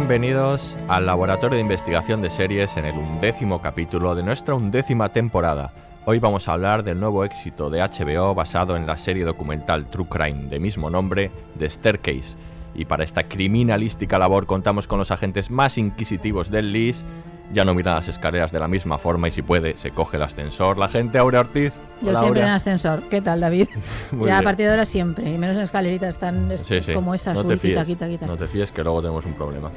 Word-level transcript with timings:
Bienvenidos 0.00 0.78
al 0.88 1.04
Laboratorio 1.04 1.56
de 1.56 1.62
Investigación 1.62 2.22
de 2.22 2.30
Series 2.30 2.78
en 2.78 2.86
el 2.86 2.96
undécimo 2.96 3.60
capítulo 3.60 4.14
de 4.14 4.22
nuestra 4.22 4.54
undécima 4.54 5.10
temporada. 5.10 5.74
Hoy 6.06 6.18
vamos 6.18 6.48
a 6.48 6.54
hablar 6.54 6.82
del 6.82 6.98
nuevo 6.98 7.22
éxito 7.22 7.68
de 7.68 7.80
HBO 7.80 8.34
basado 8.34 8.78
en 8.78 8.86
la 8.86 8.96
serie 8.96 9.26
documental 9.26 9.90
True 9.90 10.08
Crime 10.08 10.48
de 10.48 10.58
mismo 10.58 10.88
nombre, 10.88 11.30
The 11.58 11.68
Staircase. 11.68 12.34
Y 12.74 12.86
para 12.86 13.04
esta 13.04 13.28
criminalística 13.28 14.18
labor 14.18 14.46
contamos 14.46 14.88
con 14.88 14.98
los 14.98 15.10
agentes 15.10 15.50
más 15.50 15.76
inquisitivos 15.76 16.50
del 16.50 16.72
LIS. 16.72 17.04
Ya 17.52 17.64
no 17.64 17.74
miran 17.74 17.96
las 17.96 18.06
escaleras 18.08 18.52
de 18.52 18.60
la 18.60 18.68
misma 18.68 18.96
forma 18.98 19.26
y 19.28 19.32
si 19.32 19.42
puede 19.42 19.76
se 19.76 19.90
coge 19.90 20.16
el 20.18 20.22
ascensor. 20.22 20.78
La 20.78 20.88
gente 20.88 21.18
Aurea 21.18 21.40
Ortiz. 21.40 21.72
Yo 22.00 22.10
Hola, 22.10 22.20
siempre 22.20 22.40
en 22.42 22.46
Aurea. 22.46 22.54
ascensor. 22.54 23.02
¿Qué 23.10 23.20
tal, 23.20 23.40
David? 23.40 23.68
Muy 24.12 24.28
ya 24.28 24.38
a 24.38 24.42
partir 24.42 24.66
de 24.66 24.70
ahora 24.72 24.86
siempre. 24.86 25.28
Y 25.28 25.36
menos 25.36 25.56
en 25.56 25.62
escaleritas 25.62 26.16
tan 26.18 26.50
es- 26.52 26.60
Sí, 26.60 26.80
sí. 26.80 26.92
como 26.92 27.12
esas. 27.14 27.34
No 27.34 27.40
Uy, 27.42 27.48
te 27.48 27.54
quita, 27.54 27.84
fíes. 27.84 27.86
quita, 27.86 28.08
quita. 28.08 28.26
No 28.26 28.36
te 28.36 28.46
fíes 28.46 28.70
que 28.70 28.82
luego 28.84 29.00
tenemos 29.02 29.24
un 29.26 29.34
problema. 29.34 29.70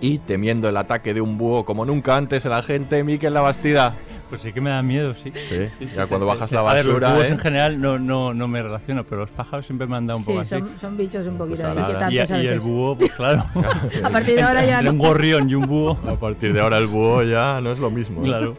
Y 0.00 0.18
temiendo 0.18 0.68
el 0.68 0.76
ataque 0.76 1.14
de 1.14 1.20
un 1.20 1.38
búho 1.38 1.64
como 1.64 1.84
nunca 1.86 2.16
antes, 2.16 2.44
el 2.44 2.52
agente 2.52 3.02
Miquel 3.04 3.32
Labastida. 3.34 3.94
Pues 4.28 4.42
sí 4.42 4.52
que 4.52 4.60
me 4.60 4.70
da 4.70 4.82
miedo, 4.82 5.14
sí. 5.14 5.32
Sí, 5.48 5.88
ya 5.94 6.06
cuando 6.08 6.26
bajas 6.26 6.50
la 6.50 6.60
A 6.68 6.74
ver, 6.74 6.84
los 6.84 6.94
basura, 6.94 7.12
búhos 7.14 7.26
¿eh? 7.26 7.28
en 7.32 7.38
general 7.38 7.80
no, 7.80 7.96
no, 7.98 8.34
no 8.34 8.48
me 8.48 8.60
relaciono, 8.60 9.04
pero 9.04 9.20
los 9.20 9.30
pájaros 9.30 9.64
siempre 9.66 9.86
me 9.86 9.94
han 9.96 10.06
dado 10.08 10.18
un 10.18 10.24
Sí, 10.24 10.30
poco 10.32 10.40
así. 10.40 10.50
son, 10.50 10.70
son 10.80 10.96
bichos 10.96 11.26
un 11.28 11.38
poquito 11.38 11.62
Pues 11.62 11.64
así 11.76 11.78
ahora- 11.78 12.08
que 12.08 12.14
Y, 12.14 12.18
a 12.18 12.42
y 12.42 12.46
el 12.48 12.58
búho, 12.60 12.98
pues 12.98 13.12
claro. 13.12 13.44
A 14.04 14.10
partir 14.10 14.34
de 14.34 14.42
ahora 14.42 14.64
ya 14.64 14.78
Entre 14.78 14.90
un 14.90 14.98
gorrión 14.98 15.48
y 15.48 15.54
un 15.54 15.66
búho, 15.66 15.96
A 16.08 16.16
partir 16.16 16.52
de 16.52 16.60
ahora 16.60 16.78
el 16.78 16.88
búho 16.88 17.22
ya 17.22 17.60
no 17.60 17.70
es 17.70 17.78
lo 17.78 17.88
mismo. 17.90 18.22
¿eh? 18.22 18.24
claro. 18.26 18.56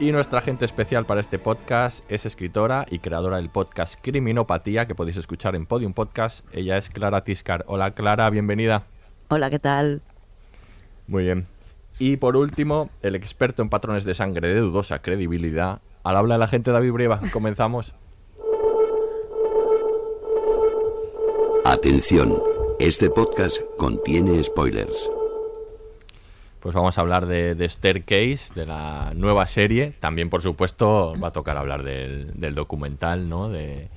Y 0.00 0.10
nuestra 0.12 0.40
agente 0.40 0.64
especial 0.64 1.06
para 1.06 1.20
este 1.20 1.38
podcast 1.38 2.04
es 2.10 2.26
escritora 2.26 2.84
y 2.90 2.98
creadora 2.98 3.36
del 3.36 3.48
podcast 3.48 3.98
Criminopatía, 4.02 4.86
que 4.86 4.94
podéis 4.94 5.16
escuchar 5.18 5.54
en 5.54 5.64
Podium 5.66 5.94
Podcast. 5.94 6.44
Ella 6.52 6.76
es 6.76 6.90
Clara 6.90 7.22
Tiscar. 7.24 7.64
Hola 7.68 7.92
Clara, 7.92 8.28
bienvenida. 8.28 8.82
Hola, 9.28 9.48
¿qué 9.50 9.58
tal? 9.58 10.02
Muy 11.06 11.22
bien. 11.24 11.46
Y 11.98 12.18
por 12.18 12.36
último, 12.36 12.90
el 13.02 13.14
experto 13.14 13.62
en 13.62 13.70
patrones 13.70 14.04
de 14.04 14.14
sangre 14.14 14.48
de 14.48 14.60
dudosa 14.60 15.00
credibilidad. 15.00 15.80
Al 16.04 16.16
habla 16.16 16.34
el 16.34 16.42
agente 16.42 16.70
David 16.70 16.92
Brieva. 16.92 17.20
Comenzamos. 17.32 17.94
Atención, 21.64 22.38
este 22.78 23.10
podcast 23.10 23.60
contiene 23.76 24.42
spoilers. 24.44 25.10
Pues 26.60 26.74
vamos 26.74 26.98
a 26.98 27.00
hablar 27.00 27.26
de, 27.26 27.54
de 27.54 27.68
Staircase, 27.68 28.52
de 28.54 28.66
la 28.66 29.12
nueva 29.14 29.46
serie. 29.46 29.94
También, 29.98 30.30
por 30.30 30.42
supuesto, 30.42 31.14
va 31.22 31.28
a 31.28 31.32
tocar 31.32 31.56
hablar 31.56 31.82
del, 31.82 32.38
del 32.38 32.54
documental, 32.54 33.28
¿no? 33.28 33.48
De, 33.48 33.88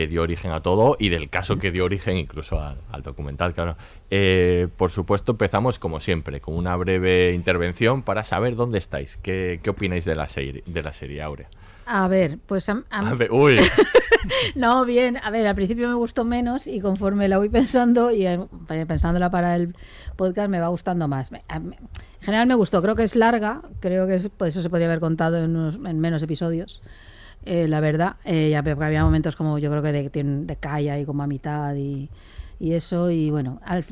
que 0.00 0.06
dio 0.08 0.22
origen 0.22 0.50
a 0.50 0.62
todo 0.62 0.96
y 0.98 1.10
del 1.10 1.28
caso 1.28 1.58
que 1.58 1.70
dio 1.70 1.84
origen 1.84 2.16
incluso 2.16 2.58
al, 2.58 2.78
al 2.90 3.02
documental, 3.02 3.52
claro. 3.52 3.76
Eh, 4.10 4.66
por 4.78 4.90
supuesto, 4.90 5.32
empezamos 5.32 5.78
como 5.78 6.00
siempre, 6.00 6.40
con 6.40 6.54
una 6.56 6.74
breve 6.74 7.34
intervención 7.34 8.02
para 8.02 8.24
saber 8.24 8.56
dónde 8.56 8.78
estáis. 8.78 9.18
¿Qué, 9.18 9.60
qué 9.62 9.68
opináis 9.68 10.06
de 10.06 10.14
la 10.14 10.26
serie, 10.26 10.62
de 10.64 10.82
la 10.82 10.94
serie 10.94 11.20
Aurea? 11.20 11.50
A 11.84 12.08
ver, 12.08 12.38
pues 12.46 12.66
a- 12.70 12.82
a- 12.88 13.10
A 13.10 13.14
ver, 13.14 13.30
uy, 13.30 13.58
No, 14.54 14.86
bien, 14.86 15.18
a 15.22 15.30
ver, 15.30 15.46
al 15.46 15.54
principio 15.54 15.86
me 15.88 15.94
gustó 15.94 16.24
menos 16.24 16.66
y 16.66 16.80
conforme 16.80 17.28
la 17.28 17.36
voy 17.38 17.48
pensando 17.50 18.10
y 18.10 18.26
eh, 18.26 18.38
pensándola 18.86 19.30
para 19.30 19.56
el 19.56 19.74
podcast 20.16 20.48
me 20.50 20.60
va 20.60 20.68
gustando 20.68 21.08
más. 21.08 21.30
Me- 21.30 21.44
a- 21.48 21.58
me- 21.58 21.76
En 21.76 22.22
general 22.26 22.46
me 22.46 22.54
gustó, 22.54 22.80
creo 22.80 22.94
que 22.94 23.02
es 23.02 23.16
larga, 23.16 23.60
creo 23.80 24.06
que 24.06 24.14
es- 24.16 24.30
pues 24.36 24.54
eso 24.54 24.62
se 24.62 24.70
podría 24.70 24.86
haber 24.88 25.00
contado 25.00 25.36
en, 25.38 25.56
unos- 25.56 25.76
en 25.84 26.00
menos 26.00 26.22
episodios, 26.22 26.80
eh, 27.44 27.66
la 27.68 27.80
verdad. 27.80 28.16
Eh, 28.24 28.54
había 28.56 29.04
momentos 29.04 29.36
como 29.36 29.58
yo 29.58 29.70
creo 29.70 29.82
que 29.82 29.92
de, 29.92 30.08
de, 30.10 30.22
de 30.24 30.56
calle 30.56 30.90
ahí 30.90 31.04
como 31.04 31.22
a 31.22 31.26
mitad 31.26 31.74
y, 31.74 32.08
y 32.58 32.72
eso 32.72 33.10
y 33.10 33.30
bueno, 33.30 33.60
al, 33.64 33.84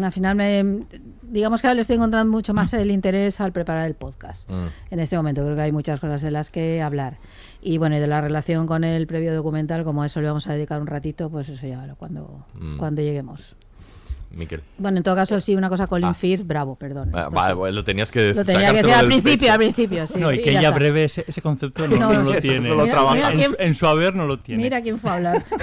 al 0.00 0.12
final 0.12 0.36
me, 0.36 0.84
digamos 1.22 1.60
que 1.60 1.66
ahora 1.66 1.74
le 1.74 1.80
estoy 1.80 1.96
encontrando 1.96 2.30
mucho 2.30 2.54
más 2.54 2.72
el 2.74 2.90
interés 2.90 3.40
al 3.40 3.52
preparar 3.52 3.86
el 3.86 3.94
podcast 3.94 4.48
Mm. 4.50 4.66
en 4.90 5.00
este 5.00 5.16
momento. 5.16 5.42
Creo 5.44 5.56
que 5.56 5.62
hay 5.62 5.72
muchas 5.72 5.98
cosas 6.00 6.22
de 6.22 6.30
las 6.30 6.50
que 6.50 6.82
hablar. 6.82 7.18
Y 7.60 7.78
bueno, 7.78 7.96
y 7.96 8.00
de 8.00 8.06
la 8.06 8.20
relación 8.20 8.66
con 8.66 8.84
el 8.84 9.06
previo 9.08 9.34
documental, 9.34 9.82
como 9.82 10.02
a 10.02 10.06
eso 10.06 10.20
le 10.20 10.28
vamos 10.28 10.46
a 10.46 10.52
dedicar 10.52 10.80
un 10.80 10.86
ratito, 10.86 11.30
pues 11.30 11.48
eso 11.48 11.66
ya 11.66 11.94
cuando, 11.98 12.46
Mm. 12.54 12.76
cuando 12.78 13.02
lleguemos. 13.02 13.56
Miquel. 14.36 14.60
Bueno, 14.78 14.98
en 14.98 15.02
todo 15.02 15.14
caso, 15.14 15.40
sí, 15.40 15.54
una 15.56 15.68
cosa, 15.68 15.86
Colin 15.86 16.08
Ah. 16.08 16.14
Firth, 16.14 16.46
bravo, 16.46 16.76
perdón. 16.76 17.10
Ah, 17.14 17.28
vale, 17.30 17.54
sí. 17.54 17.58
pues 17.58 17.74
lo 17.74 17.82
tenías 17.84 18.12
que 18.12 18.34
Lo 18.34 18.44
tenía 18.44 18.70
que 18.70 18.76
decir 18.82 18.92
al 18.94 19.06
principio, 19.06 19.38
pecho. 19.38 19.52
al 19.52 19.58
principio, 19.58 20.06
sí. 20.06 20.18
no, 20.20 20.30
sí, 20.30 20.36
y 20.36 20.42
que 20.42 20.52
ya 20.52 20.58
ella 20.58 20.68
está. 20.68 20.78
breve 20.78 21.04
ese, 21.04 21.24
ese 21.26 21.40
concepto 21.42 21.88
no, 21.88 21.96
No, 21.96 22.12
no 22.12 22.22
no, 22.22 22.32
lo 22.34 22.40
tiene. 22.40 22.68
no 22.68 22.74
lo 22.74 22.82
Mira- 22.82 22.94
trabaja. 22.94 23.14
mira 23.14 23.30
en, 23.32 23.36
quién- 23.38 23.50
su, 23.50 23.56
en 23.58 23.74
su 23.74 23.86
haber 23.86 24.14
no 24.14 24.26
lo 24.26 24.38
tiene. 24.38 24.62
Mira 24.62 24.82
quién 24.82 24.98
fue 24.98 25.10
a 25.10 25.14
hablar. 25.14 25.42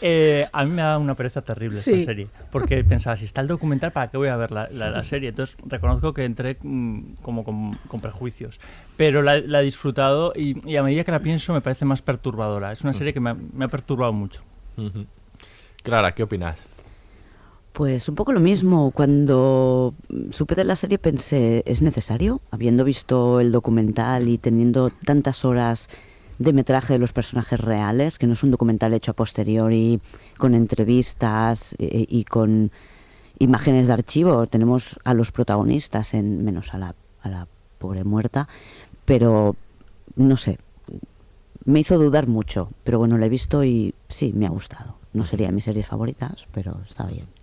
Eh, 0.00 0.46
a 0.52 0.64
mí 0.64 0.70
me 0.70 0.82
da 0.82 0.96
una 0.98 1.14
pereza 1.14 1.42
terrible 1.42 1.78
Sí. 1.78 1.92
esta 1.92 2.04
serie. 2.06 2.28
Porque 2.50 2.82
pensaba, 2.84 3.16
si 3.16 3.24
está 3.26 3.40
el 3.42 3.46
documental, 3.46 3.92
¿para 3.92 4.10
qué 4.10 4.16
voy 4.16 4.28
a 4.28 4.36
ver 4.36 4.50
la, 4.50 4.68
la- 4.70 4.90
la 4.90 5.04
serie? 5.04 5.28
Entonces 5.30 5.56
reconozco 5.66 6.12
que 6.14 6.24
entré 6.24 6.56
mm, 6.62 7.14
como 7.22 7.44
con, 7.44 7.74
con 7.88 8.00
prejuicios. 8.00 8.58
Pero 8.96 9.22
la, 9.22 9.38
la 9.38 9.60
he 9.60 9.64
disfrutado 9.64 10.32
y, 10.34 10.66
y 10.68 10.76
a 10.76 10.82
medida 10.82 11.04
que 11.04 11.12
la 11.12 11.18
pienso 11.20 11.52
me 11.52 11.60
parece 11.60 11.84
más 11.84 12.00
perturbadora. 12.02 12.72
Es 12.72 12.82
una 12.82 12.94
serie 12.94 13.12
que 13.12 13.20
me 13.20 13.30
ha, 13.30 13.34
me 13.34 13.64
ha 13.66 13.68
perturbado 13.68 14.12
mucho. 14.12 14.42
Clara, 15.82 16.12
¿qué 16.14 16.22
opinas? 16.22 16.66
Pues 17.76 18.08
un 18.08 18.14
poco 18.14 18.32
lo 18.32 18.40
mismo. 18.40 18.90
Cuando 18.90 19.92
supe 20.30 20.54
de 20.54 20.64
la 20.64 20.76
serie 20.76 20.96
pensé, 20.96 21.62
¿es 21.66 21.82
necesario? 21.82 22.40
Habiendo 22.50 22.84
visto 22.84 23.38
el 23.38 23.52
documental 23.52 24.30
y 24.30 24.38
teniendo 24.38 24.88
tantas 24.88 25.44
horas 25.44 25.90
de 26.38 26.54
metraje 26.54 26.94
de 26.94 26.98
los 26.98 27.12
personajes 27.12 27.60
reales, 27.60 28.16
que 28.18 28.26
no 28.26 28.32
es 28.32 28.42
un 28.42 28.50
documental 28.50 28.94
hecho 28.94 29.10
a 29.10 29.14
posteriori, 29.14 30.00
con 30.38 30.54
entrevistas 30.54 31.76
eh, 31.78 32.06
y 32.08 32.24
con 32.24 32.70
imágenes 33.38 33.88
de 33.88 33.92
archivo. 33.92 34.46
Tenemos 34.46 34.98
a 35.04 35.12
los 35.12 35.30
protagonistas, 35.30 36.14
en 36.14 36.46
menos 36.46 36.72
a 36.72 36.78
la, 36.78 36.94
a 37.20 37.28
la 37.28 37.46
pobre 37.76 38.04
muerta, 38.04 38.48
pero 39.04 39.54
no 40.14 40.38
sé, 40.38 40.56
me 41.66 41.80
hizo 41.80 41.98
dudar 41.98 42.26
mucho, 42.26 42.70
pero 42.84 42.98
bueno, 42.98 43.18
la 43.18 43.26
he 43.26 43.28
visto 43.28 43.64
y 43.64 43.94
sí, 44.08 44.32
me 44.34 44.46
ha 44.46 44.50
gustado. 44.50 44.96
No 45.12 45.26
sería 45.26 45.48
de 45.48 45.52
mis 45.52 45.64
series 45.64 45.86
favoritas, 45.86 46.46
pero 46.52 46.80
está 46.86 47.04
bien. 47.04 47.35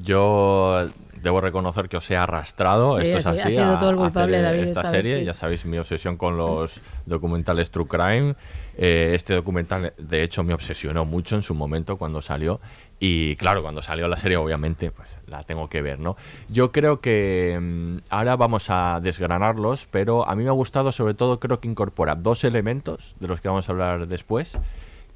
Yo 0.00 0.86
debo 1.22 1.40
reconocer 1.40 1.88
que 1.88 1.96
os 1.98 2.10
he 2.10 2.16
arrastrado, 2.16 2.96
Sí, 2.96 3.02
esto 3.02 3.18
es 3.18 3.24
sido- 3.24 3.34
así, 3.34 3.40
ha 3.42 3.50
sido 3.50 3.76
a- 3.76 3.80
todo 3.80 3.90
el 3.90 3.96
culpable, 3.96 4.40
David, 4.42 4.60
esta, 4.60 4.80
esta 4.80 4.82
vez, 4.82 4.90
serie. 4.90 5.18
sí. 5.20 5.24
Ya 5.26 5.34
sabéis 5.34 5.64
mi 5.66 5.78
obsesión 5.78 6.16
con 6.16 6.36
los 6.36 6.80
documentales 7.06 7.70
True 7.70 7.86
Crime. 7.86 8.34
Eh, 8.76 9.12
este 9.14 9.34
documental, 9.34 9.92
de 9.98 10.22
hecho, 10.22 10.42
me 10.42 10.54
obsesionó 10.54 11.04
mucho 11.04 11.36
en 11.36 11.42
su 11.42 11.54
momento 11.54 11.96
cuando 11.98 12.22
salió. 12.22 12.60
Y 12.98 13.36
claro, 13.36 13.62
cuando 13.62 13.82
salió 13.82 14.08
la 14.08 14.16
serie, 14.16 14.36
obviamente, 14.36 14.90
pues 14.90 15.18
la 15.26 15.42
tengo 15.44 15.68
que 15.68 15.82
ver, 15.82 15.98
¿no? 16.00 16.16
Yo 16.48 16.72
creo 16.72 17.00
que 17.00 17.58
mm, 17.60 17.96
ahora 18.10 18.34
vamos 18.36 18.70
a 18.70 18.98
desgranarlos, 19.02 19.86
pero 19.90 20.26
a 20.28 20.34
mí 20.34 20.42
me 20.42 20.48
ha 20.48 20.52
gustado, 20.54 20.90
sobre 20.90 21.14
todo, 21.14 21.38
creo 21.38 21.60
que 21.60 21.68
incorpora 21.68 22.14
dos 22.14 22.44
elementos 22.44 23.14
de 23.20 23.28
los 23.28 23.40
que 23.40 23.48
vamos 23.48 23.68
a 23.68 23.72
hablar 23.72 24.06
después 24.08 24.56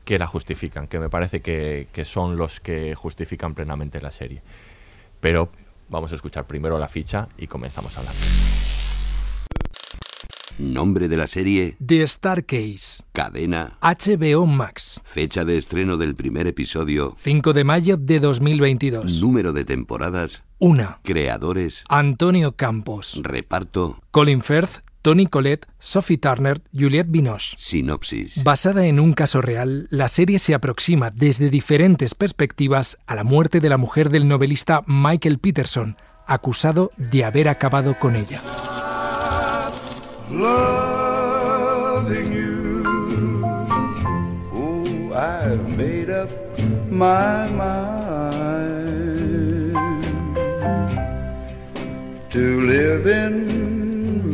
que 0.05 0.19
la 0.21 0.27
justifican, 0.29 0.87
que 0.87 1.01
me 1.01 1.09
parece 1.09 1.41
que, 1.43 1.89
que 1.93 2.05
son 2.05 2.37
los 2.37 2.61
que 2.61 2.95
justifican 2.95 3.55
plenamente 3.55 4.01
la 4.01 4.13
serie. 4.13 4.41
Pero 5.27 5.49
vamos 5.89 6.13
a 6.13 6.15
escuchar 6.15 6.47
primero 6.47 6.79
la 6.79 6.87
ficha 6.87 7.29
y 7.37 7.49
comenzamos 7.49 7.97
a 7.97 7.99
hablar. 7.99 8.15
Nombre 10.57 11.09
de 11.09 11.17
la 11.17 11.27
serie, 11.27 11.77
The 11.85 12.07
Starcase, 12.07 13.03
cadena, 13.11 13.77
HBO 13.83 14.47
Max, 14.47 15.01
fecha 15.03 15.45
de 15.45 15.59
estreno 15.59 15.97
del 15.97 16.15
primer 16.15 16.47
episodio, 16.47 17.17
5 17.19 17.55
de 17.55 17.65
mayo 17.65 17.97
de 17.97 18.21
2022. 18.21 19.21
número 19.21 19.53
de 19.53 19.65
temporadas, 19.65 20.45
1. 20.61 21.01
creadores, 21.03 21.83
Antonio 21.89 22.53
Campos, 22.53 23.19
reparto, 23.21 23.99
Colin 24.13 24.43
Firth, 24.43 24.86
Tony 25.07 25.27
Collette, 25.27 25.69
Sophie 25.79 26.19
Turner, 26.19 26.61
Juliette 26.73 27.09
Binoche. 27.09 27.55
sinopsis. 27.57 28.43
Basada 28.43 28.87
en 28.87 28.99
un 28.99 29.13
caso 29.13 29.41
real, 29.41 29.87
la 29.89 30.09
serie 30.09 30.41
se 30.41 30.53
aproxima 30.53 31.13
desde 31.13 31.49
diferentes 31.49 32.17
perspectivas 32.17 32.99
a 33.07 33.15
la 33.15 33.23
muerte 33.23 33.61
de 33.61 33.69
la 33.69 33.77
mujer 33.77 34.11
del 34.11 34.27
novelista 34.27 34.83
Michael 34.89 35.39
Peterson, 35.39 35.97
acusado 36.27 36.91
de 36.97 37.25
haber 37.25 37.49
acabado 37.49 37.97
con 38.01 38.17
ella. 38.17 38.41
loving 40.29 42.33
you. 42.33 42.83
Oh, 44.53 45.15
I've 45.15 45.77
made 45.77 46.11
up 46.11 46.33
my 46.91 47.47
mind 47.53 48.43
to 52.31 52.61
live 52.63 53.07
in 53.07 54.33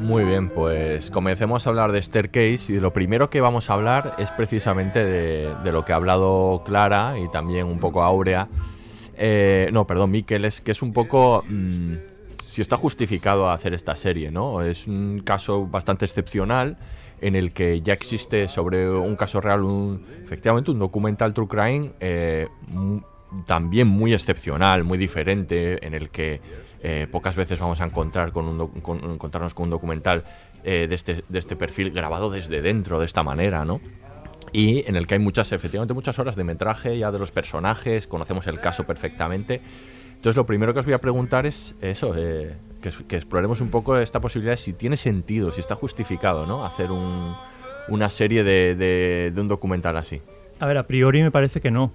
Muy 0.00 0.24
bien, 0.24 0.48
pues 0.48 1.10
comencemos 1.10 1.66
a 1.66 1.70
hablar 1.70 1.92
de 1.92 2.00
Staircase 2.00 2.72
y 2.72 2.80
lo 2.80 2.92
primero 2.92 3.28
que 3.28 3.40
vamos 3.40 3.70
a 3.70 3.74
hablar 3.74 4.14
es 4.18 4.30
precisamente 4.30 5.04
de, 5.04 5.72
lo 5.72 5.84
que 5.84 5.92
ha 5.92 5.96
hablado 5.96 6.62
Clara 6.64 7.18
y 7.18 7.28
también 7.30 7.66
un 7.66 7.78
poco 7.78 8.02
Áurea. 8.02 8.48
Eh, 9.16 9.68
no, 9.72 9.86
perdón, 9.86 10.10
Miquel, 10.10 10.44
es 10.44 10.60
que 10.60 10.72
es 10.72 10.82
un 10.82 10.92
poco... 10.92 11.44
mm, 11.46 11.94
si 12.48 12.62
está 12.62 12.76
justificado 12.76 13.50
hacer 13.50 13.74
esta 13.74 13.96
serie, 13.96 14.30
¿no? 14.30 14.62
Es 14.62 14.86
un 14.86 15.20
caso 15.24 15.66
bastante 15.66 16.06
excepcional 16.06 16.78
en 17.20 17.34
el 17.36 17.52
que 17.52 17.80
ya 17.82 17.92
existe 17.92 18.48
sobre 18.48 18.88
un 18.88 19.16
caso 19.16 19.40
real, 19.40 19.62
un, 19.62 20.04
efectivamente 20.24 20.70
un 20.70 20.78
documental 20.78 21.32
True 21.34 21.48
Crime 21.48 21.92
eh, 22.00 22.48
también 23.46 23.86
muy 23.88 24.14
excepcional, 24.14 24.84
muy 24.84 24.98
diferente, 24.98 25.84
en 25.86 25.94
el 25.94 26.10
que 26.10 26.40
eh, 26.82 27.06
pocas 27.10 27.34
veces 27.36 27.58
vamos 27.58 27.80
a 27.80 27.84
encontrar 27.86 28.32
con- 28.32 28.70
encontrarnos 29.10 29.54
con 29.54 29.64
un 29.64 29.70
documental 29.70 30.24
eh, 30.62 30.86
de, 30.88 30.94
este, 30.94 31.24
de 31.28 31.38
este 31.38 31.56
perfil 31.56 31.90
grabado 31.90 32.30
desde 32.30 32.62
dentro, 32.62 33.00
de 33.00 33.06
esta 33.06 33.22
manera, 33.22 33.64
¿no? 33.64 33.80
y 34.52 34.88
en 34.88 34.96
el 34.96 35.06
que 35.06 35.14
hay 35.14 35.20
muchas, 35.20 35.50
efectivamente, 35.52 35.92
muchas 35.92 36.18
horas 36.18 36.36
de 36.36 36.44
metraje 36.44 36.96
ya 36.96 37.10
de 37.10 37.18
los 37.18 37.30
personajes, 37.32 38.06
conocemos 38.06 38.46
el 38.46 38.60
caso 38.60 38.84
perfectamente. 38.84 39.60
Entonces, 40.16 40.36
lo 40.36 40.46
primero 40.46 40.72
que 40.74 40.80
os 40.80 40.84
voy 40.84 40.94
a 40.94 40.98
preguntar 40.98 41.46
es 41.46 41.74
eso, 41.80 42.14
eh, 42.16 42.56
que, 42.82 42.90
que 43.06 43.16
exploremos 43.16 43.60
un 43.60 43.68
poco 43.68 43.96
esta 43.98 44.20
posibilidad 44.20 44.56
si 44.56 44.72
tiene 44.72 44.96
sentido, 44.96 45.52
si 45.52 45.60
está 45.60 45.74
justificado, 45.76 46.46
¿no? 46.46 46.64
Hacer 46.64 46.90
un- 46.90 47.34
una 47.88 48.10
serie 48.10 48.42
de, 48.42 49.32
un 49.36 49.46
documental 49.48 49.96
así. 49.96 50.20
A 50.58 50.66
ver, 50.66 50.78
a 50.78 50.86
priori 50.86 51.22
me 51.22 51.30
parece 51.30 51.60
que 51.60 51.70
no. 51.70 51.92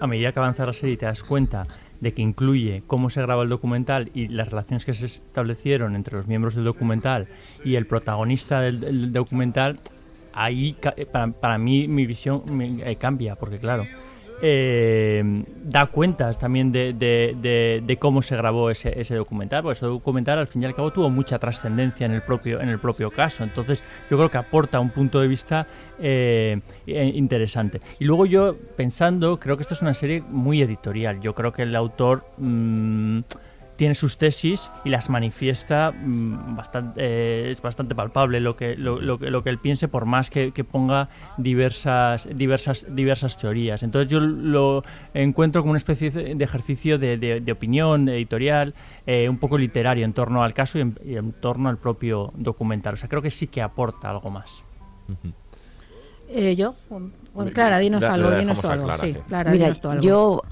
A 0.00 0.06
medida 0.06 0.32
que 0.32 0.38
avanza 0.40 0.66
la 0.66 0.72
serie 0.72 0.96
te 0.96 1.06
das 1.06 1.22
cuenta 1.22 1.66
de 2.00 2.12
que 2.12 2.22
incluye 2.22 2.82
cómo 2.86 3.10
se 3.10 3.20
graba 3.22 3.42
el 3.42 3.48
documental 3.48 4.10
y 4.14 4.28
las 4.28 4.48
relaciones 4.48 4.84
que 4.84 4.94
se 4.94 5.06
establecieron 5.06 5.94
entre 5.96 6.16
los 6.16 6.26
miembros 6.26 6.54
del 6.54 6.64
documental 6.64 7.28
y 7.64 7.74
el 7.76 7.86
protagonista 7.86 8.60
del, 8.60 9.12
documental, 9.12 9.78
ahí 10.32 10.76
eh, 10.96 11.06
para, 11.06 11.28
para 11.32 11.58
mí 11.58 11.88
mi 11.88 12.06
visión 12.06 12.42
eh, 12.84 12.96
cambia, 12.96 13.34
porque 13.36 13.58
claro, 13.58 13.84
eh, 14.42 15.44
da 15.64 15.86
cuentas 15.86 16.38
también 16.38 16.72
de, 16.72 16.92
de- 16.94 17.96
cómo 17.98 18.22
se 18.22 18.36
grabó 18.36 18.70
ese, 18.70 18.98
ese 19.00 19.14
documental, 19.16 19.62
porque 19.62 19.76
ese 19.78 19.86
documental 19.86 20.38
al 20.38 20.46
fin 20.46 20.62
y 20.62 20.66
al 20.66 20.74
cabo 20.74 20.90
tuvo 20.92 21.10
mucha 21.10 21.38
trascendencia 21.38 22.06
en 22.06 22.12
el 22.12 22.22
propio, 22.22 22.60
en 22.60 22.68
el 22.68 22.78
propio 22.78 23.10
caso, 23.10 23.44
entonces 23.44 23.82
yo 24.10 24.16
creo 24.16 24.30
que 24.30 24.38
aporta 24.38 24.78
un 24.80 24.90
punto 24.90 25.20
de 25.20 25.28
vista 25.28 25.66
eh, 26.00 26.60
eh, 26.86 27.12
interesante. 27.14 27.80
Y 27.98 28.04
luego 28.04 28.26
yo 28.26 28.56
pensando, 28.76 29.38
creo 29.40 29.56
que 29.56 29.62
esta 29.62 29.74
es 29.74 29.82
una 29.82 29.94
serie 29.94 30.22
muy 30.22 30.62
editorial, 30.62 31.20
yo 31.20 31.34
creo 31.34 31.52
que 31.52 31.62
el 31.62 31.74
autor... 31.74 32.24
mm, 32.38 33.20
tiene 33.78 33.94
sus 33.94 34.18
tesis 34.18 34.70
y 34.84 34.88
las 34.90 35.08
manifiesta 35.08 35.92
mm, 35.92 36.56
bastante, 36.56 37.00
eh, 37.00 37.52
es 37.52 37.62
bastante 37.62 37.94
palpable 37.94 38.40
lo 38.40 38.56
que, 38.56 38.76
lo, 38.76 39.00
lo 39.00 39.18
que, 39.20 39.30
lo 39.30 39.44
que 39.44 39.50
él 39.50 39.58
piense 39.58 39.86
por 39.86 40.04
más 40.04 40.30
que, 40.30 40.50
que 40.50 40.64
ponga 40.64 41.08
diversas, 41.36 42.28
diversas, 42.34 42.86
diversas 42.90 43.38
teorías. 43.38 43.84
Entonces 43.84 44.10
yo 44.10 44.18
lo 44.18 44.82
encuentro 45.14 45.62
como 45.62 45.70
una 45.70 45.76
especie 45.78 46.10
de 46.10 46.44
ejercicio 46.44 46.98
de, 46.98 47.16
de- 47.18 47.40
de 47.40 47.52
opinión 47.52 48.08
editorial, 48.08 48.74
eh, 49.06 49.28
un 49.28 49.38
poco 49.38 49.56
literario 49.56 50.04
en 50.04 50.12
torno 50.12 50.42
al 50.42 50.54
caso 50.54 50.78
y 50.78 50.80
en, 50.80 50.98
y 51.04 51.14
en 51.14 51.32
torno 51.32 51.68
al 51.68 51.78
propio 51.78 52.32
documental. 52.34 52.94
O 52.94 52.96
sea, 52.96 53.08
creo 53.08 53.22
que 53.22 53.30
sí 53.30 53.46
que 53.46 53.62
aporta 53.62 54.10
algo 54.10 54.28
más. 54.30 54.64
Eh, 56.28 56.56
yo, 56.56 56.74
bueno, 56.90 57.50
Clara, 57.54 57.78
dinos 57.78 58.02
algo, 58.02 58.32
dinos 58.32 58.62
algo. 58.64 58.84
Clara, 58.86 59.04
sí, 59.04 59.12
sí. 59.12 59.18
Clara, 59.28 59.50
Mira, 59.52 59.66
dinos 59.66 59.84
algo. 59.84 60.02
yo 60.02 60.42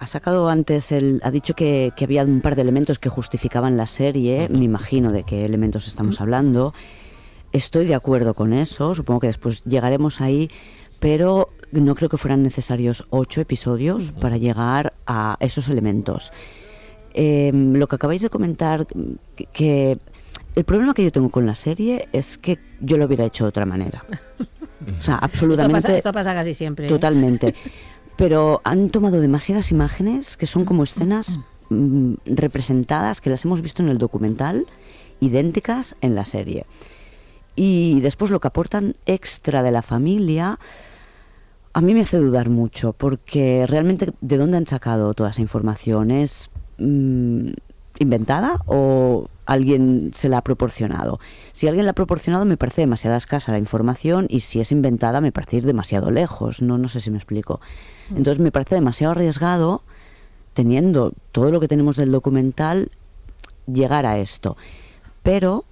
ha 0.00 0.06
sacado 0.06 0.48
antes 0.48 0.92
el, 0.92 1.20
ha 1.22 1.30
dicho 1.30 1.54
que, 1.54 1.92
que 1.94 2.04
había 2.04 2.24
un 2.24 2.40
par 2.40 2.56
de 2.56 2.62
elementos 2.62 2.98
que 2.98 3.10
justificaban 3.10 3.76
la 3.76 3.86
serie. 3.86 4.48
Me 4.48 4.64
imagino 4.64 5.12
de 5.12 5.24
qué 5.24 5.44
elementos 5.44 5.86
estamos 5.88 6.22
hablando. 6.22 6.72
Estoy 7.52 7.84
de 7.84 7.94
acuerdo 7.94 8.32
con 8.32 8.54
eso. 8.54 8.94
Supongo 8.94 9.20
que 9.20 9.26
después 9.26 9.62
llegaremos 9.64 10.22
ahí, 10.22 10.50
pero 11.00 11.50
no 11.70 11.94
creo 11.94 12.08
que 12.08 12.16
fueran 12.16 12.42
necesarios 12.42 13.04
ocho 13.10 13.42
episodios 13.42 14.12
para 14.12 14.38
llegar 14.38 14.94
a 15.06 15.36
esos 15.38 15.68
elementos. 15.68 16.32
Em, 17.12 17.74
lo 17.74 17.86
que 17.86 17.96
acabáis 17.96 18.22
de 18.22 18.30
comentar, 18.30 18.86
que, 19.36 19.44
que 19.52 19.98
el 20.54 20.64
problema 20.64 20.94
que 20.94 21.04
yo 21.04 21.12
tengo 21.12 21.28
con 21.28 21.44
la 21.44 21.54
serie 21.54 22.08
es 22.14 22.38
que 22.38 22.58
yo 22.80 22.96
lo 22.96 23.04
hubiera 23.04 23.26
hecho 23.26 23.44
de 23.44 23.48
otra 23.48 23.66
manera. 23.66 24.02
O 24.80 25.00
sea, 25.00 25.16
esto, 25.16 25.24
absolutamente. 25.26 25.82
pasa, 25.82 25.96
esto 25.96 26.12
pasa 26.12 26.34
casi 26.34 26.54
siempre. 26.54 26.86
¿eh? 26.86 27.54
Pero 28.20 28.60
han 28.64 28.90
tomado 28.90 29.18
demasiadas 29.18 29.70
imágenes 29.70 30.36
que 30.36 30.44
son 30.44 30.66
como 30.66 30.82
escenas 30.82 31.40
mm, 31.70 32.16
representadas, 32.26 33.22
que 33.22 33.30
las 33.30 33.46
hemos 33.46 33.62
visto 33.62 33.82
en 33.82 33.88
el 33.88 33.96
documental, 33.96 34.66
idénticas 35.20 35.96
en 36.02 36.14
la 36.14 36.26
serie. 36.26 36.66
Y 37.56 37.98
después 38.00 38.30
lo 38.30 38.38
que 38.38 38.48
aportan 38.48 38.94
extra 39.06 39.62
de 39.62 39.70
la 39.70 39.80
familia, 39.80 40.58
a 41.72 41.80
mí 41.80 41.94
me 41.94 42.02
hace 42.02 42.18
dudar 42.18 42.50
mucho, 42.50 42.92
porque 42.92 43.64
realmente 43.66 44.12
de 44.20 44.36
dónde 44.36 44.58
han 44.58 44.66
sacado 44.66 45.14
toda 45.14 45.30
esa 45.30 45.40
información 45.40 46.10
es 46.10 46.50
mm, 46.76 47.52
inventada 48.00 48.56
o 48.66 49.28
alguien 49.46 50.10
se 50.14 50.28
la 50.28 50.38
ha 50.38 50.42
proporcionado. 50.42 51.20
Si 51.52 51.68
alguien 51.68 51.84
la 51.84 51.92
ha 51.92 51.94
proporcionado 51.94 52.44
me 52.44 52.56
parece 52.56 52.80
demasiado 52.80 53.16
escasa 53.16 53.52
la 53.52 53.58
información 53.58 54.26
y 54.28 54.40
si 54.40 54.60
es 54.60 54.72
inventada 54.72 55.20
me 55.20 55.32
parece 55.32 55.58
ir 55.58 55.66
demasiado 55.66 56.10
lejos. 56.10 56.62
No, 56.62 56.78
no 56.78 56.88
sé 56.88 57.00
si 57.00 57.10
me 57.10 57.18
explico. 57.18 57.60
Entonces 58.10 58.38
me 58.40 58.50
parece 58.50 58.74
demasiado 58.74 59.12
arriesgado, 59.12 59.82
teniendo 60.54 61.12
todo 61.32 61.50
lo 61.50 61.60
que 61.60 61.68
tenemos 61.68 61.96
del 61.96 62.10
documental, 62.10 62.90
llegar 63.66 64.06
a 64.06 64.18
esto. 64.18 64.56
Pero 65.22 65.64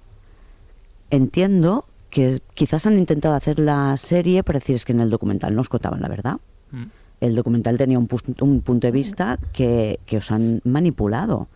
entiendo 1.09 1.85
que 2.09 2.41
quizás 2.53 2.85
han 2.87 2.97
intentado 2.97 3.35
hacer 3.35 3.59
la 3.59 3.95
serie 3.97 4.43
para 4.43 4.59
decir 4.59 4.75
es 4.75 4.85
que 4.85 4.93
en 4.93 4.99
el 4.99 5.09
documental 5.09 5.55
no 5.55 5.61
os 5.61 5.69
contaban 5.69 6.01
la 6.01 6.07
verdad. 6.07 6.37
Mm. 6.71 6.83
El 7.21 7.35
documental 7.35 7.77
tenía 7.77 7.99
un, 7.99 8.07
pus- 8.07 8.23
un 8.41 8.61
punto 8.61 8.87
de 8.87 8.91
vista 8.91 9.37
que, 9.51 9.99
que 10.05 10.17
os 10.17 10.31
han 10.31 10.61
manipulado. 10.63 11.47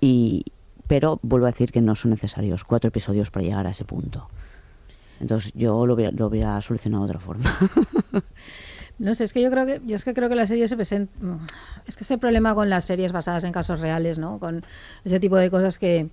Y, 0.00 0.44
pero 0.86 1.18
vuelvo 1.22 1.46
a 1.46 1.50
decir 1.50 1.72
que 1.72 1.80
no 1.80 1.94
son 1.94 2.10
necesarios 2.12 2.64
cuatro 2.64 2.88
episodios 2.88 3.30
para 3.30 3.44
llegar 3.44 3.66
a 3.66 3.70
ese 3.70 3.84
punto. 3.84 4.28
Entonces 5.20 5.52
yo 5.54 5.86
lo 5.86 5.94
hubiera, 5.94 6.12
lo 6.12 6.28
hubiera 6.28 6.60
solucionado 6.62 7.04
de 7.04 7.10
otra 7.10 7.20
forma. 7.20 7.58
No 9.00 9.14
sé, 9.14 9.24
es 9.24 9.32
que 9.32 9.40
yo 9.40 9.50
creo 9.50 9.64
que 9.64 9.80
yo 9.86 9.96
es 9.96 10.04
que 10.04 10.12
creo 10.12 10.28
que 10.28 10.34
la 10.34 10.46
serie 10.46 10.68
se 10.68 10.76
presenta 10.76 11.10
es 11.86 11.96
que 11.96 12.04
ese 12.04 12.18
problema 12.18 12.54
con 12.54 12.68
las 12.68 12.84
series 12.84 13.12
basadas 13.12 13.44
en 13.44 13.52
casos 13.52 13.80
reales, 13.80 14.18
¿no? 14.18 14.38
Con 14.38 14.62
ese 15.06 15.18
tipo 15.18 15.36
de 15.36 15.50
cosas 15.50 15.78
que 15.78 16.10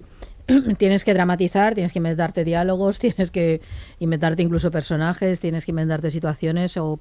tienes 0.78 1.04
que 1.06 1.14
dramatizar, 1.14 1.74
tienes 1.74 1.92
que 1.92 2.00
inventarte 2.00 2.44
diálogos, 2.44 3.00
tienes 3.00 3.32
que 3.32 3.62
inventarte 4.00 4.42
incluso 4.44 4.72
personajes, 4.72 5.40
tienes 5.40 5.66
que 5.66 5.72
inventarte 5.72 6.10
situaciones 6.12 6.78
o 6.78 7.00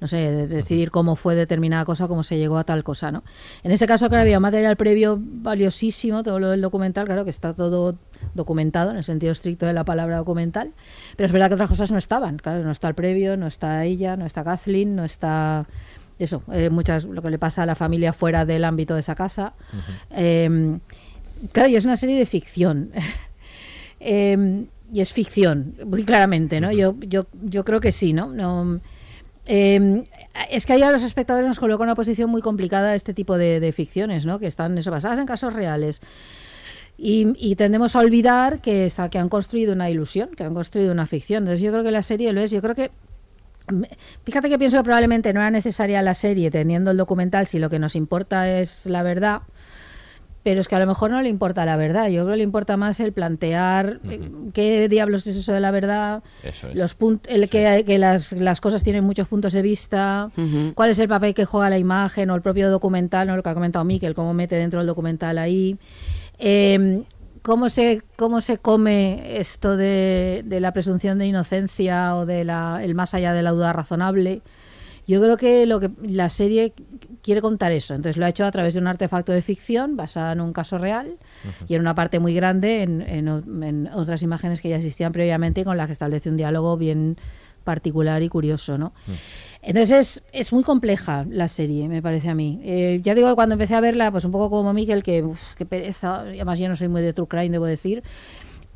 no 0.00 0.08
sé, 0.08 0.16
de- 0.16 0.46
decidir 0.46 0.90
cómo 0.90 1.14
fue 1.16 1.34
determinada 1.34 1.84
cosa, 1.84 2.08
cómo 2.08 2.22
se 2.22 2.36
llegó 2.36 2.58
a 2.58 2.64
tal 2.64 2.82
cosa, 2.84 3.12
¿no? 3.12 3.22
En 3.62 3.70
este 3.70 3.86
caso, 3.86 4.08
claro, 4.08 4.22
había 4.22 4.40
material 4.40 4.76
previo 4.76 5.18
valiosísimo, 5.20 6.22
todo 6.22 6.40
lo 6.40 6.50
del 6.50 6.60
documental, 6.60 7.06
claro 7.06 7.24
que 7.24 7.30
está 7.30 7.54
todo 7.54 7.96
documentado 8.34 8.90
en 8.90 8.96
el 8.96 9.04
sentido 9.04 9.32
estricto 9.32 9.66
de 9.66 9.72
la 9.72 9.84
palabra 9.84 10.16
documental, 10.16 10.72
pero 11.16 11.26
es 11.26 11.32
verdad 11.32 11.48
que 11.48 11.54
otras 11.54 11.70
cosas 11.70 11.90
no 11.92 11.98
estaban, 11.98 12.38
claro, 12.38 12.64
no 12.64 12.70
está 12.70 12.88
el 12.88 12.94
previo, 12.94 13.36
no 13.36 13.46
está 13.46 13.84
ella, 13.84 14.16
no 14.16 14.26
está 14.26 14.42
Kathleen, 14.42 14.96
no 14.96 15.04
está 15.04 15.66
eso, 16.18 16.42
eh, 16.52 16.70
muchas 16.70 17.04
lo 17.04 17.22
que 17.22 17.30
le 17.30 17.38
pasa 17.38 17.62
a 17.64 17.66
la 17.66 17.74
familia 17.74 18.12
fuera 18.12 18.44
del 18.44 18.64
ámbito 18.64 18.94
de 18.94 19.00
esa 19.00 19.14
casa. 19.14 19.52
Eh, 20.10 20.78
claro, 21.52 21.68
y 21.68 21.76
es 21.76 21.84
una 21.84 21.96
serie 21.96 22.18
de 22.18 22.26
ficción. 22.26 22.90
Eh, 24.06 24.66
y 24.92 25.00
es 25.00 25.14
ficción, 25.14 25.76
muy 25.86 26.04
claramente, 26.04 26.60
¿no? 26.60 26.70
yo, 26.70 26.94
yo, 27.00 27.26
yo 27.42 27.64
creo 27.64 27.80
que 27.80 27.90
sí, 27.90 28.12
¿no? 28.12 28.26
no 28.32 28.80
eh, 29.46 30.02
es 30.50 30.66
que 30.66 30.72
ahí 30.72 30.82
a 30.82 30.90
los 30.90 31.02
espectadores 31.02 31.46
nos 31.46 31.58
coloca 31.58 31.82
una 31.82 31.94
posición 31.94 32.30
muy 32.30 32.40
complicada 32.40 32.94
este 32.94 33.14
tipo 33.14 33.36
de, 33.36 33.60
de 33.60 33.72
ficciones, 33.72 34.24
¿no? 34.24 34.38
Que 34.38 34.46
están 34.46 34.76
eso, 34.78 34.90
basadas 34.90 35.18
en 35.18 35.26
casos 35.26 35.52
reales. 35.52 36.00
Y, 36.96 37.32
y, 37.36 37.56
tendemos 37.56 37.96
a 37.96 38.00
olvidar 38.00 38.60
que, 38.60 38.90
que 39.10 39.18
han 39.18 39.28
construido 39.28 39.72
una 39.72 39.90
ilusión, 39.90 40.30
que 40.36 40.44
han 40.44 40.54
construido 40.54 40.92
una 40.92 41.06
ficción. 41.06 41.42
Entonces 41.42 41.60
yo 41.60 41.72
creo 41.72 41.82
que 41.82 41.90
la 41.90 42.02
serie 42.02 42.32
lo 42.32 42.40
es. 42.40 42.50
Yo 42.50 42.62
creo 42.62 42.74
que 42.74 42.90
Fíjate 44.24 44.50
que 44.50 44.58
pienso 44.58 44.76
que 44.76 44.84
probablemente 44.84 45.32
no 45.32 45.40
era 45.40 45.50
necesaria 45.50 46.02
la 46.02 46.12
serie 46.12 46.50
teniendo 46.50 46.90
el 46.90 46.98
documental 46.98 47.46
si 47.46 47.58
lo 47.58 47.70
que 47.70 47.78
nos 47.78 47.96
importa 47.96 48.58
es 48.60 48.84
la 48.84 49.02
verdad, 49.02 49.40
pero 50.44 50.60
es 50.60 50.68
que 50.68 50.76
a 50.76 50.78
lo 50.78 50.86
mejor 50.86 51.10
no 51.10 51.20
le 51.22 51.30
importa 51.30 51.64
la 51.64 51.76
verdad. 51.76 52.08
Yo 52.08 52.22
creo 52.22 52.34
que 52.34 52.36
le 52.36 52.42
importa 52.44 52.76
más 52.76 53.00
el 53.00 53.12
plantear 53.12 54.00
uh 54.04 54.06
-huh. 54.06 54.52
qué 54.52 54.88
diablos 54.88 55.26
es 55.26 55.36
eso 55.36 55.52
de 55.52 55.60
la 55.60 55.70
verdad, 55.70 56.22
Eso 56.42 56.68
es. 56.68 56.76
los 56.76 56.94
punt 56.94 57.26
el 57.28 57.48
que, 57.48 57.82
que 57.86 57.98
las, 57.98 58.32
las, 58.32 58.60
cosas 58.60 58.84
tienen 58.84 59.04
muchos 59.04 59.26
puntos 59.26 59.54
de 59.54 59.62
vista, 59.62 60.30
uh 60.36 60.40
-huh. 60.40 60.74
cuál 60.74 60.90
es 60.90 60.98
el 60.98 61.08
papel 61.08 61.34
que 61.34 61.46
juega 61.46 61.70
la 61.70 61.78
imagen 61.78 62.30
o 62.30 62.34
el 62.34 62.42
propio 62.42 62.70
documental, 62.70 63.26
¿no? 63.26 63.36
lo 63.36 63.42
que 63.42 63.48
ha 63.48 63.54
comentado 63.54 63.84
Miquel, 63.86 64.14
cómo 64.14 64.34
mete 64.34 64.56
dentro 64.56 64.80
del 64.80 64.86
documental 64.86 65.38
ahí. 65.38 65.78
Eh, 66.38 67.02
cómo 67.40 67.68
se 67.70 68.02
cómo 68.16 68.40
se 68.42 68.58
come 68.58 69.38
esto 69.38 69.76
de, 69.76 70.42
de 70.44 70.60
la 70.60 70.72
presunción 70.72 71.18
de 71.18 71.26
inocencia 71.26 72.16
o 72.16 72.26
de 72.26 72.44
la, 72.44 72.80
el 72.82 72.94
más 72.94 73.14
allá 73.14 73.32
de 73.32 73.42
la 73.42 73.50
duda 73.52 73.72
razonable. 73.72 74.42
Yo 75.06 75.20
creo 75.20 75.36
que 75.36 75.66
lo 75.66 75.80
que 75.80 75.90
la 76.02 76.28
serie 76.28 76.72
quiere 77.22 77.40
contar 77.40 77.72
eso. 77.72 77.94
Entonces 77.94 78.16
lo 78.16 78.26
ha 78.26 78.28
hecho 78.28 78.44
a 78.44 78.50
través 78.50 78.74
de 78.74 78.80
un 78.80 78.86
artefacto 78.86 79.32
de 79.32 79.42
ficción 79.42 79.96
basada 79.96 80.32
en 80.32 80.40
un 80.40 80.52
caso 80.52 80.78
real 80.78 81.08
uh 81.08 81.48
-huh. 81.48 81.66
y 81.68 81.74
en 81.74 81.80
una 81.80 81.94
parte 81.94 82.18
muy 82.18 82.34
grande 82.34 82.82
en, 82.82 83.02
en, 83.02 83.28
en, 83.62 83.88
otras 83.88 84.22
imágenes 84.22 84.60
que 84.60 84.68
ya 84.68 84.76
existían 84.76 85.12
previamente 85.12 85.62
y 85.62 85.64
con 85.64 85.76
las 85.76 85.86
que 85.86 85.92
establece 85.92 86.28
un 86.30 86.36
diálogo 86.36 86.76
bien 86.76 87.16
particular 87.64 88.22
y 88.22 88.28
curioso, 88.28 88.76
¿no? 88.78 88.92
Uh 89.08 89.12
-huh. 89.12 89.16
Entonces 89.62 89.98
es, 90.18 90.24
es, 90.32 90.52
muy 90.52 90.62
compleja 90.62 91.24
la 91.30 91.48
serie, 91.48 91.88
me 91.88 92.02
parece 92.02 92.28
a 92.28 92.34
mí. 92.34 92.60
Eh, 92.62 93.00
ya 93.02 93.14
digo, 93.14 93.34
cuando 93.34 93.54
empecé 93.54 93.74
a 93.74 93.80
verla, 93.80 94.10
pues 94.10 94.26
un 94.26 94.30
poco 94.30 94.50
como 94.50 94.74
Miquel, 94.74 95.02
que, 95.02 95.22
uf, 95.22 95.54
que 95.54 95.64
pereza, 95.64 96.20
además 96.20 96.58
yo 96.58 96.68
no 96.68 96.76
soy 96.76 96.88
muy 96.88 97.00
de 97.00 97.14
True 97.14 97.26
Crime, 97.26 97.48
debo 97.48 97.64
decir, 97.64 98.02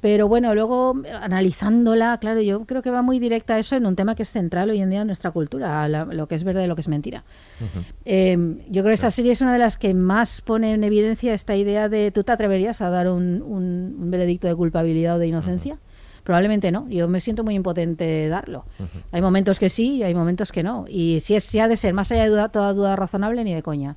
pero 0.00 0.28
bueno, 0.28 0.54
luego 0.54 0.94
analizándola, 1.20 2.18
claro, 2.18 2.40
yo 2.40 2.64
creo 2.66 2.82
que 2.82 2.90
va 2.90 3.02
muy 3.02 3.18
directa 3.18 3.54
a 3.54 3.58
eso 3.58 3.76
en 3.76 3.86
un 3.86 3.96
tema 3.96 4.14
que 4.14 4.22
es 4.22 4.30
central 4.30 4.70
hoy 4.70 4.80
en 4.80 4.90
día 4.90 5.00
en 5.00 5.06
nuestra 5.06 5.30
cultura, 5.30 5.88
la, 5.88 6.04
lo 6.04 6.28
que 6.28 6.34
es 6.34 6.44
verdad 6.44 6.62
y 6.62 6.66
lo 6.66 6.74
que 6.74 6.82
es 6.82 6.88
mentira. 6.88 7.24
Uh 7.60 7.64
-huh. 7.64 7.84
eh, 8.04 8.36
yo 8.68 8.82
creo 8.82 8.90
que 8.90 8.94
esta 8.94 9.10
serie 9.10 9.32
es 9.32 9.40
una 9.40 9.52
de 9.52 9.58
las 9.58 9.76
que 9.76 9.94
más 9.94 10.40
pone 10.40 10.72
en 10.74 10.84
evidencia 10.84 11.34
esta 11.34 11.56
idea 11.56 11.88
de 11.88 12.10
tú 12.10 12.22
te 12.22 12.32
atreverías 12.32 12.80
a 12.80 12.90
dar 12.90 13.08
un, 13.08 13.42
un, 13.42 13.96
un 13.98 14.10
veredicto 14.10 14.46
de 14.46 14.54
culpabilidad 14.54 15.16
o 15.16 15.18
de 15.18 15.26
inocencia. 15.26 15.74
Uh 15.74 15.76
-huh. 15.76 16.22
Probablemente 16.24 16.70
no, 16.70 16.86
yo 16.90 17.08
me 17.08 17.20
siento 17.20 17.42
muy 17.42 17.54
impotente 17.54 18.04
de 18.04 18.28
darlo. 18.28 18.66
Uh 18.78 18.82
-huh. 18.82 19.02
Hay 19.12 19.22
momentos 19.22 19.58
que 19.58 19.70
sí 19.70 19.96
y 19.96 20.02
hay 20.02 20.14
momentos 20.14 20.52
que 20.52 20.62
no. 20.62 20.84
Y 20.86 21.20
si, 21.20 21.34
es, 21.34 21.44
si 21.44 21.58
ha 21.58 21.68
de 21.68 21.76
ser 21.76 21.94
más 21.94 22.12
allá 22.12 22.24
de 22.24 22.28
duda, 22.28 22.50
toda 22.50 22.72
duda 22.74 22.96
razonable, 22.96 23.42
ni 23.44 23.54
de 23.54 23.62
coña. 23.62 23.96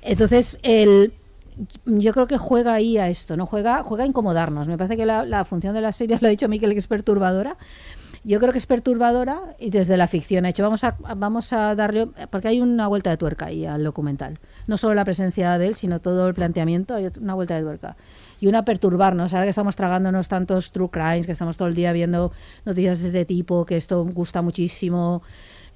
Entonces, 0.00 0.58
el, 0.62 1.12
yo 1.84 2.12
creo 2.12 2.26
que 2.26 2.38
juega 2.38 2.74
ahí 2.74 2.98
a 2.98 3.08
esto, 3.08 3.36
¿no? 3.36 3.46
Juega, 3.46 3.82
juega 3.82 4.04
a 4.04 4.06
incomodarnos. 4.06 4.68
Me 4.68 4.76
parece 4.76 4.96
que 4.96 5.06
la, 5.06 5.24
la 5.24 5.44
función 5.44 5.74
de 5.74 5.80
la 5.80 5.92
serie, 5.92 6.18
lo 6.20 6.28
ha 6.28 6.30
dicho 6.30 6.48
Miquel, 6.48 6.72
que 6.72 6.78
es 6.78 6.86
perturbadora. 6.86 7.56
Yo 8.24 8.40
creo 8.40 8.50
que 8.50 8.58
es 8.58 8.66
perturbadora 8.66 9.40
y 9.58 9.70
desde 9.70 9.96
la 9.96 10.08
ficción. 10.08 10.46
Ha 10.46 10.48
hecho, 10.48 10.64
vamos 10.64 10.82
a, 10.82 10.96
vamos 11.16 11.52
a 11.52 11.74
darle. 11.74 12.08
Porque 12.30 12.48
hay 12.48 12.60
una 12.60 12.88
vuelta 12.88 13.10
de 13.10 13.16
tuerca 13.16 13.46
ahí 13.46 13.64
al 13.66 13.84
documental. 13.84 14.38
No 14.66 14.76
solo 14.76 14.94
la 14.94 15.04
presencia 15.04 15.56
de 15.58 15.68
él, 15.68 15.74
sino 15.76 16.00
todo 16.00 16.26
el 16.26 16.34
planteamiento. 16.34 16.94
Hay 16.94 17.08
una 17.20 17.34
vuelta 17.34 17.54
de 17.54 17.62
tuerca 17.62 17.96
y 18.40 18.48
una 18.48 18.64
perturbarnos. 18.64 19.32
Ahora 19.32 19.44
que 19.44 19.50
estamos 19.50 19.76
tragándonos 19.76 20.28
tantos 20.28 20.72
true 20.72 20.90
crimes, 20.90 21.26
que 21.26 21.32
estamos 21.32 21.56
todo 21.56 21.68
el 21.68 21.74
día 21.74 21.92
viendo 21.92 22.32
noticias 22.64 23.00
de 23.00 23.06
este 23.08 23.24
tipo, 23.24 23.64
que 23.64 23.76
esto 23.76 24.04
gusta 24.04 24.42
muchísimo. 24.42 25.22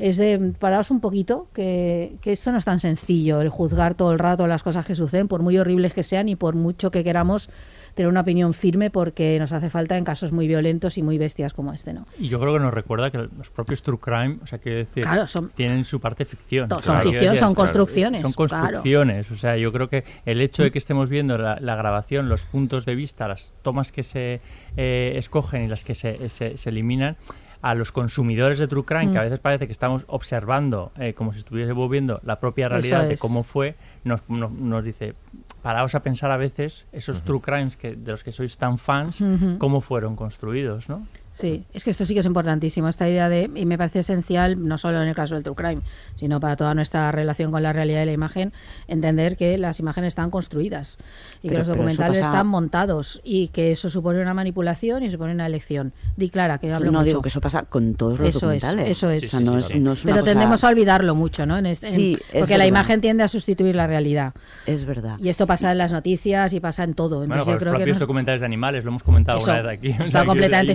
Es 0.00 0.16
de 0.16 0.54
paraos 0.58 0.90
un 0.90 1.00
poquito, 1.00 1.46
que, 1.52 2.16
que 2.22 2.32
esto 2.32 2.50
no 2.50 2.58
es 2.58 2.64
tan 2.64 2.80
sencillo, 2.80 3.40
el 3.42 3.50
juzgar 3.50 3.94
todo 3.94 4.12
el 4.12 4.18
rato 4.18 4.46
las 4.46 4.62
cosas 4.62 4.86
que 4.86 4.94
suceden, 4.94 5.28
por 5.28 5.42
muy 5.42 5.58
horribles 5.58 5.92
que 5.92 6.02
sean 6.02 6.28
y 6.28 6.36
por 6.36 6.54
mucho 6.54 6.90
que 6.90 7.04
queramos 7.04 7.50
tener 7.94 8.08
una 8.08 8.20
opinión 8.20 8.54
firme 8.54 8.90
porque 8.90 9.38
nos 9.38 9.52
hace 9.52 9.70
falta 9.70 9.96
en 9.96 10.04
casos 10.04 10.32
muy 10.32 10.46
violentos 10.46 10.98
y 10.98 11.02
muy 11.02 11.18
bestias 11.18 11.52
como 11.52 11.72
este, 11.72 11.92
¿no? 11.92 12.06
Y 12.18 12.28
yo 12.28 12.40
creo 12.40 12.54
que 12.54 12.60
nos 12.60 12.72
recuerda 12.72 13.10
que 13.10 13.18
los 13.18 13.50
propios 13.50 13.82
true 13.82 13.98
crime, 13.98 14.38
o 14.42 14.46
sea, 14.46 14.58
quiero 14.58 14.78
decir, 14.78 15.02
claro, 15.02 15.26
son, 15.26 15.50
tienen 15.50 15.84
su 15.84 16.00
parte 16.00 16.24
ficción. 16.24 16.70
son 16.70 16.80
claro, 16.80 17.10
ficción, 17.10 17.36
son 17.36 17.54
construcciones. 17.54 18.22
Son 18.22 18.32
construcciones, 18.32 19.26
claro. 19.26 19.36
o 19.36 19.38
sea, 19.38 19.56
yo 19.56 19.72
creo 19.72 19.88
que 19.88 20.04
el 20.24 20.40
hecho 20.40 20.62
de 20.62 20.70
que 20.70 20.78
estemos 20.78 21.08
viendo 21.08 21.36
la, 21.38 21.58
la 21.60 21.76
grabación, 21.76 22.28
los 22.28 22.42
puntos 22.42 22.84
de 22.84 22.94
vista, 22.94 23.28
las 23.28 23.52
tomas 23.62 23.92
que 23.92 24.02
se 24.02 24.40
eh, 24.76 25.12
escogen 25.16 25.64
y 25.64 25.68
las 25.68 25.84
que 25.84 25.94
se, 25.94 26.28
se, 26.28 26.56
se 26.56 26.70
eliminan, 26.70 27.16
a 27.62 27.74
los 27.74 27.92
consumidores 27.92 28.58
de 28.58 28.66
True 28.66 28.84
Crime, 28.84 29.06
mm. 29.06 29.12
que 29.12 29.18
a 29.18 29.22
veces 29.22 29.38
parece 29.38 29.66
que 29.66 29.72
estamos 29.72 30.04
observando, 30.08 30.92
eh, 30.98 31.12
como 31.14 31.32
si 31.32 31.40
estuviésemos 31.40 31.90
viendo 31.90 32.20
la 32.24 32.40
propia 32.40 32.68
realidad 32.68 33.06
de 33.06 33.18
cómo 33.18 33.42
fue, 33.42 33.74
nos, 34.04 34.28
nos, 34.28 34.50
nos, 34.50 34.84
dice, 34.84 35.14
paraos 35.62 35.94
a 35.94 36.00
pensar 36.00 36.30
a 36.30 36.36
veces 36.36 36.86
esos 36.92 37.18
uh 37.18 37.20
-huh. 37.20 37.24
True 37.24 37.40
Crimes 37.40 37.76
que, 37.76 37.96
de 37.96 38.10
los 38.12 38.24
que 38.24 38.32
sois 38.32 38.56
tan 38.56 38.78
fans, 38.78 39.20
uh 39.20 39.24
-huh. 39.24 39.58
cómo 39.58 39.80
fueron 39.80 40.16
construidos, 40.16 40.88
¿no? 40.88 41.06
Sí, 41.40 41.64
es 41.72 41.84
que 41.84 41.90
esto 41.90 42.04
sí 42.04 42.14
que 42.14 42.20
es 42.20 42.26
importantísimo, 42.26 42.88
esta 42.88 43.08
idea 43.08 43.28
de, 43.28 43.50
y 43.54 43.66
me 43.66 43.78
parece 43.78 44.00
esencial, 44.00 44.66
no 44.66 44.78
solo 44.78 45.02
en 45.02 45.08
el 45.08 45.14
caso 45.14 45.34
del 45.34 45.42
true 45.42 45.54
crime, 45.54 45.82
sino 46.14 46.40
para 46.40 46.56
toda 46.56 46.74
nuestra 46.74 47.10
relación 47.12 47.50
con 47.50 47.62
la 47.62 47.72
realidad 47.72 48.00
de 48.00 48.06
la 48.06 48.12
imagen, 48.12 48.52
entender 48.88 49.36
que 49.36 49.58
las 49.58 49.80
imágenes 49.80 50.08
están 50.08 50.30
construidas 50.30 50.98
y 51.42 51.48
pero, 51.48 51.50
que 51.50 51.58
los 51.58 51.68
documentales 51.68 52.18
pasa... 52.18 52.30
están 52.30 52.46
montados 52.46 53.20
y 53.24 53.48
que 53.48 53.72
eso 53.72 53.90
supone 53.90 54.20
una 54.20 54.34
manipulación 54.34 55.02
y 55.02 55.10
supone 55.10 55.32
una 55.32 55.46
elección. 55.46 55.92
Di 56.16 56.30
Clara, 56.30 56.58
que 56.58 56.72
hablo 56.72 56.90
No 56.90 56.98
mucho. 56.98 57.04
digo 57.04 57.22
que 57.22 57.28
eso 57.28 57.40
pasa 57.40 57.62
con 57.62 57.94
todos 57.94 58.18
los 58.18 58.28
eso 58.28 58.40
documentales. 58.40 58.88
Es, 58.88 58.98
eso 58.98 59.10
es. 59.10 59.24
O 59.24 59.28
sea, 59.28 59.40
no 59.40 59.58
es, 59.58 59.74
no 59.76 59.92
es 59.92 60.00
pero 60.02 60.16
cosa... 60.16 60.26
tendemos 60.26 60.64
a 60.64 60.68
olvidarlo 60.68 61.14
mucho, 61.14 61.46
¿no? 61.46 61.58
En 61.58 61.66
este, 61.66 61.88
sí, 61.90 62.16
en, 62.32 62.40
porque 62.40 62.58
la 62.58 62.66
imagen 62.66 63.00
tiende 63.00 63.22
a 63.22 63.28
sustituir 63.28 63.76
la 63.76 63.86
realidad. 63.86 64.34
Es 64.66 64.84
verdad. 64.84 65.16
Y 65.18 65.28
esto 65.28 65.46
pasa 65.46 65.72
en 65.72 65.78
las 65.78 65.92
noticias 65.92 66.52
y 66.52 66.60
pasa 66.60 66.84
en 66.84 66.94
todo. 66.94 67.24
Entonces, 67.24 67.28
bueno, 67.28 67.44
yo 67.44 67.52
los 67.52 67.62
creo 67.62 67.72
propios 67.74 67.96
que 67.96 68.00
documentales 68.00 68.40
de 68.40 68.46
animales, 68.46 68.84
lo 68.84 68.90
hemos 68.90 69.02
comentado 69.02 69.38
eso, 69.38 69.50
una 69.50 69.62
vez 69.62 69.78
aquí. 69.78 69.88
Está 70.02 70.24
completamente 70.24 70.74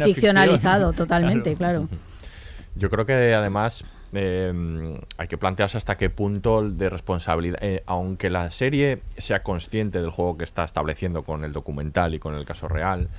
totalmente 0.94 1.56
claro. 1.56 1.88
Yo 2.76 2.90
creo 2.90 3.06
que 3.06 3.34
además 3.34 3.86
eh, 4.14 5.00
hay 5.18 5.28
que 5.28 5.38
plantearse 5.38 5.78
hasta 5.78 5.98
qué 5.98 6.10
punto 6.10 6.70
de 6.70 6.90
responsabilidad, 6.90 7.58
eh, 7.62 7.84
aunque 7.86 8.30
la 8.30 8.50
serie 8.50 9.02
sea 9.18 9.44
consciente 9.44 10.02
del 10.02 10.10
juego 10.10 10.38
que 10.38 10.44
está 10.44 10.64
estableciendo 10.64 11.24
con 11.24 11.44
el 11.44 11.52
documental 11.52 12.14
y 12.14 12.20
con 12.20 12.36
el 12.36 12.46
caso 12.46 12.68
real, 12.68 13.10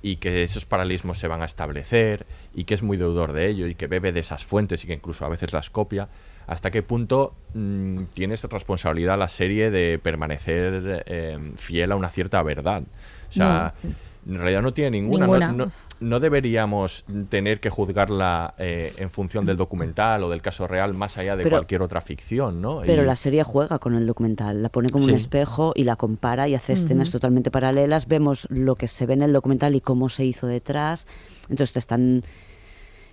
y 0.00 0.16
que 0.16 0.44
esos 0.44 0.64
paralelismos 0.64 1.18
se 1.18 1.28
van 1.28 1.42
a 1.42 1.44
establecer, 1.44 2.26
y 2.54 2.64
que 2.64 2.74
es 2.74 2.82
muy 2.82 2.96
deudor 2.96 3.32
de 3.32 3.48
ello, 3.48 3.66
y 3.66 3.74
que 3.74 3.88
bebe 3.88 4.12
de 4.12 4.20
esas 4.20 4.44
fuentes 4.44 4.84
y 4.84 4.86
que 4.86 4.94
incluso 4.94 5.24
a 5.24 5.28
veces 5.28 5.52
las 5.52 5.70
copia, 5.70 6.08
hasta 6.46 6.70
qué 6.70 6.82
punto 6.82 7.34
mmm, 7.52 8.04
tienes 8.14 8.44
responsabilidad 8.44 9.18
la 9.18 9.28
serie 9.28 9.70
de 9.70 9.98
permanecer 9.98 11.04
eh, 11.06 11.38
fiel 11.56 11.92
a 11.92 11.96
una 11.96 12.08
cierta 12.08 12.42
verdad. 12.42 12.84
O 13.28 13.32
sea, 13.32 13.74
no 13.82 13.90
en 14.28 14.38
realidad 14.38 14.62
no 14.62 14.72
tiene 14.72 14.90
ninguna. 14.92 15.26
ninguna. 15.26 15.52
No, 15.52 15.66
no, 15.66 15.72
no, 16.00 16.20
deberíamos 16.20 17.04
tener 17.30 17.60
que 17.60 17.70
juzgarla 17.70 18.54
eh, 18.58 18.92
en 18.98 19.08
función 19.10 19.46
del 19.46 19.56
documental 19.56 20.22
o 20.22 20.28
del 20.28 20.42
caso 20.42 20.66
real 20.66 20.94
más 20.94 21.16
allá 21.16 21.34
de 21.36 21.44
pero, 21.44 21.56
cualquier 21.56 21.82
otra 21.82 22.00
ficción, 22.02 22.60
¿no? 22.60 22.82
Pero 22.84 23.02
y... 23.02 23.06
la 23.06 23.16
serie 23.16 23.42
juega 23.42 23.78
con 23.78 23.94
el 23.94 24.06
documental, 24.06 24.62
la 24.62 24.68
pone 24.68 24.90
como 24.90 25.04
sí. 25.04 25.10
un 25.10 25.16
espejo 25.16 25.72
y 25.74 25.84
la 25.84 25.96
compara 25.96 26.46
y 26.46 26.54
hace 26.54 26.74
escenas 26.74 27.08
uh 27.08 27.10
-huh. 27.10 27.12
totalmente 27.12 27.50
paralelas. 27.50 28.06
Vemos 28.06 28.46
lo 28.50 28.76
que 28.76 28.86
se 28.86 29.06
ve 29.06 29.14
en 29.14 29.22
el 29.22 29.32
documental 29.32 29.74
y 29.74 29.80
cómo 29.80 30.08
se 30.10 30.26
hizo 30.26 30.46
detrás. 30.46 31.06
Entonces 31.48 31.72
te 31.72 31.78
están 31.78 32.22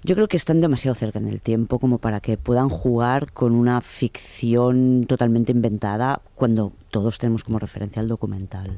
yo 0.04 0.14
creo 0.14 0.28
que 0.28 0.38
están 0.38 0.62
demasiado 0.62 0.94
cerca 0.94 1.18
en 1.18 1.28
el 1.28 1.42
tiempo 1.42 1.80
como 1.80 1.98
para 1.98 2.20
que 2.20 2.38
puedan 2.38 2.70
jugar 2.70 3.32
con 3.32 3.56
una 3.56 3.82
ficción 3.82 5.06
totalmente 5.08 5.52
inventada 5.52 6.22
cuando 6.36 6.74
todos 6.92 7.18
tenemos 7.18 7.44
como 7.44 7.58
referencia 7.58 8.02
el 8.02 8.08
documental. 8.08 8.78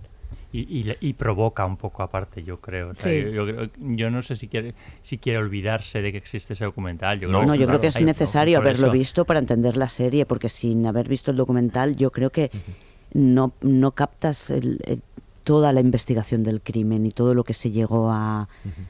Y, 0.53 0.59
y, 0.61 0.95
y, 1.01 1.13
provoca 1.13 1.65
un 1.65 1.75
poco 1.75 2.03
aparte, 2.03 2.41
yo 2.41 2.61
creo. 2.61 2.91
O 2.91 2.95
sea, 2.95 3.11
sí. 3.11 3.19
yo, 3.33 3.45
yo, 3.49 3.69
yo, 3.79 4.09
no 4.09 4.21
sé 4.21 4.37
si 4.37 4.47
quiere, 4.47 4.73
si 5.03 5.17
quiere 5.17 5.39
olvidarse 5.39 6.01
de 6.01 6.11
que 6.13 6.17
existe 6.17 6.53
ese 6.53 6.63
documental. 6.63 7.19
Yo 7.19 7.27
no, 7.27 7.39
creo 7.39 7.47
no, 7.49 7.55
yo 7.55 7.67
creo 7.67 7.81
que 7.81 7.87
es 7.87 7.95
hay, 7.97 8.05
necesario 8.05 8.57
haberlo 8.57 8.87
eso. 8.87 8.93
visto 8.93 9.25
para 9.25 9.39
entender 9.39 9.75
la 9.75 9.89
serie, 9.89 10.25
porque 10.25 10.47
sin 10.47 10.85
haber 10.85 11.09
visto 11.09 11.31
el 11.31 11.37
documental 11.37 11.97
yo 11.97 12.11
creo 12.11 12.29
que 12.29 12.49
uh 12.53 12.57
-huh. 12.57 12.73
no, 13.13 13.51
no 13.61 13.91
captas 13.91 14.49
el, 14.49 14.79
el, 14.85 15.01
toda 15.43 15.73
la 15.73 15.81
investigación 15.81 16.43
del 16.43 16.61
crimen 16.61 17.05
y 17.05 17.11
todo 17.11 17.33
lo 17.33 17.43
que 17.43 17.53
se 17.53 17.71
llegó 17.71 18.09
a... 18.09 18.47
Uh 18.63 18.69
-huh. 18.69 18.85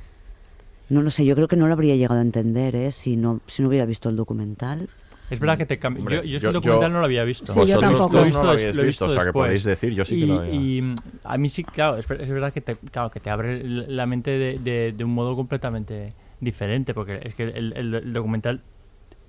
No 0.90 1.02
lo 1.02 1.10
sé, 1.10 1.26
yo 1.26 1.36
creo 1.36 1.48
que 1.48 1.58
no 1.58 1.68
lo 1.68 1.74
habría 1.74 1.96
llegado 1.96 2.20
a 2.20 2.24
entender 2.24 2.76
¿eh? 2.76 2.92
si, 2.92 3.18
no, 3.18 3.42
si 3.48 3.62
no 3.62 3.68
hubiera 3.68 3.86
visto 3.86 4.10
el 4.10 4.16
documental. 4.16 4.90
Es 5.30 5.40
verdad 5.40 5.58
que 5.58 5.66
te 5.66 5.78
cambia. 5.78 6.04
Yo, 6.04 6.24
yo, 6.24 6.38
este 6.38 6.52
documental 6.52 6.90
yo, 6.90 6.94
no 6.94 7.00
lo 7.00 7.06
había 7.06 7.24
visto. 7.24 7.52
Sí, 7.52 7.66
yo 7.66 7.80
tampoco. 7.80 8.14
Lo 8.14 8.22
he 8.22 8.24
visto, 8.26 8.40
no 8.40 8.46
lo 8.46 8.52
habéis 8.52 8.68
visto, 8.68 8.84
visto 8.84 9.06
o 9.06 9.10
sea, 9.10 9.26
que 9.26 9.34
podéis 9.34 9.64
decir, 9.64 9.94
yo 9.94 10.06
sí 10.06 10.16
y, 10.16 10.20
que 10.22 10.26
lo 10.28 10.40
había. 10.40 10.54
Y 10.54 10.96
a 11.24 11.38
mí 11.38 11.50
sí, 11.50 11.64
claro, 11.64 11.98
es, 11.98 12.10
es, 12.10 12.30
verdad 12.30 12.54
que 12.54 12.62
te, 12.62 12.76
claro, 12.76 13.12
que 13.12 13.20
te 13.20 13.30
abre 13.30 13.64
la 13.64 14.06
mente 14.06 14.32
de, 14.32 14.60
de, 14.60 14.94
de 14.96 15.04
un 15.04 15.14
modo 15.14 15.36
completamente 15.36 16.14
diferente, 16.40 16.94
porque 16.94 17.20
es 17.24 17.36
que 17.36 17.44
el, 17.44 17.74
el, 17.76 17.94
el 17.94 18.14
documental 18.14 18.62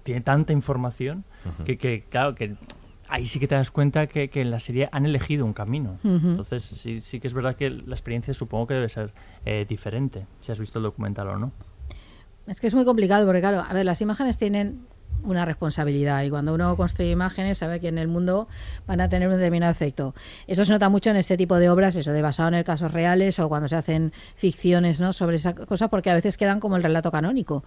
tiene 0.03 0.21
tanta 0.21 0.53
información 0.53 1.25
uh 1.45 1.49
-huh. 1.49 1.65
que, 1.65 1.79
que, 1.79 2.05
claro, 2.09 2.35
que 2.35 2.57
ahí 3.09 3.27
sí 3.27 3.41
que 3.41 3.49
te 3.49 3.55
das 3.55 3.71
cuenta 3.71 4.07
que, 4.07 4.29
que 4.29 4.41
en 4.41 4.51
la 4.51 4.61
serie 4.61 4.89
han 4.93 5.07
elegido 5.07 5.45
un 5.45 5.53
camino. 5.53 5.99
Entonces 6.05 6.63
sí, 6.63 7.01
sí 7.01 7.21
que 7.21 7.27
es 7.27 7.35
verdad 7.35 7.57
que 7.57 7.71
la 7.71 7.95
experiencia 7.95 8.33
supongo 8.35 8.69
que 8.69 8.75
debe 8.75 8.89
ser 8.89 9.13
eh, 9.45 9.67
diferente, 9.69 10.27
si 10.41 10.53
has 10.53 10.59
visto 10.59 10.79
el 10.79 10.85
documental 10.85 11.29
o 11.29 11.39
no. 11.39 11.53
Es 12.47 12.61
que 12.61 12.67
es 12.67 12.75
muy 12.75 12.85
complicado 12.85 13.27
porque, 13.27 13.41
claro, 13.41 13.65
a 13.67 13.73
ver, 13.75 13.85
las 13.85 14.01
imágenes 14.01 14.39
tienen 14.39 14.87
una 15.25 15.45
responsabilidad 15.45 16.23
y 16.23 16.31
cuando 16.31 16.55
uno 16.55 16.77
construye 16.77 17.11
imágenes 17.11 17.59
sabe 17.59 17.81
que 17.81 17.89
en 17.89 17.99
el 17.99 18.09
mundo 18.09 18.49
van 18.87 19.01
a 19.01 19.09
tener 19.09 19.29
un 19.29 19.35
determinado 19.35 19.73
efecto. 19.73 20.15
Eso 20.47 20.65
se 20.65 20.73
nota 20.73 20.89
mucho 20.89 21.11
en 21.11 21.17
este 21.17 21.37
tipo 21.37 21.57
de 21.57 21.71
obras, 21.71 21.97
eso 21.97 22.13
de 22.13 22.23
basado 22.23 22.49
en 22.49 22.55
el 22.55 22.65
casos 22.65 22.93
reales 22.93 23.39
o 23.39 23.49
cuando 23.49 23.69
se 23.69 23.77
hacen 23.77 24.13
ficciones 24.37 25.01
¿no? 25.01 25.13
sobre 25.13 25.37
esa 25.37 25.55
cosa 25.55 25.89
porque 25.89 26.11
a 26.11 26.15
veces 26.15 26.37
quedan 26.37 26.61
como 26.61 26.77
el 26.77 26.83
relato 26.83 27.11
canónico. 27.11 27.65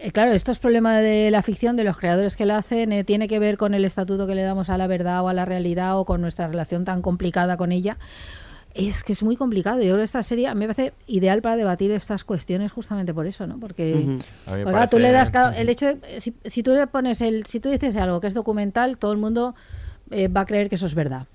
Eh, 0.00 0.12
claro, 0.12 0.32
esto 0.32 0.52
es 0.52 0.60
problema 0.60 0.98
de 0.98 1.30
la 1.32 1.42
ficción, 1.42 1.74
de 1.74 1.82
los 1.82 1.98
creadores 1.98 2.36
que 2.36 2.46
la 2.46 2.58
hacen, 2.58 2.92
eh, 2.92 3.02
tiene 3.02 3.26
que 3.26 3.40
ver 3.40 3.56
con 3.56 3.74
el 3.74 3.84
estatuto 3.84 4.28
que 4.28 4.36
le 4.36 4.42
damos 4.42 4.70
a 4.70 4.78
la 4.78 4.86
verdad 4.86 5.22
o 5.24 5.28
a 5.28 5.34
la 5.34 5.44
realidad 5.44 5.98
o 5.98 6.04
con 6.04 6.20
nuestra 6.20 6.46
relación 6.46 6.84
tan 6.84 7.02
complicada 7.02 7.56
con 7.56 7.72
ella. 7.72 7.98
Es 8.78 9.02
que 9.02 9.12
es 9.12 9.22
muy 9.24 9.34
complicado. 9.34 9.78
Yo 9.78 9.86
creo 9.86 9.96
que 9.96 10.04
esta 10.04 10.22
serie 10.22 10.46
a 10.46 10.54
mí 10.54 10.60
me 10.60 10.72
parece 10.72 10.94
ideal 11.08 11.42
para 11.42 11.56
debatir 11.56 11.90
estas 11.90 12.22
cuestiones 12.22 12.70
justamente 12.70 13.12
por 13.12 13.26
eso, 13.26 13.46
¿no? 13.46 13.58
Porque, 13.58 14.18
claro, 14.44 14.88
tú 14.88 14.98
le 15.00 15.10
das 15.10 15.30
claro, 15.30 15.56
el 15.56 15.68
hecho 15.68 15.86
de, 15.86 16.20
si, 16.20 16.32
si 16.44 16.62
tú 16.62 16.72
le 16.72 16.86
pones 16.86 17.20
el 17.20 17.44
si 17.46 17.58
tú 17.58 17.70
dices 17.70 17.96
algo 17.96 18.20
que 18.20 18.28
es 18.28 18.34
documental, 18.34 18.96
todo 18.96 19.10
el 19.10 19.18
mundo 19.18 19.56
eh, 20.12 20.28
va 20.28 20.42
a 20.42 20.46
creer 20.46 20.68
que 20.68 20.76
eso 20.76 20.86
es 20.86 20.94
verdad. 20.94 21.26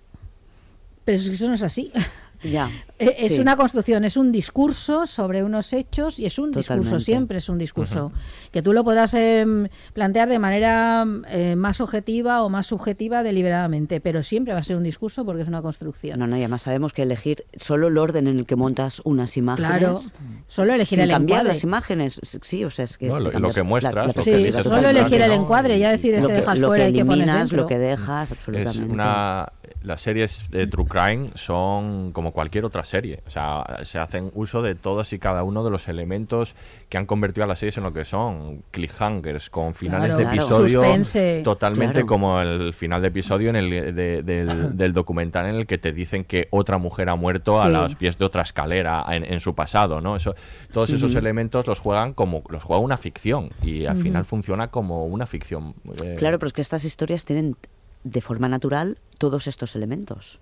Pero 1.04 1.18
eso 1.18 1.48
no 1.48 1.56
es 1.56 1.64
así. 1.64 1.92
Ya. 2.44 2.70
Eh, 3.00 3.16
Es 3.20 3.34
sí. 3.34 3.40
una 3.40 3.56
construcción, 3.58 4.04
es 4.06 4.18
un 4.18 4.32
discurso 4.32 5.06
sobre 5.08 5.44
unos 5.44 5.74
hechos 5.74 6.20
y 6.20 6.26
es 6.26 6.38
un 6.40 6.52
discurso, 6.52 7.00
siempre 7.00 7.38
es 7.40 7.50
un 7.50 7.58
discurso. 7.58 8.12
Que 8.52 8.62
tú 8.62 8.74
lo 8.74 8.84
podrás 8.84 9.14
em, 9.14 9.68
plantear 9.94 10.30
de 10.30 10.40
manera 10.40 11.06
eh, 11.30 11.56
más 11.56 11.82
objetiva 11.82 12.44
o 12.44 12.50
más 12.50 12.68
subjetiva 12.68 13.24
deliberadamente, 13.24 14.00
pero 14.02 14.24
siempre 14.24 14.54
va 14.54 14.60
a 14.60 14.64
ser 14.64 14.78
un 14.78 14.84
discurso 14.84 15.26
porque 15.26 15.42
es 15.42 15.48
una 15.48 15.62
construcción. 15.62 16.20
No, 16.20 16.28
no, 16.28 16.36
y 16.38 16.40
además 16.40 16.62
sabemos 16.64 16.94
que 16.94 17.02
elegir 17.04 17.46
solo 17.58 17.88
el 17.88 17.98
orden 17.98 18.28
en 18.28 18.40
el 18.40 18.46
que 18.46 18.56
montas 18.56 19.02
unas 19.06 19.36
imágenes. 19.38 19.70
Claro, 19.70 20.00
solo 20.48 20.74
elegir 20.74 20.98
sin 20.98 21.04
el 21.06 21.10
cambiar 21.10 21.40
encuadre. 21.42 21.54
las 21.56 21.64
imágenes. 21.64 22.20
Sí, 22.42 22.64
o 22.64 22.70
sea, 22.70 22.86
es 22.86 22.98
que. 22.98 23.08
No, 23.08 23.20
lo- 23.20 23.50
que 23.54 23.64
muestras, 23.64 24.16
lo 24.16 24.24
que 24.24 24.38
dices, 24.38 24.64
solo 24.64 24.90
elegir 24.90 25.22
el 25.22 25.32
encuadre, 25.32 25.78
ya 25.80 25.92
decides 25.92 26.22
Lo 26.24 26.28
que 26.30 26.34
que, 26.36 26.40
dejas 26.42 26.60
lo 26.60 26.68
fuera 26.68 26.86
que 26.86 26.90
y 26.92 26.94
que 26.96 27.06
pones 27.06 27.18
eliminas, 27.20 27.40
dentro. 27.50 27.62
lo 27.64 27.68
que 27.68 27.78
dejas, 27.80 28.32
Es 28.32 28.38
absolutamente. 28.38 28.94
una 28.94 29.48
las 29.84 30.02
series 30.02 30.50
de 30.50 30.66
True 30.68 30.86
Crime 30.88 31.30
son 31.36 32.12
como 32.14 32.32
cualquier 32.34 32.66
otra 32.66 32.84
serie, 32.84 33.22
o 33.26 33.30
sea, 33.30 33.64
se 33.86 34.00
hacen 34.00 34.32
uso 34.34 34.62
de 34.62 34.76
todos 34.76 35.14
y 35.14 35.20
cada 35.20 35.44
uno 35.44 35.64
de 35.64 35.70
los 35.70 35.88
elementos 35.88 36.56
que 36.90 36.98
han 36.98 37.06
convertido 37.06 37.46
a 37.46 37.48
las 37.48 37.60
series 37.60 37.78
en 37.78 37.84
lo 37.84 37.94
que 37.94 38.04
son 38.06 38.64
cliffhangers 38.72 39.50
con 39.50 39.74
finales 39.74 40.16
Claro, 40.16 40.30
de 40.30 40.36
episodio 40.36 40.82
totalmente 41.44 41.94
Claro. 41.94 42.08
como 42.08 42.42
el 42.42 42.74
final 42.74 43.02
de 43.02 43.08
episodio 43.10 43.50
en 43.50 43.56
el 43.56 43.70
de- 43.96 44.24
del, 44.24 44.76
del 44.78 44.94
documental 44.94 45.46
en 45.46 45.56
el 45.56 45.66
que 45.68 45.78
te 45.78 45.92
dicen 45.92 46.26
que 46.26 46.48
otra 46.52 46.78
mujer 46.78 47.10
ha 47.10 47.16
muerto 47.16 47.62
a 47.62 47.70
los 47.70 47.96
pies 47.96 48.18
de 48.18 48.26
otra 48.26 48.42
escalera 48.42 49.06
en, 49.10 49.24
en 49.24 49.40
su 49.40 49.54
pasado, 49.56 50.02
¿no? 50.02 50.16
Eso, 50.16 50.36
todos 50.72 50.90
esos 50.90 51.16
elementos 51.16 51.68
los 51.68 51.80
juegan 51.80 52.14
como 52.14 52.44
los 52.50 52.64
juega 52.64 52.82
una 52.82 52.98
ficción 52.98 53.52
y 53.62 53.86
al 53.86 53.98
final 53.98 54.26
funciona 54.26 54.68
como 54.70 55.06
una 55.06 55.26
ficción. 55.26 55.76
eh, 56.04 56.16
Claro, 56.18 56.40
pero 56.40 56.48
es 56.48 56.54
que 56.54 56.62
estas 56.62 56.84
historias 56.84 57.26
tienen 57.26 57.56
de 58.04 58.22
forma 58.22 58.50
natural 58.50 58.98
todos 59.18 59.48
estos 59.48 59.76
elementos. 59.76 60.40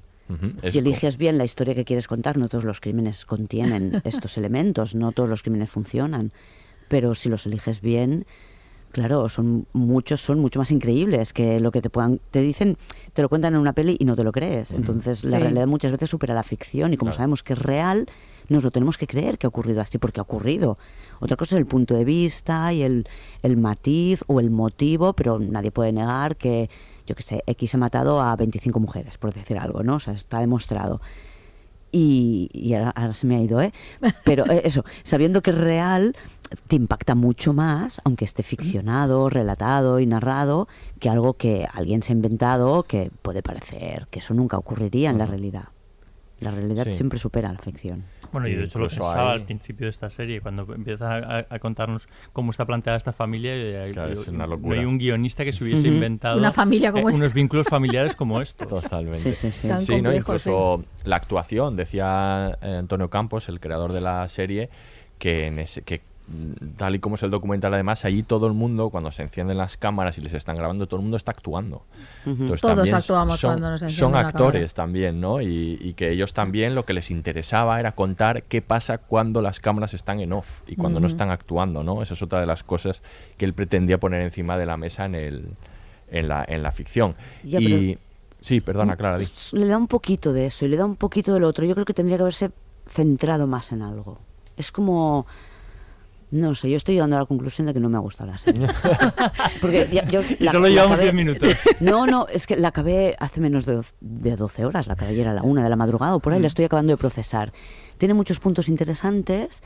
Si 0.64 0.78
eliges 0.78 1.18
bien 1.18 1.38
la 1.38 1.44
historia 1.44 1.76
que 1.76 1.86
quieres 1.86 2.08
contar, 2.08 2.38
no 2.38 2.48
todos 2.50 2.64
los 2.64 2.80
crímenes 2.80 3.26
contienen 3.26 4.02
estos 4.04 4.38
elementos, 4.38 4.96
no 4.96 5.12
todos 5.12 5.30
los 5.30 5.42
crímenes 5.44 5.70
funcionan, 5.70 6.32
pero 6.88 7.16
si 7.16 7.30
los 7.30 7.46
eliges 7.46 7.82
bien, 7.82 8.26
claro, 8.92 9.30
son 9.30 9.68
muchos 9.74 10.20
son 10.22 10.40
mucho 10.40 10.60
más 10.60 10.72
increíbles 10.72 11.32
que 11.34 11.60
lo 11.60 11.72
que 11.72 11.82
te 11.82 11.90
puedan 11.90 12.20
te 12.32 12.42
dicen, 12.42 12.78
te 13.14 13.22
lo 13.22 13.30
cuentan 13.30 13.54
en 13.56 13.62
una 13.62 13.74
peli 13.74 13.96
y 14.00 14.06
no 14.06 14.16
te 14.16 14.24
lo 14.24 14.32
crees. 14.32 14.74
Entonces, 14.74 15.24
la 15.24 15.38
Sí. 15.38 15.44
realidad 15.44 15.68
muchas 15.68 15.92
veces 15.92 16.10
supera 16.10 16.34
la 16.34 16.44
ficción 16.44 16.94
y 16.94 16.98
como 16.98 17.12
Claro. 17.12 17.18
sabemos 17.18 17.44
que 17.44 17.54
es 17.54 17.60
real, 17.60 18.06
nos 18.50 18.64
lo 18.64 18.72
tenemos 18.72 18.98
que 18.98 19.08
creer 19.08 19.38
que 19.38 19.48
ha 19.48 19.50
ocurrido 19.50 19.80
así 19.82 19.98
porque 19.98 20.20
ha 20.20 20.24
ocurrido. 20.24 20.78
Otra 21.22 21.38
cosa 21.38 21.56
es 21.56 21.60
el 21.60 21.68
punto 21.68 21.96
de 21.96 22.04
vista 22.04 22.74
y 22.74 22.82
el, 22.82 23.08
el 23.42 23.56
matiz 23.58 24.24
o 24.28 24.40
el 24.42 24.50
motivo, 24.52 25.14
pero 25.14 25.40
nadie 25.40 25.72
puede 25.72 25.94
negar 25.94 26.36
que, 26.36 26.70
yo 27.06 27.16
que 27.16 27.24
sé, 27.24 27.44
X 27.48 27.76
ha 27.76 27.78
matado 27.78 28.22
a 28.22 28.36
25 28.36 28.80
mujeres, 28.80 29.18
por 29.18 29.34
decir 29.34 29.58
algo, 29.58 29.84
¿no? 29.84 29.96
O 29.96 30.00
sea, 30.00 30.14
está 30.14 30.40
demostrado. 30.40 31.02
Y, 31.94 32.50
y 32.54 32.74
ahora, 32.74 32.92
ahora 32.96 33.14
se 33.14 33.28
me 33.28 33.36
ha 33.36 33.42
ido, 33.42 33.62
¿eh? 33.62 33.74
Pero 34.24 34.46
eh, 34.50 34.62
eso, 34.64 34.86
sabiendo 35.04 35.42
que 35.42 35.50
es 35.50 35.58
real, 35.58 36.16
te 36.68 36.78
impacta 36.78 37.16
mucho 37.16 37.52
más, 37.52 38.00
aunque 38.06 38.24
esté 38.24 38.44
ficcionado, 38.44 39.30
relatado 39.30 40.00
y 40.00 40.06
narrado, 40.06 40.70
que 41.00 41.10
algo 41.10 41.34
que 41.34 41.68
alguien 41.74 42.02
se 42.02 42.14
ha 42.14 42.16
inventado 42.16 42.84
que 42.84 43.12
puede 43.22 43.44
parecer 43.44 44.08
que 44.10 44.20
eso 44.20 44.34
nunca 44.34 44.58
ocurriría 44.58 45.10
en 45.10 45.18
la 45.18 45.26
realidad. 45.26 45.66
La 46.40 46.52
realidad 46.52 46.86
Sí. 46.86 46.94
siempre 46.94 47.20
supera 47.20 47.52
la 47.52 47.60
ficción. 47.60 48.04
Bueno, 48.32 48.48
y 48.48 48.54
de 48.56 48.64
hecho 48.64 48.80
lo 48.80 48.88
pensaba 48.88 49.32
hay- 49.34 49.40
al 49.40 49.46
principio 49.46 49.86
de 49.86 49.90
esta 49.90 50.10
serie, 50.10 50.42
cuando 50.42 50.72
empieza 50.74 51.16
a, 51.18 51.46
a 51.50 51.60
contarnos 51.60 52.08
cómo 52.34 52.52
está 52.52 52.66
planteada 52.66 52.98
esta 52.98 53.14
familia, 53.14 53.56
y 53.58 53.92
es 54.12 54.28
una 54.28 54.48
no 54.48 54.74
hay 54.74 54.86
un 54.86 54.98
guionista 54.98 55.44
que 55.44 55.52
se 55.54 55.64
hubiese 55.64 55.88
inventado 55.88 56.38
Una 56.38 56.52
familia 56.52 56.92
como 56.92 57.10
eh, 57.10 57.14
unos 57.14 57.34
vínculos 57.34 57.68
familiares 57.68 58.16
como 58.16 58.42
estos. 58.42 58.68
Totalmente. 58.68 59.20
Sí, 59.20 59.34
sí, 59.34 59.52
sí. 59.52 59.68
Tan 59.68 59.82
Sí, 59.82 59.94
¿no? 60.02 60.10
complejo, 60.10 60.18
incluso 60.34 60.84
la 61.04 61.16
actuación, 61.18 61.76
decía 61.76 62.58
eh, 62.62 62.76
Antonio 62.80 63.10
Campos, 63.10 63.50
el 63.50 63.60
creador 63.60 63.92
de 63.92 64.02
la 64.02 64.28
serie, 64.28 64.70
que, 65.20 65.48
en 65.48 65.60
ese, 65.60 65.82
que 65.84 66.02
tal 66.78 66.96
y 66.96 67.00
como 67.00 67.16
es 67.16 67.24
el 67.24 67.32
documental, 67.32 67.74
además, 67.74 68.06
allí 68.06 68.24
todo 68.24 68.48
el 68.48 68.54
mundo, 68.54 68.90
cuando 68.90 69.12
se 69.12 69.24
encienden 69.24 69.58
las 69.58 69.78
cámaras 69.78 70.18
y 70.18 70.22
les 70.22 70.34
están 70.34 70.56
grabando, 70.56 70.88
todo 70.88 71.00
el 71.00 71.04
mundo 71.04 71.18
está 71.18 71.32
actuando. 71.32 71.84
Entonces, 72.26 72.62
Todos 72.62 72.76
también 72.76 72.96
actuamos 72.96 73.40
son, 73.40 73.50
cuando 73.52 73.72
nos 73.72 73.92
Son 73.92 74.16
actores 74.16 74.74
también, 74.74 75.20
¿no? 75.20 75.42
Y, 75.42 75.78
y 75.82 75.94
que 75.94 76.12
ellos 76.12 76.34
también 76.34 76.76
lo 76.76 76.86
que 76.86 76.94
les 76.94 77.12
interesaba 77.12 77.80
era 77.80 77.94
contar 77.94 78.44
qué 78.44 78.62
pasa 78.62 79.00
cuando 79.00 79.42
las 79.42 79.60
cámaras 79.60 79.94
están 79.94 80.20
en 80.22 80.34
off 80.34 80.62
y 80.68 80.76
cuando 80.76 81.00
no 81.00 81.08
están 81.08 81.30
actuando, 81.32 81.84
¿no? 81.84 82.02
Esa 82.02 82.14
es 82.14 82.22
otra 82.22 82.40
de 82.40 82.46
las 82.46 82.64
cosas 82.64 83.04
que 83.38 83.46
él 83.46 83.54
pretendía 83.54 84.00
poner 84.00 84.22
encima 84.22 84.58
de 84.58 84.66
la 84.66 84.78
mesa 84.78 85.06
en, 85.06 85.16
el, 85.16 85.46
en, 86.10 86.28
la, 86.28 86.46
en 86.48 86.64
la 86.64 86.72
ficción. 86.72 87.16
Ya, 87.44 87.60
y... 87.60 87.98
Sí, 88.42 88.60
perdona, 88.60 88.96
Clara, 88.96 89.20
di. 89.20 89.28
Le 89.52 89.68
da 89.68 89.78
un 89.78 89.88
poquito 89.88 90.34
de 90.34 90.48
eso 90.48 90.66
y 90.66 90.70
le 90.70 90.76
da 90.78 90.86
un 90.86 90.96
poquito 90.96 91.32
del 91.34 91.44
otro. 91.44 91.64
Yo 91.64 91.76
creo 91.76 91.86
que 91.86 91.94
tendría 91.94 92.18
que 92.18 92.24
haberse 92.24 92.50
centrado 92.90 93.46
más 93.46 93.72
en 93.72 93.82
algo. 93.84 94.18
Es 94.58 94.72
como... 94.72 95.28
No 96.32 96.56
sé, 96.56 96.70
yo 96.70 96.78
estoy 96.78 96.96
llegando 96.96 97.18
a 97.18 97.20
la 97.20 97.26
conclusión 97.26 97.68
de 97.68 97.74
que 97.74 97.80
no 97.82 97.90
me 97.90 97.98
ha 97.98 98.00
gustado 98.00 98.32
la 98.32 98.38
serie. 98.38 98.66
Porque 99.62 99.88
ya- 99.92 100.06
yo 100.08 100.22
Y 100.40 100.48
solo 100.48 100.68
llevamos 100.70 100.98
acabé- 100.98 101.02
10 101.04 101.14
minutos. 101.14 101.50
No, 101.82 102.06
no, 102.08 102.26
es 102.28 102.48
que 102.48 102.56
la 102.56 102.70
acabé 102.70 103.16
hace 103.20 103.42
menos 103.42 103.66
de, 103.66 103.82
de 104.00 104.36
12 104.38 104.66
horas, 104.66 104.88
la 104.88 104.94
acabé 104.94 105.12
ayer 105.12 105.28
a 105.28 105.34
la 105.34 105.42
una 105.44 105.64
de 105.64 105.70
la 105.70 105.76
madrugada 105.76 106.16
o 106.16 106.20
por 106.20 106.32
ahí, 106.34 106.40
la 106.40 106.48
estoy 106.48 106.66
acabando 106.66 106.92
de 106.94 106.98
procesar. 106.98 107.52
Tiene 107.98 108.14
muchos 108.14 108.40
puntos 108.40 108.70
interesantes, 108.70 109.62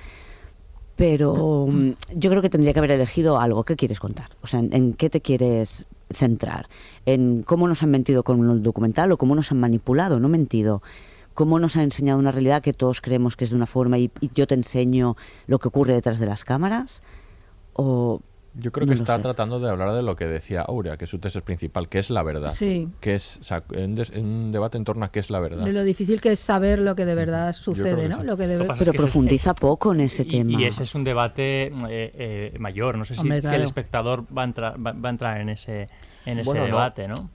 pero 0.95 1.67
mm, 1.69 1.89
yo 2.15 2.30
creo 2.30 2.41
que 2.41 2.49
tendría 2.49 2.73
que 2.73 2.80
haber 2.80 2.91
elegido 2.91 3.39
algo. 3.39 3.63
¿Qué 3.63 3.75
quieres 3.75 3.99
contar? 3.99 4.30
O 4.41 4.47
sea, 4.47 4.60
¿en, 4.60 4.73
en 4.73 4.93
qué 4.93 5.10
te 5.10 5.21
quieres 5.21 5.86
centrar? 6.12 6.67
¿En 7.06 7.43
cómo 7.43 7.67
nos 7.67 7.84
han 7.84 7.91
mentido 7.91 8.23
con 8.23 8.49
el 8.49 8.63
documental 8.63 9.12
o 9.12 9.17
cómo 9.17 9.36
nos 9.36 9.51
han 9.51 9.60
manipulado? 9.60 10.19
No 10.19 10.30
mentido. 10.30 10.82
¿Cómo 11.36 11.60
nos 11.60 11.76
ha 11.78 11.84
enseñado 11.84 12.17
una 12.17 12.32
realidad 12.32 12.63
que 12.63 12.74
todos 12.74 13.00
creemos 13.02 13.36
que 13.36 13.43
es 13.43 13.52
de 13.52 13.56
una 13.56 13.67
forma 13.67 14.00
y, 14.00 14.10
y 14.21 14.32
yo 14.34 14.48
te 14.48 14.56
enseño 14.56 15.15
lo 15.45 15.60
que 15.60 15.67
ocurre 15.67 15.93
detrás 15.93 16.17
de 16.17 16.26
las 16.26 16.43
cámaras? 16.43 17.04
¿O 17.74 18.21
Yo 18.58 18.71
creo 18.71 18.86
No 18.88 18.91
que 18.91 18.95
está 18.95 19.17
sé. 19.17 19.21
tratando 19.21 19.60
de 19.60 19.69
hablar 19.69 19.91
de 19.91 20.02
lo 20.02 20.15
que 20.15 20.28
decía 20.28 20.62
Aurea, 20.62 20.95
que 20.95 21.04
es 21.04 21.12
su 21.12 21.19
tesis 21.19 21.41
principal, 21.41 21.89
que 21.89 22.00
es 22.00 22.10
la 22.10 22.24
verdad. 22.24 22.54
Sí. 22.54 22.88
Que 23.02 23.15
es 23.15 23.38
o 23.41 23.43
sea, 23.43 23.63
un, 23.78 23.95
des- 23.95 24.12
un 24.12 24.54
debate 24.54 24.78
en 24.78 24.86
torno 24.86 25.04
a 25.04 25.12
qué 25.12 25.19
es 25.19 25.30
la 25.30 25.41
verdad. 25.41 25.65
De 25.65 25.74
lo 25.74 25.84
difícil 25.84 26.21
que 26.21 26.32
es 26.32 26.39
saber 26.39 26.80
lo 26.80 26.95
que 26.95 27.04
de 27.06 27.15
verdad 27.15 27.52
sucede, 27.52 28.04
que 28.04 28.08
¿no? 28.10 28.21
sí. 28.21 28.28
Lo 28.28 28.38
que 28.38 28.48
debe... 28.48 28.65
Lo 28.65 28.74
pero 28.74 28.74
es 28.74 28.78
que 28.78 28.84
ese 28.84 28.91
es- 28.95 29.02
profundiza 29.12 29.52
ese- 29.52 29.60
poco 29.62 29.91
en 29.93 30.00
ese 30.00 30.24
y, 30.24 30.28
tema? 30.30 30.62
y 30.62 30.63
ese 30.63 30.84
es 30.84 30.95
un 30.95 31.04
debate 31.04 31.65
eh, 31.65 31.71
eh, 31.89 32.56
mayor. 32.60 32.98
No 32.98 33.04
sé 33.04 33.15
si, 33.15 33.19
Hombre, 33.19 33.41
si 33.41 33.54
el 33.54 33.62
espectador 33.63 34.24
va 34.36 34.43
a 34.43 34.45
entrar, 34.45 34.76
va, 34.78 34.93
va 34.93 35.10
a 35.10 35.12
entrar 35.12 35.41
en 35.41 35.50
ese, 35.50 35.89
en 36.26 36.39
ese 36.39 36.45
Bueno, 36.45 36.62
no. 36.62 36.67
debate, 36.67 37.10
¿no? 37.10 37.30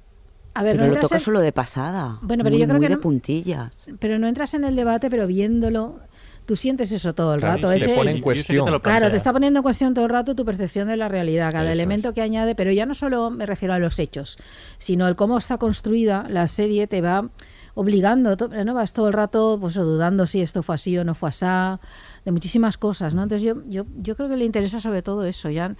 A 0.54 0.62
ver, 0.62 0.72
pero 0.74 0.82
no 0.84 0.88
lo 0.88 0.94
entras 0.94 1.02
toca 1.04 1.16
en- 1.16 1.20
solo 1.24 1.40
de 1.40 1.52
pasada. 1.52 2.18
Bueno, 2.22 2.42
pero 2.44 2.54
muy, 2.54 2.60
yo 2.60 2.66
creo 2.66 2.78
muy 2.78 2.86
que 2.86 2.88
de 2.90 2.96
no- 2.96 3.00
puntillas. 3.00 3.86
pero 4.00 4.18
no 4.18 4.26
entras 4.26 4.54
en 4.54 4.64
el 4.64 4.74
debate, 4.76 5.08
pero 5.08 5.26
viéndolo, 5.26 6.00
tú 6.46 6.56
sientes 6.56 6.90
eso 6.90 7.14
todo 7.14 7.34
el 7.34 7.40
Claro, 7.40 7.56
rato. 7.56 7.68
te 7.70 7.76
Ese, 7.76 7.94
pone 7.94 8.10
en 8.10 8.20
cuestión. 8.20 8.66
te 8.66 8.80
Claro, 8.80 9.10
te 9.10 9.16
está 9.16 9.32
poniendo 9.32 9.60
en 9.60 9.62
cuestión 9.62 9.94
todo 9.94 10.04
el 10.06 10.10
rato 10.10 10.34
tu 10.34 10.44
percepción 10.44 10.88
de 10.88 10.96
la 10.96 11.08
realidad, 11.08 11.52
cada 11.52 11.66
Eso 11.66 11.72
elemento 11.74 12.08
es. 12.08 12.14
que 12.14 12.22
añade, 12.22 12.54
pero 12.56 12.72
ya 12.72 12.84
no 12.86 12.94
solo 12.94 13.30
me 13.30 13.46
refiero 13.46 13.74
a 13.74 13.78
los 13.78 13.98
hechos, 14.00 14.38
sino 14.78 15.06
el 15.06 15.14
cómo 15.14 15.38
está 15.38 15.56
construida 15.58 16.26
la 16.28 16.48
serie 16.48 16.86
te 16.88 17.00
va 17.00 17.28
obligando, 17.74 18.36
no 18.64 18.74
vas 18.74 18.92
todo 18.92 19.06
el 19.06 19.12
rato 19.14 19.56
pues 19.60 19.74
dudando 19.76 20.26
si 20.26 20.40
esto 20.40 20.64
fue 20.64 20.74
así 20.74 20.98
o 20.98 21.04
no 21.04 21.14
fue 21.14 21.28
así, 21.28 21.46
de 22.24 22.32
muchísimas 22.32 22.76
cosas, 22.76 23.14
¿no? 23.14 23.22
Entonces 23.22 23.46
yo, 23.46 23.62
yo, 23.68 23.86
yo 24.02 24.16
creo 24.16 24.28
que 24.28 24.36
le 24.36 24.44
interesa 24.44 24.80
sobre 24.80 25.02
todo 25.02 25.24
eso, 25.24 25.48
ya 25.50 25.76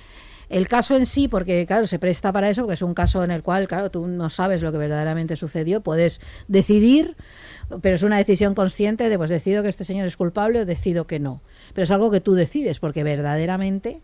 el 0.50 0.66
caso 0.66 0.96
en 0.96 1.06
sí, 1.06 1.28
porque 1.28 1.64
claro, 1.64 1.86
se 1.86 2.00
presta 2.00 2.32
para 2.32 2.50
eso, 2.50 2.62
porque 2.62 2.74
es 2.74 2.82
un 2.82 2.92
caso 2.92 3.22
en 3.22 3.30
el 3.30 3.42
cual, 3.42 3.68
claro, 3.68 3.90
tú 3.90 4.08
no 4.08 4.28
sabes 4.30 4.62
lo 4.62 4.72
que 4.72 4.78
verdaderamente 4.78 5.36
sucedió, 5.36 5.80
puedes 5.80 6.20
decidir, 6.48 7.16
pero 7.80 7.94
es 7.94 8.02
una 8.02 8.18
decisión 8.18 8.54
consciente 8.54 9.08
de, 9.08 9.16
pues 9.16 9.30
decido 9.30 9.62
que 9.62 9.68
este 9.68 9.84
señor 9.84 10.08
es 10.08 10.16
culpable 10.16 10.60
o 10.60 10.66
decido 10.66 11.06
que 11.06 11.20
no. 11.20 11.40
Pero 11.72 11.84
es 11.84 11.90
algo 11.92 12.10
que 12.10 12.20
tú 12.20 12.34
decides, 12.34 12.80
porque 12.80 13.04
verdaderamente 13.04 14.02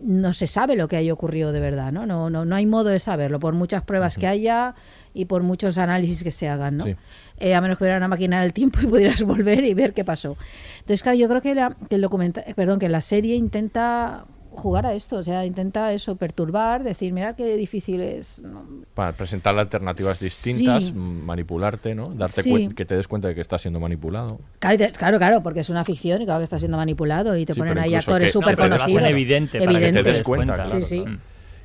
no 0.00 0.32
se 0.32 0.46
sabe 0.46 0.76
lo 0.76 0.86
que 0.86 0.96
haya 0.96 1.12
ocurrido 1.12 1.50
de 1.50 1.58
verdad, 1.58 1.90
¿no? 1.90 2.06
No, 2.06 2.30
no, 2.30 2.44
no 2.44 2.54
hay 2.54 2.66
modo 2.66 2.88
de 2.88 3.00
saberlo, 3.00 3.40
por 3.40 3.54
muchas 3.54 3.82
pruebas 3.82 4.16
que 4.16 4.28
haya 4.28 4.76
y 5.12 5.24
por 5.24 5.42
muchos 5.42 5.76
análisis 5.76 6.22
que 6.22 6.30
se 6.30 6.48
hagan, 6.48 6.76
¿no? 6.76 6.84
Sí. 6.84 6.96
Eh, 7.38 7.56
a 7.56 7.60
menos 7.60 7.78
que 7.78 7.84
hubiera 7.84 7.98
una 7.98 8.06
máquina 8.06 8.42
del 8.42 8.52
tiempo 8.52 8.78
y 8.80 8.86
pudieras 8.86 9.22
volver 9.24 9.64
y 9.64 9.74
ver 9.74 9.92
qué 9.92 10.04
pasó. 10.04 10.36
Entonces, 10.78 11.02
claro, 11.02 11.18
yo 11.18 11.28
creo 11.28 11.40
que, 11.40 11.54
la, 11.56 11.76
que 11.88 11.96
el 11.96 12.00
documental, 12.00 12.44
perdón, 12.54 12.78
que 12.78 12.88
la 12.88 13.00
serie 13.00 13.34
intenta 13.34 14.24
jugar 14.50 14.84
a 14.86 14.94
esto, 14.94 15.16
o 15.16 15.22
sea, 15.22 15.44
intenta 15.46 15.92
eso, 15.92 16.16
perturbar, 16.16 16.82
decir, 16.82 17.12
mira 17.12 17.34
qué 17.36 17.56
difícil 17.56 18.00
es. 18.00 18.40
¿no? 18.40 18.64
Para 18.94 19.12
presentar 19.12 19.58
alternativas 19.58 20.20
distintas, 20.20 20.84
Sí. 20.84 20.90
m- 20.90 21.22
manipularte, 21.24 21.94
¿no? 21.94 22.06
Darte 22.14 22.42
Sí. 22.42 22.68
que 22.74 22.84
te 22.84 22.96
des 22.96 23.08
cuenta 23.08 23.28
de 23.28 23.34
que 23.34 23.40
estás 23.40 23.62
siendo 23.62 23.80
manipulado. 23.80 24.40
Claro, 24.58 25.18
claro, 25.18 25.42
porque 25.42 25.60
es 25.60 25.70
una 25.70 25.84
ficción 25.84 26.20
y 26.22 26.24
claro 26.24 26.40
que 26.40 26.44
está 26.44 26.58
siendo 26.58 26.76
manipulado 26.76 27.36
y 27.36 27.46
te 27.46 27.54
Sí, 27.54 27.60
ponen 27.60 27.78
ahí 27.78 27.94
actores 27.94 28.32
súper 28.32 28.58
no, 28.58 28.64
conocidos. 28.64 28.98
hacen 29.02 29.10
evidente 29.12 29.58
para 29.64 29.78
que 29.80 29.92
te 29.92 30.02
des 30.02 30.22
cuenta, 30.22 30.54
claro, 30.54 30.70
Sí, 30.70 30.82
sí. 30.84 31.02
claro. 31.02 31.18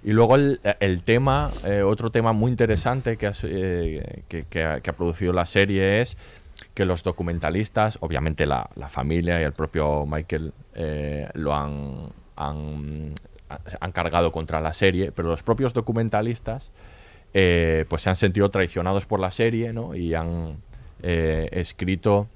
Y 0.04 0.12
luego 0.12 0.36
el, 0.36 0.60
el 0.80 1.02
tema, 1.02 1.50
eh, 1.66 1.82
otro 1.82 2.12
tema 2.12 2.32
muy 2.32 2.52
interesante 2.52 3.18
que, 3.18 3.26
has, 3.26 3.40
eh, 3.44 4.22
que, 4.28 4.44
que 4.44 4.64
ha, 4.64 4.80
que 4.80 4.92
ha 4.92 4.94
producido 4.94 5.34
la 5.34 5.48
serie 5.48 6.02
es 6.02 6.16
que 6.76 6.86
los 6.86 7.02
documentalistas, 7.04 7.98
obviamente 8.02 8.46
la, 8.46 8.70
la 8.76 8.88
familia 8.88 9.42
y 9.42 9.44
el 9.44 9.52
propio 9.54 10.06
Michael 10.06 10.54
eh, 10.76 11.28
lo 11.34 11.56
han, 11.56 12.10
han, 12.36 13.14
han 13.80 13.92
cargado 13.92 14.32
contra 14.32 14.62
la 14.62 14.74
serie, 14.74 15.12
pero 15.12 15.30
los 15.30 15.44
propios 15.44 15.74
documentalistas 15.74 16.72
eh, 17.34 17.86
pues 17.90 18.04
se 18.04 18.10
han 18.10 18.16
sentido 18.16 18.50
traicionados 18.50 19.06
por 19.06 19.20
la 19.20 19.30
serie 19.30 19.74
¿no? 19.74 19.94
y 19.94 20.14
han 20.14 20.56
eh, 21.04 21.50
escrito 21.52 22.30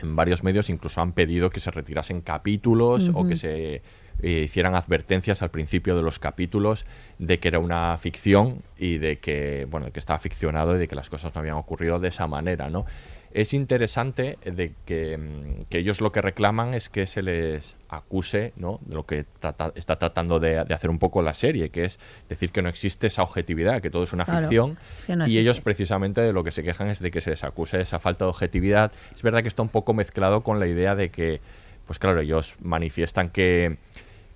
en 0.00 0.14
varios 0.14 0.44
medios, 0.44 0.70
incluso 0.70 1.00
han 1.00 1.12
pedido 1.12 1.50
que 1.50 1.58
se 1.58 1.72
retirasen 1.72 2.20
capítulos 2.20 3.10
o 3.14 3.26
que 3.26 3.36
se 3.36 3.82
eh, 4.22 4.42
hicieran 4.44 4.76
advertencias 4.76 5.42
al 5.42 5.50
principio 5.50 5.96
de 5.96 6.02
los 6.02 6.20
capítulos 6.20 6.86
de 7.18 7.40
que 7.40 7.48
era 7.48 7.58
una 7.58 7.96
ficción 7.96 8.62
y 8.78 8.98
de 8.98 9.18
que, 9.18 9.66
bueno, 9.68 9.86
de 9.86 9.92
que 9.92 9.98
estaba 9.98 10.20
ficcionado 10.20 10.76
y 10.76 10.78
de 10.78 10.86
que 10.86 10.94
las 10.94 11.10
cosas 11.10 11.34
no 11.34 11.40
habían 11.40 11.56
ocurrido 11.56 11.98
de 11.98 12.08
esa 12.08 12.28
manera, 12.28 12.70
¿no? 12.70 12.86
Es 13.32 13.52
interesante 13.54 14.38
de 14.44 14.72
que, 14.86 15.18
mm, 15.18 15.64
que 15.68 15.78
ellos 15.78 16.00
lo 16.00 16.12
que 16.12 16.22
reclaman 16.22 16.74
es 16.74 16.88
que 16.88 17.06
se 17.06 17.22
les 17.22 17.76
acuse, 17.88 18.52
¿no? 18.56 18.80
De 18.86 18.94
lo 18.94 19.04
que 19.06 19.24
trata- 19.40 19.72
está 19.74 19.96
tratando 19.96 20.40
de, 20.40 20.64
de 20.64 20.74
hacer 20.74 20.88
un 20.90 20.98
poco 20.98 21.20
la 21.22 21.34
serie, 21.34 21.70
que 21.70 21.84
es 21.84 21.98
decir 22.28 22.50
que 22.50 22.62
no 22.62 22.68
existe 22.68 23.06
esa 23.06 23.22
objetividad, 23.22 23.82
que 23.82 23.90
todo 23.90 24.04
es 24.04 24.12
una 24.12 24.24
Claro, 24.24 24.40
ficción 24.40 24.78
no 25.16 25.26
y 25.26 25.38
ellos 25.38 25.60
precisamente 25.60 26.20
de 26.20 26.32
lo 26.32 26.42
que 26.44 26.52
se 26.52 26.62
quejan 26.62 26.88
es 26.88 27.00
de 27.00 27.10
que 27.10 27.20
se 27.20 27.30
les 27.30 27.44
acuse 27.44 27.80
esa 27.80 27.98
falta 27.98 28.24
de 28.24 28.30
objetividad. 28.30 28.92
Es 29.14 29.22
verdad 29.22 29.42
que 29.42 29.48
está 29.48 29.62
un 29.62 29.68
poco 29.68 29.92
mezclado 29.94 30.42
con 30.42 30.58
la 30.60 30.66
idea 30.66 30.94
de 30.94 31.10
que, 31.10 31.40
pues 31.86 31.98
claro, 31.98 32.20
ellos 32.20 32.56
manifiestan 32.60 33.30
que, 33.30 33.76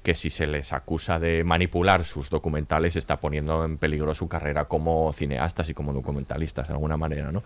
que 0.03 0.15
si 0.15 0.31
se 0.31 0.47
les 0.47 0.73
acusa 0.73 1.19
de 1.21 1.45
manipular 1.45 2.05
sus 2.05 2.29
documentales 2.29 2.97
está 2.97 3.21
poniendo 3.21 3.65
en 3.65 3.79
peligro 3.79 4.15
su 4.15 4.29
carrera 4.29 4.65
como 4.65 5.13
cineastas 5.13 5.69
y 5.69 5.75
como 5.75 5.93
documentalistas 5.93 6.69
de 6.69 6.75
alguna 6.75 6.97
manera, 6.97 7.31
¿no? 7.31 7.43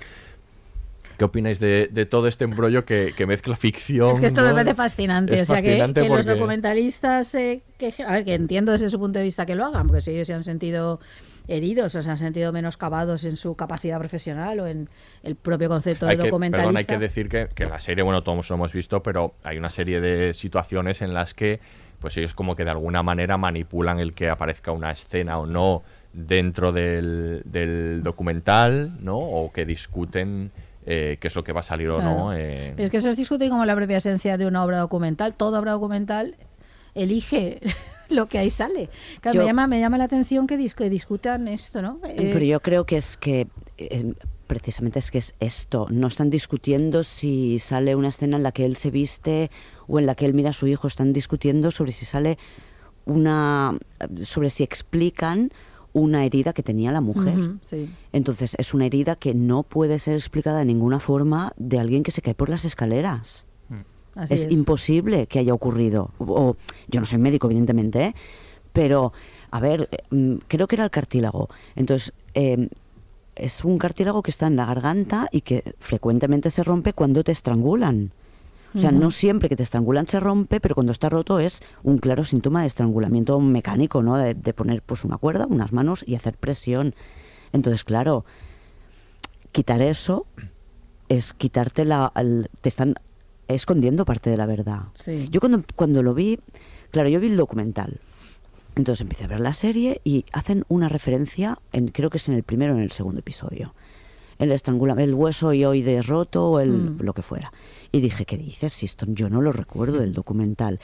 ¿Qué 1.19 1.25
opináis 1.25 1.59
de, 1.61 1.89
de 1.91 2.05
todo 2.07 2.29
este 2.29 2.45
embrollo 2.45 2.85
que, 2.85 3.13
que 3.17 3.27
mezcla 3.27 3.57
ficción? 3.57 4.13
Es 4.15 4.21
que 4.21 4.27
esto 4.27 4.43
¿no? 4.43 4.49
me 4.49 4.53
parece 4.55 4.75
fascinante. 4.75 5.35
Es 5.35 5.43
o 5.43 5.47
sea, 5.47 5.57
que- 5.63 5.69
fascinante 5.69 6.03
que, 6.03 6.09
los 6.09 6.17
porque- 6.19 6.31
documentalistas, 6.33 7.35
eh, 7.35 7.63
que, 7.79 7.95
a 8.07 8.13
ver, 8.13 8.25
que 8.25 8.35
entiendo 8.35 8.73
desde 8.73 8.91
su 8.91 8.99
punto 8.99 9.19
de 9.19 9.25
vista 9.25 9.47
que 9.47 9.55
lo 9.55 9.65
hagan, 9.65 9.87
porque 9.87 10.01
si 10.03 10.11
ellos 10.11 10.27
se 10.27 10.35
han 10.35 10.45
sentido 10.45 11.01
heridos 11.49 11.95
o 11.95 12.03
se 12.03 12.11
han 12.11 12.19
sentido 12.19 12.53
menoscabados 12.53 13.25
en 13.25 13.37
su 13.37 13.55
capacidad 13.55 13.99
profesional 13.99 14.61
o 14.61 14.67
en 14.67 14.89
el 15.23 15.37
propio 15.37 15.69
concepto 15.69 16.07
Hay 16.07 16.17
de 16.17 16.25
que, 16.25 16.29
documentalista. 16.29 16.67
perdón, 16.67 16.77
hay 16.77 16.85
que 16.85 16.99
decir 16.99 17.29
que, 17.29 17.49
que 17.55 17.67
la 17.67 17.79
serie, 17.81 18.03
bueno, 18.03 18.23
todos 18.23 18.49
lo 18.51 18.57
hemos 18.57 18.73
visto, 18.73 19.03
pero 19.03 19.35
hay 19.45 19.57
una 19.57 19.71
serie 19.71 20.01
de 20.01 20.35
situaciones 20.35 21.03
en 21.03 21.15
las 21.15 21.35
que 21.35 21.61
pues 22.01 22.15
ellos 22.19 22.35
como 22.35 22.57
que 22.57 22.65
de 22.65 22.71
alguna 22.71 23.03
manera 23.03 23.39
manipulan 23.39 24.01
el 24.01 24.13
que 24.13 24.29
aparezca 24.29 24.71
una 24.71 24.91
escena 24.91 25.39
o 25.39 25.47
no 25.47 25.83
dentro 26.13 26.73
del, 26.73 27.41
del 27.47 28.03
documental, 28.03 28.97
¿no? 29.03 29.17
O 29.17 29.51
que 29.53 29.65
discuten 29.65 30.51
eh, 30.87 31.19
qué 31.21 31.29
es 31.29 31.35
lo 31.37 31.45
que 31.45 31.53
va 31.53 31.61
a 31.61 31.63
salir 31.65 31.89
o 31.91 32.01
no. 32.01 32.33
Eh, 32.33 32.73
Pero 32.77 32.85
es 32.87 32.91
que 32.91 32.97
eso 32.99 33.11
es 33.11 33.17
discutir 33.17 33.49
como 33.51 33.65
la 33.67 33.75
propia 33.75 33.99
esencia 33.99 34.39
de 34.39 34.47
una 34.47 34.65
obra 34.65 34.79
documental. 34.79 35.35
Toda 35.35 35.59
obra 35.61 35.73
documental 35.73 36.37
elige 36.95 37.61
lo 38.09 38.27
que 38.27 38.39
ahí 38.39 38.51
sale. 38.51 38.89
Claro, 39.21 39.35
Yo- 39.37 39.41
me, 39.43 39.47
llama, 39.47 39.67
me 39.67 39.81
llama 39.81 39.99
la 39.99 40.05
atención 40.05 40.47
que, 40.47 40.57
dis- 40.59 40.75
que 40.75 40.89
discutan 40.89 41.49
esto, 41.49 41.83
¿no? 41.83 42.01
Eh, 42.05 42.31
Pero 42.33 42.45
yo 42.45 42.61
creo 42.61 42.87
que 42.87 42.97
es 42.97 43.17
que 43.17 43.49
eh, 43.79 44.15
precisamente 44.47 45.01
es 45.01 45.11
que 45.11 45.19
es 45.19 45.35
esto. 45.41 45.89
No 45.91 46.07
están 46.07 46.31
discutiendo 46.31 47.03
si 47.03 47.59
sale 47.59 47.95
una 47.97 48.09
escena 48.09 48.37
en 48.37 48.43
la 48.45 48.53
que 48.53 48.65
él 48.65 48.77
se 48.77 48.91
viste 48.91 49.51
o 49.89 49.99
en 49.99 50.07
la 50.07 50.15
que 50.15 50.25
él 50.25 50.35
mira 50.35 50.51
a 50.51 50.53
su 50.53 50.67
hijo. 50.69 50.87
Están 50.87 51.13
discutiendo 51.13 51.71
sobre 51.73 51.91
si 51.93 52.05
sale 52.05 52.39
una. 53.05 53.77
sobre 54.25 54.51
si 54.51 54.63
explican 54.63 55.51
una 55.97 56.27
herida 56.27 56.53
que 56.53 56.63
tenía 56.63 56.93
la 56.93 57.01
mujer. 57.01 57.55
sí. 57.63 57.89
Entonces 58.13 58.55
es 58.59 58.75
una 58.75 58.85
herida 58.85 59.17
que 59.17 59.33
no 59.33 59.63
puede 59.63 59.99
ser 59.99 60.15
explicada 60.15 60.59
de 60.59 60.67
ninguna 60.67 61.01
forma 61.01 61.55
de 61.57 61.79
alguien 61.79 62.03
que 62.03 62.11
se 62.11 62.21
cae 62.21 62.35
por 62.35 62.51
las 62.51 62.67
escaleras. 62.67 63.47
Así 64.15 64.35
es, 64.35 64.45
es. 64.45 64.53
imposible 64.53 65.27
que 65.27 65.39
haya 65.39 65.55
ocurrido. 65.55 66.11
O, 66.19 66.57
yo 66.89 67.01
no 67.01 67.07
soy 67.07 67.19
médico, 67.19 67.47
evidentemente, 67.47 68.03
¿eh? 68.03 68.15
pero, 68.75 69.15
a 69.51 69.61
ver, 69.61 69.89
eh, 69.91 69.99
mm, 70.11 70.37
creo 70.49 70.67
que 70.67 70.77
era 70.77 70.85
el 70.85 70.91
cartílago. 70.91 71.49
Entonces, 71.77 72.13
eh, 72.35 72.69
es 73.35 73.65
un 73.65 73.79
cartílago 73.79 74.23
que 74.23 74.31
está 74.31 74.47
en 74.47 74.57
la 74.57 74.67
garganta 74.67 75.29
y 75.33 75.41
que 75.43 75.75
frecuentemente 75.81 76.51
se 76.51 76.63
rompe 76.63 76.93
cuando 76.93 77.25
te 77.25 77.33
estrangulan. 77.33 78.11
O 78.77 78.79
sea, 78.79 78.93
no 78.93 79.11
siempre 79.11 79.49
que 79.49 79.57
te 79.57 79.63
estrangulan 79.63 80.07
se 80.07 80.21
rompe, 80.21 80.61
pero 80.61 80.75
cuando 80.75 80.93
está 80.93 81.09
roto 81.09 81.41
es 81.41 81.63
un 81.83 81.99
claro 81.99 82.25
síntoma 82.25 82.61
de 82.61 82.67
estrangulamiento 82.67 83.41
mecánico, 83.41 84.03
¿no? 84.03 84.17
De, 84.17 84.35
de 84.35 84.53
poner 84.53 84.83
pues 84.83 85.03
una 85.05 85.17
cuerda, 85.17 85.47
unas 85.49 85.73
manos 85.73 86.05
y 86.07 86.15
hacer 86.15 86.37
presión. 86.37 86.95
Entonces, 87.53 87.85
claro, 87.85 88.25
quitar 89.53 89.81
eso 89.81 90.27
es 91.09 91.33
quitarte 91.33 91.85
la... 91.85 92.13
te 92.61 92.69
están 92.69 92.95
escondiendo 93.49 94.05
parte 94.05 94.29
de 94.31 94.37
la 94.37 94.47
verdad. 94.47 94.83
Sí. 94.95 95.29
Yo 95.31 95.41
cuando, 95.41 95.63
cuando 95.75 96.03
lo 96.03 96.15
vi, 96.15 96.39
claro, 96.91 97.09
yo 97.09 97.21
vi 97.21 97.29
el 97.29 97.37
documental. 97.37 98.01
Entonces 98.75 99.01
empecé 99.01 99.25
a 99.25 99.29
ver 99.29 99.41
la 99.41 99.55
serie 99.55 100.01
y 100.05 100.27
hacen 100.33 100.65
una 100.69 100.89
referencia, 100.89 101.59
en, 101.73 101.89
creo 101.89 102.11
que 102.11 102.19
es 102.19 102.29
en 102.29 102.35
el 102.35 102.43
primero 102.43 102.75
o 102.75 102.77
en 102.77 102.83
el 102.83 102.93
segundo 102.93 103.21
episodio. 103.21 103.75
El 104.39 104.53
estrangula, 104.53 104.93
el 105.03 105.15
hueso 105.15 105.55
ioide 105.55 106.03
roto 106.03 106.51
o 106.51 106.61
el, 106.61 106.73
Mm. 106.73 106.99
lo 107.01 107.15
que 107.15 107.23
fuera. 107.23 107.53
Y 107.97 108.01
dije, 108.03 108.27
¿qué 108.27 108.37
dices? 108.37 108.75
Si 108.75 108.85
esto 108.85 109.07
yo 109.09 109.31
no 109.31 109.41
lo 109.41 109.53
recuerdo 109.53 110.01
del 110.01 110.13
documental. 110.13 110.81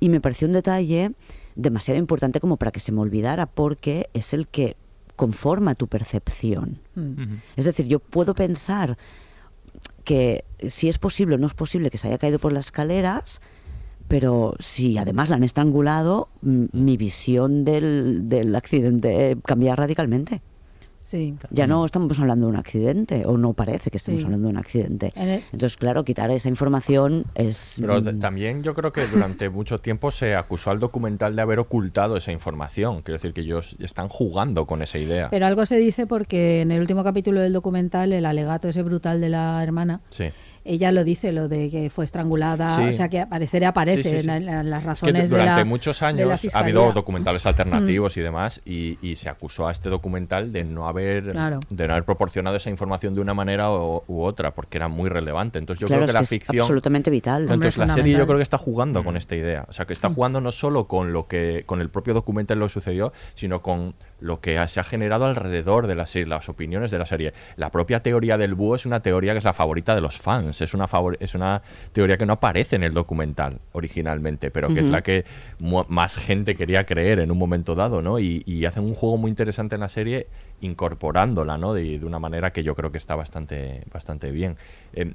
Y 0.00 0.08
me 0.08 0.22
pareció 0.22 0.48
un 0.48 0.54
detalle 0.54 1.12
demasiado 1.56 1.98
importante 1.98 2.40
como 2.40 2.56
para 2.56 2.72
que 2.72 2.80
se 2.80 2.90
me 2.90 3.02
olvidara 3.02 3.44
porque 3.44 4.08
es 4.14 4.32
el 4.32 4.48
que 4.48 4.76
conforma 5.14 5.74
tu 5.74 5.86
percepción. 5.88 6.80
Mm. 6.94 7.34
Es 7.56 7.66
decir, 7.66 7.86
yo 7.86 7.98
puedo 7.98 8.34
pensar 8.34 8.96
que 10.04 10.46
si 10.66 10.88
es 10.88 10.96
posible 10.96 11.34
o 11.34 11.38
no 11.38 11.46
es 11.46 11.54
posible 11.54 11.90
que 11.90 11.98
se 11.98 12.08
haya 12.08 12.16
caído 12.16 12.38
por 12.38 12.52
las 12.52 12.66
escaleras, 12.66 13.42
pero 14.08 14.54
si 14.58 14.96
además 14.96 15.28
la 15.28 15.36
han 15.36 15.44
estrangulado, 15.44 16.30
mi 16.40 16.96
visión 16.96 17.66
del, 17.66 18.28
del 18.30 18.56
accidente 18.56 19.36
cambia 19.44 19.76
radicalmente. 19.76 20.40
Sí. 21.04 21.34
Ya 21.50 21.66
no 21.66 21.84
estamos 21.84 22.18
hablando 22.18 22.46
de 22.46 22.52
un 22.52 22.56
accidente, 22.58 23.24
o 23.26 23.36
no 23.36 23.52
parece 23.52 23.90
que 23.90 23.98
estemos 23.98 24.20
Sí. 24.20 24.24
hablando 24.24 24.48
de 24.48 24.52
un 24.52 24.56
accidente. 24.58 25.12
Entonces, 25.14 25.76
claro, 25.76 26.02
quitar 26.04 26.30
esa 26.30 26.48
información 26.48 27.26
es... 27.34 27.76
Pero 27.78 28.00
mm, 28.00 28.18
también 28.18 28.62
yo 28.62 28.72
creo 28.74 28.90
que 28.92 29.06
durante 29.06 29.48
mucho 29.50 29.78
tiempo 29.78 30.10
se 30.10 30.34
acusó 30.34 30.70
al 30.70 30.80
documental 30.80 31.36
de 31.36 31.42
haber 31.42 31.58
ocultado 31.58 32.16
esa 32.16 32.32
información. 32.32 33.02
Quiero 33.02 33.18
decir 33.18 33.34
que 33.34 33.42
ellos 33.42 33.76
están 33.80 34.08
jugando 34.08 34.66
con 34.66 34.80
esa 34.82 34.98
idea. 34.98 35.28
Pero 35.30 35.46
algo 35.46 35.66
se 35.66 35.76
dice 35.76 36.06
porque 36.06 36.62
en 36.62 36.72
el 36.72 36.80
último 36.80 37.04
capítulo 37.04 37.40
del 37.40 37.52
documental, 37.52 38.12
el 38.12 38.24
alegato 38.24 38.68
ese 38.68 38.82
brutal 38.82 39.20
de 39.20 39.28
la 39.28 39.62
hermana, 39.62 40.00
Sí. 40.08 40.24
Ella 40.64 40.92
lo 40.92 41.04
dice, 41.04 41.32
lo 41.32 41.48
de 41.48 41.70
que 41.70 41.90
fue 41.90 42.04
estrangulada, 42.04 42.70
Sí. 42.76 42.82
o 42.82 42.92
sea 42.92 43.08
que 43.08 43.20
aparecer 43.20 43.64
aparece 43.64 44.02
Sí, 44.02 44.08
sí, 44.10 44.20
sí. 44.20 44.28
En, 44.30 44.46
la- 44.46 44.60
en 44.60 44.70
las 44.70 44.78
Es 44.80 44.84
que 44.84 44.88
razones 44.88 45.30
de 45.30 45.36
durante 45.36 45.60
la- 45.60 45.64
muchos 45.64 46.02
años 46.02 46.40
ha 46.54 46.58
habido 46.58 46.92
documentales 46.92 47.44
alternativos 47.46 48.16
y 48.16 48.20
demás 48.20 48.60
y, 48.64 48.98
y 49.02 49.16
se 49.16 49.28
acusó 49.28 49.68
a 49.68 49.72
este 49.72 49.88
documental 49.90 50.52
de 50.52 50.64
no 50.64 50.88
haber 50.88 51.32
Claro. 51.32 51.60
de 51.68 51.86
no 51.86 51.92
haber 51.94 52.04
proporcionado 52.04 52.56
esa 52.56 52.70
información 52.70 53.14
de 53.14 53.20
una 53.20 53.34
manera 53.34 53.70
o- 53.70 54.04
u 54.08 54.22
otra 54.22 54.54
porque 54.54 54.78
era 54.78 54.88
muy 54.88 55.08
relevante. 55.10 55.58
Entonces 55.58 55.80
yo 55.80 55.86
claro, 55.86 56.00
creo 56.00 56.06
que 56.06 56.10
es 56.10 56.14
la 56.14 56.20
que 56.20 56.24
es 56.24 56.28
ficción 56.30 56.60
absolutamente 56.62 57.10
vital. 57.10 57.42
entonces 57.42 57.76
la 57.76 57.88
serie 57.90 58.16
yo 58.16 58.26
creo 58.26 58.38
que 58.38 58.42
está 58.42 58.58
jugando 58.58 59.04
con 59.04 59.16
esta 59.16 59.36
idea. 59.36 59.66
O 59.68 59.72
sea 59.72 59.84
que 59.84 59.92
está 59.92 60.08
jugando 60.10 60.40
no 60.40 60.50
solo 60.52 60.86
con 60.86 61.12
lo 61.12 61.26
que 61.26 61.64
con 61.66 61.80
el 61.80 61.90
propio 61.90 62.14
documental 62.14 62.58
lo 62.58 62.66
que 62.66 62.72
sucedió 62.72 63.12
sino 63.34 63.60
con 63.62 63.94
lo 64.20 64.40
que 64.40 64.66
se 64.68 64.80
ha 64.80 64.84
generado 64.84 65.26
alrededor 65.26 65.86
de 65.86 65.94
la 65.94 66.06
serie 66.06 66.26
las 66.26 66.48
opiniones 66.48 66.90
de 66.90 66.98
la 66.98 67.04
serie. 67.06 67.34
La 67.56 67.70
propia 67.70 68.00
teoría 68.02 68.38
del 68.38 68.54
búho 68.54 68.74
es 68.76 68.86
una 68.86 69.00
teoría 69.00 69.32
que 69.32 69.38
es 69.38 69.44
la 69.44 69.52
favorita 69.52 69.94
de 69.94 70.00
los 70.00 70.18
fans 70.18 70.53
es 70.60 70.74
una 70.74 70.86
favor- 70.88 71.16
es 71.20 71.34
una 71.34 71.62
teoría 71.92 72.16
que 72.18 72.26
no 72.26 72.34
aparece 72.34 72.76
en 72.76 72.82
el 72.82 72.94
documental 72.94 73.58
originalmente 73.72 74.50
pero 74.50 74.68
que 74.72 74.80
es 74.80 74.86
la 74.86 75.02
que 75.02 75.24
más 75.88 76.16
gente 76.18 76.54
quería 76.56 76.84
creer 76.84 77.18
en 77.20 77.30
un 77.30 77.38
momento 77.38 77.74
dado 77.74 78.02
no 78.02 78.18
y, 78.18 78.42
y 78.46 78.64
hacen 78.64 78.84
un 78.84 78.94
juego 78.94 79.16
muy 79.16 79.30
interesante 79.30 79.74
en 79.74 79.80
la 79.80 79.88
serie 79.88 80.26
incorporándola 80.60 81.56
no 81.58 81.72
de, 81.74 81.98
de 81.98 82.04
una 82.04 82.18
manera 82.18 82.52
que 82.52 82.62
yo 82.62 82.74
creo 82.74 82.90
que 82.92 82.98
está 82.98 83.14
bastante 83.14 83.82
bastante 83.92 84.30
bien. 84.30 84.56
Eh, 84.92 85.12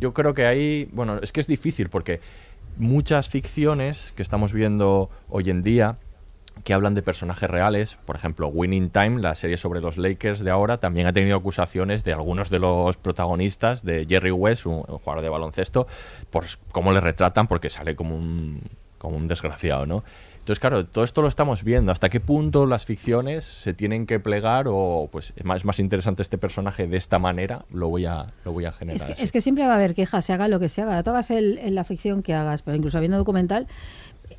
yo 0.00 0.12
creo 0.12 0.34
que 0.34 0.46
ahí 0.46 0.88
bueno 0.92 1.18
es 1.22 1.32
que 1.32 1.40
es 1.40 1.46
difícil 1.46 1.88
porque 1.88 2.20
muchas 2.76 3.28
ficciones 3.28 4.12
que 4.16 4.22
estamos 4.22 4.52
viendo 4.52 5.08
hoy 5.28 5.48
en 5.50 5.62
día 5.62 5.96
que 6.64 6.74
hablan 6.74 6.94
de 6.94 7.02
personajes 7.02 7.48
reales. 7.48 7.96
Por 8.06 8.16
ejemplo, 8.16 8.48
Winning 8.48 8.90
Time, 8.90 9.20
la 9.20 9.34
serie 9.34 9.56
sobre 9.56 9.80
los 9.80 9.98
Lakers 9.98 10.40
de 10.40 10.50
ahora, 10.50 10.78
también 10.78 11.06
ha 11.06 11.12
tenido 11.12 11.36
acusaciones 11.36 12.02
de 12.04 12.12
algunos 12.12 12.50
de 12.50 12.58
los 12.58 12.96
protagonistas, 12.96 13.84
de 13.84 14.06
Jerry 14.08 14.30
West, 14.32 14.66
un, 14.66 14.84
un 14.88 14.98
jugador 14.98 15.22
de 15.22 15.28
baloncesto, 15.28 15.86
por 16.30 16.44
cómo 16.72 16.92
le 16.92 17.00
retratan, 17.00 17.46
porque 17.46 17.70
sale 17.70 17.94
como 17.94 18.16
un, 18.16 18.60
como 18.98 19.16
un 19.16 19.28
desgraciado, 19.28 19.86
¿no? 19.86 20.02
Entonces, 20.38 20.60
claro, 20.60 20.86
todo 20.86 21.02
esto 21.02 21.22
lo 21.22 21.28
estamos 21.28 21.64
viendo. 21.64 21.90
¿Hasta 21.90 22.08
qué 22.08 22.20
punto 22.20 22.66
las 22.66 22.86
ficciones 22.86 23.44
se 23.44 23.74
tienen 23.74 24.06
que 24.06 24.20
plegar 24.20 24.66
o 24.68 25.08
pues 25.10 25.32
es 25.34 25.44
más, 25.44 25.56
es 25.56 25.64
más 25.64 25.80
interesante 25.80 26.22
este 26.22 26.38
personaje 26.38 26.86
de 26.86 26.96
esta 26.96 27.18
manera? 27.18 27.64
Lo 27.72 27.88
voy 27.88 28.06
a, 28.06 28.32
lo 28.44 28.52
voy 28.52 28.64
a 28.64 28.70
generar. 28.70 28.94
Es 28.96 29.04
que, 29.04 29.12
así. 29.14 29.24
es 29.24 29.32
que 29.32 29.40
siempre 29.40 29.66
va 29.66 29.72
a 29.72 29.74
haber 29.74 29.96
quejas, 29.96 30.24
se 30.24 30.32
haga 30.32 30.46
lo 30.46 30.60
que 30.60 30.68
se 30.68 30.82
haga. 30.82 31.02
Tú 31.02 31.10
hagas 31.10 31.32
el- 31.32 31.58
en 31.58 31.74
la 31.74 31.82
ficción 31.82 32.22
que 32.22 32.32
hagas, 32.32 32.62
pero 32.62 32.76
incluso 32.76 32.96
habiendo 32.96 33.18
documental, 33.18 33.66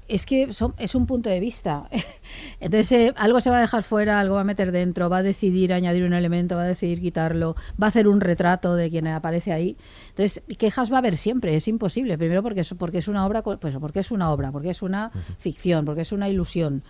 es 0.07 0.25
que 0.25 0.53
son- 0.53 0.73
es 0.77 0.95
un 0.95 1.05
punto 1.05 1.29
de 1.29 1.39
vista. 1.39 1.89
Entonces, 2.59 2.91
eh, 2.91 3.13
algo 3.17 3.41
se 3.41 3.49
va 3.49 3.57
a 3.57 3.61
dejar 3.61 3.83
fuera, 3.83 4.19
algo 4.19 4.35
va 4.35 4.41
a 4.41 4.43
meter 4.45 4.71
dentro, 4.71 5.09
va 5.09 5.17
a 5.17 5.23
decidir 5.23 5.73
añadir 5.73 6.03
un 6.03 6.13
elemento, 6.13 6.55
va 6.55 6.63
a 6.63 6.67
decidir 6.67 7.01
quitarlo, 7.01 7.55
va 7.81 7.87
a 7.87 7.89
hacer 7.89 8.07
un 8.07 8.21
retrato 8.21 8.75
de 8.75 8.89
quien 8.89 9.07
aparece 9.07 9.51
ahí. 9.53 9.77
Entonces, 10.09 10.41
quejas 10.57 10.91
va 10.91 10.95
a 10.95 10.99
haber 10.99 11.17
siempre, 11.17 11.55
es 11.55 11.67
imposible. 11.67 12.17
Primero 12.17 12.41
porque 12.43 12.61
es, 12.61 12.73
porque 12.77 12.99
es 12.99 13.07
una 13.07 13.25
obra, 13.25 13.41
pues 13.43 13.75
porque 13.79 13.99
es 13.99 14.11
una 14.11 14.31
obra, 14.31 14.51
porque 14.51 14.69
es 14.69 14.81
una 14.81 15.11
ficción, 15.39 15.85
porque 15.85 16.01
es 16.01 16.11
una 16.11 16.29
ilusión 16.29 16.83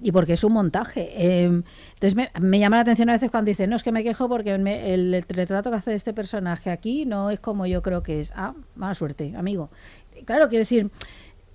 y 0.00 0.12
porque 0.12 0.34
es 0.34 0.44
un 0.44 0.52
montaje. 0.52 1.10
Eh, 1.14 1.44
entonces, 1.44 2.14
me, 2.14 2.30
me 2.40 2.58
llama 2.58 2.76
la 2.76 2.82
atención 2.82 3.08
a 3.10 3.12
veces 3.12 3.30
cuando 3.30 3.48
dicen, 3.50 3.70
no, 3.70 3.76
es 3.76 3.82
que 3.82 3.92
me 3.92 4.02
quejo 4.02 4.28
porque 4.28 4.56
me- 4.58 4.94
el, 4.94 5.14
el 5.14 5.22
retrato 5.22 5.70
que 5.70 5.76
hace 5.76 5.90
de 5.90 5.96
este 5.96 6.12
personaje 6.14 6.70
aquí 6.70 7.04
no 7.06 7.30
es 7.30 7.40
como 7.40 7.66
yo 7.66 7.82
creo 7.82 8.02
que 8.02 8.20
es. 8.20 8.32
Ah, 8.36 8.54
mala 8.74 8.94
suerte, 8.94 9.34
amigo. 9.36 9.70
Claro, 10.26 10.48
quiero 10.48 10.60
decir, 10.60 10.90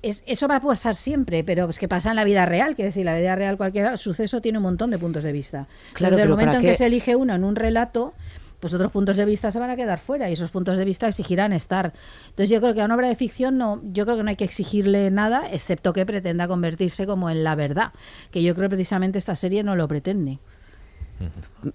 es- 0.01 0.23
eso 0.25 0.47
va 0.47 0.57
a 0.57 0.60
pasar 0.62 0.95
siempre, 0.95 1.43
pero 1.43 1.69
es 1.69 1.79
que 1.79 1.88
pasa 1.88 2.10
en 2.12 2.15
la 2.15 2.23
vida 2.23 2.45
real. 2.45 2.75
Quiero 2.75 2.89
decir, 2.89 3.05
la 3.05 3.17
vida 3.17 3.36
real, 3.36 3.57
cualquier 3.57 3.97
suceso 3.97 4.41
tiene 4.41 4.57
un 4.60 4.63
montón 4.63 4.91
de 4.91 4.97
puntos 4.97 5.23
de 5.23 5.31
vista. 5.31 5.67
Claro, 5.93 6.15
Desde 6.15 6.23
el 6.23 6.29
momento 6.29 6.51
¿para 6.53 6.60
en 6.60 6.65
que 6.65 6.75
se 6.75 6.86
elige 6.86 7.15
uno 7.15 7.33
en 7.36 7.43
un 7.43 7.55
relato, 7.55 8.13
pues 8.60 8.73
otros 8.73 8.91
puntos 8.91 9.17
de 9.17 9.25
vista 9.25 9.51
se 9.51 9.60
van 9.60 9.69
a 9.69 9.75
quedar 9.75 9.99
fuera 9.99 10.29
y 10.29 10.33
esos 10.33 10.49
puntos 10.49 10.77
de 10.79 10.86
vista 10.86 11.07
exigirán 11.07 11.53
estar. 11.53 11.93
Entonces 12.29 12.49
yo 12.49 12.60
creo 12.60 12.73
que 12.73 12.81
a 12.81 12.86
una 12.86 12.95
obra 12.95 13.07
de 13.07 13.15
ficción 13.15 13.57
no, 13.57 13.81
yo 13.91 14.05
creo 14.05 14.17
que 14.17 14.23
no 14.23 14.29
hay 14.29 14.36
que 14.36 14.45
exigirle 14.45 15.12
nada, 15.12 15.43
excepto 15.51 15.93
que 15.93 16.05
pretenda 16.07 16.47
convertirse 16.47 17.05
como 17.05 17.29
en 17.29 17.43
la 17.43 17.53
verdad, 17.55 17.91
que 18.31 18.41
yo 18.41 18.55
creo 18.55 18.67
que 18.69 18.75
precisamente 18.75 19.19
esta 19.19 19.36
serie 19.36 19.62
no 19.63 19.75
lo 19.75 19.88
pretende. 19.88 20.39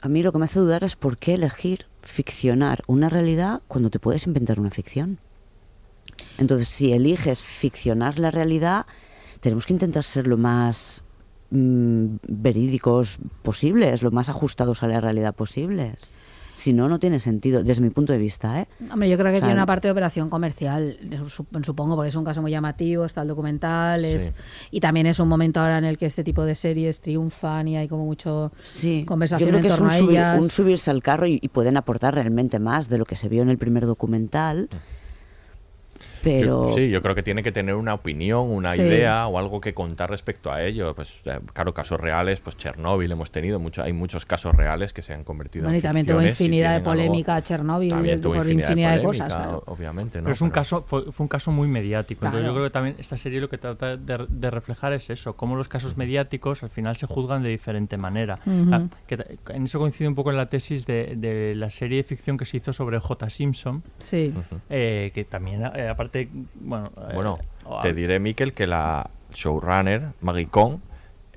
A 0.01 0.09
mí 0.09 0.23
lo 0.23 0.31
que 0.33 0.39
me 0.39 0.45
hace 0.45 0.61
dudar 0.61 0.85
es 0.85 0.95
por 0.97 1.19
qué 1.19 1.35
elegir 1.35 1.87
ficcionar 2.03 2.83
una 2.87 3.09
realidad 3.09 3.61
cuando 3.69 3.91
te 3.91 3.99
puedes 3.99 4.27
inventar 4.27 4.61
una 4.61 4.71
ficción. 4.71 5.19
Entonces, 6.39 6.69
si 6.69 6.93
eliges 6.93 7.43
ficcionar 7.43 8.19
la 8.19 8.31
realidad, 8.31 8.87
tenemos 9.41 9.67
que 9.67 9.73
intentar 9.75 10.05
ser 10.05 10.27
lo 10.27 10.37
más 10.39 11.05
mm, 11.51 12.17
verídicos 12.29 13.19
posibles, 13.43 14.03
lo 14.03 14.11
más 14.11 14.29
ajustados 14.29 14.83
a 14.83 14.89
la 14.89 15.01
realidad 15.01 15.35
posibles. 15.35 16.13
Si 16.55 16.75
no, 16.75 16.87
no 16.87 16.99
tiene 16.99 17.19
sentido, 17.19 17.65
desde 17.65 17.81
mi 17.81 17.89
punto 17.89 18.13
de 18.13 18.19
vista. 18.19 18.61
¿eh? 18.61 18.69
Hombre, 18.93 19.09
yo 19.09 19.17
creo 19.17 19.31
que 19.33 19.39
O 19.39 19.41
sea, 19.41 19.49
tiene 19.49 19.55
una 19.55 19.65
parte 19.67 19.89
de 19.89 19.93
operación 19.93 20.29
comercial, 20.29 20.99
sup- 21.27 21.65
supongo, 21.65 21.97
porque 21.97 22.11
es 22.11 22.15
un 22.15 22.25
caso 22.25 22.43
muy 22.43 22.51
llamativo, 22.51 23.07
está 23.07 23.23
el 23.23 23.29
documental, 23.29 24.05
es, 24.05 24.23
Sí. 24.23 24.35
y 24.71 24.81
también 24.81 25.07
es 25.07 25.19
un 25.19 25.29
momento 25.29 25.61
ahora 25.61 25.79
en 25.79 25.85
el 25.85 25.97
que 25.97 26.05
este 26.05 26.23
tipo 26.23 26.45
de 26.45 26.55
series 26.55 27.01
triunfan 27.01 27.69
y 27.69 27.79
hay 27.79 27.89
como 27.89 28.05
mucho 28.05 28.53
Sí, 28.63 29.05
conversación 29.09 29.47
Yo 29.49 29.51
creo 29.51 29.59
en 29.59 29.63
que 29.63 29.69
es 29.69 29.75
torno 29.75 29.89
un, 29.89 29.95
a 29.95 29.99
subir- 29.99 30.11
ellas. 30.11 30.43
un 30.43 30.51
subirse 30.51 30.91
al 30.91 31.03
carro 31.03 31.27
y, 31.27 31.39
y 31.41 31.49
pueden 31.49 31.79
aportar 31.79 32.15
realmente 32.15 32.59
más 32.59 32.91
de 32.91 32.99
lo 32.99 33.07
que 33.07 33.17
se 33.17 33.31
vio 33.31 33.41
en 33.43 33.49
el 33.49 33.57
primer 33.57 33.87
documental. 33.87 34.69
Pero 36.23 36.69
Yo- 36.69 36.75
sí, 36.75 36.91
yo 36.91 37.03
creo 37.03 37.15
que 37.15 37.23
tiene 37.23 37.43
que 37.43 37.53
tener 37.53 37.75
una 37.75 37.95
opinión, 37.95 38.51
una 38.51 38.75
Sí. 38.75 38.83
idea 38.83 39.27
o 39.27 39.39
algo 39.39 39.61
que 39.61 39.75
contar 39.75 40.11
respecto 40.11 40.53
a 40.53 40.63
ello. 40.63 40.95
Pues 40.95 41.23
claro, 41.53 41.75
casos 41.75 42.01
reales, 42.01 42.41
pues 42.41 42.57
Chernóbil 42.57 43.11
hemos 43.13 43.31
tenido, 43.31 43.59
mucho, 43.59 43.83
hay 43.83 43.93
muchos 43.93 44.25
casos 44.27 44.55
reales 44.55 44.93
que 44.93 45.03
se 45.03 45.13
han 45.15 45.25
convertido 45.25 45.65
Bueno, 45.65 45.75
en 45.77 45.79
y 45.81 45.83
también 45.83 46.07
tuvo 46.07 46.23
infinidad 46.23 46.75
de 46.75 46.81
tienen 46.81 46.89
algo- 47.01 47.09
polémica 47.09 47.43
Chernóbil 47.43 47.89
También 47.91 48.21
tuvo 48.21 48.33
por 48.35 48.43
infinidad, 48.43 48.69
infinidad 48.69 48.91
de 48.97 49.03
polémica, 49.03 49.25
cosas, 49.25 49.43
claro. 49.43 49.63
obviamente, 49.67 50.19
¿no? 50.19 50.25
Pero 50.25 50.35
es 50.35 50.41
un 50.41 50.49
Pero- 50.51 50.55
caso, 50.55 50.83
fue, 50.87 51.11
fue 51.13 51.25
un 51.25 51.29
caso 51.29 51.51
muy 51.53 51.69
mediático. 51.69 52.25
Entonces 52.27 52.47
yo 52.47 52.53
creo 52.55 52.65
que 52.65 52.71
también 52.71 52.97
esta 52.99 53.17
serie 53.17 53.41
lo 53.41 53.49
que 53.49 53.59
trata 53.59 53.97
de, 53.97 54.27
de 54.29 54.51
reflejar 54.51 54.93
es 54.93 55.11
eso, 55.11 55.35
cómo 55.37 55.57
los 55.57 55.69
casos 55.69 55.97
mediáticos 55.97 56.63
al 56.63 56.71
final 56.71 56.97
se 56.97 57.07
juzgan 57.07 57.43
de 57.43 57.49
diferente 57.49 57.97
manera. 57.97 58.39
Que 59.07 59.39
en 59.51 59.65
eso 59.65 59.79
coincide 59.79 60.09
un 60.09 60.15
poco 60.15 60.31
en 60.31 60.37
la 60.37 60.47
tesis 60.47 60.87
de, 60.87 61.15
de 61.17 61.55
la 61.57 61.71
serie 61.71 61.99
de 61.99 62.05
ficción 62.05 62.37
que 62.39 62.45
se 62.45 62.59
hizo 62.59 62.73
sobre 62.73 62.99
J. 62.99 63.31
Simpson. 63.31 63.83
Sí. 63.99 64.33
eh, 64.71 65.11
que 65.15 65.25
también, 65.25 65.63
eh, 65.75 65.89
aparte, 65.89 66.12
bueno... 66.55 66.91
eh, 66.97 67.11
Bueno, 67.15 67.39
te 67.83 67.93
diré, 67.95 68.19
Miquel, 68.21 68.53
que 68.53 68.67
la 68.67 69.09
showrunner, 69.33 70.11
Maggie 70.21 70.47
Kong, 70.49 70.79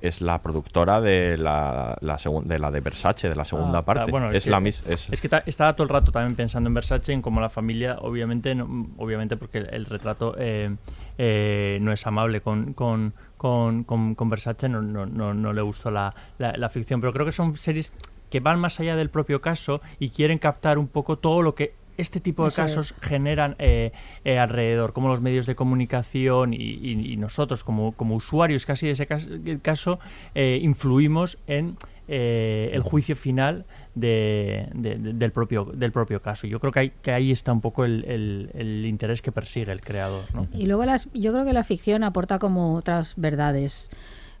es 0.00 0.20
la 0.20 0.42
productora 0.42 1.00
de 1.00 1.38
la, 1.38 1.96
de 2.00 2.58
la 2.58 2.70
de 2.70 2.80
Versace, 2.80 3.30
de 3.30 3.34
la 3.34 3.46
segunda 3.46 3.78
Ah, 3.78 3.82
parte. 3.84 4.10
bueno, 4.10 4.30
es 4.30 4.44
que- 4.44 4.50
la 4.50 4.60
mis 4.60 4.86
es, 4.86 5.10
es 5.10 5.20
que 5.22 5.28
ta- 5.28 5.42
estaba 5.46 5.74
todo 5.74 5.84
el 5.84 5.88
rato 5.88 6.12
también 6.12 6.36
pensando 6.36 6.68
en 6.68 6.74
Versace, 6.74 7.12
en 7.14 7.22
cómo 7.22 7.40
la 7.40 7.48
familia, 7.48 7.96
obviamente, 8.02 8.54
no- 8.54 8.88
obviamente 8.98 9.36
porque 9.38 9.58
el, 9.58 9.68
el 9.72 9.86
retrato 9.86 10.34
eh, 10.38 10.76
eh, 11.16 11.78
no 11.80 11.92
es 11.92 12.06
amable 12.06 12.42
con, 12.42 12.74
con, 12.74 13.14
con, 13.38 13.84
con- 13.84 14.14
con 14.14 14.28
Versace, 14.28 14.68
no, 14.68 14.82
no, 14.82 15.06
no, 15.06 15.32
no 15.32 15.52
le 15.54 15.62
gustó 15.62 15.90
la, 15.90 16.14
la, 16.38 16.52
la 16.56 16.68
ficción. 16.68 17.00
Pero 17.00 17.12
creo 17.14 17.24
que 17.24 17.32
son 17.32 17.56
series 17.56 17.92
que 18.30 18.40
van 18.40 18.60
más 18.60 18.78
allá 18.80 18.96
del 18.96 19.08
propio 19.08 19.40
caso 19.40 19.80
y 19.98 20.10
quieren 20.10 20.38
captar 20.38 20.76
un 20.78 20.88
poco 20.88 21.16
todo 21.16 21.40
lo 21.40 21.54
que 21.54 21.74
este 21.96 22.20
tipo 22.20 22.42
de 22.42 22.48
Eso 22.48 22.62
es. 22.64 22.72
casos 22.74 22.94
generan 23.00 23.56
eh, 23.58 23.92
eh, 24.24 24.38
alrededor, 24.38 24.92
como 24.92 25.08
los 25.08 25.20
medios 25.20 25.46
de 25.46 25.54
comunicación 25.54 26.52
y, 26.54 26.56
y- 26.58 27.12
y 27.12 27.16
nosotros 27.16 27.64
como, 27.64 27.92
como 27.92 28.14
usuarios 28.16 28.66
casi 28.66 28.86
de 28.86 28.92
ese 28.92 29.06
cas- 29.06 29.28
caso, 29.62 29.98
eh, 30.34 30.58
influimos 30.62 31.38
en 31.46 31.76
eh, 32.08 32.70
el 32.72 32.82
juicio 32.82 33.16
final 33.16 33.64
de- 33.96 34.68
de- 34.74 34.94
de- 34.94 35.12
del, 35.12 35.32
propio, 35.32 35.64
del 35.64 35.90
propio 35.90 36.22
caso. 36.22 36.46
Yo 36.46 36.60
creo 36.60 36.70
que, 36.72 36.78
hay, 36.78 36.90
que 37.02 37.10
ahí 37.10 37.32
está 37.32 37.52
un 37.52 37.60
poco 37.60 37.84
el, 37.84 38.04
el- 38.04 38.50
el 38.54 38.86
interés 38.86 39.22
que 39.22 39.32
persigue 39.32 39.72
el 39.72 39.80
creador. 39.80 40.22
¿no? 40.32 40.46
Y 40.52 40.66
luego 40.66 40.84
las, 40.84 41.08
yo 41.14 41.32
creo 41.32 41.44
que 41.44 41.52
la 41.52 41.64
ficción 41.64 42.04
aporta 42.04 42.38
como 42.38 42.74
otras 42.76 43.14
verdades. 43.16 43.90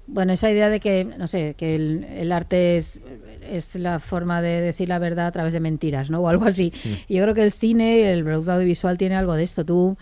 Bueno, 0.08 0.32
esa 0.32 0.50
idea 0.50 0.68
de 0.68 0.78
que, 0.80 1.04
no 1.04 1.26
sé, 1.26 1.54
que 1.58 1.74
el, 1.74 2.04
el 2.04 2.30
arte 2.30 2.76
es, 2.76 3.00
es 3.42 3.74
la 3.74 3.98
forma 3.98 4.40
de 4.40 4.60
decir 4.60 4.88
la 4.88 4.98
verdad 5.00 5.26
a 5.26 5.32
través 5.32 5.52
de 5.52 5.60
mentiras, 5.60 6.10
¿no? 6.10 6.20
O 6.20 6.28
algo 6.28 6.44
así. 6.46 6.72
Yo 7.08 7.22
creo 7.22 7.34
que 7.34 7.42
el 7.42 7.52
cine, 7.52 8.12
el 8.12 8.22
producto 8.22 8.52
audiovisual 8.52 8.98
tiene 8.98 9.16
algo 9.16 9.34
de 9.34 9.42
esto. 9.42 9.64
Tú, 9.64 9.96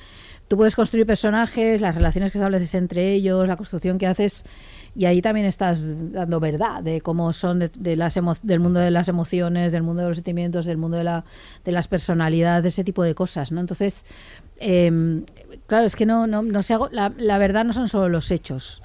tú 0.46 0.56
puedes 0.58 0.76
construir 0.76 1.06
personajes, 1.06 1.80
las 1.80 1.94
relaciones 1.94 2.32
que 2.32 2.38
estableces 2.38 2.74
entre 2.74 3.12
ellos, 3.12 3.48
la 3.48 3.56
construcción 3.56 3.96
que 3.96 4.06
haces, 4.06 4.44
y 4.96 5.06
ahí 5.06 5.20
también 5.22 5.46
estás 5.46 5.80
dando 6.12 6.38
verdad 6.38 6.82
de 6.82 7.00
cómo 7.00 7.32
son 7.32 7.58
de, 7.58 7.70
de 7.76 7.96
las 7.96 8.16
emo- 8.16 8.38
del 8.42 8.60
mundo 8.60 8.78
de 8.80 8.90
las 8.92 9.08
emociones, 9.08 9.72
del 9.72 9.82
mundo 9.82 10.02
de 10.02 10.08
los 10.10 10.18
sentimientos, 10.18 10.66
del 10.66 10.76
mundo 10.76 10.98
de, 10.98 11.04
la, 11.04 11.24
de 11.64 11.72
las 11.72 11.88
personalidades, 11.88 12.74
ese 12.74 12.84
tipo 12.84 13.02
de 13.02 13.14
cosas, 13.14 13.50
¿no? 13.50 13.60
Entonces, 13.60 14.04
eh, 14.58 15.22
claro, 15.66 15.86
es 15.86 15.96
que 15.96 16.06
no, 16.06 16.26
no, 16.26 16.42
no 16.42 16.62
se 16.62 16.74
hago, 16.74 16.88
la, 16.90 17.12
la 17.16 17.38
verdad 17.38 17.64
no 17.64 17.72
son 17.72 17.88
solo 17.88 18.08
los 18.08 18.30
hechos. 18.30 18.82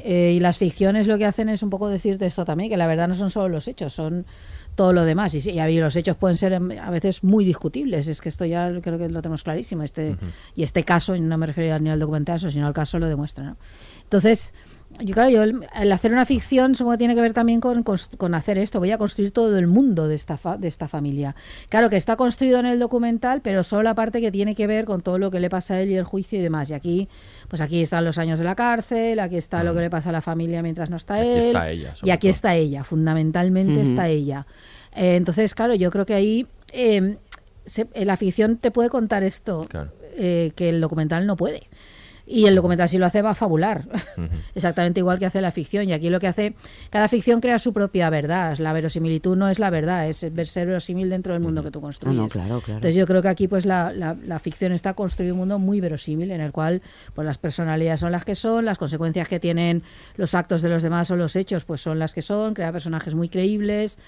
Eh, 0.00 0.34
y 0.36 0.40
las 0.40 0.58
ficciones 0.58 1.06
lo 1.06 1.16
que 1.18 1.26
hacen 1.26 1.48
es 1.48 1.62
un 1.62 1.70
poco 1.70 1.88
decirte 1.88 2.26
esto 2.26 2.44
también, 2.44 2.70
que 2.70 2.76
la 2.76 2.86
verdad 2.86 3.08
no 3.08 3.14
son 3.14 3.30
solo 3.30 3.48
los 3.48 3.66
hechos, 3.68 3.94
son 3.94 4.26
todo 4.74 4.92
lo 4.92 5.04
demás. 5.04 5.34
Y, 5.34 5.50
y 5.50 5.80
los 5.80 5.96
hechos 5.96 6.16
pueden 6.16 6.36
ser 6.36 6.52
em, 6.52 6.70
a 6.78 6.90
veces 6.90 7.24
muy 7.24 7.44
discutibles. 7.44 8.08
Es 8.08 8.20
que 8.20 8.28
esto 8.28 8.44
ya 8.44 8.70
creo 8.80 8.98
que 8.98 9.08
lo 9.08 9.22
tenemos 9.22 9.42
clarísimo. 9.42 9.82
Este, 9.82 10.16
Y 10.54 10.62
este 10.62 10.84
caso, 10.84 11.16
y 11.16 11.20
no 11.20 11.36
me 11.38 11.46
refiero 11.46 11.78
ni 11.78 11.90
al 11.90 11.98
documental, 11.98 12.38
sino 12.38 12.66
al 12.66 12.72
caso 12.74 12.98
lo 12.98 13.06
demuestra. 13.06 13.44
¿no? 13.44 13.56
Entonces, 14.02 14.54
yo 14.98 15.14
claro, 15.14 15.30
yo 15.30 15.42
el, 15.44 15.66
el 15.80 15.92
hacer 15.92 16.12
una 16.12 16.26
ficción 16.26 16.74
supongo 16.74 16.92
que 16.92 16.98
tiene 16.98 17.14
que 17.14 17.20
ver 17.20 17.32
también 17.32 17.60
con, 17.60 17.82
con, 17.84 17.96
con 18.18 18.34
hacer 18.34 18.58
esto. 18.58 18.80
Voy 18.80 18.90
a 18.90 18.98
construir 18.98 19.30
todo 19.30 19.56
el 19.56 19.66
mundo 19.66 20.08
de 20.08 20.14
esta, 20.16 20.36
fa- 20.36 20.56
de 20.58 20.68
esta 20.68 20.88
familia. 20.88 21.34
Claro 21.68 21.88
que 21.88 21.96
está 21.96 22.16
construido 22.16 22.58
en 22.58 22.66
el 22.66 22.78
documental, 22.78 23.40
pero 23.40 23.62
solo 23.62 23.84
la 23.84 23.94
parte 23.94 24.20
que 24.20 24.30
tiene 24.32 24.54
que 24.54 24.66
ver 24.66 24.84
con 24.84 25.00
todo 25.00 25.18
lo 25.18 25.30
que 25.30 25.38
le 25.40 25.48
pasa 25.48 25.74
a 25.74 25.80
él 25.80 25.90
y 25.90 25.96
el 25.96 26.04
juicio 26.04 26.38
y 26.38 26.42
demás. 26.42 26.68
Y 26.70 26.74
aquí, 26.74 27.08
pues 27.48 27.62
aquí 27.62 27.80
están 27.80 28.04
los 28.04 28.18
años 28.18 28.38
de 28.38 28.44
la 28.44 28.54
cárcel, 28.56 29.20
aquí 29.20 29.36
está 29.36 29.62
lo 29.62 29.74
que 29.74 29.80
le 29.80 29.90
pasa 29.90 30.10
a 30.10 30.12
la 30.12 30.20
familia 30.20 30.62
mientras 30.62 30.90
no 30.90 30.96
está 30.96 31.14
Aquí 31.14 31.22
él. 31.28 31.38
está 31.38 31.70
ella, 31.70 31.94
y 32.02 32.10
aquí 32.10 32.26
todo. 32.26 32.30
está 32.32 32.54
ella, 32.56 32.84
fundamentalmente 32.84 33.80
está 33.80 34.08
ella. 34.08 34.46
Eh, 34.94 35.14
entonces, 35.16 35.54
claro, 35.54 35.74
yo 35.74 35.90
creo 35.90 36.04
que 36.04 36.14
ahí 36.14 36.46
eh, 36.72 37.16
se- 37.64 37.88
la 37.94 38.16
ficción 38.16 38.56
te 38.56 38.70
puede 38.70 38.90
contar 38.90 39.22
esto 39.22 39.66
Claro. 39.68 39.92
eh, 40.16 40.50
que 40.56 40.68
el 40.68 40.80
documental 40.80 41.26
no 41.26 41.36
puede. 41.36 41.62
Y 42.32 42.46
el 42.46 42.54
documental 42.54 42.88
si 42.88 42.96
lo 42.96 43.06
hace 43.06 43.22
va 43.22 43.30
a 43.30 43.34
fabular. 43.34 43.88
Exactamente 44.54 45.00
igual 45.00 45.18
que 45.18 45.26
hace 45.26 45.40
la 45.40 45.50
ficción. 45.50 45.88
Y 45.88 45.92
aquí 45.92 46.10
lo 46.10 46.20
que 46.20 46.28
hace, 46.28 46.54
cada 46.90 47.08
ficción 47.08 47.40
crea 47.40 47.58
su 47.58 47.72
propia 47.72 48.08
verdad. 48.08 48.56
La 48.58 48.72
verosimilitud 48.72 49.36
no 49.36 49.48
es 49.48 49.58
la 49.58 49.68
verdad, 49.70 50.08
es 50.08 50.18
ser 50.18 50.66
verosímil 50.66 51.10
dentro 51.10 51.32
del 51.32 51.42
mundo 51.42 51.62
que 51.64 51.70
tú 51.72 51.80
construyes. 51.80 52.16
No, 52.16 52.28
claro, 52.28 52.60
claro. 52.60 52.78
Entonces 52.78 52.94
yo 52.94 53.06
creo 53.06 53.20
que 53.20 53.28
aquí 53.28 53.48
pues 53.48 53.66
la, 53.66 53.92
la- 53.92 54.16
la 54.24 54.38
ficción 54.38 54.70
está 54.72 54.94
construyendo 54.94 55.34
un 55.34 55.38
mundo 55.40 55.58
muy 55.58 55.80
verosímil 55.80 56.30
en 56.30 56.40
el 56.40 56.52
cual 56.52 56.82
pues 57.14 57.26
las 57.26 57.38
personalidades 57.38 58.00
son 58.00 58.12
las 58.12 58.24
que 58.24 58.34
son, 58.36 58.64
las 58.64 58.78
consecuencias 58.78 59.26
que 59.26 59.40
tienen 59.40 59.82
los 60.16 60.34
actos 60.34 60.62
de 60.62 60.68
los 60.68 60.82
demás 60.84 61.10
o 61.10 61.16
los 61.16 61.34
hechos 61.34 61.64
pues 61.64 61.80
son 61.80 61.98
las 61.98 62.14
que 62.14 62.22
son, 62.22 62.54
crea 62.54 62.70
personajes 62.70 63.14
muy 63.14 63.28
creíbles 63.28 63.98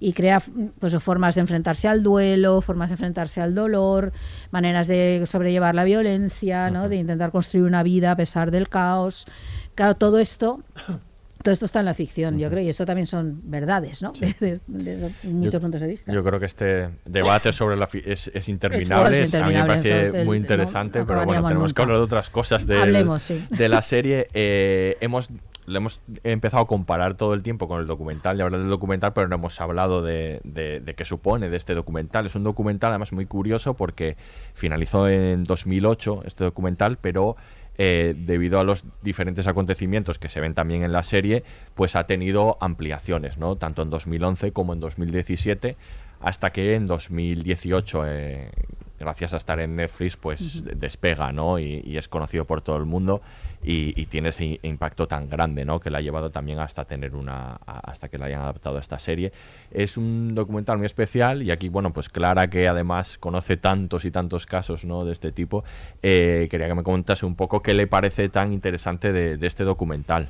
y 0.00 0.12
crea 0.12 0.42
pues 0.78 0.94
formas 1.02 1.34
de 1.34 1.40
enfrentarse 1.42 1.88
al 1.88 2.02
duelo, 2.02 2.60
formas 2.60 2.90
de 2.90 2.94
enfrentarse 2.94 3.40
al 3.40 3.54
dolor, 3.54 4.12
maneras 4.50 4.86
de 4.86 5.22
sobrellevar 5.26 5.74
la 5.74 5.84
violencia, 5.84 6.70
¿no? 6.70 6.88
de 6.88 6.96
intentar 6.96 7.30
construir 7.30 7.64
una 7.64 7.82
vida 7.82 8.10
a 8.12 8.16
pesar 8.16 8.50
del 8.50 8.68
caos. 8.68 9.26
Claro, 9.74 9.94
todo 9.96 10.18
esto 10.18 10.60
todo 11.42 11.52
esto 11.52 11.66
está 11.66 11.78
en 11.78 11.84
la 11.84 11.94
ficción, 11.94 12.38
yo 12.40 12.50
creo, 12.50 12.64
y 12.64 12.68
esto 12.68 12.84
también 12.84 13.06
son 13.06 13.40
verdades, 13.44 14.02
¿no? 14.02 14.12
Desde, 14.18 14.58
desde 14.66 15.12
muchos 15.28 15.52
Yo- 15.52 15.60
puntos 15.60 15.80
de 15.80 15.86
vista. 15.86 16.12
Yo 16.12 16.24
creo 16.24 16.40
que 16.40 16.46
este 16.46 16.88
debate 17.04 17.52
sobre 17.52 17.76
la 17.76 17.88
es, 17.92 18.30
es 18.34 18.48
interminable. 18.48 19.22
Es 19.22 19.34
a 19.34 19.46
mí 19.46 19.54
me 19.54 19.64
parece 19.64 20.24
muy 20.24 20.38
interesante, 20.38 20.98
no 20.98 21.06
pero 21.06 21.24
bueno, 21.24 21.46
tenemos 21.46 21.72
que 21.72 21.82
hablar 21.82 21.98
de 21.98 22.02
otras 22.02 22.30
cosas 22.30 22.66
del- 22.66 22.80
Hablemos, 22.80 23.22
sí. 23.22 23.46
de 23.50 23.68
la 23.68 23.80
serie. 23.82 24.26
Eh, 24.34 24.96
hemos 25.00 25.28
le 25.66 25.78
hemos 25.78 26.00
empezado 26.22 26.62
a 26.62 26.66
comparar 26.66 27.16
todo 27.16 27.34
el 27.34 27.42
tiempo 27.42 27.68
con 27.68 27.80
el 27.80 27.86
documental 27.86 28.38
y 28.38 28.42
hablar 28.42 28.60
del 28.60 28.70
documental, 28.70 29.12
pero 29.12 29.28
no 29.28 29.34
hemos 29.34 29.60
hablado 29.60 30.00
de, 30.02 30.40
de, 30.44 30.80
de 30.80 30.94
qué 30.94 31.04
supone 31.04 31.50
de 31.50 31.56
este 31.56 31.74
documental. 31.74 32.26
Es 32.26 32.34
un 32.36 32.44
documental 32.44 32.90
además 32.90 33.12
muy 33.12 33.26
curioso 33.26 33.74
porque 33.74 34.16
finalizó 34.54 35.08
en 35.08 35.44
2008 35.44 36.22
este 36.24 36.44
documental, 36.44 36.98
pero 36.98 37.36
eh, 37.78 38.14
debido 38.16 38.58
a 38.58 38.64
los 38.64 38.84
diferentes 39.02 39.46
acontecimientos 39.46 40.18
que 40.18 40.30
se 40.30 40.40
ven 40.40 40.54
también 40.54 40.82
en 40.82 40.92
la 40.92 41.02
serie, 41.02 41.44
pues 41.74 41.94
ha 41.94 42.06
tenido 42.06 42.56
ampliaciones, 42.60 43.36
¿no? 43.36 43.56
Tanto 43.56 43.82
en 43.82 43.90
2011 43.90 44.52
como 44.52 44.72
en 44.72 44.80
2017, 44.80 45.76
hasta 46.20 46.52
que 46.52 46.74
en 46.74 46.86
2018, 46.86 48.06
eh, 48.06 48.50
gracias 48.98 49.34
a 49.34 49.36
estar 49.36 49.60
en 49.60 49.76
Netflix, 49.76 50.16
pues 50.16 50.64
despega, 50.78 51.32
¿no? 51.32 51.58
Y, 51.58 51.82
y 51.84 51.98
es 51.98 52.08
conocido 52.08 52.46
por 52.46 52.62
todo 52.62 52.76
el 52.76 52.86
mundo 52.86 53.20
y, 53.66 54.00
y 54.00 54.06
tiene 54.06 54.28
ese 54.28 54.60
impacto 54.62 55.08
tan 55.08 55.28
grande, 55.28 55.64
¿no? 55.64 55.80
Que 55.80 55.90
le 55.90 55.98
ha 55.98 56.00
llevado 56.00 56.30
también 56.30 56.60
hasta 56.60 56.84
tener 56.84 57.16
una, 57.16 57.54
hasta 57.66 58.08
que 58.08 58.16
la 58.16 58.26
hayan 58.26 58.42
adaptado 58.42 58.78
a 58.78 58.80
esta 58.80 58.98
serie. 59.00 59.32
Es 59.72 59.96
un 59.96 60.36
documental 60.36 60.78
muy 60.78 60.86
especial 60.86 61.42
y 61.42 61.50
aquí, 61.50 61.68
bueno, 61.68 61.92
pues 61.92 62.08
Clara, 62.08 62.48
que 62.48 62.68
además 62.68 63.18
conoce 63.18 63.56
tantos 63.56 64.04
y 64.04 64.12
tantos 64.12 64.46
casos, 64.46 64.84
¿no? 64.84 65.04
De 65.04 65.12
este 65.12 65.32
tipo, 65.32 65.64
eh, 66.02 66.46
quería 66.48 66.68
que 66.68 66.74
me 66.76 66.84
comentase 66.84 67.26
un 67.26 67.34
poco 67.34 67.60
qué 67.60 67.74
le 67.74 67.88
parece 67.88 68.28
tan 68.28 68.52
interesante 68.52 69.12
de, 69.12 69.36
de 69.36 69.46
este 69.48 69.64
documental. 69.64 70.28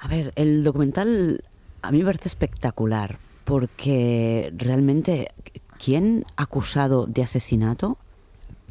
A 0.00 0.08
ver, 0.08 0.32
el 0.36 0.64
documental 0.64 1.42
a 1.80 1.90
mí 1.90 2.00
me 2.00 2.04
parece 2.04 2.28
espectacular 2.28 3.18
porque 3.44 4.52
realmente 4.56 5.30
¿quién 5.82 6.26
acusado 6.36 7.06
de 7.06 7.22
asesinato 7.22 7.96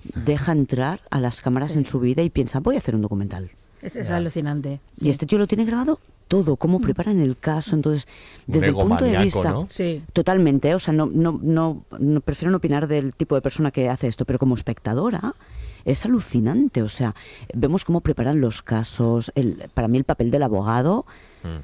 deja 0.03 0.51
entrar 0.51 1.01
a 1.09 1.19
las 1.19 1.41
cámaras 1.41 1.71
Sí. 1.73 1.79
en 1.79 1.85
su 1.85 1.99
vida 1.99 2.21
y 2.21 2.29
piensa 2.29 2.59
voy 2.59 2.75
a 2.75 2.79
hacer 2.79 2.95
un 2.95 3.01
documental? 3.01 3.51
Es, 3.81 3.95
es 3.95 4.11
alucinante. 4.11 4.79
Y 4.99 5.09
este 5.09 5.25
tío 5.25 5.37
lo 5.39 5.47
tiene 5.47 5.65
grabado 5.65 5.99
todo, 6.27 6.55
cómo 6.55 6.79
preparan 6.79 7.19
el 7.19 7.35
caso, 7.35 7.75
entonces 7.75 8.07
Un 8.47 8.53
desde 8.53 8.67
el 8.67 8.73
punto 8.75 9.03
de 9.03 9.17
vista 9.17 9.51
¿no? 9.51 9.67
Sí. 9.69 10.01
totalmente, 10.13 10.69
¿eh? 10.69 10.75
o 10.75 10.79
sea, 10.79 10.93
no, 10.93 11.07
no, 11.07 11.39
no, 11.41 11.83
no 11.99 12.21
prefiero 12.21 12.51
no 12.51 12.57
opinar 12.57 12.87
del 12.87 13.13
tipo 13.13 13.35
de 13.35 13.41
persona 13.41 13.71
que 13.71 13.89
hace 13.89 14.07
esto, 14.07 14.23
pero 14.23 14.39
como 14.39 14.55
espectadora 14.55 15.35
es 15.83 16.05
alucinante, 16.05 16.83
o 16.83 16.87
sea, 16.87 17.15
vemos 17.53 17.83
cómo 17.83 18.01
preparan 18.01 18.39
los 18.39 18.61
casos, 18.61 19.31
el, 19.35 19.67
para 19.73 19.87
mí 19.87 19.97
el 19.97 20.03
papel 20.03 20.31
del 20.31 20.43
abogado 20.43 21.05
Mm, 21.43 21.57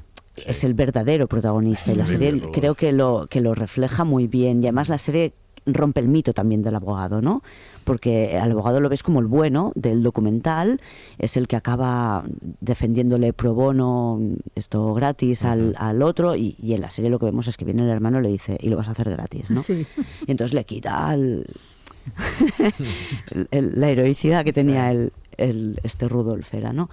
es 0.44 0.64
el 0.64 0.74
verdadero 0.74 1.28
protagonista 1.28 1.92
y 1.92 1.94
la 1.94 2.04
serie 2.04 2.42
creo 2.52 2.74
que 2.74 2.90
lo 2.90 3.28
que 3.30 3.40
lo 3.40 3.54
refleja 3.54 4.02
muy 4.02 4.26
bien 4.26 4.60
y 4.60 4.66
además 4.66 4.88
la 4.88 4.98
serie 4.98 5.32
rompe 5.74 6.00
el 6.00 6.08
mito 6.08 6.32
también 6.32 6.62
del 6.62 6.74
abogado, 6.74 7.20
¿no? 7.20 7.42
Porque 7.84 8.38
al 8.38 8.50
abogado 8.50 8.80
lo 8.80 8.88
ves 8.88 9.02
como 9.02 9.20
el 9.20 9.26
bueno 9.26 9.72
del 9.74 10.02
documental, 10.02 10.80
es 11.18 11.36
el 11.36 11.48
que 11.48 11.56
acaba 11.56 12.24
defendiéndole 12.60 13.32
pro 13.32 13.54
bono 13.54 14.20
esto 14.54 14.94
gratis 14.94 15.44
al, 15.44 15.74
al 15.78 16.02
otro 16.02 16.36
y, 16.36 16.56
y 16.60 16.74
en 16.74 16.80
la 16.80 16.90
serie 16.90 17.10
lo 17.10 17.18
que 17.18 17.26
vemos 17.26 17.48
es 17.48 17.56
que 17.56 17.64
viene 17.64 17.82
el 17.82 17.90
hermano 17.90 18.20
y 18.20 18.22
le 18.22 18.28
dice 18.28 18.58
y 18.60 18.68
lo 18.68 18.76
vas 18.76 18.88
a 18.88 18.92
hacer 18.92 19.10
gratis, 19.10 19.50
¿no? 19.50 19.62
Sí. 19.62 19.86
Y 20.26 20.30
entonces 20.30 20.54
le 20.54 20.64
quita 20.64 21.16
la 23.50 23.90
heroicidad 23.90 24.44
que 24.44 24.52
tenía 24.52 24.90
el, 24.90 25.12
el- 25.38 25.80
este 25.82 26.06
Rudolf 26.08 26.52
era, 26.52 26.72
¿no? 26.72 26.90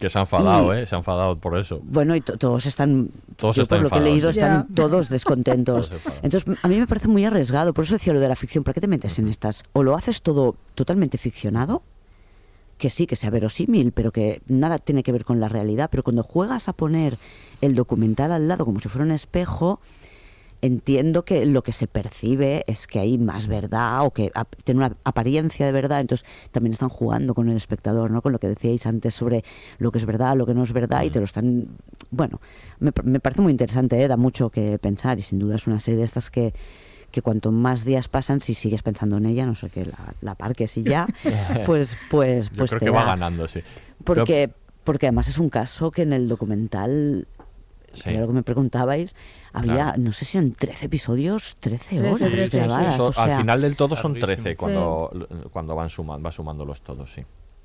Que 0.00 0.10
se 0.10 0.18
ha 0.18 0.22
enfadado, 0.22 0.74
Y- 0.74 0.78
¿eh? 0.80 0.86
Se 0.86 0.94
ha 0.94 0.98
enfadado 0.98 1.36
por 1.36 1.56
eso. 1.58 1.80
Bueno, 1.84 2.16
y 2.16 2.20
to- 2.20 2.36
todos 2.36 2.66
están, 2.66 3.10
Todos 3.36 3.56
yo 3.56 3.62
están 3.62 3.78
por 3.78 3.84
lo 3.84 3.90
que 3.90 3.98
he 3.98 4.02
leído, 4.10 4.30
están 4.30 4.66
todos 4.74 5.08
descontentos. 5.08 5.90
Todos. 6.02 6.02
Entonces, 6.22 6.56
a 6.62 6.68
mí 6.68 6.78
me 6.78 6.86
parece 6.86 7.06
muy 7.08 7.24
arriesgado, 7.24 7.72
por 7.72 7.84
eso 7.84 7.94
decía 7.94 8.12
lo 8.12 8.20
de 8.20 8.28
la 8.28 8.36
ficción, 8.36 8.64
¿para 8.64 8.74
qué 8.74 8.80
te 8.80 8.88
metes 8.88 9.18
en 9.18 9.28
estas? 9.28 9.62
O 9.72 9.82
lo 9.82 9.94
haces 9.94 10.22
todo 10.22 10.56
totalmente 10.74 11.16
ficcionado, 11.18 11.82
que 12.78 12.90
sí, 12.90 13.06
que 13.06 13.14
sea 13.16 13.30
verosímil, 13.30 13.92
pero 13.92 14.10
que 14.10 14.42
nada 14.48 14.78
tiene 14.78 15.02
que 15.04 15.12
ver 15.12 15.24
con 15.24 15.38
la 15.38 15.48
realidad, 15.48 15.88
pero 15.90 16.02
cuando 16.02 16.22
juegas 16.24 16.68
a 16.68 16.72
poner 16.72 17.18
el 17.60 17.74
documental 17.76 18.32
al 18.32 18.48
lado 18.48 18.64
como 18.64 18.80
si 18.80 18.88
fuera 18.88 19.04
un 19.04 19.12
espejo, 19.12 19.78
entiendo 20.64 21.24
que 21.24 21.44
lo 21.44 21.62
que 21.62 21.72
se 21.72 21.86
percibe 21.86 22.64
es 22.66 22.86
que 22.86 22.98
hay 22.98 23.18
más 23.18 23.48
verdad 23.48 24.06
o 24.06 24.12
que 24.12 24.32
tiene 24.64 24.78
una 24.86 24.96
apariencia 25.04 25.66
de 25.66 25.72
verdad, 25.72 26.00
entonces 26.00 26.26
también 26.52 26.72
están 26.72 26.88
jugando 26.88 27.34
con 27.34 27.50
el 27.50 27.56
espectador, 27.56 28.10
¿no? 28.10 28.22
Con 28.22 28.32
lo 28.32 28.38
que 28.38 28.48
decíais 28.48 28.86
antes 28.86 29.14
sobre 29.14 29.44
lo 29.78 29.92
que 29.92 29.98
es 29.98 30.06
verdad, 30.06 30.36
lo 30.36 30.46
que 30.46 30.54
no 30.54 30.62
es 30.62 30.72
verdad 30.72 31.02
y 31.02 31.10
te 31.10 31.18
lo 31.18 31.26
están 31.26 31.68
bueno, 32.10 32.40
me, 32.78 32.92
me 33.02 33.20
parece 33.20 33.42
muy 33.42 33.52
interesante, 33.52 34.02
¿eh? 34.02 34.08
da 34.08 34.16
mucho 34.16 34.48
que 34.48 34.78
pensar 34.78 35.18
y 35.18 35.22
sin 35.22 35.38
duda 35.38 35.56
es 35.56 35.66
una 35.66 35.80
serie 35.80 35.98
de 35.98 36.04
estas 36.04 36.30
que 36.30 36.54
que 37.10 37.22
cuanto 37.22 37.52
más 37.52 37.84
días 37.84 38.08
pasan, 38.08 38.40
si 38.40 38.54
sigues 38.54 38.82
pensando 38.82 39.18
en 39.18 39.26
ella, 39.26 39.46
no 39.46 39.54
sé 39.54 39.70
que 39.70 39.84
la, 39.84 40.14
la 40.20 40.34
parques 40.34 40.76
y 40.76 40.82
ya, 40.82 41.06
pues, 41.66 41.96
pues, 42.10 42.50
Yo 42.50 42.56
pues 42.56 42.70
creo 42.70 42.80
te 42.80 42.86
que 42.86 42.90
va 42.90 43.04
ganando, 43.04 43.46
sí. 43.46 43.60
Porque, 44.02 44.50
porque 44.82 45.06
además 45.06 45.28
es 45.28 45.38
un 45.38 45.48
caso 45.48 45.92
que 45.92 46.02
en 46.02 46.12
el 46.12 46.26
documental, 46.26 47.28
Sí. 47.94 48.02
que 48.04 48.10
era 48.10 48.20
lo 48.20 48.26
que 48.28 48.32
me 48.32 48.42
preguntabais, 48.42 49.14
había, 49.52 49.74
Claro. 49.74 49.98
no 49.98 50.12
sé 50.12 50.24
si 50.24 50.38
en 50.38 50.52
13 50.54 50.86
episodios, 50.86 51.56
13 51.60 51.96
13, 51.98 52.06
horas 52.08 52.18
13, 52.30 52.50
sí, 52.50 52.56
grabadas. 52.58 53.00
O 53.00 53.12
sea, 53.12 53.24
al 53.24 53.40
final 53.40 53.62
del 53.62 53.76
todo 53.76 53.96
son 53.96 54.12
larguísimo. 54.18 54.42
13 54.42 54.56
cuando, 54.56 55.28
cuando 55.52 55.74
van 55.76 55.88
sumando, 55.90 56.24
va 56.26 56.32
sumándolos 56.32 56.82
todos, 56.82 57.12
sí. 57.12 57.22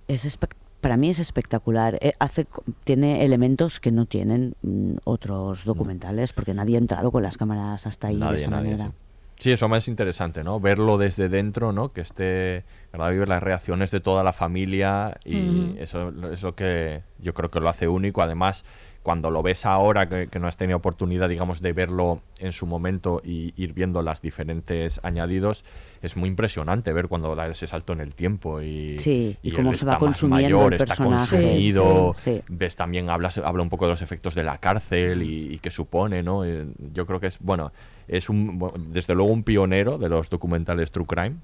es 0.07 0.25
espec- 0.25 0.55
para 0.81 0.95
mí 0.95 1.09
es 1.09 1.19
espectacular. 1.19 1.97
Eh, 2.01 2.13
hace, 2.19 2.47
tiene 2.85 3.25
elementos 3.25 3.79
que 3.81 3.91
no 3.91 4.05
tienen 4.05 4.55
mm, 4.61 4.93
otros 5.03 5.65
documentales, 5.65 6.31
porque 6.31 6.53
nadie 6.53 6.75
ha 6.75 6.79
entrado 6.79 7.11
con 7.11 7.21
las 7.21 7.35
cámaras 7.37 7.85
hasta 7.85 8.07
ahí 8.07 8.15
de 8.15 8.19
Nadie, 8.21 8.37
esa 8.37 8.49
nadie, 8.49 8.71
manera. 8.71 8.89
sí. 8.89 8.95
Sí, 9.39 9.51
eso 9.53 9.69
más 9.69 9.87
interesante, 9.87 10.43
¿no? 10.43 10.59
Verlo 10.59 10.97
desde 10.97 11.29
dentro, 11.29 11.71
¿no? 11.71 11.87
Que 11.89 12.01
esté, 12.01 12.65
¿verdad? 12.91 13.09
Ver 13.11 13.27
las 13.29 13.41
reacciones 13.41 13.89
de 13.89 14.01
toda 14.01 14.21
la 14.21 14.33
familia 14.33 15.17
y 15.23 15.39
Ujú. 15.47 15.75
eso 15.79 16.09
es 16.33 16.41
lo 16.43 16.55
que 16.55 17.03
yo 17.19 17.33
creo 17.33 17.49
que 17.49 17.61
lo 17.61 17.69
hace 17.69 17.87
único. 17.87 18.21
Además, 18.21 18.65
cuando 19.09 19.31
lo 19.31 19.41
ves 19.41 19.65
ahora, 19.65 20.07
que, 20.07 20.27
que 20.27 20.37
no 20.37 20.47
has 20.47 20.55
tenido 20.55 20.77
oportunidad, 20.77 21.27
digamos, 21.29 21.61
de 21.63 21.73
verlo 21.73 22.21
en 22.37 22.51
su 22.51 22.67
momento 22.67 23.23
y 23.25 23.55
ir 23.57 23.73
viendo 23.73 24.03
las 24.03 24.21
diferentes 24.21 24.99
añadidos, 25.01 25.65
es 26.03 26.15
muy 26.15 26.29
impresionante 26.29 26.93
ver 26.93 27.07
cuando 27.07 27.33
da 27.35 27.47
ese 27.47 27.65
salto 27.65 27.91
en 27.93 28.01
el 28.01 28.13
tiempo 28.13 28.61
y, 28.61 28.99
Sí, 28.99 29.35
y 29.41 29.51
cómo 29.51 29.73
se 29.73 29.87
va 29.87 29.93
está 29.93 29.97
consumiendo 30.05 30.57
mayor, 30.57 30.73
el 30.75 30.79
está 30.81 30.95
personaje. 30.95 31.37
consumido, 31.37 32.13
Sí, 32.13 32.35
sí. 32.35 32.43
ves 32.49 32.75
también 32.75 33.09
hablas 33.09 33.39
habla 33.39 33.63
un 33.63 33.69
poco 33.69 33.85
de 33.85 33.93
los 33.93 34.03
efectos 34.03 34.35
de 34.35 34.43
la 34.43 34.59
cárcel 34.59 35.23
y, 35.23 35.55
y 35.55 35.57
qué 35.57 35.71
supone 35.71 36.21
no 36.21 36.45
Eh, 36.45 36.67
yo 36.93 37.07
creo 37.07 37.19
que 37.19 37.27
es 37.27 37.39
bueno 37.39 37.71
es 38.07 38.29
un 38.29 38.59
desde 38.93 39.15
luego 39.15 39.31
un 39.33 39.41
pionero 39.41 39.97
de 39.97 40.07
los 40.09 40.29
documentales 40.29 40.91
true 40.91 41.07
crime 41.07 41.37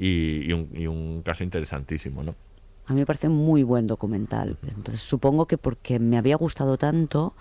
y, 0.00 0.42
y 0.48 0.52
un, 0.52 0.68
y 0.74 0.88
un 0.88 1.22
caso 1.22 1.44
interesantísimo 1.44 2.24
no 2.24 2.34
A 2.86 2.92
mí 2.92 3.00
me 3.00 3.06
parece 3.06 3.28
muy 3.28 3.62
buen 3.62 3.86
documental. 3.86 4.56
Entonces 4.62 5.00
supongo 5.00 5.46
que 5.46 5.58
porque 5.58 5.98
me 5.98 6.18
había 6.18 6.36
gustado 6.36 6.78
tanto, 6.78 7.34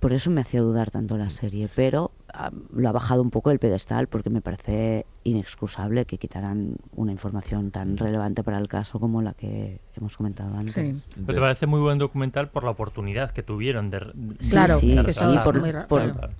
por 0.00 0.12
eso 0.12 0.30
me 0.30 0.40
hacía 0.40 0.60
dudar 0.60 0.90
tanto 0.90 1.16
la 1.16 1.30
serie. 1.30 1.68
Pero 1.74 2.10
ah, 2.32 2.50
lo 2.72 2.88
ha 2.88 2.92
bajado 2.92 3.22
un 3.22 3.30
poco 3.30 3.50
el 3.52 3.58
pedestal 3.60 4.08
porque 4.08 4.30
me 4.30 4.40
parece 4.40 5.06
inexcusable 5.22 6.06
que 6.06 6.18
quitaran 6.18 6.76
una 6.96 7.12
información 7.12 7.70
tan 7.70 7.96
relevante 7.96 8.42
para 8.42 8.58
el 8.58 8.66
caso 8.68 8.98
como 8.98 9.22
la 9.22 9.34
que 9.34 9.80
hemos 9.94 10.16
comentado 10.16 10.56
antes. 10.56 11.02
Sí. 11.04 11.10
Pero 11.14 11.34
te 11.34 11.40
parece 11.40 11.66
muy 11.66 11.80
buen 11.80 11.98
documental 11.98 12.48
por 12.50 12.64
la 12.64 12.70
oportunidad 12.70 13.30
que 13.30 13.42
tuvieron 13.44 13.90
de... 13.90 14.00
Sí, 14.40 14.50
Claro, 14.50 14.78
sí, 14.78 14.92
es 14.92 15.04
que 15.04 15.12
sí, 15.12 15.24
por, 15.44 15.60
por- 15.86 16.12
claro. 16.14 16.30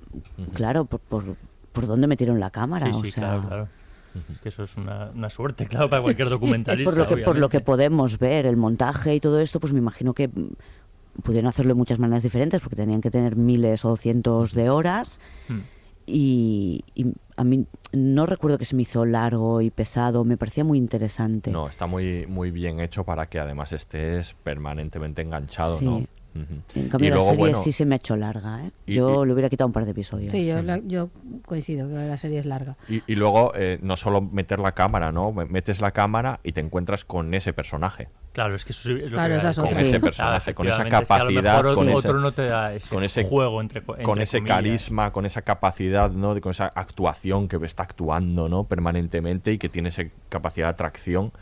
claro, 0.54 0.84
por, 0.86 1.00
por, 1.00 1.24
por 1.72 1.86
dónde 1.86 2.06
metieron 2.06 2.40
la 2.40 2.50
cámara. 2.50 2.92
Sí, 2.92 2.98
o 2.98 3.04
sí, 3.04 3.10
sea, 3.12 3.22
claro, 3.22 3.42
claro. 3.46 3.68
Es 4.32 4.40
que 4.40 4.48
eso 4.50 4.62
es 4.64 4.76
una, 4.76 5.10
una 5.14 5.30
suerte, 5.30 5.66
claro, 5.66 5.88
para 5.88 6.02
cualquier 6.02 6.28
documentalista. 6.30 6.90
por 6.90 6.98
lo 6.98 7.06
que 7.06 7.16
por 7.22 7.38
lo 7.38 7.48
que 7.48 7.60
podemos 7.60 8.18
ver 8.18 8.46
el 8.46 8.56
montaje 8.56 9.14
y 9.14 9.20
todo 9.20 9.40
esto 9.40 9.60
pues 9.60 9.72
me 9.72 9.78
imagino 9.78 10.14
que 10.14 10.30
pudieron 11.22 11.48
hacerlo 11.48 11.70
de 11.70 11.74
muchas 11.78 11.98
maneras 11.98 12.22
diferentes 12.22 12.60
porque 12.60 12.76
tenían 12.76 13.00
que 13.00 13.10
tener 13.10 13.34
miles 13.36 13.84
o 13.84 13.96
cientos 13.96 14.52
de 14.54 14.70
horas 14.70 15.18
Mm. 15.48 15.58
y, 16.06 16.84
y 16.94 17.06
a 17.36 17.44
mí 17.44 17.66
no 17.92 18.26
recuerdo 18.26 18.56
que 18.58 18.64
se 18.64 18.76
me 18.76 18.82
hizo 18.82 19.04
largo 19.04 19.60
y 19.60 19.70
pesado 19.70 20.24
me 20.24 20.36
parecía 20.36 20.62
muy 20.64 20.78
interesante 20.78 21.50
no 21.50 21.68
está 21.68 21.86
muy 21.86 22.26
muy 22.26 22.50
bien 22.50 22.80
hecho 22.80 23.04
para 23.04 23.26
que 23.26 23.38
además 23.40 23.72
estés 23.72 24.34
permanentemente 24.42 25.22
enganchado 25.22 25.76
Sí. 25.78 25.84
no 25.84 26.04
Ujú. 26.34 26.62
en 26.78 26.88
cambio 26.88 27.06
y 27.06 27.10
la 27.10 27.16
luego 27.16 27.30
serie 27.30 27.38
bueno 27.38 27.58
sí 27.62 27.72
se 27.72 27.84
me 27.86 27.94
ha 27.94 27.96
hecho 27.96 28.14
larga 28.16 28.64
¿eh? 28.66 28.70
y- 28.86 28.94
yo 28.94 29.24
y- 29.24 29.26
le 29.26 29.32
hubiera 29.32 29.48
quitado 29.48 29.66
un 29.66 29.72
par 29.72 29.84
de 29.86 29.92
episodios 29.92 30.30
Sí, 30.30 30.46
yo, 30.46 30.62
la- 30.62 30.78
yo 30.84 31.08
coincido 31.46 31.88
que 31.88 31.94
la 31.94 32.16
serie 32.18 32.38
es 32.40 32.46
larga. 32.46 32.76
Y, 32.88 33.02
y 33.06 33.14
luego, 33.16 33.52
eh, 33.54 33.78
no 33.82 33.96
solo 33.96 34.20
meter 34.20 34.58
la 34.58 34.72
cámara, 34.72 35.10
¿no? 35.10 35.32
Me- 35.32 35.46
Metes 35.46 35.80
la 35.80 35.90
cámara 35.92 36.40
y 36.42 36.52
te 36.52 36.60
encuentras 36.60 37.04
con 37.04 37.32
ese 37.34 37.52
personaje. 37.52 38.08
Claro, 38.32 38.54
es 38.54 38.64
que 38.64 38.72
eso 38.72 38.92
es 38.92 39.10
lo 39.10 39.16
Claro, 39.16 39.40
que 39.40 39.48
es 39.48 39.56
Con 39.56 39.64
otra. 39.66 39.80
ese 39.82 39.92
Sí. 39.94 39.98
personaje, 39.98 40.54
con 40.54 40.66
esa 40.68 40.76
efectivamente, 40.82 40.96
es 40.96 41.08
que 41.08 41.14
capacidad, 41.14 41.74
con 41.74 41.88
otro 41.88 42.10
ese, 42.10 42.20
no 42.20 42.32
te 42.32 42.46
da 42.46 42.74
ese, 42.74 42.88
con 42.94 43.02
ese 43.04 43.24
juego, 43.24 43.60
entre, 43.60 43.82
co- 43.82 43.94
con 43.94 44.00
entre 44.00 44.24
ese 44.24 44.38
comillas. 44.38 44.56
carisma, 44.56 45.12
con 45.12 45.26
esa 45.26 45.42
capacidad, 45.42 46.10
¿no? 46.10 46.34
De, 46.34 46.40
con 46.40 46.50
esa 46.50 46.66
actuación 46.66 47.48
que 47.48 47.56
está 47.64 47.84
actuando, 47.84 48.48
¿no? 48.48 48.64
Permanentemente 48.64 49.52
y 49.52 49.58
que 49.58 49.68
tiene 49.68 49.88
esa 49.88 50.04
capacidad 50.28 50.66
de 50.66 50.70
atracción. 50.72 51.32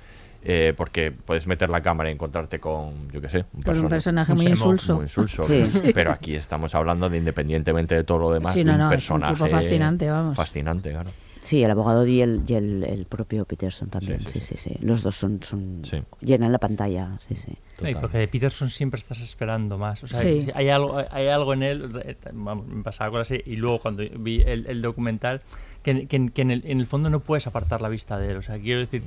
Eh, 0.49 0.75
porque 0.77 1.11
puedes 1.11 1.47
meter 1.49 1.69
la 1.71 1.83
cámara 1.83 2.09
y 2.09 2.13
encontrarte 2.13 2.61
con, 2.61 3.11
yo 3.11 3.21
qué 3.21 3.29
sé, 3.29 3.39
un, 3.53 3.63
Con 3.63 3.77
un 3.81 3.89
persona- 3.89 4.23
personaje 4.25 4.35
muy 4.35 4.47
insulso. 4.47 4.95
muy 4.95 5.03
insulso. 5.05 5.43
Sí. 5.43 5.67
Sí. 5.69 5.91
Pero 5.95 6.13
aquí 6.13 6.35
estamos 6.37 6.75
hablando 6.75 7.09
de, 7.11 7.19
independientemente 7.19 7.95
de 7.97 8.05
todo 8.05 8.19
lo 8.19 8.33
demás, 8.33 8.55
Sí, 8.55 8.61
de 8.61 8.67
no, 8.67 8.73
un 8.73 8.79
no, 8.79 8.85
es 8.85 8.89
un 8.89 8.91
personaje 9.21 9.35
tipo 9.35 9.47
fascinante, 9.49 10.09
vamos. 10.11 10.37
Fascinante, 10.37 10.91
claro. 10.91 11.11
Sí, 11.41 11.63
el 11.63 11.71
abogado 11.71 12.05
y 12.07 12.23
el, 12.23 12.43
y 12.49 12.55
el, 12.55 12.83
el 12.83 13.07
propio 13.07 13.45
Peterson 13.45 13.89
también. 13.89 14.21
Sí, 14.27 14.41
sí, 14.41 14.57
sí. 14.59 14.75
Los 14.81 15.03
dos 15.03 15.15
son, 15.15 15.41
son 15.45 15.83
llenan 16.21 16.51
la 16.51 16.59
pantalla. 16.59 17.17
Sí, 17.21 17.37
sí. 17.37 17.53
Y 17.87 17.95
porque 17.95 18.19
de 18.19 18.27
Peterson 18.27 18.69
siempre 18.69 18.99
estás 18.99 19.21
esperando 19.21 19.79
más. 19.79 20.03
O 20.03 20.09
sea, 20.09 20.21
hay 20.55 20.71
algo, 20.71 21.01
hay 21.09 21.29
algo 21.29 21.53
en 21.55 21.63
él, 21.63 22.03
eh, 22.05 22.17
vamos, 22.33 22.67
me 22.67 22.83
pasaba 22.83 23.11
con 23.13 23.21
así, 23.21 23.41
y 23.47 23.55
luego 23.57 23.79
cuando 23.81 24.03
vi 24.19 24.41
el, 24.45 24.67
el 24.67 24.83
documental, 24.83 25.41
que, 25.87 26.07
que- 26.09 26.31
que 26.31 26.43
en, 26.43 26.51
el, 26.51 26.63
en 26.67 26.81
el 26.81 26.87
fondo 26.89 27.09
no 27.11 27.21
puedes 27.21 27.47
apartar 27.47 27.81
la 27.81 27.89
vista 27.89 28.19
de 28.19 28.33
él. 28.33 28.37
O 28.39 28.43
sea, 28.43 28.59
quiero 28.59 28.81
decir, 28.81 29.03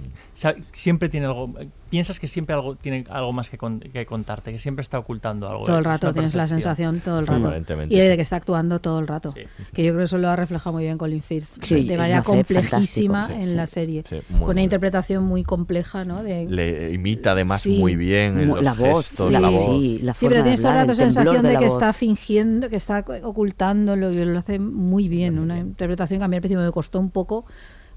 siempre 0.72 1.10
tiene 1.10 1.26
algo, 1.26 1.54
piensas 1.90 2.20
que 2.20 2.28
siempre 2.28 2.54
algo 2.56 2.76
tiene 2.76 3.04
algo 3.10 3.34
más 3.34 3.50
que, 3.50 3.58
con- 3.58 3.80
que 3.80 4.06
contarte, 4.06 4.52
que 4.52 4.60
siempre 4.60 4.82
está 4.84 5.00
ocultando 5.00 5.50
algo. 5.50 5.64
Todo 5.66 5.80
el 5.80 5.86
rato 5.86 6.14
tienes 6.14 6.36
la 6.36 6.48
sensación 6.48 7.00
todo 7.02 7.20
el 7.20 7.28
rato. 7.28 7.52
Y 7.90 7.90
sí. 7.90 8.00
de 8.00 8.16
que 8.16 8.22
está 8.22 8.36
actuando 8.38 8.80
todo 8.80 9.00
el 9.00 9.08
rato. 9.08 9.34
Que 9.34 9.84
yo 9.84 9.92
creo 9.92 9.98
que 9.98 10.04
eso 10.04 10.18
lo 10.18 10.30
ha 10.30 10.36
reflejado 10.36 10.74
muy 10.74 10.84
bien 10.84 10.98
Colin 10.98 11.22
Firth. 11.22 11.64
Sí, 11.64 11.84
de 11.88 11.98
manera 11.98 12.22
complejísima 12.24 13.28
sí, 13.28 13.34
en 13.34 13.46
sí. 13.48 13.56
la 13.56 13.68
serie. 13.68 14.04
Sí, 14.06 14.22
muy 14.30 14.40
con 14.42 14.50
una 14.52 14.62
interpretación 14.62 15.24
muy 15.24 15.44
compleja, 15.44 16.04
¿no? 16.06 16.24
De, 16.24 16.46
Le 16.46 16.92
imita 16.92 17.32
además 17.32 17.62
Sí. 17.62 17.78
muy 17.80 17.96
bien 17.96 18.48
Mu- 18.48 18.56
los 18.56 18.64
la 18.64 18.74
voz, 18.74 19.08
gestos, 19.08 19.28
sí, 19.28 19.34
la 19.34 19.40
sí, 19.50 19.56
voz. 19.56 19.66
sí, 19.82 20.00
la 20.04 20.14
Sí, 20.14 20.26
pero 20.30 20.42
tienes 20.44 20.62
todo 20.62 20.72
el 20.72 20.78
rato 20.78 20.96
sensación 20.96 21.42
de, 21.44 21.50
de 21.50 21.58
que 21.58 21.66
voz. 21.66 21.74
está 21.74 21.94
fingiendo, 21.94 22.70
que 22.70 22.76
está 22.76 23.04
ocultándolo 23.24 24.12
y 24.12 24.24
lo 24.26 24.40
hace 24.40 24.60
muy 24.60 25.08
bien. 25.08 25.40
Una 25.40 25.58
interpretación 25.60 26.20
que 26.20 26.26
a 26.26 26.28
mí 26.28 26.36
al 26.36 26.42
principio 26.42 26.64
me 26.64 26.72
costó 26.72 27.00
un 27.00 27.12
poco 27.12 27.46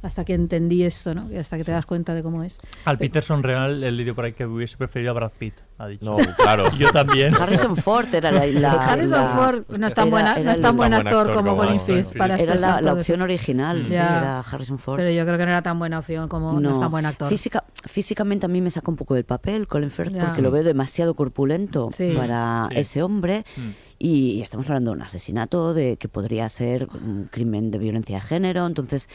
hasta 0.03 0.25
que 0.25 0.35
entendí 0.35 0.83
esto, 0.83 1.15
¿no? 1.15 1.31
Y 1.33 1.37
hasta 1.37 1.57
que 1.57 1.65
te 1.65 1.71
das 1.73 1.87
cuenta 1.87 2.13
de 2.15 2.23
cómo 2.23 2.43
es. 2.43 2.61
Al 2.85 2.99
Peterson 2.99 3.43
real, 3.43 3.83
el 3.85 3.97
leído 3.97 4.15
por 4.15 4.25
ahí 4.25 4.33
que 4.33 4.45
hubiese 4.47 4.77
preferido 4.77 5.13
a 5.13 5.15
Brad 5.15 5.31
Pitt, 5.39 5.55
ha 5.79 5.87
dicho. 5.87 6.05
No, 6.05 6.17
claro. 6.37 6.65
Yo 6.79 6.91
también. 6.91 7.35
Harrison 7.37 7.77
Ford 7.77 8.13
era 8.13 8.33
la. 8.33 8.47
la- 8.47 8.73
Harrison 8.93 9.21
la- 9.21 9.29
Ford 9.29 9.63
no 9.79 9.87
es 9.87 9.95
tan, 9.95 10.09
era- 10.09 10.11
buena, 10.11 10.33
era 10.35 10.43
no 10.45 10.51
es 10.51 10.59
el- 10.59 10.63
tan 10.65 10.77
buen 10.77 10.93
actor 10.95 11.33
como 11.33 11.57
Colin 11.57 11.81
Firth 11.81 12.17
para 12.17 12.35
Era 12.35 12.45
la, 12.47 12.53
expresar 12.53 12.83
la 12.83 12.91
todo 12.91 12.99
opción 13.01 13.23
original, 13.23 13.87
sí, 13.87 13.93
Ya. 13.95 14.19
era 14.19 14.41
Harrison 14.41 14.79
Ford. 14.79 14.97
Pero 14.97 15.11
yo 15.11 15.25
creo 15.25 15.39
que 15.39 15.45
no 15.45 15.51
era 15.53 15.63
tan 15.63 15.79
buena 15.79 16.01
opción 16.01 16.27
como 16.29 16.59
no, 16.61 16.73
es 16.73 16.81
tan 16.81 16.91
buen 16.91 17.07
actor. 17.07 17.29
Física, 17.29 17.65
físicamente 17.85 18.47
a 18.47 18.49
mí 18.49 18.61
me 18.61 18.71
saca 18.71 18.91
un 18.91 18.97
poco 18.97 19.15
del 19.15 19.25
papel 19.25 19.69
Colin 19.69 19.91
Firth 19.91 20.13
Ya. 20.13 20.25
porque 20.27 20.43
lo 20.43 20.51
veo 20.51 20.65
demasiado 20.65 21.15
corpulento 21.15 21.91
Sí. 21.95 22.13
para 22.17 22.67
Sí. 22.71 22.79
ese 22.79 23.03
hombre 23.03 23.45
Mm. 23.57 23.71
y 24.01 24.41
estamos 24.43 24.67
hablando 24.69 24.91
de 24.91 24.97
un 24.97 25.03
asesinato 25.03 25.75
de 25.75 25.97
que 25.97 26.09
podría 26.09 26.49
ser 26.49 26.89
un 26.93 27.29
crimen 27.31 27.71
de 27.71 27.79
violencia 27.79 28.17
de 28.17 28.23
género 28.23 28.67
entonces 28.67 29.09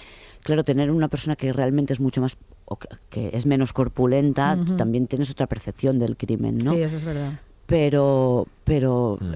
claro 0.47 0.63
tener 0.63 0.91
una 0.91 1.09
persona 1.09 1.35
que 1.35 1.51
realmente 1.51 1.91
es 1.93 1.99
mucho 1.99 2.21
más 2.21 2.37
o 2.65 2.77
que, 2.77 2.87
que 3.09 3.29
es 3.33 3.45
menos 3.45 3.73
corpulenta 3.73 4.57
tú 4.65 4.77
también 4.77 5.05
tienes 5.07 5.29
otra 5.29 5.45
percepción 5.47 5.99
del 5.99 6.15
crimen 6.15 6.57
no 6.57 6.71
Sí, 6.71 6.81
eso 6.81 6.95
es 6.97 7.03
verdad. 7.03 7.33
pero 7.65 8.47
pero 8.63 9.17
Mm. 9.19 9.33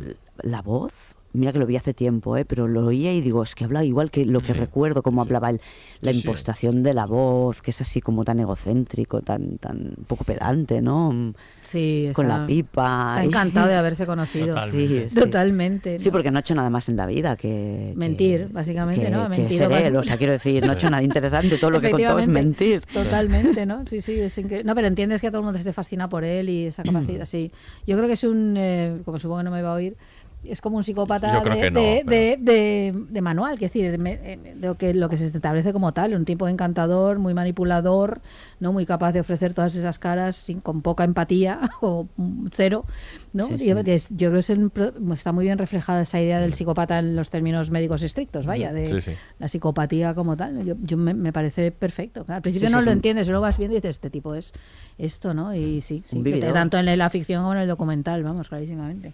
la 0.50 0.62
voz 0.62 0.94
mira 1.34 1.52
que 1.54 1.60
lo 1.60 1.66
vi 1.66 1.76
hace 1.78 1.94
tiempo 1.94 2.36
¿eh? 2.38 2.46
pero 2.46 2.68
lo 2.68 2.86
oía 2.86 3.14
y 3.14 3.22
digo 3.22 3.44
es 3.44 3.56
que 3.56 3.64
habla 3.64 3.84
igual 3.84 4.12
que 4.12 4.26
lo 4.26 4.42
que 4.42 4.54
recuerdo 4.54 5.02
como 5.02 5.22
hablaba 5.22 5.50
él 5.50 5.62
la 6.02 6.12
Sí, 6.12 6.20
sí. 6.22 6.28
impostación 6.28 6.84
de 6.84 6.94
la 6.94 7.06
voz 7.06 7.62
que 7.62 7.72
es 7.72 7.80
así 7.82 8.02
como 8.02 8.24
tan 8.26 8.40
egocéntrico 8.40 9.22
tan 9.22 9.58
tan 9.58 9.94
poco 10.08 10.24
pedante 10.24 10.82
no 10.82 11.34
Sí, 11.64 12.10
con 12.14 12.26
está- 12.26 12.38
la 12.40 12.46
pipa 12.48 13.14
Está 13.16 13.24
encantado 13.24 13.68
de 13.68 13.76
haberse 13.82 14.06
conocido. 14.06 14.56
Sí, 14.70 15.06
sí. 15.08 15.16
Totalmente. 15.20 16.00
Sí, 16.00 16.12
porque 16.12 16.30
no 16.32 16.38
ha 16.38 16.42
hecho 16.42 16.54
nada 16.56 16.70
más 16.70 16.90
en 16.90 16.98
la 16.98 17.06
vida 17.06 17.38
que... 17.38 17.94
Mentir, 17.96 18.48
que- 18.48 18.54
básicamente, 18.54 19.06
que- 19.06 19.10
¿no? 19.10 19.22
Ha 19.22 19.30
que 19.30 19.38
mentido 19.42 19.50
ser 19.50 19.72
él, 19.72 19.72
bastante. 19.94 19.98
o 19.98 20.04
sea, 20.04 20.18
quiero 20.18 20.34
decir, 20.34 20.66
no 20.66 20.72
ha 20.72 20.76
hecho 20.76 20.90
nada 20.90 21.02
interesante, 21.04 21.58
todo 21.58 21.72
lo 21.72 21.80
que 21.80 21.92
contó 21.92 22.20
es 22.20 22.28
mentir. 22.28 22.82
Totalmente, 22.92 23.66
¿no? 23.66 23.86
Sí, 23.90 24.02
sí, 24.02 24.20
es 24.20 24.38
increíble. 24.38 24.66
No, 24.66 24.76
pero 24.76 24.88
entiendes 24.88 25.22
que 25.22 25.28
a 25.28 25.32
todo 25.32 25.40
el 25.42 25.46
mundo 25.46 25.60
esté 25.60 25.72
fascinado 25.72 26.10
por 26.10 26.24
él 26.26 26.50
y 26.50 26.66
esa 26.66 26.84
capacidad, 26.84 27.26
sí. 27.26 27.52
Yo 27.88 27.96
creo 27.96 28.08
que 28.08 28.14
es 28.14 28.24
un, 28.26 28.56
eh, 28.58 28.98
como 29.06 29.18
supongo 29.20 29.40
que 29.40 29.46
no 29.46 29.52
me 29.52 29.62
va 29.62 29.72
a 29.72 29.76
oír, 29.76 29.96
es 30.44 30.60
como 30.62 30.78
un 30.78 30.84
psicópata 30.84 31.28
de, 31.28 31.50
no, 31.50 31.56
de, 31.56 32.04
pero- 32.04 32.10
de- 32.12 32.38
de- 32.40 33.06
de 33.10 33.22
manual, 33.22 33.60
que 33.60 33.66
es 33.66 33.72
decir, 33.74 33.92
de, 33.92 33.98
me- 33.98 34.14
eh, 34.24 34.38
de 34.56 34.68
lo, 34.68 34.76
que, 34.76 34.94
lo 34.94 35.08
que 35.08 35.18
se 35.18 35.26
establece 35.28 35.72
como 35.72 35.92
tal, 35.94 36.16
un 36.16 36.26
tipo 36.26 36.48
encantador, 36.48 37.20
muy 37.20 37.34
manipulador, 37.34 38.22
no 38.60 38.74
muy 38.74 38.86
capaz 38.86 39.12
de 39.12 39.20
ofrecer 39.20 39.54
todas 39.54 39.76
esas 39.76 40.00
caras 40.00 40.36
sin, 40.36 40.60
con 40.60 40.82
poca 40.82 41.04
empatía 41.04 41.60
o 41.82 42.08
mm, 42.18 42.48
cero, 42.54 42.86
¿no? 43.34 43.48
Sí, 43.50 43.54
Y 43.56 43.58
sí. 43.58 43.74
es- 43.92 44.08
yo 44.10 44.30
creo 44.30 44.34
que 44.34 44.40
es 44.40 44.50
el 44.50 44.70
pro- 44.72 44.94
está 45.14 45.32
muy 45.32 45.46
bien 45.46 45.58
reflejada 45.58 46.02
esa 46.02 46.20
idea 46.20 46.40
del 46.40 46.54
psicópata 46.54 47.00
en 47.00 47.16
los 47.16 47.30
términos 47.30 47.70
médicos 47.70 48.02
estrictos, 48.02 48.46
vaya, 48.46 48.74
de 48.74 48.88
Sí, 48.88 49.02
sí. 49.02 49.18
la 49.40 49.48
psicopatía 49.48 50.14
como 50.16 50.36
tal. 50.38 50.56
¿no? 50.56 50.64
Yo, 50.64 50.76
yo 50.82 50.98
me, 50.98 51.14
me 51.14 51.32
parece 51.32 51.72
perfecto. 51.72 52.26
Al 52.28 52.42
principio 52.42 52.68
Sí, 52.68 52.72
sí, 52.74 52.78
no 52.80 52.82
lo 52.84 52.92
un- 52.92 52.98
entiendes, 52.98 53.28
luego 53.28 53.44
vas 53.44 53.58
viendo 53.58 53.76
y 53.76 53.78
dices, 53.80 53.92
este 53.98 54.10
tipo 54.10 54.34
es 54.36 54.54
esto, 54.98 55.34
¿no? 55.34 55.54
Y 55.54 55.82
sí, 55.82 56.04
sí, 56.08 56.18
Un 56.18 56.24
que 56.24 56.30
te- 56.32 56.36
vividor. 56.38 56.54
tanto 56.56 56.78
en 56.78 56.98
la 56.98 57.10
ficción 57.10 57.42
como 57.44 57.54
en 57.54 57.60
el 57.62 57.68
documental, 57.68 58.24
vamos, 58.24 58.50
clarísimamente. 58.50 59.14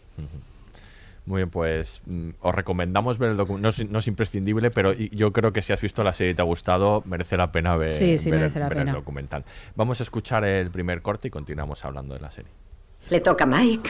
Muy 1.27 1.39
bien, 1.39 1.49
pues 1.49 2.01
mm, 2.05 2.29
os 2.39 2.55
recomendamos 2.55 3.17
ver 3.17 3.31
el 3.31 3.37
documental. 3.37 3.61
No, 3.63 3.69
es- 3.69 3.89
no 3.91 3.99
es 3.99 4.07
imprescindible, 4.07 4.71
pero 4.71 4.93
yo 4.93 5.33
creo 5.33 5.51
que 5.51 5.61
si 5.61 5.73
has 5.73 5.81
visto 5.81 6.01
la 6.01 6.13
serie 6.13 6.31
y 6.31 6.35
te 6.35 6.41
ha 6.41 6.45
gustado, 6.45 7.03
merece 7.05 7.35
la 7.35 7.51
pena 7.51 7.75
ver, 7.75 7.91
Sí, 7.91 8.17
sí, 8.17 8.31
ver- 8.31 8.39
merece 8.39 8.59
la 8.59 8.69
ver 8.69 8.77
pena. 8.77 8.91
el 8.91 8.95
documental. 8.97 9.43
Vamos 9.75 9.99
a 9.99 10.03
escuchar 10.03 10.45
el 10.45 10.71
primer 10.71 11.01
corte 11.01 11.27
y 11.27 11.31
continuamos 11.31 11.83
hablando 11.83 12.15
de 12.15 12.21
la 12.21 12.31
serie. 12.31 12.49
Le 13.09 13.19
toca 13.19 13.43
a 13.43 13.47
Mike. 13.47 13.89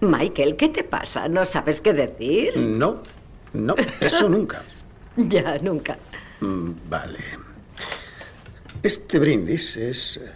Michael, 0.00 0.56
¿qué 0.56 0.68
te 0.68 0.82
pasa? 0.84 1.28
¿No 1.28 1.44
sabes 1.44 1.80
qué 1.80 1.92
decir? 1.92 2.56
No, 2.56 3.02
no, 3.52 3.74
eso 4.00 4.28
nunca. 4.28 4.62
Ya, 5.16 5.58
nunca. 5.58 5.98
Mm, 6.40 6.70
Vale. 6.88 7.18
Este 8.82 9.18
brindis 9.18 9.76
es 9.76 10.16
eh, 10.16 10.30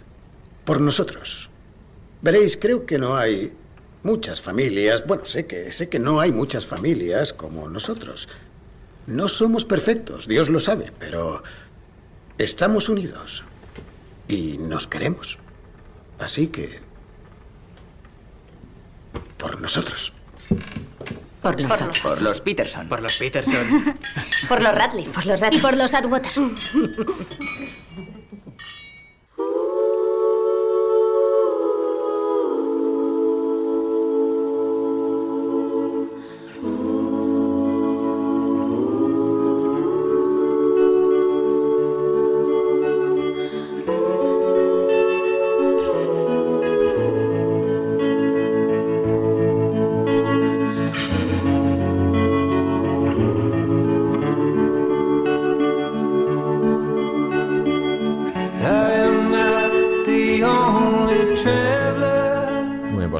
por 0.65 0.79
nosotros. 0.79 1.49
Veréis, 2.21 2.57
creo 2.57 2.85
que 2.85 2.99
no 2.99 3.17
hay 3.17 3.53
muchas 4.03 4.39
familias. 4.39 5.03
Bueno, 5.07 5.25
sé 5.25 5.47
que 5.47 5.71
sé 5.71 5.89
que 5.89 5.99
no 5.99 6.19
hay 6.19 6.31
muchas 6.31 6.65
familias 6.65 7.33
como 7.33 7.67
nosotros. 7.67 8.27
No 9.07 9.27
somos 9.27 9.65
perfectos, 9.65 10.27
Dios 10.27 10.49
lo 10.49 10.59
sabe, 10.59 10.91
pero 10.99 11.43
estamos 12.37 12.89
unidos 12.89 13.43
y 14.27 14.57
nos 14.57 14.87
queremos. 14.87 15.39
Así 16.19 16.47
que 16.47 16.79
por 19.37 19.59
nosotros. 19.61 20.13
Por 21.45 21.61
nosotros. 21.61 21.99
Por 21.99 22.21
los 22.21 22.41
Peterson. 22.41 22.89
Por 22.89 23.01
los 23.01 23.17
Peterson. 23.17 23.99
Por 24.49 24.61
los 24.61 24.73
Radley. 24.73 25.05
Por 25.05 25.25
los 25.27 25.39
Radley. 25.39 25.59
Y 25.59 25.61
por 25.61 25.77
los 25.77 25.93
Atwater. 25.93 26.31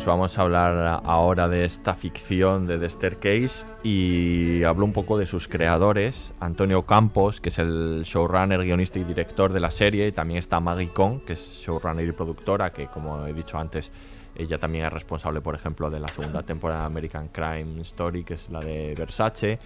vamos 0.06 0.38
a 0.38 0.43
hablar 0.43 1.01
ahora 1.03 1.49
de 1.49 1.66
esta 1.66 1.95
ficción 1.95 2.68
de 2.68 2.78
The 2.78 2.89
Staircase 2.89 3.66
y 3.84 4.64
hablo 4.64 4.86
un 4.86 4.93
poco 4.93 5.18
de 5.18 5.26
sus 5.26 5.47
creadores, 5.47 6.34
Antonio 6.39 6.84
Campos, 6.84 7.41
que 7.41 7.49
es 7.49 7.60
el 7.60 8.03
showrunner, 8.03 8.64
guionista 8.64 8.99
y 8.99 9.03
director 9.03 9.51
de 9.51 9.60
la 9.60 9.72
serie, 9.72 10.08
y 10.08 10.12
también 10.12 10.39
está 10.39 10.60
Maggie 10.60 10.89
Kong, 10.89 11.22
que 11.26 11.34
es 11.34 11.64
showrunner 11.66 12.08
y 12.08 12.12
productora, 12.12 12.72
que 12.72 12.88
como 12.88 13.26
he 13.26 13.34
dicho 13.34 13.58
antes, 13.58 13.91
ella 14.36 14.60
también 14.60 14.86
es 14.86 14.93
responsable, 14.93 15.41
por 15.41 15.56
ejemplo, 15.56 15.89
de 15.89 15.99
la 15.99 16.08
segunda 16.08 16.43
temporada 16.43 16.82
de 16.82 16.88
American 16.88 17.30
Crime 17.30 17.82
Story, 17.82 18.24
que 18.24 18.36
es 18.36 18.49
la 18.49 18.60
de 18.60 18.95
Versace, 18.95 19.60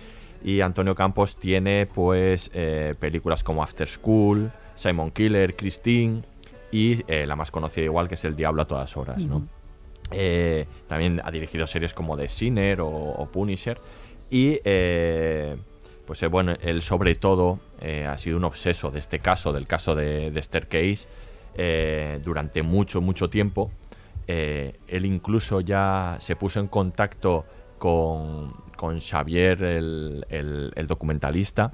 y 0.44 0.62
Antonio 0.62 0.96
Campos 0.96 1.38
tiene 1.38 1.86
pues 1.86 2.50
eh, 2.54 2.96
películas 2.98 3.44
como 3.44 3.62
After 3.62 3.88
School, 3.88 4.52
Simon 4.76 5.12
Killer, 5.12 5.56
Christine 5.56 6.24
y 6.72 7.04
eh, 7.12 7.26
la 7.26 7.36
más 7.36 7.52
conocida 7.52 7.86
igual 7.86 8.08
que 8.08 8.16
es 8.16 8.24
El 8.24 8.36
Diablo 8.36 8.62
a 8.62 8.66
todas 8.66 8.96
horas, 8.96 9.26
¿no? 9.26 9.59
Eh, 10.12 10.66
también 10.88 11.22
ha 11.24 11.32
dirigido 11.32 11.68
series 11.68 11.93
como 11.93 12.18
The 12.18 12.30
Sinner 12.30 12.82
o, 12.82 13.28
Punisher. 13.32 13.80
Y 14.30 14.60
eh, 14.64 15.55
pues 16.05 16.22
eh, 16.24 16.28
bueno, 16.28 16.53
él 16.62 16.82
sobre 16.82 17.16
todo 17.16 17.60
eh, 17.82 18.05
ha 18.05 18.18
sido 18.18 18.38
un 18.38 18.43
obseso 18.43 18.91
de 18.91 18.99
este 18.99 19.20
caso, 19.20 19.53
del 19.53 19.68
caso 19.68 19.95
de, 19.95 20.32
de 20.32 20.41
Staircase, 20.41 21.07
durante 22.24 22.64
mucho, 22.64 23.01
mucho 23.01 23.30
tiempo. 23.30 23.72
Él 24.28 25.05
incluso 25.05 25.60
ya 25.60 26.18
se 26.20 26.36
puso 26.36 26.60
en 26.60 26.68
contacto 26.68 27.45
con, 27.80 28.53
con 28.78 28.99
Xavier, 29.01 29.64
el, 29.64 30.86
documentalista, 30.88 31.74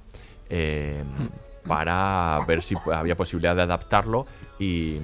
para 1.67 2.39
ver 2.47 2.63
si 2.63 2.75
había 2.91 3.15
posibilidad 3.15 3.55
de 3.55 3.63
adaptarlo 3.63 4.25
y, 4.59 4.99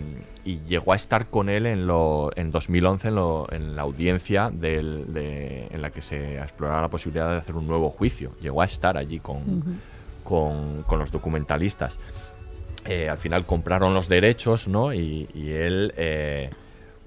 y 0.45 0.61
llegó 0.67 0.93
a 0.93 0.95
estar 0.95 1.27
con 1.29 1.49
él 1.49 1.65
en, 1.65 1.85
lo, 1.87 2.31
en 2.35 2.51
2011 2.51 3.07
en, 3.09 3.15
lo- 3.15 3.47
en 3.51 3.75
la 3.75 3.81
audiencia 3.81 4.49
del- 4.51 5.11
de- 5.13 5.67
en 5.71 5.81
la 5.81 5.89
que 5.91 6.01
se 6.01 6.39
exploraba 6.41 6.81
la 6.81 6.89
posibilidad 6.89 7.29
de 7.31 7.37
hacer 7.37 7.55
un 7.55 7.67
nuevo 7.67 7.89
juicio. 7.89 8.31
Llegó 8.41 8.61
a 8.61 8.65
estar 8.65 8.97
allí 8.97 9.19
con, 9.19 9.63
con, 10.23 10.83
con 10.83 10.99
los 10.99 11.11
documentalistas. 11.11 11.99
Eh, 12.85 13.09
al 13.09 13.17
final 13.17 13.45
compraron 13.45 13.93
los 13.93 14.07
derechos, 14.07 14.67
¿no? 14.67 14.93
Y, 14.93 15.29
y 15.33 15.51
él, 15.51 15.93
eh, 15.97 16.49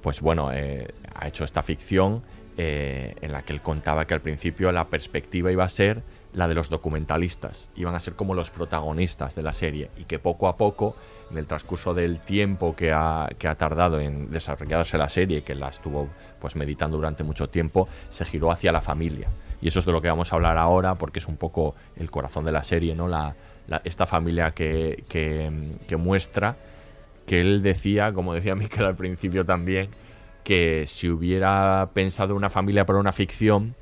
pues 0.03 0.21
bueno, 0.21 0.51
eh, 0.53 0.89
ha 1.15 1.27
hecho 1.27 1.45
esta 1.45 1.63
ficción 1.63 2.23
en 2.57 3.33
la 3.33 3.43
que 3.43 3.53
él 3.53 3.61
contaba 3.63 4.07
que 4.07 4.15
al 4.15 4.21
principio 4.21 4.71
la 4.71 4.85
perspectiva 4.87 5.51
iba 5.51 5.65
a 5.65 5.69
ser 5.69 6.03
la 6.35 6.47
de 6.47 6.55
los 6.55 6.69
documentalistas, 6.71 7.69
iban 7.75 7.97
a 7.97 8.01
ser 8.01 8.15
como 8.15 8.33
los 8.35 8.51
protagonistas 8.51 9.35
de 9.35 9.43
la 9.43 9.55
serie 9.55 9.91
y 9.97 10.05
que 10.05 10.21
poco 10.21 10.47
a 10.47 10.57
poco, 10.57 10.95
el 11.39 11.47
transcurso 11.47 11.95
del 11.95 12.21
tiempo 12.21 12.75
que 12.75 12.93
ha, 12.93 13.29
que 13.39 13.49
ha 13.49 13.55
tardado 13.55 14.01
en 14.01 14.31
desarrollarse 14.31 14.99
la 14.99 15.09
serie, 15.09 15.43
que 15.43 15.55
la 15.55 15.69
estuvo 15.69 16.09
pues 16.41 16.57
meditando 16.57 16.97
durante 16.97 17.25
mucho 17.25 17.49
tiempo, 17.49 17.89
se 18.09 18.25
giró 18.25 18.51
hacia 18.51 18.73
la 18.73 18.81
familia. 18.81 19.29
Y 19.61 19.69
eso 19.69 19.79
es 19.79 19.87
de 19.87 19.93
lo 19.93 20.03
que 20.03 20.09
vamos 20.09 20.33
a 20.33 20.37
hablar 20.37 20.59
ahora, 20.59 20.97
porque 20.97 21.19
es 21.19 21.27
un 21.27 21.37
poco 21.37 21.75
el 21.97 22.11
corazón 22.11 22.45
de 22.45 22.53
la 22.53 22.63
serie, 22.63 22.95
¿no? 22.95 23.09
La, 23.09 23.35
esta 23.85 24.07
familia 24.07 24.51
que, 24.51 25.05
que, 25.09 25.51
que 25.89 25.97
muestra 25.97 26.57
que 27.27 27.41
él 27.41 27.63
decía, 27.63 28.13
como 28.13 28.35
decía 28.35 28.55
Miquel 28.55 28.85
al 28.85 28.97
principio 28.97 29.45
también, 29.45 29.89
que 30.43 30.85
si 30.87 31.09
hubiera 31.09 31.91
pensado 31.95 32.37
una 32.37 32.51
familia 32.51 32.85
para 32.85 32.99
una 32.99 33.13
ficción, 33.13 33.75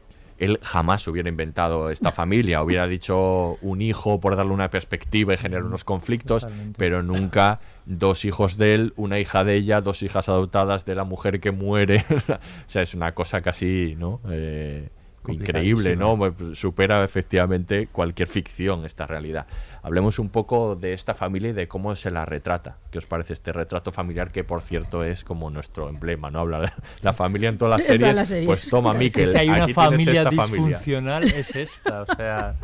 él 0.43 0.59
jamás 0.62 1.07
hubiera 1.07 1.28
inventado 1.28 1.90
esta 1.90 2.11
familia, 2.12 2.62
hubiera 2.62 2.86
dicho 2.86 3.59
un 3.62 3.80
hijo 3.80 4.20
por 4.20 4.36
darle 4.36 4.53
una 4.53 4.70
perspectiva 4.70 5.34
y 5.34 5.36
generar 5.36 5.64
unos 5.64 5.84
conflictos, 5.84 6.43
Totalmente. 6.43 6.78
pero 6.78 7.03
nunca 7.03 7.61
dos 7.86 8.24
hijos 8.24 8.57
de 8.57 8.74
él, 8.74 8.93
una 8.97 9.18
hija 9.20 9.45
de 9.45 9.55
ella, 9.55 9.80
dos 9.80 10.03
hijas 10.03 10.28
adoptadas 10.28 10.84
de 10.84 10.95
la 10.95 11.05
mujer 11.05 11.40
que 11.40 11.53
muere. 11.53 12.05
o 12.28 12.38
sea, 12.66 12.82
es 12.82 12.95
una 12.95 13.14
cosa 13.14 13.40
casi, 13.40 13.95
¿no? 13.97 14.20
Eh, 14.28 14.88
increíble, 15.29 15.97
¿no? 15.97 16.18
Supera 16.55 17.05
efectivamente 17.05 17.89
cualquier 17.91 18.29
ficción 18.29 18.85
esta 18.85 19.07
realidad. 19.07 19.47
Hablemos 19.83 20.18
un 20.18 20.29
poco 20.29 20.77
de 20.77 20.93
esta 20.93 21.14
familia 21.14 21.51
y 21.51 21.53
de 21.53 21.68
cómo 21.68 21.95
se 21.97 22.11
la 22.11 22.25
retrata. 22.25 22.79
¿Qué 22.91 22.99
os 22.99 23.07
parece 23.07 23.33
este 23.33 23.53
retrato 23.53 23.93
familiar 23.93 24.31
que, 24.31 24.45
por 24.45 24.62
cierto, 24.62 25.05
es 25.05 25.25
como 25.25 25.51
nuestro 25.51 25.89
emblema, 25.89 26.31
¿no? 26.31 26.41
Habla 26.41 26.61
de 26.61 26.70
la 27.03 27.12
familia 27.12 27.49
en 27.49 27.59
todas 27.59 27.81
las 27.81 27.87
series. 28.25 28.47
Pues 28.47 28.68
toma, 28.68 28.93
Miquel, 28.95 29.31
Si 29.31 29.39
hay 29.39 29.49
una 29.49 29.64
aquí 29.64 29.73
familia 29.73 30.23
esta 30.23 30.33
familia. 30.33 30.79
es 31.18 31.57
esta. 31.57 32.03
O 32.03 32.14
sea, 32.14 32.55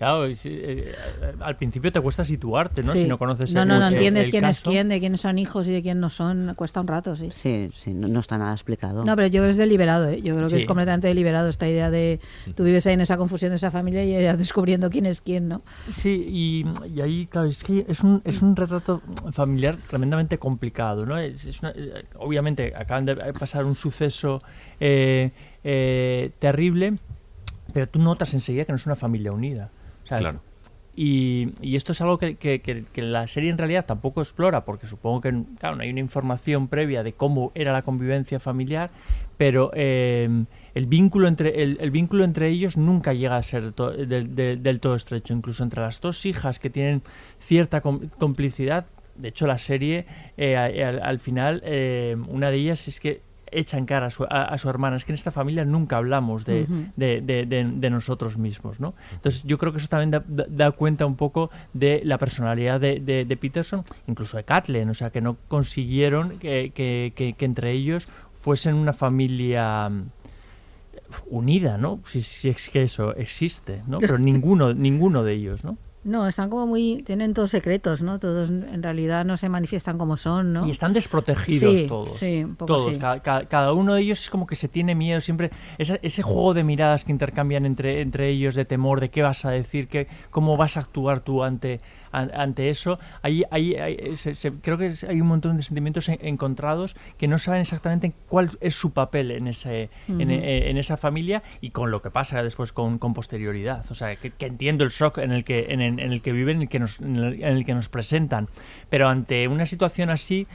claro, 0.00 0.26
y 0.26 0.34
si- 0.34 0.48
eh, 0.50 0.94
al 1.40 1.56
principio 1.56 1.92
te 1.92 2.00
cuesta 2.00 2.24
situarte, 2.24 2.82
¿no? 2.82 2.92
Sí. 2.92 3.02
Si 3.02 3.06
no 3.08 3.18
conoces 3.18 3.52
no, 3.52 3.60
el, 3.62 3.68
no, 3.68 3.78
no 3.78 3.86
el- 3.88 3.92
entiendes 3.92 4.24
el 4.26 4.30
quién 4.30 4.44
es 4.46 4.60
quién, 4.60 4.88
de 4.88 4.98
quiénes 4.98 5.20
son 5.20 5.38
hijos 5.38 5.68
y 5.68 5.72
de 5.72 5.82
quién 5.82 6.00
no 6.00 6.08
son. 6.08 6.54
Cuesta 6.56 6.80
un 6.80 6.86
rato, 6.86 7.14
sí. 7.16 7.28
Sí, 7.32 7.70
sí, 7.76 7.92
no, 7.92 8.08
no 8.08 8.20
está 8.20 8.38
nada 8.38 8.52
explicado. 8.52 9.04
No, 9.04 9.14
pero 9.14 9.28
yo 9.28 9.40
creo 9.42 9.44
que 9.44 9.50
es 9.50 9.56
deliberado, 9.58 10.08
¿eh? 10.08 10.22
Yo 10.22 10.34
creo 10.36 10.48
que 10.48 10.54
Sí. 10.56 10.62
es 10.62 10.64
completamente 10.64 11.06
deliberado 11.08 11.48
esta 11.50 11.68
idea 11.68 11.90
de 11.90 12.18
tú 12.54 12.64
vives 12.64 12.86
ahí 12.86 12.94
en 12.94 13.02
esa 13.02 13.18
confusión 13.18 13.50
de 13.50 13.56
esa 13.56 13.70
familia 13.70 14.02
y 14.02 14.14
irás 14.16 14.38
descubriendo 14.54 14.88
quién 14.88 15.04
es 15.04 15.20
quién, 15.20 15.48
¿no? 15.48 15.60
Sí, 15.90 16.24
y, 16.26 16.88
y 16.88 17.00
ahí, 17.02 17.26
claro, 17.26 17.46
es 17.48 17.62
que 17.62 17.84
es 17.86 18.00
un, 18.00 18.22
es 18.24 18.40
un 18.40 18.56
retrato 18.56 19.02
familiar 19.32 19.76
tremendamente 19.86 20.38
complicado, 20.38 21.04
¿no? 21.04 21.18
Es, 21.18 21.44
es 21.44 21.60
una- 21.60 21.72
eh, 21.76 22.04
obviamente 22.16 22.72
acaban 22.74 23.04
de 23.04 23.16
pasar 23.34 23.66
un 23.66 23.76
suceso 23.76 24.40
eh, 24.80 25.30
eh, 25.62 26.30
terrible, 26.38 26.96
pero 27.74 27.86
tú 27.86 27.98
notas 27.98 28.32
enseguida 28.32 28.64
que 28.64 28.72
no 28.72 28.76
es 28.76 28.86
una 28.86 28.96
familia 28.96 29.30
unida. 29.32 29.70
Claro. 30.18 30.40
Y, 30.96 31.50
y 31.62 31.76
esto 31.76 31.92
es 31.92 32.00
algo 32.00 32.18
que, 32.18 32.34
que- 32.34 32.60
que- 32.60 32.84
la 33.02 33.26
serie 33.28 33.48
en 33.48 33.56
realidad 33.56 33.86
tampoco 33.86 34.20
explora, 34.20 34.64
porque 34.64 34.86
supongo 34.86 35.20
que 35.20 35.32
claro, 35.58 35.76
no 35.76 35.82
hay 35.82 35.90
una 35.90 36.00
información 36.00 36.68
previa 36.68 37.02
de 37.02 37.12
cómo 37.12 37.52
era 37.54 37.72
la 37.72 37.82
convivencia 37.82 38.40
familiar, 38.40 38.90
pero 39.38 39.70
eh, 39.74 40.28
el, 40.74 40.86
vínculo 40.86 41.28
entre, 41.28 41.62
el, 41.62 41.90
vínculo 41.90 42.24
entre 42.24 42.48
ellos 42.48 42.76
nunca 42.76 43.14
llega 43.14 43.36
a 43.36 43.42
ser 43.42 43.72
del- 43.72 44.80
todo 44.80 44.96
estrecho. 44.96 45.32
Incluso 45.32 45.62
entre 45.62 45.80
las 45.80 46.00
dos 46.00 46.26
hijas 46.26 46.58
que 46.58 46.68
tienen 46.70 47.02
cierta 47.38 47.80
com- 47.80 48.00
complicidad, 48.18 48.86
de 49.14 49.28
hecho 49.28 49.46
la 49.46 49.58
serie 49.58 50.06
eh, 50.36 50.56
al 50.56 51.18
final, 51.20 51.62
eh, 51.64 52.16
una 52.28 52.50
de 52.50 52.56
ellas 52.56 52.88
es 52.88 53.00
que 53.00 53.22
echa 53.52 53.78
en 53.78 53.86
cara 53.86 54.06
a 54.06 54.10
su, 54.10 54.24
a- 54.24 54.44
a 54.44 54.58
su 54.58 54.68
hermana. 54.68 54.96
Es 54.96 55.04
que 55.04 55.12
en 55.12 55.14
esta 55.14 55.30
familia 55.30 55.64
nunca 55.64 55.96
hablamos 55.96 56.44
de, 56.44 56.66
de, 56.96 57.20
de- 57.20 57.46
de- 57.46 57.64
de 57.74 57.90
nosotros 57.90 58.38
mismos, 58.38 58.80
¿no? 58.80 58.94
Entonces 59.12 59.42
yo 59.44 59.58
creo 59.58 59.72
que 59.72 59.78
eso 59.78 59.88
también 59.88 60.10
da, 60.10 60.22
da- 60.26 60.46
da 60.48 60.70
cuenta 60.72 61.06
un 61.06 61.16
poco 61.16 61.50
de 61.72 62.00
la 62.04 62.18
personalidad 62.18 62.80
de, 62.80 63.00
de- 63.00 63.24
de 63.24 63.36
Peterson, 63.36 63.84
incluso 64.06 64.36
de 64.36 64.44
Kathleen, 64.44 64.90
o 64.90 64.94
sea, 64.94 65.10
que 65.10 65.20
no 65.20 65.36
consiguieron 65.48 66.38
que, 66.38 66.72
que- 66.74 67.12
que- 67.14 67.34
que 67.34 67.44
entre 67.44 67.72
ellos 67.72 68.08
fuesen 68.32 68.74
una 68.74 68.92
familia 68.92 69.88
mm, 69.88 70.04
unida, 71.28 71.76
¿no? 71.78 72.00
Si, 72.06 72.22
si 72.22 72.48
es 72.50 72.68
que 72.70 72.82
eso 72.82 73.14
existe, 73.16 73.82
¿no? 73.86 73.98
Pero 73.98 74.18
ninguno, 74.18 74.74
ninguno 74.74 75.22
de 75.24 75.34
ellos, 75.34 75.64
¿no? 75.64 75.76
No, 76.02 76.26
están 76.26 76.48
como 76.48 76.66
muy. 76.66 77.02
Tienen 77.04 77.34
todos 77.34 77.50
secretos, 77.50 78.00
¿no? 78.00 78.18
Todos 78.18 78.48
en 78.48 78.82
realidad 78.82 79.22
no 79.26 79.36
se 79.36 79.50
manifiestan 79.50 79.98
como 79.98 80.16
son, 80.16 80.54
¿no? 80.54 80.66
Y 80.66 80.70
están 80.70 80.94
desprotegidos 80.94 81.78
Sí, 81.78 81.86
todos. 81.86 82.16
Sí, 82.16 82.42
un 82.42 82.56
poco 82.56 82.74
todos. 82.74 82.94
sí. 82.94 82.98
Cada, 82.98 83.20
cada- 83.20 83.44
cada 83.44 83.72
uno 83.74 83.92
de 83.92 84.00
ellos 84.00 84.18
es 84.22 84.30
como 84.30 84.46
que 84.46 84.54
se 84.56 84.66
tiene 84.68 84.94
miedo 84.94 85.20
siempre. 85.20 85.50
Ese, 85.76 86.00
ese 86.02 86.22
juego 86.22 86.54
de 86.54 86.64
miradas 86.64 87.04
que 87.04 87.12
intercambian 87.12 87.66
entre, 87.66 88.00
entre 88.00 88.30
ellos 88.30 88.54
de 88.54 88.64
temor, 88.64 89.00
de 89.00 89.10
qué 89.10 89.20
vas 89.20 89.44
a 89.44 89.50
decir, 89.50 89.88
qué, 89.88 90.06
cómo 90.30 90.56
vas 90.56 90.78
a 90.78 90.80
actuar 90.80 91.20
tú 91.20 91.42
ante, 91.44 91.74
an- 91.74 91.80
ante 92.12 92.68
eso. 92.70 92.98
Ahí, 93.22 93.44
ahí, 93.50 93.74
ahí 93.76 94.16
se- 94.16 94.34
se- 94.34 94.52
creo 94.52 94.78
que 94.78 94.92
hay 95.08 95.20
un 95.20 95.28
montón 95.28 95.56
de 95.56 95.62
sentimientos 95.62 96.08
en- 96.08 96.18
encontrados 96.22 96.96
que 97.18 97.28
no 97.28 97.38
saben 97.38 97.60
exactamente 97.60 98.12
cuál 98.28 98.50
es 98.60 98.74
su 98.74 98.92
papel 98.92 99.30
en, 99.30 99.46
ese, 99.46 99.90
en, 100.08 100.14
Ujú. 100.22 100.30
eh, 100.30 100.70
en 100.70 100.76
esa 100.76 100.96
familia 100.96 101.42
y 101.60 101.70
con 101.70 101.90
lo 101.90 102.02
que 102.02 102.10
pasa 102.10 102.42
después 102.42 102.72
con, 102.72 102.98
con 102.98 103.14
posterioridad. 103.14 103.84
O 103.90 103.94
sea, 103.94 104.16
que, 104.16 104.30
que 104.30 104.46
entiendo 104.46 104.84
el 104.84 104.90
shock 104.90 105.18
en 105.18 105.30
el 105.32 105.44
que, 105.44 105.66
en, 105.70 105.80
en 105.80 105.98
el 106.00 106.20
que 106.22 106.32
viven, 106.32 106.56
en 106.56 106.62
el 106.62 106.68
que, 106.68 106.78
nos, 106.80 107.00
en 107.00 107.16
el, 107.16 107.34
en 107.42 107.56
el 107.56 107.64
que 107.64 107.74
nos 107.74 107.88
presentan. 107.88 108.48
Pero 108.88 109.08
ante 109.08 109.46
una 109.48 109.66
situación 109.66 110.10
así, 110.10 110.46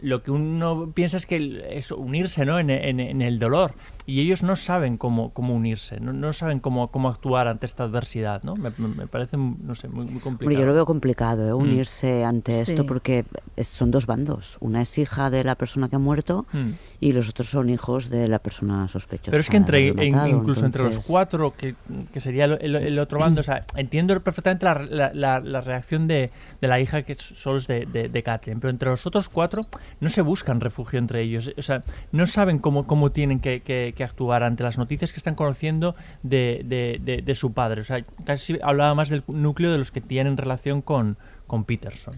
lo 0.00 0.22
que 0.24 0.32
uno 0.32 0.90
piensa 0.94 1.16
es 1.16 1.26
que 1.26 1.64
es 1.70 1.92
unirse 1.92 2.44
¿no? 2.44 2.58
en, 2.58 2.70
en- 2.70 2.98
en 2.98 3.22
el 3.22 3.38
dolor. 3.38 3.74
Y 4.06 4.20
ellos 4.20 4.42
no 4.42 4.56
saben 4.56 4.96
cómo, 4.96 5.32
cómo 5.32 5.54
unirse, 5.54 6.00
no, 6.00 6.12
no 6.12 6.32
saben 6.32 6.58
cómo, 6.60 6.88
cómo 6.90 7.08
actuar 7.08 7.46
ante 7.48 7.66
esta 7.66 7.84
adversidad. 7.84 8.42
¿no? 8.42 8.56
Me, 8.56 8.70
me- 8.78 9.06
parece, 9.06 9.36
no 9.36 9.74
sé, 9.74 9.88
muy, 9.88 10.06
muy 10.06 10.20
complicado. 10.20 10.46
Hombre, 10.48 10.56
yo 10.56 10.66
lo 10.66 10.74
veo 10.74 10.86
complicado, 10.86 11.48
¿eh? 11.48 11.52
Mm. 11.52 11.56
unirse 11.56 12.24
ante 12.24 12.64
Sí. 12.64 12.72
esto 12.72 12.86
porque 12.86 13.24
es- 13.56 13.68
son 13.68 13.90
dos 13.90 14.06
bandos. 14.06 14.56
Una 14.60 14.82
es 14.82 14.98
hija 14.98 15.30
de 15.30 15.44
la 15.44 15.54
persona 15.54 15.88
que 15.88 15.96
ha 15.96 16.00
muerto 16.00 16.46
Mm. 16.52 16.70
y 17.00 17.12
los 17.12 17.28
otros 17.28 17.48
son 17.48 17.70
hijos 17.70 18.10
de 18.10 18.26
la 18.28 18.38
persona 18.40 18.88
sospechosa. 18.88 19.30
Pero 19.30 19.40
es 19.40 19.48
que 19.50 19.56
entre, 19.56 19.88
en- 19.88 19.96
matado, 20.14 20.28
incluso 20.28 20.66
entre 20.66 20.82
los 20.82 20.90
entonces- 20.92 21.10
cuatro, 21.10 21.54
que, 21.56 21.74
que 22.12 22.20
sería 22.20 22.46
el, 22.46 22.58
el- 22.60 22.76
el 22.76 22.98
otro 22.98 23.18
bando, 23.20 23.40
o 23.40 23.44
sea, 23.44 23.64
entiendo 23.76 24.18
perfectamente 24.20 24.64
la, 24.66 24.74
la- 24.74 25.12
la- 25.14 25.40
la 25.40 25.60
reacción 25.60 26.08
de, 26.08 26.30
de 26.60 26.68
la 26.68 26.80
hija 26.80 27.02
que 27.02 27.14
solo 27.14 27.58
es 27.58 27.66
de, 27.66 27.86
de, 27.86 28.08
de 28.08 28.22
Kathleen, 28.22 28.58
pero 28.60 28.70
entre 28.70 28.90
los 28.90 29.06
otros 29.06 29.28
cuatro 29.28 29.62
no 30.00 30.08
se 30.08 30.22
buscan 30.22 30.60
refugio 30.60 30.98
entre 30.98 31.22
ellos, 31.22 31.52
o 31.56 31.62
sea, 31.62 31.82
no 32.10 32.26
saben 32.26 32.58
cómo, 32.58 32.86
cómo 32.86 33.12
tienen 33.12 33.38
que, 33.40 33.60
que- 33.60 33.91
que 33.92 34.04
actuar 34.04 34.42
ante 34.42 34.62
las 34.62 34.78
noticias 34.78 35.12
que 35.12 35.18
están 35.18 35.34
conociendo 35.34 35.94
de, 36.22 36.62
de- 36.64 37.00
de- 37.02 37.22
de 37.22 37.34
su 37.34 37.52
padre, 37.52 37.80
o 37.80 37.84
sea, 37.84 38.04
casi 38.24 38.58
hablaba 38.62 38.94
más 38.94 39.08
del 39.08 39.22
núcleo 39.26 39.70
de 39.72 39.78
los 39.78 39.90
que 39.90 40.00
tienen 40.00 40.36
relación 40.36 40.82
con, 40.82 41.16
con 41.46 41.64
Peterson. 41.64 42.16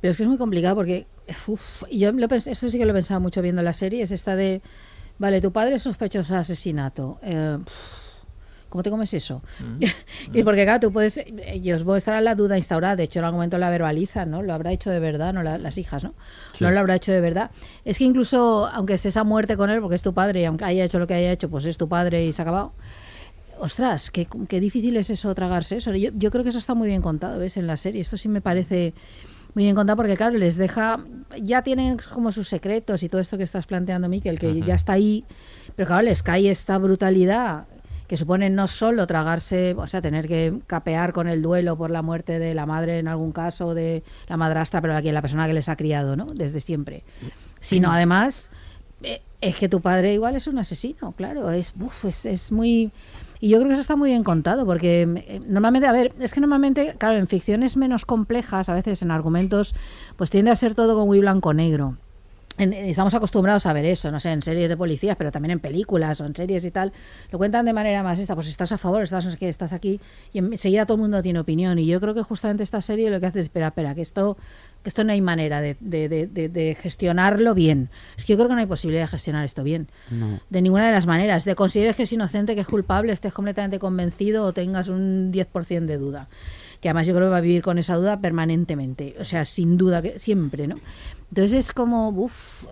Pero 0.00 0.10
es 0.12 0.16
que 0.16 0.22
es 0.22 0.28
muy 0.28 0.38
complicado 0.38 0.76
porque, 0.76 1.06
uf, 1.46 1.82
yo 1.90 2.12
lo 2.12 2.26
eso 2.32 2.70
sí 2.70 2.78
que 2.78 2.84
lo 2.84 2.92
pensaba 2.94 3.18
mucho 3.20 3.42
viendo 3.42 3.62
la 3.62 3.72
serie, 3.72 4.02
es 4.02 4.12
esta 4.12 4.36
de, 4.36 4.62
vale, 5.18 5.40
tu 5.40 5.52
padre 5.52 5.74
es 5.74 5.82
sospechoso 5.82 6.34
de 6.34 6.38
asesinato. 6.40 7.18
eh, 7.22 7.58
¿Cómo 8.68 8.82
te 8.82 8.90
comes 8.90 9.12
eso? 9.14 9.42
y 10.32 10.42
porque 10.42 10.64
claro, 10.64 10.80
tú 10.80 10.92
puedes, 10.92 11.18
ellos 11.46 11.84
puede 11.84 11.98
estar 11.98 12.22
la 12.22 12.34
duda 12.34 12.56
instaurada, 12.56 12.96
de 12.96 13.04
hecho 13.04 13.18
en 13.20 13.24
algún 13.24 13.38
momento 13.38 13.58
la 13.58 13.70
verbalizan, 13.70 14.30
¿no? 14.30 14.42
Lo 14.42 14.52
habrá 14.52 14.72
hecho 14.72 14.90
de 14.90 15.00
verdad, 15.00 15.32
no 15.32 15.42
La- 15.42 15.58
las 15.58 15.78
hijas, 15.78 16.04
¿no? 16.04 16.14
Sí. 16.54 16.64
No 16.64 16.70
lo 16.70 16.80
habrá 16.80 16.96
hecho 16.96 17.12
de 17.12 17.20
verdad. 17.20 17.50
Es 17.84 17.98
que 17.98 18.04
incluso, 18.04 18.66
aunque 18.66 18.94
estés 18.94 19.16
a 19.16 19.24
muerte 19.24 19.56
con 19.56 19.70
él, 19.70 19.80
porque 19.80 19.96
es 19.96 20.02
tu 20.02 20.12
padre, 20.14 20.42
y 20.42 20.44
aunque 20.44 20.64
haya 20.64 20.84
hecho 20.84 20.98
lo 20.98 21.06
que 21.06 21.14
haya 21.14 21.32
hecho, 21.32 21.48
pues 21.48 21.64
es 21.64 21.76
tu 21.78 21.88
padre 21.88 22.24
y 22.26 22.32
se 22.32 22.42
ha 22.42 22.44
acabado. 22.44 22.72
Ostras, 23.60 24.12
qué, 24.12 24.28
qué 24.48 24.60
difícil 24.60 24.96
es 24.96 25.10
eso, 25.10 25.34
tragarse 25.34 25.76
eso. 25.78 25.92
Yo, 25.94 26.10
yo 26.14 26.30
creo 26.30 26.44
que 26.44 26.50
eso 26.50 26.58
está 26.58 26.74
muy 26.74 26.86
bien 26.86 27.02
contado, 27.02 27.40
¿ves? 27.40 27.56
En 27.56 27.66
la 27.66 27.76
serie. 27.76 28.00
Esto 28.02 28.16
sí 28.16 28.28
me 28.28 28.40
parece 28.40 28.94
muy 29.54 29.64
bien 29.64 29.74
contado 29.74 29.96
porque, 29.96 30.16
claro, 30.16 30.38
les 30.38 30.56
deja. 30.56 31.00
Ya 31.42 31.62
tienen 31.62 31.96
como 32.14 32.30
sus 32.30 32.48
secretos 32.48 33.02
y 33.02 33.08
todo 33.08 33.20
esto 33.20 33.36
que 33.36 33.42
estás 33.42 33.66
planteando, 33.66 34.08
Miquel, 34.08 34.38
que 34.38 34.60
ya 34.60 34.76
está 34.76 34.92
ahí. 34.92 35.24
Pero, 35.74 35.88
claro, 35.88 36.02
les 36.02 36.22
cae 36.22 36.48
esta 36.50 36.78
brutalidad 36.78 37.66
que 38.08 38.16
supone 38.16 38.50
no 38.50 38.66
solo 38.66 39.06
tragarse, 39.06 39.74
o 39.78 39.86
sea, 39.86 40.00
tener 40.02 40.26
que 40.26 40.60
capear 40.66 41.12
con 41.12 41.28
el 41.28 41.42
duelo 41.42 41.76
por 41.76 41.90
la 41.90 42.02
muerte 42.02 42.38
de 42.40 42.54
la 42.54 42.66
madre 42.66 42.98
en 42.98 43.06
algún 43.06 43.30
caso, 43.32 43.74
de 43.74 44.02
la 44.28 44.36
madrastra, 44.36 44.80
pero 44.80 44.94
la, 44.94 45.02
que- 45.02 45.12
la 45.12 45.20
persona 45.22 45.46
que 45.46 45.52
les 45.52 45.68
ha 45.68 45.76
criado, 45.76 46.16
¿no? 46.16 46.24
Desde 46.24 46.58
siempre. 46.60 47.04
Sino 47.60 47.92
además 47.92 48.50
eh, 49.02 49.20
es 49.40 49.56
que 49.56 49.68
tu 49.68 49.80
padre 49.80 50.14
igual 50.14 50.34
es 50.36 50.46
un 50.48 50.58
asesino, 50.58 51.12
claro, 51.12 51.50
es, 51.52 51.72
uf, 51.78 52.06
es, 52.06 52.26
es 52.26 52.50
muy... 52.50 52.90
Y 53.40 53.50
yo 53.50 53.58
creo 53.58 53.68
que 53.68 53.74
eso 53.74 53.82
está 53.82 53.94
muy 53.94 54.10
bien 54.10 54.24
contado, 54.24 54.66
porque 54.66 55.02
eh, 55.02 55.40
normalmente, 55.46 55.86
a 55.86 55.92
ver, 55.92 56.12
es 56.18 56.34
que 56.34 56.40
normalmente, 56.40 56.96
claro, 56.98 57.18
en 57.18 57.28
ficciones 57.28 57.76
menos 57.76 58.04
complejas, 58.04 58.68
a 58.68 58.74
veces 58.74 59.02
en 59.02 59.10
argumentos, 59.12 59.74
pues 60.16 60.30
tiende 60.30 60.50
a 60.50 60.56
ser 60.56 60.74
todo 60.74 60.94
como 60.94 61.06
muy 61.06 61.20
blanco-negro. 61.20 61.98
En- 62.58 62.72
estamos 62.72 63.14
acostumbrados 63.14 63.66
a 63.66 63.72
ver 63.72 63.84
eso, 63.84 64.10
no 64.10 64.20
sé, 64.20 64.30
en 64.32 64.42
series 64.42 64.68
de 64.68 64.76
policías, 64.76 65.16
pero 65.16 65.30
también 65.30 65.52
en 65.52 65.60
películas 65.60 66.20
o 66.20 66.26
en 66.26 66.34
series 66.34 66.64
y 66.64 66.70
tal. 66.70 66.92
Lo 67.30 67.38
cuentan 67.38 67.64
de 67.64 67.72
manera 67.72 68.02
más 68.02 68.18
esta, 68.18 68.34
pues 68.34 68.48
estás 68.48 68.72
a 68.72 68.78
favor, 68.78 69.02
estás 69.02 69.24
no 69.24 69.30
sé 69.30 69.36
qué, 69.38 69.48
estás 69.48 69.72
aquí, 69.72 70.00
y 70.32 70.38
enseguida 70.38 70.84
todo 70.84 70.96
el 70.96 71.02
mundo 71.02 71.22
tiene 71.22 71.38
opinión. 71.38 71.78
Y 71.78 71.86
yo 71.86 72.00
creo 72.00 72.14
que 72.14 72.22
justamente 72.22 72.62
esta 72.62 72.80
serie 72.80 73.10
lo 73.10 73.20
que 73.20 73.26
hace 73.26 73.40
es, 73.40 73.46
espera, 73.46 73.68
espera, 73.68 73.94
que 73.94 74.02
esto, 74.02 74.36
que 74.82 74.88
esto 74.88 75.04
no 75.04 75.12
hay 75.12 75.20
manera 75.20 75.60
de, 75.60 75.76
de- 75.80 76.08
de- 76.08 76.26
de- 76.26 76.48
de 76.48 76.74
gestionarlo 76.74 77.54
bien. 77.54 77.90
Es 78.16 78.24
que 78.24 78.32
yo 78.32 78.36
creo 78.36 78.48
que 78.48 78.54
no 78.54 78.60
hay 78.60 78.66
posibilidad 78.66 79.04
de 79.04 79.08
gestionar 79.08 79.44
esto 79.44 79.62
bien. 79.62 79.88
No. 80.10 80.40
De 80.50 80.60
ninguna 80.62 80.86
de 80.86 80.92
las 80.92 81.06
maneras. 81.06 81.44
De 81.44 81.54
consideres 81.54 81.96
que 81.96 82.02
es 82.04 82.12
inocente, 82.12 82.54
que 82.54 82.60
es 82.62 82.66
culpable, 82.68 83.12
estés 83.12 83.32
completamente 83.32 83.78
convencido 83.78 84.44
o 84.44 84.52
tengas 84.52 84.88
un 84.88 85.32
10% 85.32 85.86
de 85.86 85.96
duda. 85.98 86.28
Que 86.80 86.88
además 86.88 87.08
yo 87.08 87.14
creo 87.14 87.26
que 87.26 87.30
va 87.32 87.38
a 87.38 87.40
vivir 87.40 87.62
con 87.62 87.76
esa 87.78 87.96
duda 87.96 88.20
permanentemente. 88.20 89.16
O 89.18 89.24
sea, 89.24 89.44
sin 89.44 89.76
duda, 89.76 90.00
que 90.00 90.18
siempre, 90.20 90.68
¿no? 90.68 90.76
Entonces 91.30 91.66
es 91.66 91.72
como, 91.72 92.08
uff, 92.10 92.66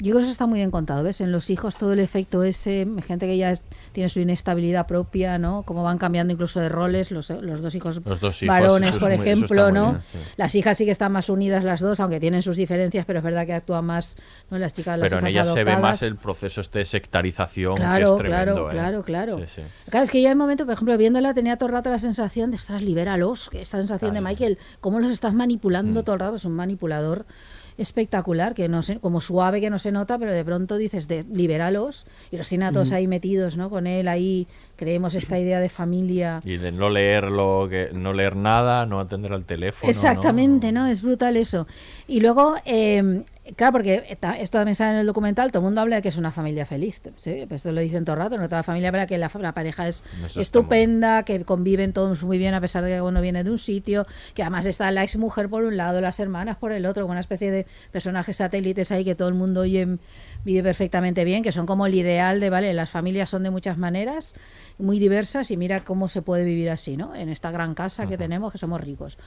yo 0.00 0.12
creo 0.12 0.16
que 0.16 0.22
eso 0.22 0.32
está 0.32 0.46
muy 0.46 0.58
bien 0.58 0.70
contado, 0.70 1.02
¿ves? 1.04 1.20
En 1.20 1.30
los 1.30 1.50
hijos 1.50 1.76
todo 1.76 1.92
el 1.92 2.00
efecto 2.00 2.42
ese, 2.42 2.86
gente 3.06 3.26
que 3.26 3.36
ya 3.36 3.50
es- 3.50 3.62
tiene 3.92 4.08
su 4.08 4.18
inestabilidad 4.20 4.86
propia, 4.86 5.38
¿no? 5.38 5.62
Cómo 5.64 5.82
van 5.82 5.98
cambiando 5.98 6.32
incluso 6.32 6.58
de 6.58 6.68
roles 6.68 7.10
los, 7.10 7.28
los 7.30 7.60
dos 7.60 7.74
hijos 7.74 8.00
Los 8.04 8.18
dos 8.20 8.42
hijos, 8.42 8.54
varones, 8.54 8.96
por 8.96 9.10
muy- 9.10 9.20
ejemplo, 9.20 9.70
¿no? 9.70 9.90
bien, 9.90 10.02
sí. 10.12 10.18
Las 10.36 10.54
hijas 10.54 10.76
sí 10.78 10.84
que 10.86 10.90
están 10.90 11.12
más 11.12 11.28
unidas 11.28 11.64
las 11.64 11.80
dos, 11.80 12.00
aunque 12.00 12.18
tienen 12.18 12.42
sus 12.42 12.56
diferencias, 12.56 13.04
pero 13.06 13.18
es 13.18 13.24
verdad 13.24 13.46
que 13.46 13.54
actúan 13.54 13.84
más, 13.84 14.16
¿no? 14.50 14.58
Las 14.58 14.72
chicas, 14.74 14.98
las 14.98 15.08
Pero 15.10 15.20
en 15.20 15.26
hijas 15.30 15.34
ella 15.48 15.52
se 15.54 15.64
ve 15.64 15.70
adoptadas. 15.72 15.82
más 16.00 16.02
el 16.02 16.16
proceso 16.16 16.60
este 16.60 16.78
de 16.80 16.84
sectarización 16.86 17.74
que 17.74 17.82
Claro, 17.82 18.06
es 18.06 18.16
tremendo. 18.16 18.54
claro, 18.54 18.70
¿eh? 18.70 18.72
claro, 18.72 19.02
claro. 19.04 19.38
Sí, 19.40 19.44
sí. 19.56 19.62
Claro, 19.90 20.04
es 20.04 20.10
que 20.10 20.22
en 20.24 20.30
el 20.30 20.36
momento, 20.36 20.64
por 20.64 20.72
ejemplo, 20.74 20.96
viéndola 20.96 21.34
tenía 21.34 21.56
todo 21.56 21.68
el 21.68 21.74
rato 21.74 21.90
la 21.90 21.98
sensación 21.98 22.50
de, 22.50 22.56
ostras, 22.56 22.80
libéralos, 22.80 23.50
que 23.50 23.60
esta 23.60 23.78
sensación 23.78 24.14
de 24.14 24.20
Michael, 24.22 24.58
cómo 24.80 24.98
los 25.00 25.10
estás 25.12 25.34
Mm. 25.34 25.36
manipulando 25.36 26.02
todo 26.04 26.14
el 26.14 26.20
rato, 26.20 26.36
es 26.36 26.44
un 26.44 26.52
manipulador 26.52 27.26
espectacular, 27.80 28.54
que 28.54 28.68
no 28.68 28.82
sé, 28.82 28.98
como 28.98 29.20
suave 29.20 29.60
que 29.60 29.70
no 29.70 29.78
se 29.78 29.90
nota, 29.90 30.18
pero 30.18 30.32
de 30.32 30.44
pronto 30.44 30.76
dices, 30.76 31.08
de, 31.08 31.24
libéralos, 31.24 32.06
y 32.30 32.36
los 32.36 32.48
tiene 32.48 32.66
a 32.66 32.72
todos 32.72 32.88
Ujú. 32.88 32.96
ahí 32.96 33.06
metidos, 33.06 33.56
¿no? 33.56 33.70
Con 33.70 33.86
él 33.86 34.06
ahí, 34.06 34.46
creemos 34.76 35.14
esta 35.14 35.38
idea 35.38 35.60
de 35.60 35.70
familia. 35.70 36.40
Y 36.44 36.58
de 36.58 36.72
no 36.72 36.90
leer 36.90 37.30
lo 37.30 37.68
que, 37.70 37.88
no 37.92 38.12
leer 38.12 38.36
nada, 38.36 38.84
no 38.84 39.00
atender 39.00 39.32
al 39.32 39.44
teléfono. 39.44 39.90
Exactamente, 39.90 40.72
¿no? 40.72 40.86
Es 40.86 41.00
brutal 41.00 41.36
eso. 41.38 41.66
Y 42.06 42.20
luego, 42.20 42.56
eh, 42.66 43.24
claro, 43.56 43.72
porque 43.72 44.04
esto 44.38 44.58
también 44.58 44.74
sale 44.74 44.92
en 44.92 44.98
el 44.98 45.06
documental, 45.06 45.50
todo 45.50 45.60
el 45.60 45.64
mundo 45.64 45.80
habla 45.80 45.96
de 45.96 46.02
que 46.02 46.08
es 46.08 46.16
una 46.16 46.32
familia 46.32 46.66
feliz. 46.66 47.00
¿sí? 47.16 47.44
Pues 47.48 47.60
esto 47.60 47.72
lo 47.72 47.80
dicen 47.80 48.04
todo 48.04 48.14
el 48.14 48.22
rato, 48.22 48.36
no 48.36 48.44
toda 48.44 48.58
la 48.58 48.62
familia, 48.62 48.92
pero 48.92 49.06
que 49.06 49.18
la, 49.18 49.30
la 49.40 49.52
pareja 49.52 49.88
es 49.88 50.02
Eso 50.24 50.40
estupenda, 50.40 51.24
que 51.24 51.44
conviven 51.44 51.92
todos 51.92 52.22
muy 52.22 52.38
bien 52.38 52.54
a 52.54 52.60
pesar 52.60 52.84
de 52.84 52.90
que 52.90 53.00
uno 53.00 53.20
viene 53.20 53.44
de 53.44 53.50
un 53.50 53.58
sitio, 53.58 54.06
que 54.34 54.42
además 54.42 54.66
está 54.66 54.90
la 54.90 55.02
ex 55.02 55.16
mujer 55.16 55.48
por 55.48 55.64
un 55.64 55.76
lado, 55.76 56.00
las 56.00 56.20
hermanas 56.20 56.56
por 56.56 56.72
el 56.72 56.86
otro, 56.86 57.04
con 57.04 57.12
una 57.12 57.20
especie 57.20 57.50
de 57.50 57.66
personajes 57.92 58.36
satélites 58.36 58.90
ahí 58.92 59.04
que 59.04 59.14
todo 59.14 59.28
el 59.28 59.34
mundo 59.34 59.60
oye, 59.60 59.98
vive 60.44 60.62
perfectamente 60.62 61.24
bien, 61.24 61.42
que 61.42 61.52
son 61.52 61.66
como 61.66 61.86
el 61.86 61.94
ideal 61.94 62.40
de, 62.40 62.50
vale, 62.50 62.72
las 62.74 62.90
familias 62.90 63.28
son 63.28 63.42
de 63.42 63.50
muchas 63.50 63.76
maneras, 63.78 64.34
muy 64.78 64.98
diversas 64.98 65.50
y 65.50 65.56
mira 65.56 65.80
cómo 65.84 66.08
se 66.08 66.22
puede 66.22 66.44
vivir 66.44 66.70
así, 66.70 66.96
¿no? 66.96 67.14
En 67.14 67.28
esta 67.28 67.50
gran 67.50 67.74
casa 67.74 68.06
que 68.06 68.16
tenemos, 68.16 68.52
que 68.52 68.58
somos 68.58 68.80
ricos. 68.80 69.18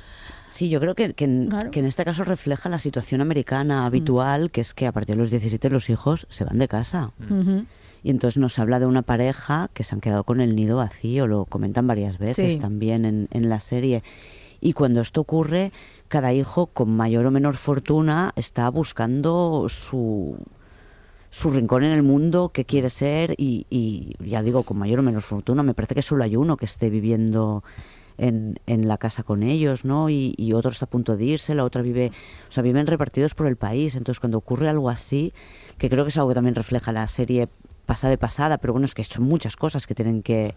Sí, 0.48 0.70
yo 0.70 0.80
creo 0.80 0.96
que, 0.96 1.14
que 1.14 1.26
en, 1.26 1.50
Claro. 1.50 1.72
que 1.72 1.80
en 1.80 1.86
este 1.86 2.04
caso 2.06 2.24
refleja 2.24 2.70
la 2.70 2.80
situación 2.80 3.22
americana 3.22 3.86
habitual, 3.86 4.50
que 4.52 4.62
es 4.62 4.74
que 4.74 4.88
a 4.88 4.92
partir 4.92 5.16
de 5.16 5.22
los 5.22 5.30
17 5.30 5.70
los 5.70 5.90
hijos 5.90 6.26
se 6.30 6.44
van 6.46 6.58
de 6.58 6.68
casa. 6.68 7.12
Ujú. 7.30 7.66
Y 8.04 8.10
entonces 8.10 8.38
nos 8.38 8.60
habla 8.60 8.80
de 8.80 8.86
una 8.86 9.02
pareja 9.02 9.70
que 9.74 9.84
se 9.84 9.96
han 9.96 10.02
quedado 10.02 10.24
con 10.26 10.42
el 10.42 10.56
nido 10.56 10.78
vacío, 10.78 11.26
lo 11.28 11.46
comentan 11.46 11.88
varias 11.88 12.18
veces 12.18 12.54
Sí. 12.54 12.60
también 12.60 13.06
en, 13.06 13.28
en 13.32 13.48
la 13.50 13.60
serie. 13.60 14.04
Y 14.60 14.74
cuando 14.74 15.02
esto 15.02 15.22
ocurre, 15.22 15.72
cada 16.08 16.34
hijo 16.34 16.68
con 16.68 16.90
mayor 16.96 17.26
o 17.26 17.32
menor 17.32 17.56
fortuna 17.56 18.34
está 18.36 18.70
buscando 18.70 19.68
su, 19.70 20.38
su 21.34 21.50
rincón 21.50 21.84
en 21.84 21.94
el 21.94 22.04
mundo 22.04 22.50
que 22.50 22.64
quiere 22.64 22.92
ser 22.92 23.34
y, 23.40 23.66
y 23.72 24.14
ya 24.24 24.44
digo, 24.44 24.62
con 24.62 24.78
mayor 24.78 25.00
o 25.00 25.02
menor 25.02 25.24
fortuna. 25.24 25.64
Me 25.64 25.74
parece 25.74 25.96
que 25.96 26.04
solo 26.04 26.24
hay 26.24 26.36
uno 26.36 26.58
que 26.58 26.66
esté 26.66 26.92
viviendo 26.92 27.64
en, 28.20 28.60
en 28.68 28.88
la 28.88 29.00
casa 29.00 29.24
con 29.24 29.42
ellos, 29.42 29.84
¿no? 29.84 30.12
Y, 30.12 30.36
y 30.38 30.54
otro 30.54 30.70
está 30.70 30.86
a 30.86 30.90
punto 30.92 31.18
de 31.18 31.26
irse, 31.26 31.56
la 31.56 31.64
otra 31.64 31.82
vive, 31.82 32.12
o 32.48 32.52
sea, 32.52 32.62
viven 32.62 32.86
repartidos 32.86 33.34
por 33.34 33.48
el 33.48 33.56
país. 33.56 33.96
Entonces, 33.96 34.20
cuando 34.20 34.38
ocurre 34.38 34.70
algo 34.70 34.92
así, 34.92 35.34
que 35.80 35.90
creo 35.90 36.06
que 36.06 36.10
es 36.10 36.18
algo 36.18 36.30
que 36.30 36.36
también 36.36 36.54
refleja 36.54 36.92
la 36.92 37.08
serie 37.08 37.48
pasada 37.88 38.12
de 38.12 38.20
pasada, 38.20 38.60
pero 38.60 38.74
bueno, 38.74 38.86
es 38.86 38.94
que 38.94 39.04
son 39.04 39.24
muchas 39.24 39.56
cosas 39.56 39.88
que 39.88 39.96
tienen 39.96 40.22
que, 40.22 40.54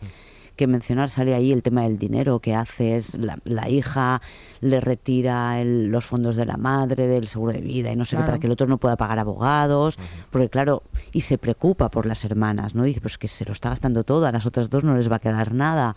que 0.57 0.67
mencionar. 0.67 1.09
Sale 1.11 1.35
ahí 1.35 1.53
el 1.53 1.63
tema 1.63 1.83
del 1.83 1.99
dinero 1.99 2.41
que 2.41 2.55
hace 2.55 2.97
es 2.97 3.17
la, 3.19 3.39
la 3.45 3.69
hija 3.69 4.21
le 4.61 4.81
retira 4.81 5.61
el- 5.61 5.89
los 5.91 6.05
fondos 6.05 6.35
de 6.37 6.47
la 6.47 6.57
madre, 6.57 7.07
del 7.07 7.29
seguro 7.29 7.53
de 7.53 7.61
vida 7.61 7.93
y 7.93 7.97
no 7.97 8.05
sé 8.05 8.17
qué, 8.17 8.23
para 8.27 8.39
que 8.41 8.47
el 8.47 8.53
otro 8.53 8.67
no 8.67 8.79
pueda 8.79 8.97
pagar 8.97 9.19
abogados, 9.19 9.99
porque 10.31 10.49
claro, 10.49 10.83
y 11.13 11.21
se 11.21 11.39
preocupa 11.39 11.91
por 11.91 12.07
las 12.07 12.25
hermanas, 12.25 12.75
¿no? 12.75 12.83
Dice, 12.85 13.01
pues 13.01 13.19
que 13.19 13.29
se 13.29 13.45
lo 13.45 13.53
está 13.53 13.69
gastando 13.71 14.03
todo, 14.03 14.27
a 14.27 14.33
las 14.33 14.47
otras 14.47 14.71
dos 14.71 14.83
no 14.83 14.97
les 14.97 15.11
va 15.11 15.17
a 15.17 15.21
quedar 15.21 15.53
nada. 15.55 15.95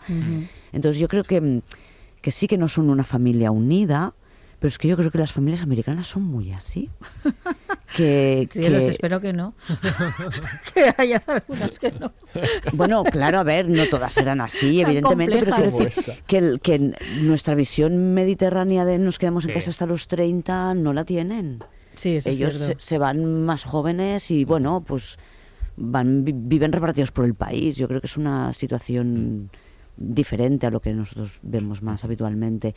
Entonces 0.72 1.00
yo 1.00 1.08
creo 1.08 1.24
que, 1.24 1.62
que 2.20 2.30
sí 2.30 2.46
que 2.46 2.58
no 2.58 2.68
son 2.68 2.90
una 2.90 3.04
familia 3.04 3.50
unida, 3.50 4.12
pero 4.60 4.68
es 4.68 4.78
que 4.78 4.86
yo 4.88 4.96
creo 4.96 5.10
que 5.10 5.18
las 5.18 5.32
familias 5.32 5.62
americanas 5.62 6.06
son 6.06 6.22
muy 6.22 6.52
así. 6.52 6.88
Que, 7.96 8.48
Cielos, 8.52 8.84
que- 8.84 8.90
espero 8.90 9.20
que 9.20 9.32
no. 9.32 9.52
que 10.74 10.94
haya 10.96 11.20
algunas 11.26 11.76
que 11.80 11.90
no. 11.90 12.12
Bueno, 12.72 13.02
claro, 13.02 13.40
a 13.40 13.42
ver, 13.42 13.68
no 13.68 13.84
todas 13.86 14.16
eran 14.16 14.40
así, 14.40 14.80
Tan 14.80 14.86
evidentemente, 14.92 15.38
pero 15.40 15.56
quiero 15.56 15.70
decir 15.78 16.04
que, 16.24 16.38
el- 16.38 16.60
que 16.60 16.74
n- 16.76 16.96
nuestra 17.22 17.56
visión 17.56 18.14
mediterránea 18.14 18.84
de 18.84 19.00
nos 19.00 19.18
quedamos 19.18 19.44
en 19.44 19.50
Sí. 19.50 19.54
casa 19.54 19.70
hasta 19.70 19.86
los 19.86 20.06
30 20.06 20.74
no 20.74 20.92
la 20.92 21.04
tienen. 21.04 21.64
Sí, 21.96 22.14
eso 22.14 22.30
es 22.30 22.36
Ellos 22.36 22.52
se, 22.54 22.64
cierto. 22.66 22.80
se 22.84 22.98
van 22.98 23.44
más 23.44 23.64
jóvenes 23.64 24.30
y 24.30 24.44
bueno, 24.44 24.84
pues 24.86 25.18
van 25.76 26.24
vi- 26.24 26.32
viven 26.36 26.70
repartidos 26.72 27.10
por 27.10 27.24
el 27.24 27.34
país. 27.34 27.74
Yo 27.76 27.88
creo 27.88 28.00
que 28.00 28.06
es 28.06 28.16
una 28.16 28.52
situación 28.52 29.50
diferente 30.00 30.66
a 30.66 30.70
lo 30.70 30.80
que 30.80 30.92
nosotros 30.92 31.38
vemos 31.42 31.82
más 31.82 32.04
habitualmente. 32.04 32.74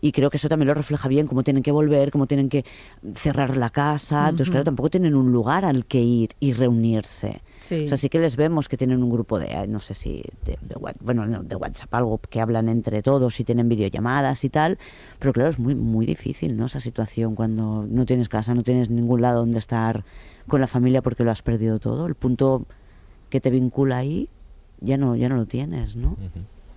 Y 0.00 0.12
creo 0.12 0.28
que 0.28 0.36
eso 0.36 0.48
también 0.48 0.68
lo 0.68 0.74
refleja 0.74 1.08
bien, 1.08 1.26
cómo 1.26 1.44
tienen 1.44 1.62
que 1.62 1.70
volver, 1.70 2.10
cómo 2.10 2.26
tienen 2.26 2.50
que 2.50 2.64
cerrar 3.14 3.56
la 3.56 3.70
casa. 3.70 4.28
Entonces, 4.28 4.50
claro, 4.50 4.64
tampoco 4.64 4.90
tienen 4.90 5.14
un 5.14 5.32
lugar 5.32 5.64
al 5.64 5.86
que 5.86 6.00
ir 6.00 6.30
y 6.40 6.52
reunirse. 6.52 7.40
Sí. 7.60 7.86
O 7.86 7.88
sea, 7.88 7.96
sí 7.96 8.10
que 8.10 8.18
les 8.18 8.36
vemos 8.36 8.68
que 8.68 8.76
tienen 8.76 9.02
un 9.02 9.08
grupo 9.08 9.38
de, 9.38 9.66
no 9.66 9.80
sé 9.80 9.94
si, 9.94 10.22
de, 10.44 10.58
de 10.60 10.76
bueno, 11.00 11.24
no, 11.24 11.42
de 11.42 11.56
WhatsApp, 11.56 11.94
algo 11.94 12.18
que 12.18 12.40
hablan 12.40 12.68
entre 12.68 13.00
todos 13.02 13.40
y 13.40 13.44
tienen 13.44 13.68
videollamadas 13.68 14.44
y 14.44 14.50
tal, 14.50 14.76
pero 15.18 15.32
claro, 15.32 15.48
es 15.48 15.58
muy, 15.58 15.74
muy 15.74 16.04
difícil, 16.04 16.56
¿no? 16.56 16.66
Esa 16.66 16.80
situación 16.80 17.34
cuando 17.34 17.86
no 17.88 18.04
tienes 18.04 18.28
casa, 18.28 18.52
no 18.54 18.62
tienes 18.62 18.90
ningún 18.90 19.22
lado 19.22 19.38
donde 19.38 19.58
estar 19.58 20.04
con 20.48 20.60
la 20.60 20.66
familia 20.66 21.00
porque 21.00 21.24
lo 21.24 21.30
has 21.30 21.40
perdido 21.40 21.78
todo. 21.78 22.06
El 22.06 22.16
punto 22.16 22.66
que 23.30 23.40
te 23.40 23.48
vincula 23.48 23.98
ahí 23.98 24.28
ya 24.80 24.96
no, 24.98 25.16
ya 25.16 25.28
no 25.28 25.36
lo 25.36 25.46
tienes, 25.46 25.96
¿no? 25.96 26.16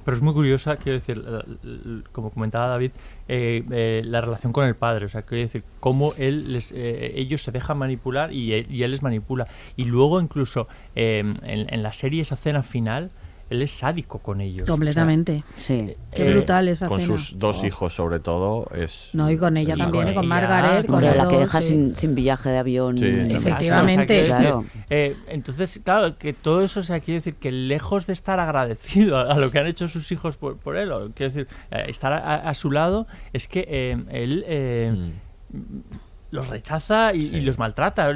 Pero 0.08 0.16
es 0.16 0.24
muy 0.24 0.34
curiosa, 0.34 0.78
quiero 0.78 0.99
decir, 0.99 1.22
como 2.14 2.32
comentaba 2.32 2.68
David, 2.68 2.91
eh, 3.28 3.62
eh, 3.70 4.03
la 4.05 4.22
relación 4.22 4.53
con 4.53 4.66
el 4.66 4.74
padre. 4.74 5.05
O 5.05 5.10
sea, 5.10 5.24
quiero 5.24 5.41
decir, 5.41 5.66
cómo 5.82 6.14
él 6.18 6.53
les, 6.53 6.72
eh, 6.72 7.12
ellos 7.16 7.41
se 7.41 7.51
dejan 7.51 7.78
manipular 7.78 8.32
y 8.32 8.53
él, 8.53 8.68
y 8.70 8.84
él 8.84 8.91
les 8.91 9.01
manipula. 9.01 9.47
Y 9.76 9.84
luego, 9.84 10.22
incluso 10.22 10.70
eh, 10.95 11.20
en, 11.43 11.74
en 11.74 11.84
la 11.84 11.91
serie, 11.91 12.22
esa 12.22 12.38
cena 12.38 12.64
final, 12.64 13.12
él 13.50 13.62
es 13.62 13.72
sádico 13.72 14.20
con 14.20 14.41
ellos. 14.41 14.64
O 14.64 14.66
sea, 14.66 14.74
Completamente. 14.74 15.43
Sí. 15.56 15.95
Qué 16.12 16.30
brutal 16.32 16.68
esa 16.68 16.88
Con 16.88 17.00
cena. 17.02 17.18
sus 17.18 17.39
dos 17.39 17.64
hijos, 17.64 17.93
sobre 17.95 18.20
todo, 18.20 18.68
es. 18.76 19.10
No, 19.14 19.30
y 19.32 19.38
con 19.38 19.56
ella 19.58 19.76
y 19.76 19.78
también, 19.78 20.10
y 20.10 20.14
con 20.14 20.24
ella, 20.26 20.30
Margaret, 20.30 20.86
con 20.88 21.02
los 21.02 21.16
la 21.16 21.28
que 21.30 21.38
deja 21.38 21.62
sí. 21.62 21.70
sin, 21.70 21.95
sin 21.95 22.16
viaje 22.16 22.50
de 22.50 22.58
avión. 22.58 22.98
Sí. 22.98 23.06
Efectivamente. 23.06 24.24
O 24.24 24.26
sea, 24.26 24.38
quiero 24.39 24.62
Claro. 24.64 24.84
eh, 24.89 25.16
entonces, 25.28 25.82
claro, 25.84 26.18
que 26.18 26.34
todo 26.34 26.64
eso, 26.64 26.82
o 26.82 26.84
sea, 26.84 27.00
quiere 27.00 27.20
decir 27.20 27.36
que 27.36 27.52
lejos 27.52 28.06
de 28.08 28.14
estar 28.14 28.39
agradecido 28.39 29.18
a, 29.18 29.32
a 29.32 29.38
lo 29.39 29.52
que 29.52 29.60
han 29.60 29.68
hecho 29.68 29.88
sus 29.88 30.12
hijos 30.12 30.38
por, 30.38 30.58
por 30.58 30.76
él, 30.78 30.91
o 30.91 31.12
quiero 31.14 31.34
decir, 31.34 31.48
eh, 31.72 31.86
estar 31.88 32.12
a, 32.14 32.36
a 32.50 32.54
su 32.54 32.72
lado, 32.72 33.08
es 33.34 33.48
que 33.48 33.66
eh, 33.70 33.98
él 34.12 34.43
eh, 34.48 35.12
los 36.30 36.48
rechaza 36.50 37.14
y, 37.14 37.28
y 37.36 37.42
los 37.42 37.58
maltrata 37.58 38.14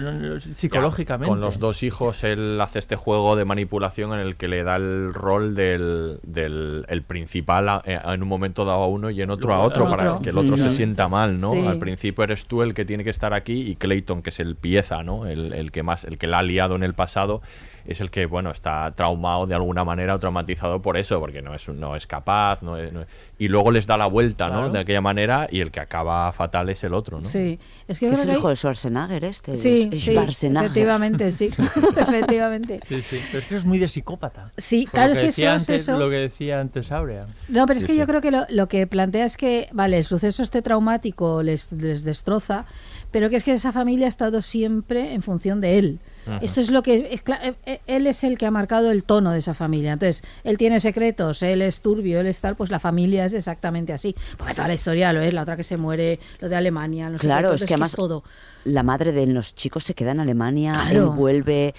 psicológicamente. 0.55 1.30
Con 1.30 1.39
los 1.41 1.59
dos 1.59 1.84
hijos, 1.84 2.24
él 2.24 2.59
hace 2.59 2.80
este 2.80 2.95
juego 2.95 3.36
de 3.36 3.45
manipulación 3.45 4.14
en 4.14 4.20
el 4.20 4.36
que 4.36 4.47
le 4.47 4.64
da 4.64 4.76
el 4.76 5.14
rol 5.14 5.55
del, 5.55 6.20
del 6.24 6.86
el 6.89 7.03
principal 7.03 7.70
a- 7.70 7.82
eh, 7.86 7.99
en 8.03 8.22
un 8.22 8.28
momento 8.28 8.66
dado 8.66 8.84
a 8.84 8.88
uno 8.88 9.09
y 9.09 9.22
en 9.22 9.30
otro 9.30 9.53
a 9.53 9.59
otro, 9.59 9.89
para 9.89 10.20
que 10.20 10.30
el 10.30 10.38
otro 10.38 10.57
se 10.57 10.70
Sí. 10.70 10.78
sienta 10.78 11.07
mal, 11.07 11.38
¿no? 11.39 11.51
Sí. 11.51 11.66
Al 11.66 11.80
principio 11.80 12.24
eres 12.24 12.45
tú 12.45 12.62
el 12.62 12.74
que 12.74 12.86
tiene 12.86 13.03
que 13.03 13.09
estar 13.09 13.34
aquí 13.34 13.62
y 13.62 13.76
Clayton, 13.76 14.22
que 14.22 14.30
es 14.32 14.39
el 14.39 14.55
pieza, 14.55 15.03
¿no? 15.03 15.26
El, 15.28 15.53
el 15.53 15.72
que 15.72 15.84
más, 15.84 16.03
el 16.03 16.18
que 16.18 16.28
la 16.28 16.39
ha 16.39 16.43
liado 16.43 16.76
en 16.76 16.84
el 16.84 16.93
pasado. 16.93 17.41
Es 17.86 18.01
el 18.01 18.11
que, 18.11 18.25
bueno, 18.25 18.51
está 18.51 18.91
traumado 18.95 19.47
de 19.47 19.55
alguna 19.55 19.84
manera 19.84 20.15
o 20.15 20.19
traumatizado 20.19 20.82
por 20.82 20.97
eso, 20.97 21.19
porque 21.19 21.41
no 21.41 21.53
es, 21.55 21.67
no 21.69 21.95
es 21.95 22.07
capaz, 22.07 22.61
no 22.61 22.77
es- 22.77 22.91
no 22.93 23.01
es- 23.01 23.07
y 23.39 23.47
luego 23.47 23.71
les 23.71 23.88
da 23.88 23.97
la 23.97 24.05
vuelta, 24.07 24.49
¿no? 24.49 24.69
De 24.69 24.79
aquella 24.79 25.01
manera 25.01 25.47
y 25.51 25.61
el 25.61 25.71
que 25.71 25.79
acaba 25.79 26.32
fatal 26.32 26.69
es 26.69 26.84
el 26.84 26.93
otro, 26.93 27.19
¿no? 27.19 27.25
Sí, 27.27 27.59
es 27.88 27.99
que 27.99 28.07
yo 28.07 28.13
es 28.13 28.19
el 28.21 28.29
que 28.29 28.38
hijo 28.38 28.47
hay- 28.47 28.51
de 28.53 28.55
Schwarzenegger 28.57 29.25
este. 29.25 29.55
Sí, 29.55 29.89
es- 29.91 30.03
sí, 30.03 30.11
efectivamente, 30.15 31.32
sí, 31.32 31.49
efectivamente. 31.97 32.79
Sí, 32.88 33.01
sí. 33.01 33.19
Pero 33.27 33.39
es 33.39 33.45
que 33.45 33.55
es 33.55 33.65
muy 33.65 33.79
de 33.79 33.88
psicópata. 33.88 34.51
Sí, 34.57 34.84
Por 34.86 34.91
claro, 34.93 35.15
sí, 35.15 35.27
eso 35.27 35.55
es 35.55 35.69
eso. 35.69 35.97
Lo 35.97 36.09
que 36.09 36.17
decía 36.17 36.59
antes 36.59 36.91
Aurea. 36.91 37.27
No, 37.49 37.65
pero 37.65 37.79
es 37.79 37.86
que 37.86 37.93
sí. 37.93 37.97
yo 37.99 38.05
creo 38.07 38.21
que 38.21 38.32
lo, 38.32 38.45
lo 38.49 38.67
que 38.67 38.88
plantea 38.88 39.25
es 39.25 39.38
que, 39.38 39.69
vale, 39.73 39.97
el 39.97 40.03
suceso 40.05 40.43
este 40.43 40.61
traumático 40.61 41.43
les, 41.43 41.71
les 41.71 42.03
destroza, 42.03 42.65
pero 43.11 43.29
que 43.29 43.36
es 43.38 43.43
que 43.43 43.53
esa 43.53 43.71
familia 43.71 44.05
ha 44.05 44.09
estado 44.09 44.41
siempre 44.41 45.13
en 45.13 45.21
función 45.21 45.61
de 45.61 45.79
él. 45.79 45.99
Ajá. 46.28 46.39
Esto 46.41 46.61
es 46.61 46.69
lo 46.72 46.84
que 46.84 46.93
es, 46.95 47.22
eh, 47.41 47.53
eh, 47.65 47.80
él 47.88 48.07
es 48.07 48.24
el 48.24 48.38
que 48.38 48.45
ha 48.45 48.51
marcado 48.51 48.91
el 48.91 49.03
tono 49.03 49.32
de 49.32 49.39
esa 49.39 49.53
familia. 49.53 49.93
Entonces, 49.93 50.24
él 50.43 50.57
tiene 50.57 50.80
secretos, 50.80 51.41
él 51.43 51.61
es 51.61 51.82
turbio, 51.82 52.19
él 52.19 52.28
es 52.28 52.39
tal, 52.41 52.55
pues 52.55 52.69
la 52.72 52.80
familia 52.80 53.26
es 53.26 53.34
exactamente 53.34 53.93
así. 53.93 54.15
Porque 54.38 54.53
toda 54.53 54.67
la 54.67 54.74
historia 54.76 55.11
lo 55.13 55.22
es, 55.22 55.34
la 55.34 55.41
otra 55.43 55.55
que 55.57 55.63
se 55.63 55.78
muere, 55.78 56.19
lo 56.39 56.49
de 56.49 56.55
Alemania, 56.55 57.09
no 57.09 57.17
Claro, 57.17 57.49
todo 57.49 57.55
es 57.55 57.65
que 57.65 57.74
además 57.74 57.93
todo. 57.95 58.24
la 58.65 58.84
madre 58.84 59.11
de 59.11 59.26
los 59.26 59.55
chicos 59.55 59.84
se 59.84 59.93
queda 59.95 60.11
en 60.11 60.19
Alemania, 60.19 60.72
Claro. 60.74 60.89
él 60.89 61.05
vuelve. 61.17 61.74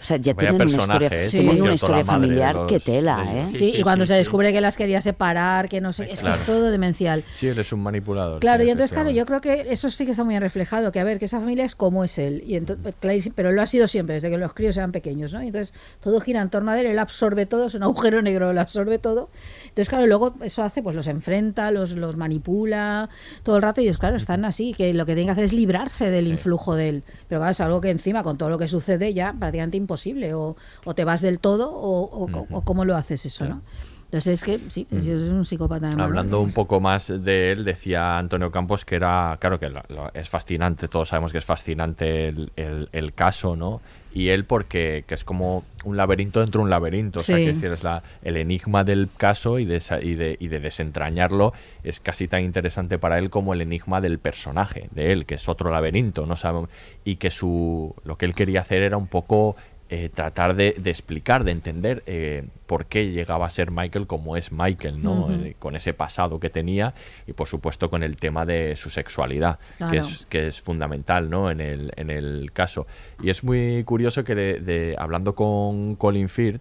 O 0.00 0.04
sea, 0.08 0.16
ya 0.16 0.32
Vaya 0.32 0.50
tienen 0.50 0.68
una 0.74 0.84
historia, 0.84 1.08
¿eh? 1.12 1.28
tienen 1.28 1.62
una 1.62 1.74
historia 1.74 2.04
familiar 2.04 2.54
los- 2.54 2.66
que 2.70 2.78
tela, 2.80 3.24
¿eh? 3.26 3.38
ellos. 3.40 3.50
Sí, 3.52 3.58
sí, 3.58 3.76
y 3.78 3.82
cuando 3.82 4.04
sí, 4.04 4.08
se 4.08 4.14
sí. 4.14 4.18
descubre 4.18 4.52
que 4.52 4.60
las 4.60 4.76
quería 4.76 5.00
separar, 5.00 5.68
que 5.68 5.80
no 5.80 5.92
sé, 5.92 6.04
es 6.04 6.20
que 6.20 6.26
Claro. 6.26 6.36
es 6.40 6.46
todo 6.46 6.70
demencial. 6.70 7.24
Sí, 7.32 7.48
él 7.48 7.58
es 7.58 7.72
un 7.72 7.80
manipulador. 7.82 8.38
Claro, 8.40 8.62
sí, 8.62 8.68
y 8.68 8.70
entonces, 8.70 8.92
claro, 8.92 9.10
yo 9.10 9.26
creo 9.26 9.40
que 9.40 9.66
eso 9.70 9.90
sí 9.90 10.04
que 10.04 10.12
está 10.12 10.22
muy 10.24 10.38
reflejado, 10.38 10.92
que 10.92 11.00
a 11.00 11.04
ver, 11.04 11.18
que 11.18 11.24
esa 11.24 11.40
familia 11.40 11.64
es 11.64 11.74
como 11.74 12.04
es 12.04 12.16
él, 12.18 12.44
y 12.46 12.54
entonces, 12.56 12.94
clarísimo, 13.00 13.34
pero 13.36 13.50
lo 13.52 13.60
ha 13.60 13.66
sido 13.66 13.88
siempre, 13.88 14.14
desde 14.14 14.30
que 14.30 14.38
los 14.38 14.54
críos 14.54 14.76
eran 14.76 14.92
pequeños, 14.92 15.32
¿no? 15.32 15.42
Y 15.42 15.48
entonces 15.48 15.74
todo 16.00 16.20
gira 16.20 16.40
en 16.42 16.50
torno 16.50 16.70
a 16.70 16.80
él, 16.80 16.86
él 16.86 16.98
absorbe 16.98 17.46
todo, 17.46 17.66
es 17.66 17.74
un 17.74 17.82
agujero 17.82 18.22
negro, 18.22 18.52
lo 18.52 18.60
absorbe 18.60 18.98
todo. 19.00 19.30
Entonces, 19.64 19.88
claro, 19.88 20.06
luego 20.06 20.34
eso 20.42 20.62
hace, 20.62 20.80
pues 20.82 20.94
los 20.94 21.08
enfrenta, 21.08 21.70
los, 21.72 21.90
los 21.92 22.16
manipula 22.16 23.08
todo 23.42 23.56
el 23.56 23.62
rato, 23.62 23.80
y 23.80 23.84
ellos, 23.84 23.98
claro, 23.98 24.16
están 24.16 24.44
así, 24.44 24.74
que 24.74 24.94
lo 24.94 25.04
que 25.06 25.12
tienen 25.14 25.26
que 25.26 25.32
hacer 25.32 25.44
es 25.44 25.52
librarse 25.52 26.10
del 26.10 26.28
influjo 26.28 26.76
de 26.76 26.88
él. 26.88 27.02
Pero 27.28 27.40
claro, 27.40 27.50
es 27.50 27.60
algo 27.60 27.80
que 27.80 27.90
encima, 27.90 28.22
con 28.22 28.38
todo 28.38 28.48
lo 28.48 28.58
que 28.58 28.68
sucede, 28.68 29.12
ya 29.12 29.34
prácticamente 29.38 29.76
imposible, 29.92 30.34
o, 30.34 30.54
o 30.84 30.94
te 30.94 31.04
vas 31.04 31.22
del 31.22 31.40
todo, 31.40 31.70
o, 31.72 32.02
o- 32.04 32.24
o- 32.30 32.46
o 32.50 32.62
cómo 32.62 32.84
lo 32.84 32.94
haces 32.94 33.24
eso, 33.24 33.46
¿no? 33.46 33.62
Entonces 34.04 34.40
es 34.40 34.44
que 34.44 34.58
sí, 34.70 34.86
es 34.90 35.04
un 35.06 35.44
psicópata 35.44 35.94
de. 35.94 36.02
Hablando 36.02 36.40
un 36.40 36.52
poco 36.52 36.80
más 36.80 37.08
de 37.08 37.52
él, 37.52 37.64
decía 37.64 38.16
Antonio 38.16 38.50
Campos 38.50 38.86
que 38.86 38.94
era, 38.96 39.36
claro 39.38 39.58
que 39.58 39.68
lo- 39.68 39.82
lo- 39.88 40.10
es 40.14 40.28
fascinante, 40.30 40.88
todos 40.88 41.08
sabemos 41.10 41.30
que 41.32 41.38
es 41.38 41.44
fascinante 41.44 42.28
el, 42.28 42.50
el- 42.56 42.88
el 42.92 43.12
caso, 43.12 43.54
¿no? 43.54 43.82
Y 44.10 44.28
él 44.30 44.46
porque 44.46 45.04
que 45.06 45.14
es 45.14 45.24
como 45.24 45.64
un 45.84 45.98
laberinto 45.98 46.40
dentro 46.40 46.60
de 46.60 46.64
un 46.64 46.70
laberinto, 46.70 47.20
o 47.20 47.22
sea, 47.22 47.36
que 47.36 47.52
decir, 47.52 47.70
es 47.70 47.82
la, 47.82 48.02
el 48.22 48.38
enigma 48.38 48.82
del 48.82 49.10
caso 49.14 49.58
y 49.58 49.66
de, 49.66 49.80
y, 50.02 50.14
de, 50.14 50.36
y 50.40 50.48
de 50.48 50.60
desentrañarlo 50.60 51.52
es 51.84 52.00
casi 52.00 52.28
tan 52.28 52.42
interesante 52.44 52.98
para 52.98 53.18
él 53.18 53.28
como 53.28 53.52
el 53.52 53.60
enigma 53.60 54.00
del 54.00 54.18
personaje, 54.18 54.88
de 54.92 55.12
él, 55.12 55.26
que 55.26 55.34
es 55.34 55.48
otro 55.50 55.70
laberinto, 55.70 56.24
no 56.24 56.36
sabemos, 56.36 56.70
y 57.04 57.16
que 57.16 57.30
su 57.30 57.94
lo 58.04 58.16
que 58.16 58.24
él 58.24 58.34
quería 58.34 58.62
hacer 58.62 58.82
era 58.82 58.96
un 58.96 59.06
poco 59.06 59.54
eh, 59.90 60.10
tratar 60.12 60.54
de, 60.54 60.74
de 60.78 60.90
explicar, 60.90 61.44
de 61.44 61.50
entender 61.52 62.02
eh, 62.06 62.44
por 62.66 62.86
qué 62.86 63.10
llegaba 63.10 63.46
a 63.46 63.50
ser 63.50 63.70
Michael 63.70 64.06
como 64.06 64.36
es 64.36 64.52
Michael, 64.52 65.02
¿no? 65.02 65.28
Eh, 65.32 65.56
con 65.58 65.76
ese 65.76 65.94
pasado 65.94 66.38
que 66.38 66.50
tenía 66.50 66.92
y 67.26 67.32
por 67.32 67.48
supuesto 67.48 67.88
con 67.88 68.02
el 68.02 68.16
tema 68.16 68.44
de 68.44 68.76
su 68.76 68.90
sexualidad, 68.90 69.58
que, 69.90 69.96
es, 69.98 70.26
que 70.28 70.46
es 70.48 70.60
fundamental, 70.60 71.30
¿no? 71.30 71.50
En 71.50 71.60
el, 71.60 71.92
en 71.96 72.10
el 72.10 72.50
caso. 72.52 72.86
Y 73.22 73.30
es 73.30 73.42
muy 73.42 73.82
curioso 73.84 74.24
que 74.24 74.34
de- 74.34 74.60
de- 74.60 74.94
hablando 74.98 75.34
con 75.34 75.96
Colin 75.96 76.28
Firth, 76.28 76.60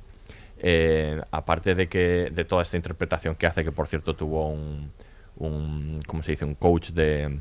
aparte 1.32 1.76
de 1.76 1.88
que 1.88 2.30
de 2.34 2.46
toda 2.46 2.62
esta 2.62 2.78
interpretación 2.78 3.36
que 3.36 3.48
hace, 3.48 3.64
que 3.64 3.72
por 3.72 3.88
cierto 3.88 4.16
tuvo 4.16 4.50
un, 4.50 4.92
un 5.38 6.00
¿cómo 6.08 6.24
se 6.24 6.32
dice? 6.32 6.46
Un 6.46 6.56
coach 6.56 6.92
de, 6.92 7.40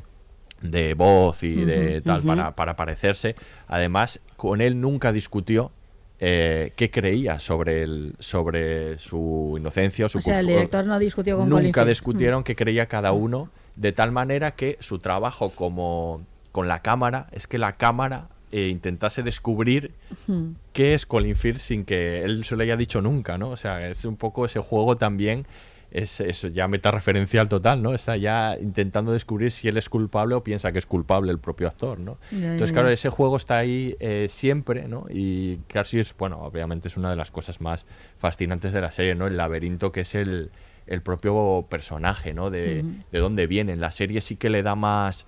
de 0.61 0.93
voz 0.93 1.43
y 1.43 1.55
de 1.65 2.01
tal 2.01 2.21
para, 2.27 2.55
para 2.55 2.75
parecerse. 2.75 3.35
Además, 3.67 4.19
con 4.35 4.61
él 4.61 4.79
nunca 4.79 5.11
discutió 5.11 5.71
eh, 6.19 6.73
qué 6.75 6.89
creía 6.89 7.39
sobre 7.39 7.83
el, 7.83 8.15
sobre 8.19 8.97
su 8.99 9.55
inocencia 9.57 10.07
o 10.07 10.09
su 10.09 10.17
O 10.17 10.21
sea, 10.21 10.39
el 10.39 10.47
director 10.47 10.85
no 10.85 10.97
discutió 10.99 11.37
con 11.37 11.49
Nunca 11.49 11.85
discutieron 11.85 12.43
qué 12.43 12.55
creía 12.55 12.87
cada 12.87 13.11
uno, 13.13 13.49
de 13.75 13.91
tal 13.91 14.11
manera 14.11 14.51
que 14.51 14.77
su 14.79 14.99
trabajo 14.99 15.51
como 15.51 16.21
con 16.51 16.67
la 16.67 16.81
cámara 16.81 17.27
es 17.31 17.45
que 17.45 17.59
la 17.59 17.73
cámara 17.73 18.29
eh, 18.51 18.69
intentase 18.69 19.21
descubrir 19.23 19.91
Mm. 20.25 20.51
qué 20.73 20.93
es 20.93 21.05
Colin 21.05 21.35
Firth 21.35 21.57
sin 21.59 21.85
que 21.85 22.23
él 22.23 22.45
se 22.45 22.55
lo 22.55 22.63
haya 22.63 22.77
dicho 22.77 23.01
nunca, 23.01 23.37
¿no? 23.37 23.49
O 23.49 23.57
sea, 23.57 23.87
es 23.89 24.05
un 24.05 24.15
poco 24.15 24.45
ese 24.45 24.59
juego 24.59 24.95
también, 24.95 25.45
es, 25.91 26.19
es 26.19 26.41
ya 26.53 26.67
metareferencial 26.67 27.47
total, 27.49 27.81
¿no? 27.81 27.93
Está 27.93 28.17
ya 28.17 28.57
intentando 28.59 29.11
descubrir 29.11 29.51
si 29.51 29.67
él 29.67 29.77
es 29.77 29.89
culpable 29.89 30.35
o 30.35 30.43
piensa 30.43 30.71
que 30.71 30.79
es 30.79 30.85
culpable 30.85 31.31
el 31.31 31.39
propio 31.39 31.67
actor, 31.67 31.99
¿no? 31.99 32.17
Ya, 32.31 32.51
Entonces, 32.51 32.69
ya. 32.69 32.73
claro, 32.73 32.89
ese 32.89 33.09
juego 33.09 33.37
está 33.37 33.57
ahí 33.57 33.95
eh, 33.99 34.27
siempre, 34.29 34.87
¿no? 34.87 35.05
Y 35.09 35.57
casi 35.67 35.99
es, 35.99 36.15
bueno, 36.17 36.39
obviamente 36.41 36.87
es 36.87 36.97
una 36.97 37.09
de 37.09 37.15
las 37.15 37.31
cosas 37.31 37.61
más 37.61 37.85
fascinantes 38.17 38.73
de 38.73 38.81
la 38.81 38.91
serie, 38.91 39.15
¿no? 39.15 39.27
El 39.27 39.37
laberinto 39.37 39.91
que 39.91 40.01
es 40.01 40.15
el, 40.15 40.51
el 40.87 41.01
propio 41.01 41.65
personaje, 41.69 42.33
¿no? 42.33 42.49
De, 42.49 42.83
de 43.11 43.19
dónde 43.19 43.47
viene. 43.47 43.73
En 43.73 43.79
la 43.79 43.91
serie 43.91 44.21
sí 44.21 44.35
que 44.35 44.49
le 44.49 44.63
da 44.63 44.75
más 44.75 45.25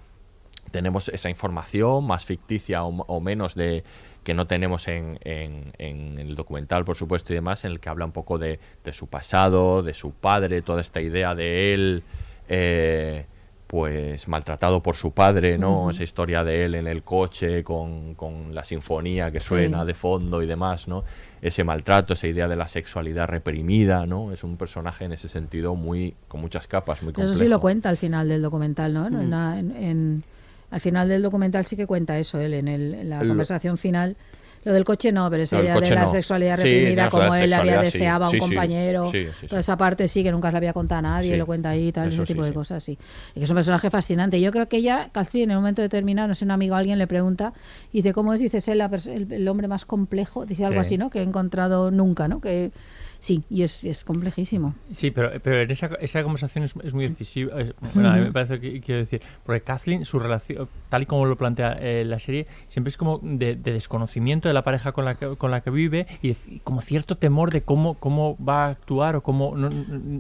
tenemos 0.72 1.10
esa 1.10 1.30
información 1.32 2.06
más 2.06 2.26
ficticia 2.26 2.84
o, 2.84 2.90
o 2.90 3.20
menos 3.20 3.56
de 3.56 3.84
que 4.30 4.36
no 4.36 4.46
tenemos 4.46 4.88
en, 4.88 5.18
en- 5.24 5.74
en 5.80 6.20
el 6.20 6.36
documental, 6.36 6.86
por 6.86 6.96
supuesto, 6.96 7.34
y 7.34 7.36
demás, 7.36 7.66
en 7.66 7.72
el 7.72 7.80
que 7.80 7.90
habla 7.90 8.06
un 8.06 8.12
poco 8.12 8.38
de, 8.38 8.60
de 8.86 8.94
su 8.94 9.08
pasado, 9.08 9.82
de 9.82 9.96
su 9.96 10.12
padre, 10.12 10.62
toda 10.62 10.82
esta 10.82 11.02
idea 11.02 11.34
de 11.34 11.74
él, 11.74 12.04
eh, 12.48 13.26
pues 13.66 14.28
maltratado 14.28 14.84
por 14.84 14.96
su 14.96 15.14
padre, 15.14 15.58
¿no? 15.58 15.90
Esa 15.90 16.04
historia 16.04 16.44
de 16.44 16.66
él 16.66 16.76
en 16.76 16.86
el 16.88 17.02
coche 17.02 17.64
con, 17.64 18.14
con 18.14 18.54
la 18.54 18.64
sinfonía 18.64 19.32
que 19.32 19.40
Sí. 19.40 19.48
suena 19.48 19.84
de 19.84 19.96
fondo 19.96 20.44
y 20.44 20.46
demás, 20.46 20.88
¿no? 20.88 21.04
Ese 21.42 21.64
maltrato, 21.64 22.14
esa 22.14 22.28
idea 22.28 22.48
de 22.48 22.56
la 22.56 22.68
sexualidad 22.68 23.28
reprimida, 23.28 24.06
¿no? 24.06 24.32
Es 24.32 24.44
un 24.44 24.58
personaje 24.58 25.06
en 25.06 25.14
ese 25.14 25.28
sentido 25.28 25.74
muy 25.76 26.14
con 26.28 26.40
muchas 26.42 26.68
capas, 26.68 27.02
muy 27.02 27.12
Eso 27.14 27.22
complejo. 27.22 27.40
sí 27.40 27.48
lo 27.48 27.60
cuenta 27.60 27.90
al 27.90 27.98
final 27.98 28.28
del 28.30 28.44
documental, 28.44 28.94
¿no? 28.94 29.08
En- 29.08 29.72
en- 29.76 30.24
al 30.72 30.82
final 30.82 31.08
del 31.10 31.22
documental 31.22 31.66
sí 31.66 31.76
que 31.76 31.88
cuenta 31.88 32.18
eso 32.20 32.40
él, 32.40 32.54
en, 32.54 32.68
el- 32.68 32.94
en 32.94 33.10
la 33.10 33.20
conversación 33.20 33.78
final. 33.78 34.16
Lo 34.66 34.74
del 34.74 34.84
coche 34.84 35.14
no, 35.14 35.30
pero 35.30 35.44
esa 35.44 35.62
idea 35.62 35.80
de 35.80 35.90
la 35.92 36.02
no. 36.04 36.12
sexualidad 36.12 36.58
reprimida, 36.58 37.08
como 37.08 37.34
él 37.34 37.54
había 37.54 37.80
sí. 37.80 37.86
deseado 37.94 38.26
a 38.26 38.28
un 38.28 38.32
Sí, 38.32 38.38
sí. 38.38 38.42
compañero, 38.42 39.10
toda 39.48 39.62
esa 39.62 39.78
parte 39.78 40.06
sí 40.10 40.22
que 40.22 40.34
nunca 40.34 40.50
se 40.50 40.52
la 40.52 40.58
había 40.58 40.74
contado 40.74 41.00
a 41.00 41.02
nadie, 41.04 41.38
lo 41.38 41.46
cuenta 41.46 41.70
ahí, 41.70 41.94
tal, 41.94 42.10
Eso 42.10 42.24
ese 42.24 42.34
tipo 42.34 42.44
de 42.44 42.52
cosas, 42.54 42.84
sí. 42.84 42.98
Y 43.36 43.40
que 43.40 43.46
es 43.46 43.50
un 43.50 43.56
personaje 43.56 43.90
fascinante. 43.90 44.42
Yo 44.42 44.52
creo 44.52 44.68
que 44.68 44.76
ella, 44.76 45.12
Castri, 45.14 45.44
en 45.44 45.52
un 45.52 45.56
momento 45.56 45.82
determinado, 45.82 46.28
no 46.28 46.36
sé, 46.36 46.44
un 46.44 46.52
amigo, 46.52 46.76
alguien 46.76 46.98
le 47.00 47.08
pregunta, 47.08 47.54
y 47.94 48.00
dice, 48.00 48.12
¿cómo 48.14 48.34
es? 48.34 48.42
Dice, 48.42 48.58
es 48.58 48.68
el, 48.68 48.82
el, 49.32 49.48
hombre 49.48 49.70
más 49.70 49.86
complejo, 49.86 50.46
dice 50.46 50.66
algo 50.66 50.82
Sí. 50.84 50.88
así, 50.88 50.98
¿no? 50.98 51.10
Que 51.10 51.20
he 51.20 51.24
encontrado 51.24 51.90
nunca, 51.90 52.28
¿no? 52.28 52.42
Que 52.42 52.72
sí, 53.20 53.44
y 53.50 53.64
es, 53.64 53.84
es 53.84 54.04
complejísimo. 54.04 54.76
Sí, 54.92 55.12
pero, 55.12 55.32
pero 55.42 55.62
en 55.62 55.72
esa, 55.72 55.88
esa 56.00 56.24
conversación 56.24 56.64
es, 56.64 56.74
es 56.84 56.94
muy 56.94 57.08
decisiva. 57.08 57.60
es- 57.62 57.74
bueno, 57.94 58.10
a 58.10 58.14
mí 58.14 58.22
me 58.22 58.32
parece 58.32 58.60
que 58.60 58.80
quiero 58.82 59.00
decir, 59.00 59.22
porque 59.46 59.62
Kathleen, 59.62 60.06
su 60.06 60.20
relación, 60.20 60.68
tal 60.90 61.04
y 61.04 61.06
como 61.06 61.26
lo 61.26 61.36
plantea 61.38 61.74
eh, 61.80 62.04
la 62.06 62.20
serie, 62.20 62.48
siempre 62.70 62.90
es 62.90 62.98
como 62.98 63.20
de, 63.22 63.56
de 63.56 63.74
desconocimiento 63.74 64.48
de 64.48 64.54
la 64.54 64.64
pareja 64.64 64.92
con 64.92 65.06
la 65.06 65.16
que, 65.16 65.36
con 65.38 65.52
la 65.52 65.62
que 65.62 65.70
vive 65.70 66.08
y, 66.22 66.34
como 66.64 66.82
cierto 66.82 67.18
temor 67.18 67.52
de 67.52 67.62
cómo, 67.62 67.96
cómo 67.96 68.38
va 68.44 68.66
a 68.66 68.70
actuar 68.70 69.16
o 69.16 69.22
cómo. 69.24 69.56
No, 69.56 69.70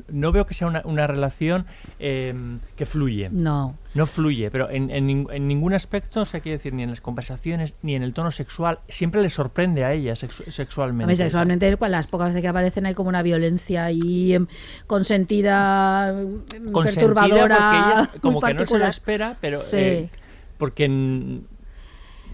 no- 0.09 0.31
veo 0.31 0.45
que 0.45 0.53
sea 0.53 0.67
una, 0.67 0.81
una 0.85 1.07
relación 1.07 1.65
eh, 1.99 2.33
que 2.75 2.85
fluye. 2.85 3.29
No. 3.31 3.75
No 3.95 4.05
fluye, 4.05 4.51
pero 4.51 4.69
en, 4.69 4.91
en 4.91 5.07
nin- 5.07 5.33
en 5.33 5.47
ningún 5.47 5.73
aspecto, 5.73 6.21
o 6.21 6.25
sea, 6.25 6.39
quiero 6.41 6.57
decir, 6.59 6.73
ni 6.73 6.83
en 6.83 6.89
las 6.91 7.01
conversaciones, 7.01 7.73
ni 7.81 7.95
en 7.95 8.03
el 8.03 8.13
tono 8.13 8.29
sexual, 8.29 8.79
siempre 8.87 9.21
le 9.21 9.29
sorprende 9.29 9.83
a 9.83 9.93
ella 9.93 10.13
sexu- 10.13 10.47
A 10.47 10.51
sexualmente. 10.51 11.11
mí 11.11 11.15
sexualmente, 11.15 11.75
las 11.89 12.05
pocas 12.07 12.27
veces 12.27 12.41
que 12.43 12.47
aparecen 12.47 12.85
hay 12.89 12.95
como 12.95 13.09
una 13.09 13.21
violencia 13.23 13.85
ahí 13.85 14.33
em, 14.33 14.47
consentida, 14.87 16.09
em, 16.09 16.41
consentida 16.71 16.73
porque 16.73 16.91
perturbadora, 16.95 17.55
ella 17.57 18.11
es 18.15 18.19
como 18.21 18.39
muy 18.41 18.47
que 18.49 18.53
no 18.53 18.59
se 18.65 18.77
lo 18.77 18.83
particular. 18.85 18.89
espera, 18.89 19.37
pero 19.41 19.59
Sí. 19.59 19.77
eh, 19.77 20.09
porque 20.57 20.89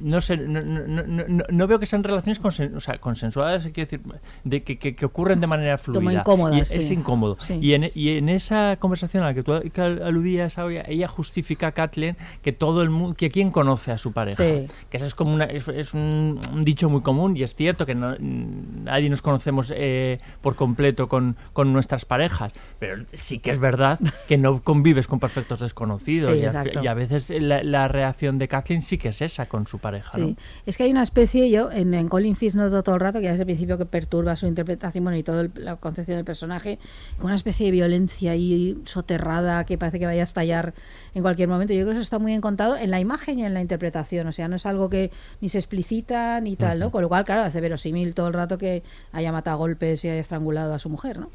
no 0.02 0.22
sé, 0.22 0.38
no, 0.38 0.62
no- 0.62 1.04
no- 1.04 1.44
no- 1.50 1.68
veo 1.68 1.80
que 1.80 1.86
sean 1.86 2.04
relaciones 2.04 2.42
consen- 2.42 2.76
o 2.76 2.80
sea, 2.80 2.98
consensuadas, 3.00 3.64
quiero 3.74 3.90
decir, 3.90 4.02
de 4.44 4.64
que, 4.64 4.78
que- 4.78 4.96
que 4.96 5.06
ocurren 5.06 5.40
de 5.42 5.48
manera 5.48 5.78
fluida. 5.78 6.00
Como 6.00 6.12
incómodas, 6.12 6.58
Y 6.58 6.62
es, 6.62 6.72
es 6.72 6.88
sí. 6.88 6.94
incómodo. 6.96 7.38
Sí. 7.46 7.58
Y, 7.62 7.74
en, 7.74 7.92
y 7.96 8.18
en 8.18 8.30
esa 8.30 8.78
conversación 8.78 9.24
a 9.24 9.28
la 9.28 9.34
que 9.34 9.44
tú 9.44 9.54
aludías, 9.54 10.58
ella 10.88 11.08
justifica 11.08 11.68
a 11.68 11.72
Kathleen 11.72 12.18
que 12.42 12.52
todo 12.52 12.82
el 12.82 12.90
mundo, 12.90 13.16
que 13.16 13.30
quién 13.30 13.52
conoce 13.52 13.92
a 13.92 13.98
su 13.98 14.12
pareja. 14.14 14.44
Sí. 14.44 14.68
Que 14.90 14.98
eso 14.98 15.06
es 15.06 15.16
como 15.16 15.34
una, 15.34 15.46
es, 15.46 15.68
es 15.68 15.94
un, 15.94 16.40
un 16.54 16.64
dicho 16.64 16.90
muy 16.90 17.02
común 17.02 17.38
y 17.38 17.44
es 17.44 17.56
cierto 17.56 17.86
que 17.86 17.96
nadie 17.96 19.10
nos 19.10 19.22
conocemos 19.22 19.72
eh, 19.76 20.20
por 20.42 20.56
completo 20.56 21.08
con, 21.08 21.36
con 21.54 21.74
nuestras 21.74 22.06
parejas, 22.06 22.54
pero 22.80 23.04
sí 23.14 23.40
que 23.40 23.52
es 23.52 23.60
verdad 23.60 24.00
que 24.28 24.38
no 24.38 24.62
convives 24.62 25.08
con 25.08 25.20
perfectos 25.20 25.60
desconocidos 25.60 26.32
Sí, 26.32 26.40
y, 26.40 26.44
a, 26.44 26.48
exacto. 26.48 26.84
y 26.84 26.88
a 26.88 26.94
veces 26.94 27.30
la, 27.30 27.64
la 27.64 27.88
reacción 27.88 28.38
de 28.38 28.48
Kathleen 28.48 28.82
sí 28.82 28.98
que 28.98 29.10
es 29.10 29.22
esa 29.22 29.46
con 29.48 29.68
su 29.68 29.80
pareja. 29.86 30.12
Sí, 30.12 30.22
¿no? 30.22 30.36
es 30.66 30.78
que 30.78 30.84
hay 30.84 30.92
una 30.92 31.04
especie, 31.04 31.50
yo 31.50 31.72
en, 31.72 31.94
en 31.94 32.08
Colin 32.08 32.36
Firth 32.36 32.56
noto 32.56 32.82
todo 32.84 32.96
el 32.96 33.02
rato 33.02 33.20
que 33.20 33.30
desde 33.30 33.44
el 33.44 33.46
principio 33.46 33.78
que 33.78 33.86
perturba 33.86 34.36
su 34.36 34.48
interpretación 34.48 35.04
bueno, 35.04 35.18
y 35.18 35.24
toda 35.24 35.48
la 35.56 35.76
concepción 35.76 36.18
del 36.18 36.26
personaje, 36.26 36.80
con 37.18 37.28
una 37.28 37.36
especie 37.36 37.68
de 37.68 37.72
violencia 37.72 38.32
ahí 38.32 38.78
soterrada 38.86 39.66
que 39.66 39.78
parece 39.78 40.00
que 40.00 40.06
vaya 40.06 40.22
a 40.22 40.24
estallar 40.24 40.74
en 41.14 41.22
cualquier 41.22 41.48
momento. 41.48 41.74
Yo 41.74 41.82
creo 41.82 41.90
que 41.90 41.94
eso 41.94 42.02
está 42.02 42.20
muy 42.20 42.32
bien 42.32 42.42
contado 42.42 42.76
en 42.76 42.90
la 42.92 43.00
imagen 43.00 43.40
y 43.40 43.46
en 43.46 43.54
la 43.54 43.62
interpretación, 43.62 44.28
o 44.28 44.32
sea, 44.32 44.48
no 44.48 44.56
es 44.56 44.66
algo 44.66 44.90
que 44.90 45.12
ni 45.42 45.50
se 45.50 45.60
explicita 45.60 46.40
ni 46.42 46.56
tal, 46.56 46.80
¿no? 46.80 46.92
Con 46.92 47.02
lo 47.02 47.10
cual, 47.10 47.26
claro, 47.26 47.44
hace 47.44 47.62
verosímil 47.62 48.14
todo 48.16 48.28
el 48.28 48.34
rato 48.34 48.58
que 48.58 48.84
haya 49.12 49.32
matado 49.32 49.56
a 49.56 49.58
golpes 49.58 50.04
y 50.04 50.10
haya 50.10 50.20
estrangulado 50.20 50.74
a 50.74 50.80
su 50.80 50.90
mujer, 50.90 51.20
¿no? 51.20 51.30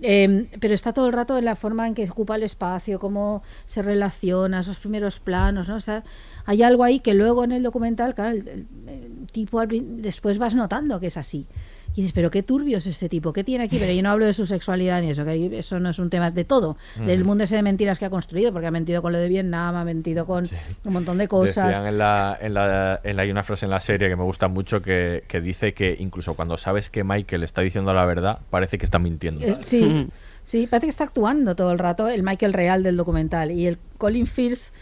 Eh, 0.00 0.48
pero 0.60 0.74
está 0.74 0.92
todo 0.92 1.06
el 1.06 1.12
rato 1.12 1.38
en 1.38 1.44
la 1.44 1.56
forma 1.56 1.86
en 1.86 1.94
que 1.94 2.08
ocupa 2.10 2.36
el 2.36 2.42
espacio, 2.42 2.98
cómo 2.98 3.42
se 3.66 3.82
relaciona, 3.82 4.60
esos 4.60 4.78
primeros 4.78 5.20
planos, 5.20 5.68
¿no? 5.68 5.76
O 5.76 5.80
sea, 5.80 6.04
hay 6.44 6.62
algo 6.62 6.84
ahí 6.84 7.00
que 7.00 7.14
luego 7.14 7.44
en 7.44 7.52
el 7.52 7.62
documental, 7.62 8.14
claro, 8.14 8.36
el, 8.36 8.48
el- 8.48 8.66
el 8.88 9.26
tipo 9.32 9.60
al 9.60 9.68
después 10.02 10.38
vas 10.38 10.54
notando 10.54 11.00
que 11.00 11.06
es 11.06 11.16
así. 11.16 11.46
Y 11.94 11.96
dices, 11.96 12.12
pero 12.12 12.30
qué 12.30 12.42
turbio 12.42 12.78
es 12.78 12.86
este 12.86 13.10
tipo, 13.10 13.34
¿qué 13.34 13.44
tiene 13.44 13.64
aquí? 13.64 13.76
Pero 13.78 13.92
yo 13.92 14.02
no 14.02 14.10
hablo 14.10 14.24
de 14.24 14.32
su 14.32 14.46
sexualidad 14.46 15.02
ni 15.02 15.10
eso, 15.10 15.26
que 15.26 15.58
eso 15.58 15.78
no 15.78 15.90
es 15.90 15.98
un 15.98 16.08
tema 16.08 16.30
de 16.30 16.42
todo, 16.44 16.78
del 16.96 17.20
Ujú. 17.20 17.28
mundo 17.28 17.44
ese 17.44 17.56
de 17.56 17.62
mentiras 17.62 17.98
que 17.98 18.06
ha 18.06 18.10
construido, 18.10 18.50
porque 18.50 18.66
ha 18.66 18.70
mentido 18.70 19.02
con 19.02 19.12
lo 19.12 19.18
de 19.18 19.28
Vietnam, 19.28 19.76
ha 19.76 19.84
mentido 19.84 20.24
con 20.24 20.46
un 20.86 20.92
montón 20.92 21.18
de 21.18 21.28
cosas. 21.28 21.66
Decían 21.68 21.86
en 21.86 21.98
la, 21.98 22.38
en 22.40 22.54
la, 22.54 22.98
en 23.04 23.16
la- 23.16 23.22
hay 23.22 23.30
una 23.30 23.42
frase 23.42 23.66
en 23.66 23.70
la 23.70 23.80
serie 23.80 24.08
que 24.08 24.16
me 24.16 24.22
gusta 24.24 24.48
mucho 24.48 24.80
que, 24.80 25.24
que 25.28 25.42
dice 25.42 25.74
que 25.74 25.94
incluso 26.00 26.32
cuando 26.32 26.56
sabes 26.56 26.88
que 26.88 27.04
Michael 27.04 27.42
está 27.42 27.60
diciendo 27.60 27.92
la 27.92 28.06
verdad, 28.06 28.38
parece 28.48 28.78
que 28.78 28.86
está 28.86 28.98
mintiendo. 28.98 29.42
Eh, 29.46 29.58
sí, 29.60 30.08
sí, 30.44 30.66
parece 30.66 30.86
que 30.86 30.90
está 30.90 31.04
actuando 31.04 31.54
todo 31.56 31.72
el 31.72 31.78
rato 31.78 32.08
el 32.08 32.22
Michael 32.22 32.54
real 32.54 32.82
del 32.82 32.96
documental 32.96 33.50
y 33.50 33.66
el 33.66 33.76
Colin 33.98 34.26
Firth 34.26 34.72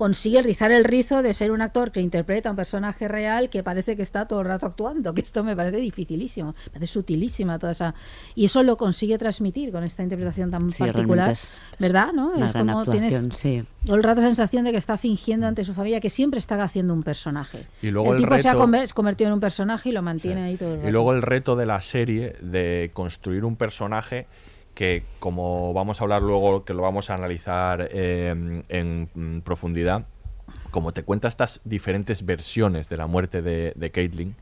consigue 0.00 0.40
rizar 0.40 0.72
el 0.72 0.84
rizo 0.84 1.20
de 1.20 1.34
ser 1.34 1.50
un 1.50 1.60
actor 1.60 1.92
que 1.92 2.00
interpreta 2.00 2.48
a 2.48 2.52
un 2.52 2.56
personaje 2.56 3.06
real 3.06 3.50
que 3.50 3.62
parece 3.62 3.96
que 3.96 4.02
está 4.02 4.26
todo 4.26 4.40
el 4.40 4.46
rato 4.46 4.64
actuando, 4.64 5.12
que 5.12 5.20
esto 5.20 5.44
me 5.44 5.54
parece 5.54 5.76
dificilísimo, 5.76 6.54
me 6.68 6.70
parece 6.72 6.90
sutilísima 6.94 7.58
toda 7.58 7.72
esa 7.72 7.94
y 8.34 8.46
eso 8.46 8.62
lo 8.62 8.78
consigue 8.78 9.18
transmitir 9.18 9.70
con 9.70 9.84
esta 9.84 10.02
interpretación 10.02 10.50
tan 10.50 10.70
Sí, 10.70 10.84
particular, 10.84 11.32
es- 11.32 11.60
¿verdad? 11.78 12.14
¿No? 12.14 12.30
una 12.30 12.46
es 12.46 12.52
gran 12.54 12.66
como 12.68 12.80
actuación, 12.80 13.10
tienes 13.10 13.36
sí. 13.38 13.62
todo 13.84 13.96
el 13.96 14.02
rato 14.02 14.22
la 14.22 14.28
sensación 14.28 14.64
de 14.64 14.70
que 14.72 14.78
está 14.78 14.96
fingiendo 14.96 15.46
ante 15.46 15.66
su 15.66 15.74
familia, 15.74 16.00
que 16.00 16.08
siempre 16.08 16.38
está 16.38 16.62
haciendo 16.62 16.94
un 16.94 17.02
personaje. 17.02 17.66
Y 17.82 17.90
luego 17.90 18.08
el 18.14 18.16
el 18.16 18.22
tipo 18.24 18.38
se 18.38 18.48
ha 18.48 18.54
convertido 18.54 19.28
en 19.28 19.34
un 19.34 19.40
personaje 19.40 19.90
y 19.90 19.92
lo 19.92 20.00
mantiene 20.00 20.44
ahí 20.44 20.56
todo 20.56 20.70
el 20.70 20.76
rato. 20.78 20.88
Y 20.88 20.92
luego 20.92 21.12
el 21.12 21.20
reto 21.20 21.56
de 21.56 21.66
la 21.66 21.82
serie 21.82 22.36
de 22.40 22.90
construir 22.94 23.44
un 23.44 23.56
personaje 23.56 24.26
que, 24.80 25.02
como 25.18 25.74
vamos 25.74 26.00
a 26.00 26.04
hablar 26.04 26.22
luego, 26.22 26.64
que 26.64 26.72
lo 26.72 26.80
vamos 26.80 27.10
a 27.10 27.14
analizar 27.14 27.86
eh, 27.92 28.62
en 28.66 29.42
profundidad, 29.44 30.06
como 30.70 30.92
te 30.92 31.02
cuenta 31.02 31.28
estas 31.28 31.60
diferentes 31.64 32.24
versiones 32.24 32.88
de 32.88 32.96
la 32.96 33.06
muerte 33.06 33.42
de, 33.42 33.74
de 33.76 33.90
Caitlyn, 33.90 34.34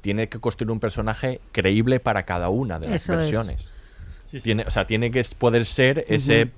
tiene 0.00 0.28
que 0.28 0.38
construir 0.38 0.70
un 0.70 0.78
personaje 0.78 1.40
creíble 1.50 1.98
para 1.98 2.22
cada 2.22 2.48
una 2.48 2.78
de 2.78 2.90
las 2.90 3.02
Eso 3.02 3.14
es. 3.14 3.18
versiones. 3.18 3.72
Tiene, 4.44 4.62
o 4.68 4.70
sea, 4.70 4.86
tiene 4.86 5.10
que 5.10 5.20
poder 5.36 5.66
ser 5.66 6.04
ese 6.06 6.48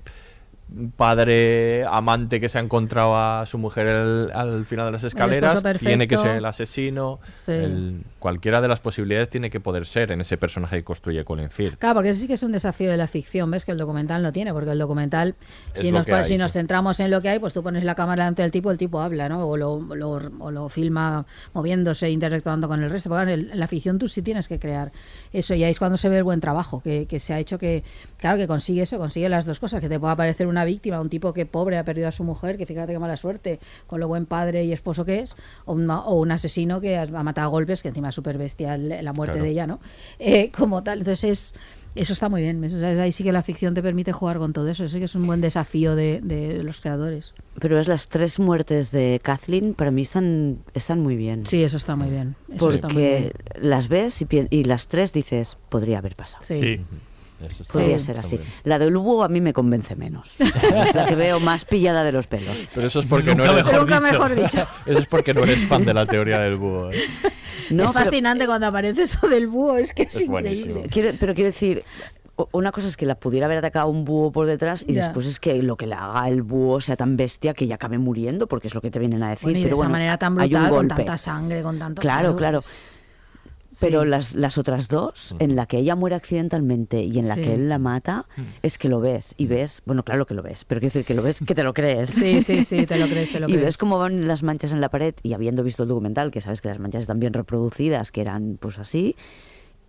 padre 0.97 1.85
amante 1.85 2.39
que 2.41 2.49
se 2.49 2.57
ha 2.57 2.61
encontrado 2.61 3.15
a 3.15 3.45
su 3.45 3.57
mujer 3.57 3.87
al, 3.87 4.31
al 4.33 4.65
final 4.65 4.87
de 4.87 4.91
las 4.93 5.03
escaleras, 5.03 5.63
tiene 5.79 6.07
que 6.07 6.17
ser 6.17 6.37
el 6.37 6.45
asesino, 6.45 7.19
Sí. 7.35 7.51
el- 7.51 8.01
cualquiera 8.19 8.59
de 8.61 8.67
las 8.67 8.79
posibilidades 8.79 9.29
tiene 9.29 9.51
que 9.51 9.59
poder 9.59 9.85
ser 9.85 10.11
en 10.11 10.21
ese 10.21 10.35
personaje 10.37 10.77
que 10.77 10.83
construye 10.83 11.23
Colin 11.23 11.51
Firth. 11.51 11.77
Claro, 11.77 11.95
porque 11.95 12.09
ese 12.09 12.21
sí 12.21 12.27
que 12.27 12.33
es 12.33 12.41
un 12.41 12.51
desafío 12.51 12.89
de 12.89 12.97
la 12.97 13.07
ficción, 13.07 13.51
¿ves? 13.51 13.65
Que 13.65 13.71
el 13.71 13.77
documental 13.77 14.23
no 14.23 14.31
tiene, 14.33 14.51
porque 14.51 14.71
el 14.71 14.79
documental, 14.79 15.35
Es 15.75 15.81
si, 15.81 15.91
nos, 15.91 16.07
hay, 16.07 16.23
si 16.23 16.37
nos 16.37 16.51
sí. 16.51 16.57
centramos 16.57 16.99
en 16.99 17.11
lo 17.11 17.21
que 17.21 17.29
hay, 17.29 17.37
pues 17.39 17.53
tú 17.53 17.61
pones 17.61 17.83
la 17.83 17.93
cámara 17.93 18.23
delante 18.23 18.41
del 18.41 18.51
tipo, 18.51 18.71
el 18.71 18.79
tipo 18.79 18.99
habla, 18.99 19.29
¿no? 19.29 19.47
O 19.47 19.57
lo, 19.57 19.79
lo- 19.95 20.19
o 20.39 20.51
lo 20.51 20.69
filma 20.69 21.25
moviéndose, 21.53 22.09
interactuando 22.09 22.67
con 22.67 22.81
el 22.83 22.89
resto. 22.89 23.09
Porque 23.09 23.33
en 23.33 23.59
la 23.59 23.67
ficción 23.67 23.99
tú 23.99 24.07
sí 24.07 24.23
tienes 24.23 24.47
que 24.47 24.57
crear 24.57 24.91
eso, 25.31 25.53
y 25.53 25.63
ahí 25.63 25.71
es 25.71 25.77
cuando 25.79 25.97
se 25.97 26.09
ve 26.09 26.17
el 26.17 26.23
buen 26.23 26.41
trabajo 26.41 26.81
que, 26.81 27.05
que 27.05 27.19
se 27.19 27.33
ha 27.35 27.39
hecho, 27.39 27.59
que, 27.59 27.83
claro, 28.17 28.37
que 28.37 28.47
consigue 28.47 28.81
eso, 28.81 28.97
consigue 28.97 29.29
las 29.29 29.45
dos 29.45 29.59
cosas, 29.59 29.79
que 29.81 29.89
te 29.89 29.99
pueda 29.99 30.13
aparecer 30.13 30.47
una 30.55 30.65
víctima, 30.65 30.99
un 31.01 31.09
tipo 31.09 31.33
que 31.33 31.45
pobre 31.45 31.77
ha 31.77 31.83
perdido 31.83 32.07
a 32.07 32.11
su 32.11 32.23
mujer, 32.23 32.57
que 32.57 32.65
fíjate 32.65 32.93
qué 32.93 32.99
mala 32.99 33.17
suerte, 33.17 33.59
con 33.87 33.99
lo 33.99 34.07
buen 34.07 34.25
padre 34.25 34.63
y 34.63 34.71
esposo 34.71 35.05
que 35.05 35.19
es, 35.19 35.35
o 35.65 35.73
o 35.75 36.13
un 36.19 36.31
asesino 36.31 36.79
que 36.81 36.97
ha 36.97 37.05
matado 37.23 37.47
a 37.47 37.49
golpes, 37.51 37.81
que 37.81 37.89
encima 37.89 38.09
es 38.09 38.15
súper 38.15 38.37
bestial 38.37 38.87
la 38.89 39.13
muerte 39.13 39.33
Claro. 39.33 39.43
de 39.45 39.51
ella, 39.51 39.67
¿no? 39.67 39.79
Eh, 40.19 40.51
como 40.57 40.81
tal, 40.83 40.99
entonces 40.99 41.23
es... 41.25 41.55
Eso 41.95 42.11
está 42.11 42.27
muy 42.27 42.41
bien. 42.41 42.61
eso- 42.61 42.75
ahí 43.01 43.13
sí 43.13 43.23
que 43.23 43.31
la 43.31 43.41
ficción 43.41 43.73
te 43.73 43.81
permite 43.81 44.11
jugar 44.11 44.37
con 44.37 44.51
todo 44.51 44.67
eso. 44.67 44.83
Eso 44.83 44.91
sí 44.91 44.99
que 44.99 45.05
es 45.05 45.15
un 45.15 45.25
buen 45.25 45.39
desafío 45.39 45.95
de, 45.95 46.19
de 46.21 46.61
los 46.61 46.81
creadores. 46.81 47.33
Pero 47.57 47.79
es 47.79 47.87
las 47.87 48.09
tres 48.09 48.37
muertes 48.37 48.91
de 48.91 49.21
Kathleen 49.23 49.73
para 49.73 49.91
mí 49.91 50.01
están, 50.01 50.57
están 50.73 50.99
muy 50.99 51.15
bien. 51.15 51.45
Sí, 51.45 51.63
eso 51.63 51.77
está 51.77 51.95
muy 51.95 52.09
bien. 52.09 52.35
Eso 52.53 52.69
está 52.69 52.87
muy 52.89 52.95
Porque 52.95 53.31
bien. 53.55 53.69
las 53.71 53.87
ves 53.87 54.21
y, 54.21 54.27
y 54.49 54.65
las 54.65 54.89
tres 54.89 55.13
dices, 55.13 55.55
podría 55.69 55.99
haber 55.99 56.17
pasado. 56.17 56.43
Sí. 56.45 56.59
Sí. 56.59 56.81
Eso 57.41 57.63
Podría 57.71 57.99
ser 57.99 58.17
así. 58.17 58.39
La 58.63 58.79
del 58.79 58.95
Hugo 58.95 59.23
a 59.23 59.27
mí 59.27 59.41
me 59.41 59.51
convence 59.53 59.95
menos. 59.95 60.35
es 60.39 60.95
la 60.95 61.05
que 61.05 61.15
veo 61.15 61.39
más 61.39 61.65
pillada 61.65 62.03
de 62.03 62.11
los 62.11 62.27
pelos. 62.27 62.55
Pero 62.73 62.87
eso 62.87 62.99
es 63.01 63.05
porque 63.05 63.35
Nunca 63.35 63.45
no 63.45 63.51
eres, 63.53 63.65
mejor 63.65 63.79
Nunca 63.81 63.99
dicho. 63.99 64.11
mejor 64.11 64.35
dicho. 64.35 64.67
eso 64.85 64.99
es 64.99 65.05
porque 65.05 65.33
no 65.33 65.43
eres 65.43 65.65
fan 65.67 65.83
de 65.85 65.93
la 65.93 66.05
teoría 66.05 66.39
del 66.39 66.55
búho. 66.55 66.91
¿eh? 66.91 66.95
No, 67.69 67.83
es 67.85 67.91
pero- 67.91 68.05
fascinante 68.05 68.45
cuando 68.45 68.67
aparece 68.67 69.03
eso 69.03 69.27
del 69.27 69.47
búho, 69.47 69.77
es 69.77 69.91
que 69.93 70.03
es, 70.03 70.15
Es 70.15 70.21
increíble. 70.21 70.87
Quiero- 70.89 71.17
pero 71.19 71.33
quiero 71.35 71.49
decir, 71.49 71.83
una 72.51 72.71
cosa 72.71 72.87
es 72.87 72.97
que 72.97 73.05
la 73.05 73.15
pudiera 73.15 73.45
haber 73.47 73.57
atacado 73.59 73.87
un 73.89 74.05
búho 74.05 74.31
por 74.31 74.45
detrás 74.47 74.83
y 74.87 74.93
Ya. 74.93 75.03
después 75.03 75.25
es 75.25 75.39
que 75.39 75.61
lo 75.61 75.75
que 75.75 75.87
le 75.87 75.95
haga 75.95 76.27
el 76.29 76.41
búho 76.41 76.79
sea 76.81 76.95
tan 76.95 77.17
bestia 77.17 77.53
que 77.53 77.67
ya 77.67 77.75
acabe 77.75 77.97
muriendo, 77.97 78.47
porque 78.47 78.67
es 78.69 78.73
lo 78.75 78.81
que 78.81 78.91
te 78.91 78.99
vienen 78.99 79.23
a 79.23 79.29
decir. 79.31 79.43
Bueno, 79.43 79.59
y 79.59 79.61
de 79.61 79.65
pero 79.67 79.75
esa 79.75 79.79
bueno, 79.81 79.91
manera 79.91 80.17
tan 80.17 80.39
hay 80.39 80.53
un 80.53 80.61
brutal, 80.61 80.69
con 80.77 80.87
tanta 80.87 81.17
sangre, 81.17 81.61
con 81.63 81.79
tanto... 81.79 82.01
Claro, 82.01 82.35
claro. 82.35 82.63
Pero 83.79 84.03
Sí. 84.03 84.07
las, 84.09 84.35
las 84.35 84.57
otras 84.57 84.87
dos, 84.87 85.35
en 85.39 85.55
la 85.55 85.65
que 85.65 85.77
ella 85.79 85.95
muere 85.95 86.15
accidentalmente 86.15 87.03
y 87.03 87.19
en 87.19 87.27
la 87.27 87.35
Sí. 87.35 87.41
que 87.43 87.53
él 87.55 87.69
la 87.69 87.77
mata, 87.79 88.25
es 88.61 88.77
que 88.77 88.87
lo 88.89 88.99
ves 88.99 89.33
y 89.37 89.47
ves, 89.47 89.81
bueno, 89.85 90.03
claro 90.03 90.25
que 90.25 90.33
lo 90.33 90.41
ves, 90.43 90.63
pero 90.65 90.79
quiero 90.79 90.93
decir 90.93 91.05
que 91.05 91.13
lo 91.13 91.21
ves, 91.23 91.39
que 91.45 91.55
te 91.55 91.63
lo 91.63 91.73
crees. 91.73 92.09
Sí, 92.09 92.41
sí, 92.41 92.63
sí, 92.63 92.85
te 92.85 92.97
lo 92.97 93.07
crees, 93.07 93.31
te 93.31 93.39
lo 93.39 93.47
y 93.49 93.51
crees. 93.53 93.65
ves 93.65 93.77
cómo 93.77 93.97
van 93.97 94.27
las 94.27 94.43
manchas 94.43 94.71
en 94.71 94.81
la 94.81 94.89
pared 94.89 95.13
y 95.23 95.33
habiendo 95.33 95.63
visto 95.63 95.83
el 95.83 95.89
documental, 95.89 96.31
que 96.31 96.41
sabes 96.41 96.61
que 96.61 96.67
las 96.69 96.79
manchas 96.79 97.01
están 97.01 97.19
bien 97.19 97.33
reproducidas, 97.33 98.11
que 98.11 98.21
eran 98.21 98.57
pues 98.59 98.79
así, 98.79 99.15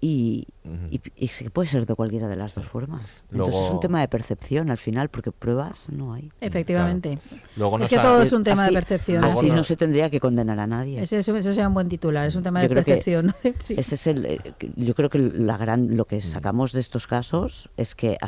y, 0.00 0.46
y, 0.90 0.98
que 0.98 1.50
puede 1.50 1.68
ser 1.68 1.86
de 1.86 1.94
cualquiera 1.94 2.28
de 2.28 2.36
las 2.36 2.54
dos 2.54 2.66
formas. 2.66 3.24
Entonces 3.32 3.62
es 3.62 3.70
un 3.70 3.80
tema 3.80 4.00
de 4.00 4.08
percepción 4.08 4.70
al 4.70 4.76
final, 4.76 5.08
porque 5.08 5.32
pruebas 5.32 5.88
no 5.90 6.12
hay. 6.12 6.30
Efectivamente. 6.40 7.18
Luego 7.56 7.76
es 7.76 7.80
nos 7.80 7.88
que 7.88 7.98
todo 7.98 8.22
es 8.22 8.32
un 8.32 8.44
tema 8.44 8.64
así, 8.64 8.74
de 8.74 8.80
percepción. 8.80 9.24
Así 9.24 9.50
no 9.50 9.62
se 9.62 9.76
tendría 9.76 10.10
que 10.10 10.20
condenar 10.20 10.58
a 10.60 10.66
nadie. 10.66 11.00
Ese, 11.00 11.18
eso, 11.18 11.34
eso 11.36 11.52
sea 11.54 11.68
un 11.68 11.74
buen 11.74 11.88
titular, 11.88 12.26
es 12.26 12.36
un 12.36 12.42
tema 12.42 12.62
Yo 12.62 12.68
de 12.68 12.74
percepción. 12.74 13.34
Sí. 13.58 13.74
Ese 13.76 13.94
es 13.94 14.06
el, 14.06 14.26
eh, 14.26 14.38
yo 14.76 14.94
creo 14.94 15.08
que 15.08 15.18
la 15.18 15.56
gran, 15.56 15.96
lo 15.96 16.04
que 16.04 16.20
sacamos 16.20 16.72
de 16.72 16.80
estos 16.80 17.06
casos 17.06 17.70
es 17.76 17.94
que, 17.94 18.18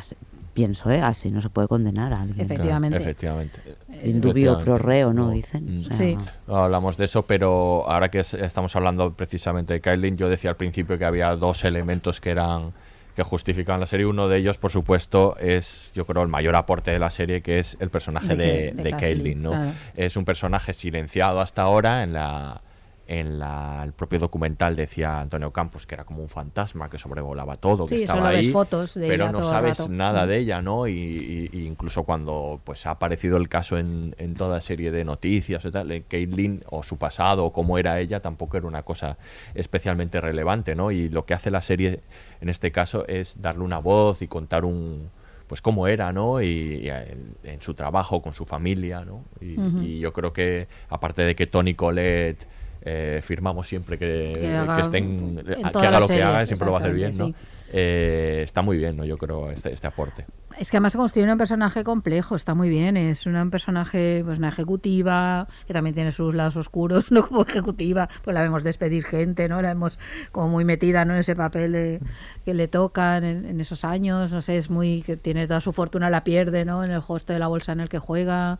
pienso, 0.58 0.90
¿eh? 0.90 1.00
así 1.00 1.30
no 1.30 1.40
se 1.40 1.50
puede 1.50 1.68
condenar 1.68 2.12
a 2.12 2.22
alguien. 2.22 2.40
Efectivamente. 2.44 2.98
Efectivamente. 2.98 3.60
In 4.04 4.20
dubio 4.20 4.52
Efectivamente. 4.52 4.64
pro 4.64 4.78
reo, 4.78 5.12
¿no? 5.12 5.30
Dicen. 5.30 5.76
Mm. 5.76 5.78
O 5.80 5.82
sea, 5.84 5.96
Sí. 5.96 6.18
No 6.48 6.56
hablamos 6.56 6.96
de 6.96 7.04
eso, 7.04 7.22
pero 7.22 7.84
ahora 7.88 8.08
que 8.10 8.20
es- 8.20 8.34
estamos 8.34 8.74
hablando 8.74 9.12
precisamente 9.14 9.74
de 9.74 9.80
Kylie, 9.80 10.16
yo 10.16 10.28
decía 10.28 10.50
al 10.50 10.56
principio 10.56 10.98
que 10.98 11.04
había 11.04 11.36
dos 11.36 11.64
elementos 11.64 12.20
que 12.20 12.30
eran 12.30 12.72
que 13.14 13.22
justificaban 13.24 13.80
la 13.80 13.86
serie. 13.86 14.06
Uno 14.06 14.28
de 14.28 14.38
ellos, 14.38 14.58
por 14.58 14.70
supuesto, 14.70 15.36
es, 15.38 15.90
yo 15.94 16.04
creo, 16.06 16.22
el 16.22 16.28
mayor 16.28 16.54
aporte 16.56 16.90
de 16.92 16.98
la 17.00 17.10
serie, 17.10 17.40
que 17.42 17.58
es 17.58 17.76
el 17.80 17.90
personaje 17.90 18.36
De 18.36 18.72
de, 18.72 18.90
Caitlyn, 18.92 19.42
¿no? 19.42 19.50
claro. 19.50 19.72
Es 19.96 20.16
un 20.16 20.24
personaje 20.24 20.72
silenciado 20.72 21.40
hasta 21.40 21.62
ahora 21.62 22.02
en 22.04 22.12
la 22.12 22.60
en 23.08 23.38
la- 23.38 23.80
el 23.84 23.94
propio 23.94 24.18
documental 24.18 24.76
decía 24.76 25.18
Antonio 25.20 25.50
Campos 25.50 25.86
que 25.86 25.94
era 25.94 26.04
como 26.04 26.20
un 26.22 26.28
fantasma 26.28 26.90
que 26.90 26.98
sobrevolaba 26.98 27.56
todo, 27.56 27.86
que 27.86 27.96
Sí, 27.98 28.04
estaba 28.04 28.28
ahí, 28.28 28.50
fotos 28.52 28.92
de 28.94 29.08
pero 29.08 29.32
no 29.32 29.42
sabes 29.42 29.88
nada 29.88 30.24
Mm. 30.24 30.28
de 30.28 30.36
ella, 30.36 30.62
¿no? 30.62 30.86
Y, 30.86 30.92
y- 30.92 31.48
y 31.52 31.66
incluso 31.66 32.04
cuando 32.04 32.60
pues 32.64 32.84
ha 32.84 32.90
aparecido 32.90 33.38
el 33.38 33.48
caso 33.48 33.78
en, 33.78 34.14
en 34.18 34.34
toda 34.34 34.60
serie 34.60 34.90
de 34.90 35.04
noticias 35.06 35.64
y 35.64 35.70
tal, 35.70 35.90
eh, 35.90 36.04
Caitlyn 36.06 36.62
o 36.70 36.82
su 36.82 36.98
pasado 36.98 37.46
o 37.46 37.52
cómo 37.52 37.78
era 37.78 37.98
ella 37.98 38.20
tampoco 38.20 38.58
era 38.58 38.66
una 38.66 38.82
cosa 38.82 39.16
especialmente 39.54 40.20
relevante, 40.20 40.74
¿no? 40.76 40.90
Y 40.90 41.08
lo 41.08 41.24
que 41.24 41.34
hace 41.34 41.50
la 41.50 41.62
serie 41.62 42.00
en 42.40 42.48
este 42.48 42.70
caso 42.72 43.06
es 43.08 43.40
darle 43.40 43.64
una 43.64 43.78
voz 43.78 44.22
y 44.22 44.28
contar 44.28 44.64
un 44.64 45.10
pues 45.46 45.62
cómo 45.62 45.86
era, 45.86 46.12
¿no? 46.12 46.42
Y, 46.42 46.46
y 46.82 46.90
en, 46.90 47.34
en 47.42 47.62
su 47.62 47.72
trabajo 47.72 48.20
con 48.20 48.34
su 48.34 48.44
familia, 48.44 49.06
¿no? 49.06 49.24
Y, 49.40 49.58
y 49.82 49.98
yo 49.98 50.12
creo 50.12 50.34
que 50.34 50.68
aparte 50.90 51.22
de 51.22 51.34
que 51.34 51.46
Tony 51.46 51.72
Colette 51.72 52.46
eh, 52.88 53.20
firmamos 53.22 53.66
siempre 53.68 53.98
que, 53.98 54.36
Que 54.40 54.56
haga- 54.56 54.76
que 54.76 54.82
estén 54.82 55.36
que 55.44 55.52
haga 55.86 56.00
lo 56.00 56.06
que 56.08 56.22
haga 56.22 56.46
siempre 56.46 56.66
lo 56.66 56.72
va 56.72 56.78
a 56.78 56.80
hacer 56.80 56.94
bien, 56.94 57.12
¿no? 57.16 57.32
Eh, 57.70 58.40
está 58.44 58.62
muy 58.62 58.78
bien, 58.78 58.96
¿no? 58.96 59.04
Yo 59.04 59.18
creo 59.18 59.50
este, 59.50 59.70
este 59.72 59.86
aporte. 59.86 60.24
Es 60.58 60.70
que 60.70 60.78
además 60.78 60.92
se 60.92 60.98
construye 60.98 61.30
un 61.30 61.36
personaje 61.38 61.84
complejo, 61.84 62.34
está 62.34 62.54
muy 62.54 62.68
bien. 62.70 62.96
Es 62.96 63.26
una 63.26 63.42
un 63.42 63.50
personaje, 63.50 64.22
pues 64.24 64.38
una 64.38 64.48
ejecutiva, 64.48 65.46
que 65.66 65.74
también 65.74 65.94
tiene 65.94 66.10
sus 66.10 66.34
lados 66.34 66.56
oscuros, 66.56 67.12
no 67.12 67.26
como 67.28 67.42
ejecutiva, 67.42 68.08
pues 68.24 68.32
la 68.34 68.40
vemos 68.42 68.64
despedir 68.64 69.04
gente, 69.04 69.48
¿no? 69.48 69.60
La 69.60 69.68
vemos 69.68 69.98
como 70.32 70.48
muy 70.48 70.64
metida, 70.64 71.04
¿no? 71.04 71.12
En 71.12 71.20
ese 71.20 71.36
papel 71.36 71.72
de- 71.72 72.00
que 72.46 72.54
le 72.54 72.68
tocan 72.68 73.22
en, 73.22 73.44
en 73.44 73.60
esos 73.60 73.84
años, 73.84 74.32
no 74.32 74.40
sé, 74.40 74.56
es 74.56 74.70
muy, 74.70 75.02
que 75.02 75.16
tiene 75.18 75.46
toda 75.46 75.60
su 75.60 75.72
fortuna, 75.72 76.08
la 76.08 76.24
pierde, 76.24 76.64
¿no? 76.64 76.82
En 76.84 76.90
el 76.90 77.02
hoste 77.06 77.34
de 77.34 77.38
la 77.38 77.48
bolsa 77.48 77.72
en 77.72 77.80
el 77.80 77.88
que 77.90 77.98
juega. 77.98 78.58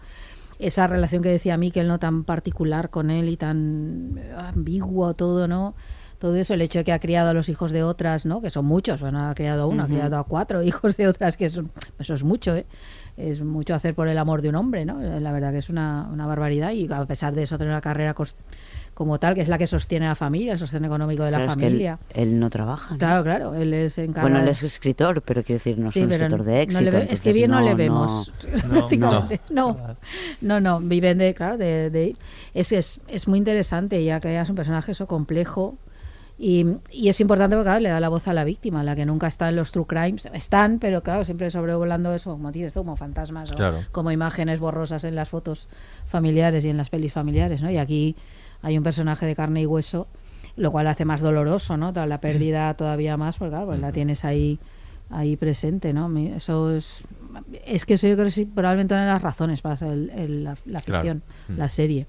Esa 0.58 0.86
relación 0.86 1.22
que 1.22 1.28
decía 1.28 1.56
Miquel, 1.56 1.88
¿no? 1.88 1.98
Tan 1.98 2.24
particular 2.24 2.90
con 2.90 3.10
él 3.10 3.28
y 3.28 3.36
tan 3.36 4.18
ambiguo 4.36 5.14
todo, 5.14 5.48
¿no? 5.48 5.74
Todo 6.18 6.34
eso, 6.34 6.54
el 6.54 6.62
hecho 6.62 6.80
de 6.80 6.84
que 6.84 6.92
ha 6.92 6.98
criado 6.98 7.30
a 7.30 7.32
los 7.32 7.48
hijos 7.48 7.70
de 7.70 7.84
otras, 7.84 8.26
¿no? 8.26 8.40
Que 8.40 8.50
son 8.50 8.64
muchos, 8.64 9.00
bueno, 9.00 9.28
ha 9.28 9.34
criado 9.34 9.62
a 9.62 9.66
uno, 9.66 9.84
ha 9.84 9.86
criado 9.86 10.18
a 10.18 10.24
cuatro 10.24 10.62
hijos 10.64 10.96
de 10.96 11.06
otras, 11.06 11.36
que 11.36 11.48
son, 11.48 11.70
eso 11.98 12.14
es 12.14 12.24
mucho, 12.24 12.56
¿eh? 12.56 12.66
Es 13.16 13.40
mucho 13.40 13.74
hacer 13.74 13.94
por 13.94 14.08
el 14.08 14.18
amor 14.18 14.42
de 14.42 14.48
un 14.48 14.56
hombre, 14.56 14.84
¿no? 14.84 15.00
La 15.00 15.32
verdad 15.32 15.52
que 15.52 15.58
es 15.58 15.68
una, 15.68 16.08
una 16.12 16.26
barbaridad 16.26 16.72
y 16.72 16.92
a 16.92 17.04
pesar 17.06 17.34
de 17.34 17.44
eso 17.44 17.56
tener 17.58 17.72
una 17.72 17.80
carrera 17.80 18.14
como 18.98 19.20
tal, 19.20 19.36
que 19.36 19.42
es 19.42 19.48
la 19.48 19.58
que 19.58 19.68
sostiene 19.68 20.06
a 20.06 20.08
la 20.08 20.14
familia, 20.16 20.54
el 20.54 20.58
sostén 20.58 20.84
económico 20.84 21.22
de 21.22 21.30
la 21.30 21.36
Claro, 21.38 21.52
es 21.52 21.56
que 21.56 21.66
él- 21.66 21.72
familia. 21.72 21.98
él, 22.10 22.40
no 22.40 22.50
trabaja. 22.50 22.94
¿no? 22.94 22.98
Claro, 22.98 23.22
claro, 23.22 23.54
él 23.54 23.72
es 23.72 23.96
encargado. 23.98 24.28
Bueno, 24.28 24.40
él 24.42 24.48
es 24.48 24.64
escritor, 24.64 25.22
pero 25.22 25.44
quiero 25.44 25.58
decir, 25.60 25.78
no 25.78 25.92
Sí, 25.92 26.00
es 26.00 26.06
un 26.06 26.10
escritor 26.12 26.42
de 26.42 26.52
no 26.52 26.58
éxito. 26.58 26.82
le 26.82 26.90
ve- 26.90 26.96
entonces 27.02 27.12
escribir 27.20 27.48
no, 27.48 27.60
le 27.60 27.74
vemos. 27.76 28.32
no- 28.64 28.68
prácticamente. 28.70 29.40
No, 29.50 29.76
no, 30.40 30.60
no, 30.60 30.80
viven 30.80 31.18
de, 31.18 31.32
claro, 31.32 31.56
de, 31.58 31.90
de- 31.90 32.16
es, 32.54 32.72
es, 32.72 33.00
es 33.06 33.28
muy 33.28 33.38
interesante, 33.38 34.02
ya 34.02 34.18
que 34.18 34.36
es 34.36 34.50
un 34.50 34.56
personaje 34.56 34.90
eso 34.90 35.06
complejo. 35.06 35.76
Y, 36.40 36.66
y 36.92 37.08
es 37.08 37.20
importante 37.20 37.56
porque 37.56 37.66
claro, 37.68 37.80
le 37.80 37.88
da 37.88 38.00
la 38.00 38.08
voz 38.08 38.26
a 38.28 38.32
la 38.32 38.42
víctima, 38.44 38.82
la 38.84 38.94
que 38.96 39.04
nunca 39.06 39.26
está 39.28 39.48
en 39.48 39.54
los 39.56 39.70
true 39.72 39.86
crimes. 39.86 40.28
Están, 40.32 40.78
pero 40.80 41.02
claro, 41.04 41.24
siempre 41.24 41.50
sobrevolando 41.50 42.12
eso, 42.14 42.30
como 42.32 42.50
dices 42.52 42.74
como 42.74 42.94
fantasmas 42.96 43.50
o 43.52 43.54
Claro. 43.54 43.78
como 43.92 44.10
imágenes 44.12 44.58
borrosas 44.60 45.02
en 45.04 45.14
las 45.14 45.28
fotos 45.28 45.68
familiares 46.06 46.64
y 46.64 46.68
en 46.70 46.76
las 46.76 46.90
pelis 46.90 47.12
familiares, 47.12 47.60
¿no? 47.62 47.70
Y 47.70 47.78
aquí 47.78 48.14
hay 48.62 48.76
un 48.78 48.84
personaje 48.84 49.26
de 49.26 49.34
carne 49.36 49.62
y 49.62 49.66
hueso, 49.66 50.06
lo 50.56 50.72
cual 50.72 50.86
hace 50.88 51.04
más 51.04 51.20
doloroso, 51.20 51.76
¿no? 51.76 51.92
La 51.92 52.20
pérdida 52.20 52.74
todavía 52.74 53.16
más, 53.16 53.36
porque 53.36 53.50
claro, 53.50 53.66
pues 53.66 53.80
la 53.80 53.92
tienes 53.92 54.24
ahí 54.24 54.58
ahí 55.10 55.36
presente, 55.36 55.92
¿no? 55.94 56.14
Eso 56.18 56.74
es 56.74 57.02
es 57.64 57.86
que 57.86 57.94
eso 57.94 58.08
yo 58.08 58.14
creo 58.14 58.26
que 58.26 58.30
sí, 58.30 58.44
probablemente 58.44 58.92
una 58.94 59.04
de 59.06 59.12
las 59.12 59.22
razones 59.22 59.62
para 59.62 59.74
hacer 59.74 59.88
el- 59.92 60.10
el- 60.10 60.44
la, 60.44 60.80
ficción, 60.80 61.22
Mm. 61.48 61.56
la 61.56 61.68
serie. 61.68 62.06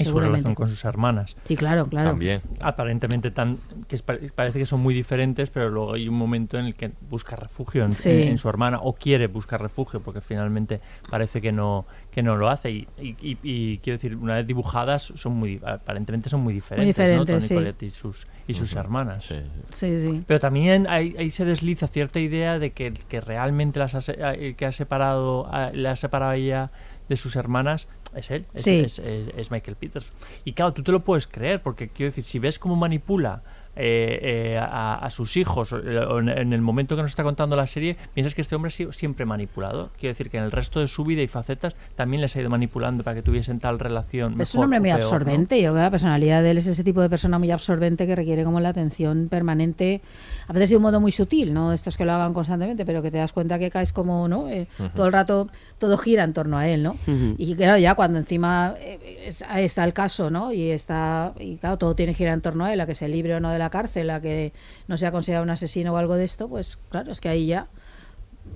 Y 0.00 0.04
su 0.06 0.18
relación 0.18 0.54
con 0.54 0.68
sus 0.68 0.84
hermanas. 0.84 1.36
Sí, 1.44 1.56
claro, 1.56 1.86
claro. 1.86 2.18
Aparentemente 2.60 3.30
tan 3.30 3.58
que 3.88 3.96
es 3.96 4.02
parece 4.32 4.58
que 4.58 4.66
son 4.66 4.80
muy 4.80 4.94
diferentes, 4.94 5.50
pero 5.50 5.68
luego 5.70 5.94
hay 5.94 6.08
un 6.08 6.14
momento 6.16 6.58
en 6.58 6.66
el 6.66 6.74
que 6.74 6.90
busca 7.08 7.36
refugio 7.36 7.84
en, 7.84 7.92
Sí. 7.92 8.10
en- 8.10 8.28
en 8.28 8.38
su 8.38 8.48
hermana 8.48 8.78
o 8.82 8.94
quiere 8.94 9.26
buscar 9.26 9.60
refugio 9.60 10.00
porque 10.00 10.20
finalmente 10.20 10.80
parece 11.10 11.40
que 11.40 11.52
no 11.52 11.86
que 12.10 12.22
no 12.22 12.36
lo 12.36 12.48
hace 12.48 12.70
y, 12.70 12.88
y- 13.00 13.16
y- 13.22 13.38
y 13.42 13.78
quiero 13.78 13.96
decir 13.96 14.16
una 14.16 14.36
vez 14.36 14.46
dibujadas 14.46 15.12
son 15.14 15.34
muy 15.34 15.60
aparentemente 15.64 16.28
son 16.28 16.40
muy 16.40 16.54
diferentes, 16.54 16.88
diferentes, 16.96 17.50
¿no? 17.50 17.60
Sí. 17.60 17.86
Y 17.86 17.90
sus 17.90 18.26
y 18.46 18.54
sus 18.54 18.74
hermanas. 18.74 19.24
Sí, 19.70 20.00
sí. 20.00 20.24
Pero 20.26 20.40
también 20.40 20.86
ahí, 20.88 21.14
ahí 21.18 21.30
se 21.30 21.44
desliza 21.44 21.86
cierta 21.86 22.18
idea 22.18 22.58
de 22.58 22.72
que, 22.72 22.92
que 22.92 23.20
realmente 23.20 23.78
las 23.78 23.94
ha, 23.94 24.00
se- 24.00 24.16
eh, 24.18 24.54
que 24.54 24.66
ha 24.66 24.72
separado, 24.72 25.46
a- 25.52 25.70
la 25.72 25.92
ha 25.92 25.96
separado 25.96 26.32
a 26.32 26.36
ella 26.36 26.70
de 27.08 27.16
sus 27.16 27.36
hermanas 27.36 27.86
es 28.14 28.30
él, 28.30 28.46
es, 28.54 28.62
Sí. 28.62 28.80
es- 28.80 28.98
es- 28.98 29.28
es 29.36 29.50
Michael 29.50 29.76
Peters. 29.76 30.12
Y 30.44 30.52
claro, 30.52 30.72
tú 30.72 30.82
te 30.82 30.92
lo 30.92 31.00
puedes 31.04 31.26
creer, 31.26 31.62
porque 31.62 31.88
quiero 31.88 32.10
decir, 32.10 32.24
si 32.24 32.38
ves 32.38 32.58
cómo 32.58 32.76
manipula 32.76 33.42
eh, 33.76 34.18
eh, 34.54 34.58
a, 34.58 34.96
a 34.96 35.10
sus 35.10 35.36
hijos 35.36 35.72
o 35.72 36.18
en, 36.18 36.28
en 36.28 36.52
el 36.52 36.60
momento 36.60 36.96
que 36.96 37.02
nos 37.02 37.10
está 37.12 37.22
contando 37.22 37.56
la 37.56 37.66
serie, 37.66 37.96
piensas 38.14 38.34
que 38.34 38.42
este 38.42 38.54
hombre 38.56 38.68
ha 38.68 38.72
sido 38.72 38.92
siempre 38.92 39.24
manipulado. 39.24 39.90
Quiero 39.98 40.12
decir 40.12 40.30
que 40.30 40.38
en 40.38 40.44
el 40.44 40.52
resto 40.52 40.80
de 40.80 40.88
su 40.88 41.04
vida 41.04 41.22
y 41.22 41.28
facetas 41.28 41.74
también 41.94 42.20
les 42.20 42.34
ha 42.36 42.40
ido 42.40 42.50
manipulando 42.50 43.04
para 43.04 43.14
que 43.14 43.22
tuviesen 43.22 43.58
tal 43.60 43.78
relación. 43.78 44.40
Es 44.40 44.54
un 44.54 44.60
mejor 44.60 44.64
hombre 44.64 44.80
muy 44.80 44.88
peor, 44.88 45.00
¿no? 45.00 45.06
absorbente 45.06 45.58
y 45.58 45.62
yo 45.62 45.70
creo 45.70 45.74
que 45.76 45.82
la 45.82 45.90
personalidad 45.90 46.42
de 46.42 46.50
él 46.50 46.58
es 46.58 46.66
ese 46.66 46.84
tipo 46.84 47.00
de 47.00 47.08
persona 47.08 47.38
muy 47.38 47.50
absorbente 47.50 48.06
que 48.06 48.16
requiere 48.16 48.44
como 48.44 48.60
la 48.60 48.70
atención 48.70 49.28
permanente, 49.28 50.00
a 50.48 50.52
veces 50.52 50.70
de 50.70 50.76
un 50.76 50.82
modo 50.82 51.00
muy 51.00 51.12
sutil, 51.12 51.54
no 51.54 51.72
estos 51.72 51.96
que 51.96 52.04
lo 52.04 52.12
hagan 52.12 52.34
constantemente, 52.34 52.84
pero 52.84 53.02
que 53.02 53.10
te 53.10 53.18
das 53.18 53.32
cuenta 53.32 53.58
que 53.58 53.70
caes 53.70 53.92
como, 53.92 54.28
¿no? 54.28 54.48
Eh, 54.48 54.66
Ujú. 54.78 54.88
Todo 54.90 55.06
el 55.06 55.12
rato 55.12 55.48
todo 55.78 55.96
gira 55.96 56.24
en 56.24 56.32
torno 56.32 56.58
a 56.58 56.68
él, 56.68 56.82
¿no? 56.82 56.92
Ujú. 57.06 57.34
Y 57.38 57.54
claro, 57.54 57.78
ya 57.78 57.94
cuando 57.94 58.18
encima 58.18 58.74
eh, 58.78 59.32
está 59.56 59.84
el 59.84 59.92
caso, 59.92 60.30
¿no? 60.30 60.52
Y 60.52 60.70
está 60.70 61.32
y 61.38 61.56
claro, 61.56 61.78
todo 61.78 61.94
tiene 61.94 62.12
que 62.12 62.18
girar 62.18 62.34
en 62.34 62.40
torno 62.40 62.64
a 62.64 62.72
él, 62.72 62.80
a 62.80 62.86
que 62.86 62.94
se 62.94 63.08
libre 63.08 63.34
o 63.34 63.40
no 63.40 63.50
de 63.50 63.58
la 63.60 63.70
cárcel, 63.70 64.10
a 64.10 64.20
que 64.20 64.52
no 64.88 64.96
sea 64.96 65.12
considerado 65.12 65.44
un 65.44 65.50
asesino 65.50 65.92
o 65.94 65.96
algo 65.96 66.16
de 66.16 66.24
esto, 66.24 66.48
pues 66.48 66.78
claro, 66.90 67.12
es 67.12 67.20
que 67.20 67.28
ahí 67.28 67.46
ya 67.46 67.68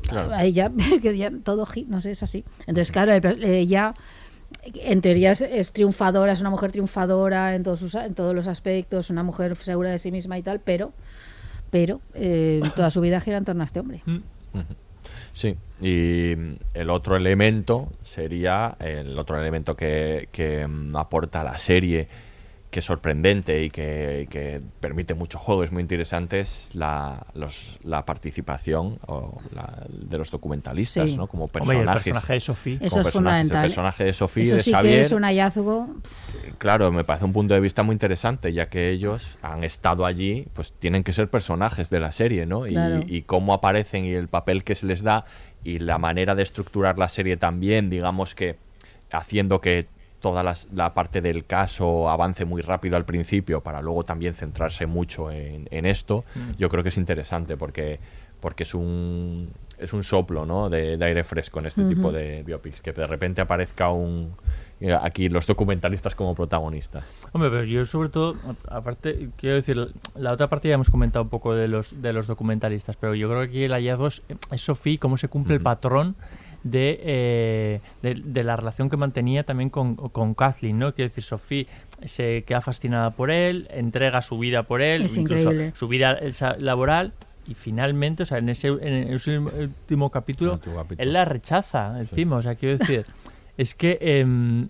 Claro. 0.09 0.35
ahí 0.35 0.53
ya, 0.53 0.73
que 1.03 1.17
ya 1.17 1.31
todo 1.45 1.67
no 1.87 2.01
sé, 2.03 2.11
es 2.11 2.23
así. 2.23 2.45
Entonces, 2.67 2.91
claro, 2.91 3.13
el- 3.13 3.45
ella 3.45 3.93
en 4.75 5.01
teoría 5.01 5.31
es, 5.33 5.41
es 5.41 5.73
triunfadora, 5.73 6.33
es 6.33 6.41
una 6.41 6.51
mujer 6.51 6.73
triunfadora 6.73 7.55
en 7.55 7.63
todos 7.63 7.81
sus, 7.81 7.95
en 7.95 8.15
todos 8.15 8.35
los 8.35 8.47
aspectos, 8.49 9.11
una 9.11 9.23
mujer 9.23 9.57
segura 9.57 9.91
de 9.91 9.99
sí 9.99 10.11
misma 10.11 10.39
y 10.39 10.43
tal, 10.43 10.61
pero 10.61 10.93
pero 11.71 12.01
eh, 12.15 12.61
toda 12.77 12.91
su 12.91 13.01
vida 13.01 13.21
gira 13.21 13.37
en 13.37 13.45
torno 13.45 13.63
a 13.63 13.67
este 13.67 13.81
hombre. 13.81 14.03
Mm. 14.07 14.19
Sí, 15.33 15.57
y 15.81 16.35
mm, 16.37 16.55
el 16.75 16.91
otro 16.91 17.17
elemento 17.17 17.93
sería 18.05 18.77
el 18.79 19.19
otro 19.19 19.39
elemento 19.41 19.77
que, 19.77 20.29
que, 20.33 20.67
mm, 20.67 20.97
aporta 20.97 21.43
la 21.43 21.59
serie, 21.59 22.09
que 22.75 22.81
es 22.81 22.87
sorprendente 22.87 23.63
y 23.63 23.71
que, 23.71 24.27
que 24.29 24.61
permite 24.81 25.15
mucho 25.15 25.39
juego, 25.39 25.63
es 25.63 25.71
muy 25.71 25.81
interesante, 25.81 26.41
es 26.41 26.75
la, 26.75 27.25
los, 27.33 27.79
la 27.85 28.05
participación 28.05 28.99
o 29.07 29.41
la- 29.55 29.87
de 29.89 30.19
los 30.19 30.33
documentalistas, 30.33 31.09
Sí. 31.11 31.17
¿no? 31.17 31.29
Como 31.29 31.45
Hombre, 31.45 31.61
y 31.61 31.63
el 31.63 31.87
personajes. 31.87 32.03
personaje 32.03 32.33
de 32.33 32.41
Sophie. 32.41 32.79
como 32.79 32.87
Eso 32.89 32.99
es 32.99 33.05
personajes. 33.05 33.13
fundamental. 33.13 33.57
El 33.59 33.63
personaje 33.71 34.05
de 34.05 34.13
Sofía 34.13 34.43
Eso 34.43 34.57
de 34.57 34.63
sí 34.65 34.73
Xavier. 34.73 34.95
que 34.95 35.01
es 35.03 35.13
un 35.13 35.23
hallazgo. 35.23 35.89
Claro, 36.59 36.91
me 36.91 37.05
parece 37.05 37.25
un 37.27 37.33
punto 37.33 37.55
de 37.55 37.61
vista 37.61 37.85
muy 37.85 37.93
interesante, 37.93 38.53
ya 38.53 38.69
que 38.69 38.91
ellos 38.91 39.39
han 39.41 39.63
estado 39.63 40.05
allí, 40.05 40.49
pues 40.53 40.73
tienen 40.73 41.05
que 41.05 41.13
ser 41.13 41.31
personajes 41.31 41.91
de 41.91 42.01
la 42.01 42.11
serie, 42.11 42.45
¿no? 42.45 42.67
Y, 42.67 42.73
Claro. 42.73 43.03
y 43.07 43.23
cómo 43.23 43.55
aparecen 43.55 44.05
y 44.05 44.15
el 44.15 44.27
papel 44.27 44.65
que 44.65 44.75
se 44.75 44.87
les 44.87 45.05
da 45.05 45.27
y 45.63 45.79
la 45.79 45.99
manera 45.99 46.35
de 46.35 46.43
estructurar 46.43 46.99
la 46.99 47.09
serie 47.09 47.37
también, 47.37 47.89
digamos 47.89 48.35
que 48.35 48.57
haciendo 49.13 49.61
que 49.61 49.87
toda 50.25 50.43
la 50.73 50.95
parte 50.95 51.21
del 51.21 51.45
caso 51.45 52.09
avance 52.09 52.47
muy 52.47 52.63
rápido 52.63 52.97
al 52.97 53.05
principio 53.05 53.61
para 53.61 53.83
luego 53.83 54.05
también 54.05 54.33
centrarse 54.33 54.87
mucho 54.87 55.31
en, 55.31 55.69
en 55.71 55.85
esto, 55.85 56.25
Mm. 56.35 56.57
yo 56.57 56.69
creo 56.71 56.83
que 56.83 56.89
es 56.89 56.97
interesante 56.97 57.59
porque 57.59 58.01
porque 58.41 58.63
es 58.63 58.75
un 58.75 59.51
es 59.79 59.93
un 59.93 60.03
soplo 60.03 60.47
¿no? 60.47 60.69
de, 60.71 60.97
de 60.97 61.05
aire 61.05 61.25
fresco 61.25 61.59
en 61.61 61.67
este 61.67 61.85
tipo 61.85 62.11
de 62.13 62.43
biopics 62.43 62.81
que 62.81 62.93
de 62.93 63.07
repente 63.07 63.41
aparezca 63.43 63.91
un 63.91 64.33
eh, 64.81 64.93
aquí 64.93 65.29
los 65.29 65.47
documentalistas 65.47 66.15
como 66.15 66.35
protagonistas 66.35 67.05
Hombre, 67.33 67.51
pero 67.51 67.65
yo 67.65 67.85
sobre 67.87 68.09
todo, 68.09 68.37
aparte, 68.69 69.29
quiero 69.37 69.57
decir, 69.57 69.77
la 70.17 70.33
otra 70.33 70.49
parte 70.49 70.69
ya 70.69 70.75
hemos 70.75 70.91
comentado 70.91 71.23
un 71.23 71.29
poco 71.31 71.55
de 71.55 71.69
los, 71.69 72.01
de 72.03 72.13
los 72.13 72.27
documentalistas, 72.27 72.97
pero 72.97 73.15
yo 73.15 73.29
creo 73.29 73.41
que 73.43 73.47
aquí 73.47 73.63
el 73.65 73.73
hallazgo 73.73 74.07
es, 74.09 74.23
es 74.51 74.61
Sophie, 74.61 74.99
cómo 74.99 75.17
se 75.17 75.29
cumple 75.29 75.55
el 75.57 75.61
patrón 75.63 76.15
de, 76.65 76.99
eh, 77.03 77.81
de, 78.03 78.15
de 78.15 78.43
la 78.43 78.57
relación 78.57 78.91
que 78.91 78.97
mantenía 78.97 79.45
también 79.45 79.71
con, 79.71 79.95
con 79.97 80.35
Kathleen, 80.35 80.79
¿no? 80.79 80.95
Quiero 80.95 81.11
decir, 81.11 81.23
Sophie 81.23 81.67
se 82.05 82.43
queda 82.45 82.61
fascinada 82.61 83.11
por 83.11 83.31
él, 83.31 83.69
entrega 83.71 84.21
su 84.23 84.39
vida 84.39 84.65
por 84.65 84.83
él, 84.83 85.03
Es 85.03 85.17
incluso 85.17 85.53
increíble. 85.53 85.73
su 85.77 85.87
vida 85.89 86.19
laboral, 86.59 87.13
y 87.47 87.55
finalmente, 87.55 88.23
o 88.23 88.27
sea, 88.27 88.39
en 88.39 88.49
ese, 88.49 88.69
en 88.69 89.13
ese 89.13 89.39
último 89.39 90.11
capítulo, 90.11 90.59
él 90.97 91.13
la 91.13 91.27
rechaza 91.27 92.01
encima, 92.01 92.37
o 92.37 92.43
sea, 92.43 92.55
quiero 92.57 92.79
decir, 92.79 93.07
es 93.59 93.75
que... 93.75 93.99
em, 94.01 94.69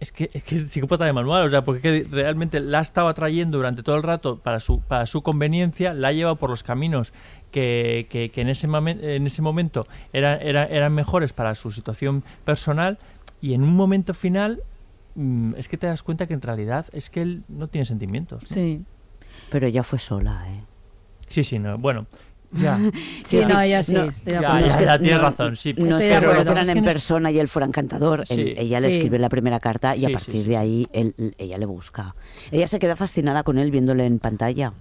es 0.00 0.10
que, 0.10 0.30
es 0.34 0.42
que 0.42 0.56
es 0.56 0.62
psicópata 0.62 1.04
de 1.04 1.12
manual, 1.12 1.46
o 1.46 1.50
sea, 1.50 1.62
porque 1.64 2.04
realmente 2.10 2.58
la 2.58 2.80
ha 2.80 2.82
estado 2.82 3.06
atrayendo 3.06 3.58
durante 3.58 3.84
todo 3.84 3.94
el 3.94 4.02
rato 4.02 4.40
para 4.40 4.58
su, 4.58 4.80
para 4.80 5.06
su 5.06 5.22
conveniencia, 5.22 5.94
la 5.94 6.08
ha 6.08 6.12
llevado 6.12 6.34
por 6.34 6.50
los 6.50 6.64
caminos 6.64 7.12
que, 7.52 8.08
que- 8.10 8.30
que 8.30 8.40
en, 8.40 8.48
ese 8.48 8.66
momen- 8.66 8.98
en 9.02 9.26
ese 9.26 9.40
momento 9.42 9.86
era- 10.12 10.36
era- 10.38 10.64
eran 10.66 10.92
mejores 10.94 11.32
para 11.32 11.54
su 11.54 11.70
situación 11.70 12.24
personal 12.44 12.98
y 13.40 13.54
en 13.54 13.62
un 13.62 13.76
momento 13.76 14.14
final 14.14 14.62
mm, 15.14 15.54
es 15.58 15.68
que 15.68 15.76
te 15.76 15.86
das 15.86 16.02
cuenta 16.02 16.26
que 16.26 16.34
en 16.34 16.40
realidad 16.42 16.86
es 16.92 17.10
que 17.10 17.22
él 17.22 17.44
no 17.48 17.68
tiene 17.68 17.84
sentimientos. 17.84 18.42
¿no? 18.42 18.48
Sí. 18.48 18.82
Pero 19.50 19.66
ella 19.66 19.82
fue 19.84 19.98
sola, 19.98 20.44
¿eh? 20.48 20.62
Sí, 21.28 21.44
sí, 21.44 21.58
no, 21.58 21.78
bueno. 21.78 22.06
Ya. 22.60 22.78
Sí, 23.24 23.38
Ya. 23.38 23.48
no, 23.48 23.60
ella 23.60 23.82
sí, 23.82 23.94
No, 23.94 24.06
ya, 24.06 24.98
tienes 24.98 25.16
no- 25.16 25.22
razón, 25.22 25.56
sí. 25.56 25.72
No 25.78 25.96
es 25.98 26.06
que 26.06 26.20
se 26.20 26.26
conocieran 26.26 26.70
en 26.70 26.84
persona 26.84 27.30
y 27.30 27.38
él 27.38 27.48
fuera 27.48 27.66
encantador. 27.66 28.26
Sí, 28.26 28.34
Él- 28.34 28.54
ella 28.58 28.80
le 28.80 28.88
sí. 28.88 28.94
escribe 28.94 29.18
la 29.18 29.28
primera 29.30 29.58
carta 29.58 29.96
y 29.96 30.00
Sí, 30.00 30.06
a 30.06 30.10
partir 30.10 30.42
sí, 30.42 30.48
de 30.48 30.56
ahí 30.58 30.86
él- 30.92 31.14
ella 31.38 31.56
le 31.58 31.64
busca. 31.66 32.14
Ella 32.50 32.68
se 32.68 32.78
queda 32.78 32.94
fascinada 32.96 33.42
con 33.42 33.58
él 33.58 33.70
viéndole 33.70 34.04
en 34.06 34.18
pantalla. 34.18 34.72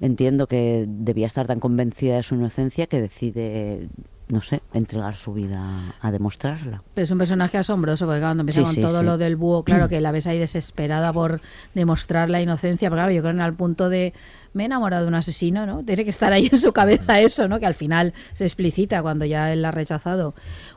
Entiendo 0.00 0.46
que 0.46 0.84
debía 0.88 1.26
estar 1.26 1.46
tan 1.46 1.60
convencida 1.60 2.16
de 2.16 2.22
su 2.22 2.34
inocencia 2.34 2.86
que 2.86 3.00
decide, 3.00 3.88
no 4.28 4.40
sé, 4.40 4.62
entregar 4.72 5.16
su 5.16 5.34
vida 5.34 5.94
a 6.00 6.10
demostrarla. 6.10 6.82
Pero 6.94 7.04
es 7.04 7.10
un 7.10 7.18
personaje 7.18 7.58
asombroso, 7.58 8.06
porque 8.06 8.20
cuando 8.20 8.40
empieza 8.42 8.60
Sí, 8.60 8.64
con 8.64 8.74
sí, 8.74 8.80
todo 8.80 8.98
sí. 8.98 9.04
lo 9.04 9.18
del 9.18 9.36
búho, 9.36 9.64
claro 9.64 9.88
que 9.90 10.00
la 10.00 10.12
ves 10.12 10.26
ahí 10.26 10.38
desesperada 10.38 11.12
por 11.12 11.40
demostrar 11.74 12.30
la 12.30 12.40
inocencia, 12.40 12.88
pero 12.88 13.00
claro, 13.00 13.12
yo 13.12 13.22
creo 13.22 13.34
que 13.34 13.40
al 13.42 13.54
punto 13.54 13.88
de 13.88 14.12
me 14.54 14.62
he 14.62 14.66
enamorado 14.66 15.02
de 15.02 15.08
un 15.08 15.14
asesino, 15.16 15.66
¿no? 15.66 15.82
Tiene 15.84 16.04
que 16.04 16.10
estar 16.10 16.32
ahí 16.32 16.48
en 16.50 16.58
su 16.58 16.72
cabeza 16.72 17.18
eso, 17.20 17.48
¿no? 17.48 17.58
Que 17.58 17.66
al 17.66 17.74
final 17.74 18.14
se 18.34 18.44
explicita 18.44 19.02
cuando 19.02 19.24
ya 19.24 19.52
él 19.52 19.62
la 19.62 19.68
ha 19.68 19.72
rechazado. 19.72 20.34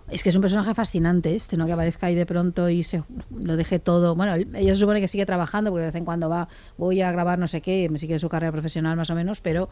Es 0.09 0.23
que 0.23 0.29
es 0.29 0.35
un 0.35 0.41
personaje 0.41 0.73
fascinante 0.73 1.35
este, 1.35 1.57
¿no? 1.57 1.67
Que 1.67 1.73
aparezca 1.73 2.07
ahí 2.07 2.15
de 2.15 2.25
pronto 2.25 2.69
y 2.69 2.81
se 2.83 3.03
lo 3.29 3.55
deje 3.55 3.77
todo. 3.79 4.15
Bueno, 4.15 4.33
ella 4.35 4.73
se 4.73 4.79
supone 4.79 4.99
que 4.99 5.07
sigue 5.07 5.25
trabajando, 5.27 5.69
porque 5.69 5.81
de 5.81 5.87
vez 5.89 5.95
en 5.95 6.05
cuando 6.05 6.27
va, 6.27 6.47
voy 6.77 7.01
a 7.01 7.11
grabar 7.11 7.37
no 7.37 7.47
sé 7.47 7.61
qué, 7.61 7.87
me 7.89 7.99
sigue 7.99 8.17
su 8.17 8.29
carrera 8.29 8.51
profesional 8.51 8.97
más 8.97 9.09
o 9.11 9.15
menos, 9.15 9.41
pero 9.41 9.69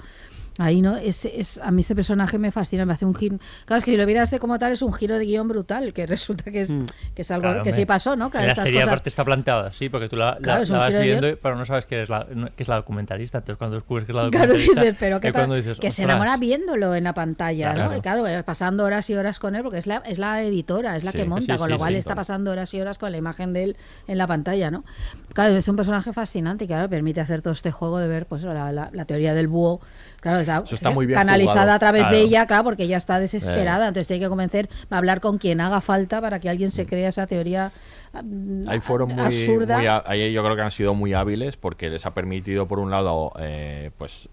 Ahí 0.57 0.81
no, 0.81 0.95
es, 0.95 1.25
es, 1.25 1.57
a 1.57 1.69
mí 1.71 1.81
este 1.81 1.95
personaje 1.95 2.37
me 2.37 2.49
fascina, 2.49 2.85
me 2.85 2.93
hace 2.93 3.05
un 3.05 3.13
giro. 3.13 3.37
Claro, 3.65 3.79
es 3.79 3.83
que 3.83 3.91
si 3.91 3.97
lo 3.97 4.05
vieras 4.05 4.31
de 4.31 4.39
como 4.39 4.57
tal, 4.57 4.71
es 4.71 4.81
un 4.81 4.93
giro 4.93 5.17
de 5.17 5.25
guion 5.25 5.47
brutal, 5.49 5.91
que 5.91 6.05
resulta 6.07 6.49
que 6.49 6.61
es, 6.61 6.69
que 7.13 7.21
es 7.23 7.31
algo 7.31 7.43
Claro, 7.49 7.63
que 7.63 7.73
sí 7.73 7.85
pasó, 7.85 8.15
¿no? 8.15 8.29
Claro, 8.29 8.47
la 8.47 8.55
serie 8.55 8.79
cosas- 8.79 8.87
aparte 8.87 9.09
está 9.09 9.25
planteada, 9.25 9.71
sí, 9.73 9.89
porque 9.89 10.07
tú 10.07 10.15
la, 10.15 10.31
la- 10.35 10.37
Claro, 10.37 10.63
la 10.69 10.77
vas 10.79 10.97
viendo, 11.01 11.37
pero 11.41 11.55
no 11.57 11.65
sabes 11.65 11.85
que 11.85 12.03
es 12.03 12.09
la, 12.09 12.25
que 12.55 12.63
es 12.63 12.69
la 12.69 12.75
documentalista. 12.77 13.39
Entonces 13.39 13.57
cuando 13.57 13.75
descubres 13.75 14.05
que 14.05 14.13
es 14.13 14.15
la 14.15 14.21
Claro, 14.29 14.53
documentalista, 14.53 14.81
dices, 14.81 14.97
pero 14.99 15.19
que, 15.19 15.31
dices, 15.57 15.79
que 15.79 15.91
se 15.91 16.03
enamora 16.03 16.37
viéndolo 16.37 16.95
en 16.95 17.03
la 17.03 17.13
pantalla, 17.13 17.73
Claro. 17.73 17.91
¿no? 17.91 17.97
Y 17.97 18.01
claro, 18.01 18.25
eh, 18.27 18.41
pasando 18.43 18.85
horas 18.85 19.09
y 19.09 19.15
horas 19.15 19.39
con 19.39 19.55
él, 19.55 19.63
porque 19.63 19.79
es 19.79 19.87
la, 19.87 19.97
es 20.05 20.19
la 20.19 20.41
editora, 20.41 20.95
es 20.95 21.03
la 21.03 21.11
Sí, 21.11 21.17
que 21.17 21.25
monta, 21.25 21.53
sí, 21.53 21.57
con 21.59 21.67
sí, 21.67 21.73
lo 21.73 21.77
cual 21.77 21.95
está 21.95 22.09
claro. 22.09 22.17
pasando 22.21 22.51
horas 22.51 22.73
y 22.73 22.79
horas 22.79 22.97
con 22.97 23.11
la 23.11 23.17
imagen 23.17 23.51
de 23.51 23.63
él 23.65 23.77
en 24.07 24.17
la 24.17 24.25
pantalla, 24.27 24.71
¿no? 24.71 24.85
Claro, 25.33 25.55
es 25.57 25.67
un 25.67 25.75
personaje 25.75 26.13
fascinante 26.13 26.63
y 26.63 26.67
claro, 26.67 26.89
permite 26.89 27.19
hacer 27.19 27.41
todo 27.41 27.51
este 27.51 27.71
juego 27.71 27.97
de 27.99 28.07
ver 28.07 28.25
pues 28.25 28.43
la, 28.43 28.71
la- 28.71 28.89
la 28.93 29.05
teoría 29.05 29.33
del 29.33 29.49
búho, 29.49 29.81
claro, 30.25 30.39
está, 30.39 30.61
Eso 30.65 30.73
está 30.75 30.89
muy 30.89 31.05
bien 31.05 31.19
canalizada 31.19 31.53
jugado. 31.61 31.71
a 31.73 31.79
través 31.79 32.09
de 32.09 32.19
ella, 32.21 32.47
claro, 32.47 32.63
porque 32.63 32.83
ella 32.83 32.97
está 32.97 33.19
desesperada, 33.19 33.85
Eh. 33.85 33.87
entonces 33.89 34.07
tiene 34.07 34.23
que 34.23 34.29
convencer, 34.29 34.69
a 34.89 34.97
hablar 34.97 35.21
con 35.21 35.37
quien 35.37 35.61
haga 35.61 35.81
falta 35.81 36.19
para 36.19 36.39
que 36.39 36.49
alguien 36.49 36.71
se 36.71 36.87
crea 36.87 37.09
esa 37.09 37.27
teoría 37.27 37.71
mm, 38.13 38.61
Ahí 38.67 38.79
fueron 38.79 39.09
muy, 39.13 39.23
absurda. 39.25 39.77
muy 39.77 40.31
yo 40.33 40.43
creo 40.43 40.55
que 40.55 40.61
han 40.63 40.71
sido 40.71 40.95
muy 40.95 41.13
hábiles 41.13 41.57
porque 41.57 41.89
les 41.91 42.05
ha 42.07 42.13
permitido, 42.15 42.67
por 42.67 42.79
un 42.79 42.89
lado, 42.89 43.33
eh, 43.39 43.91
pues 43.97 44.27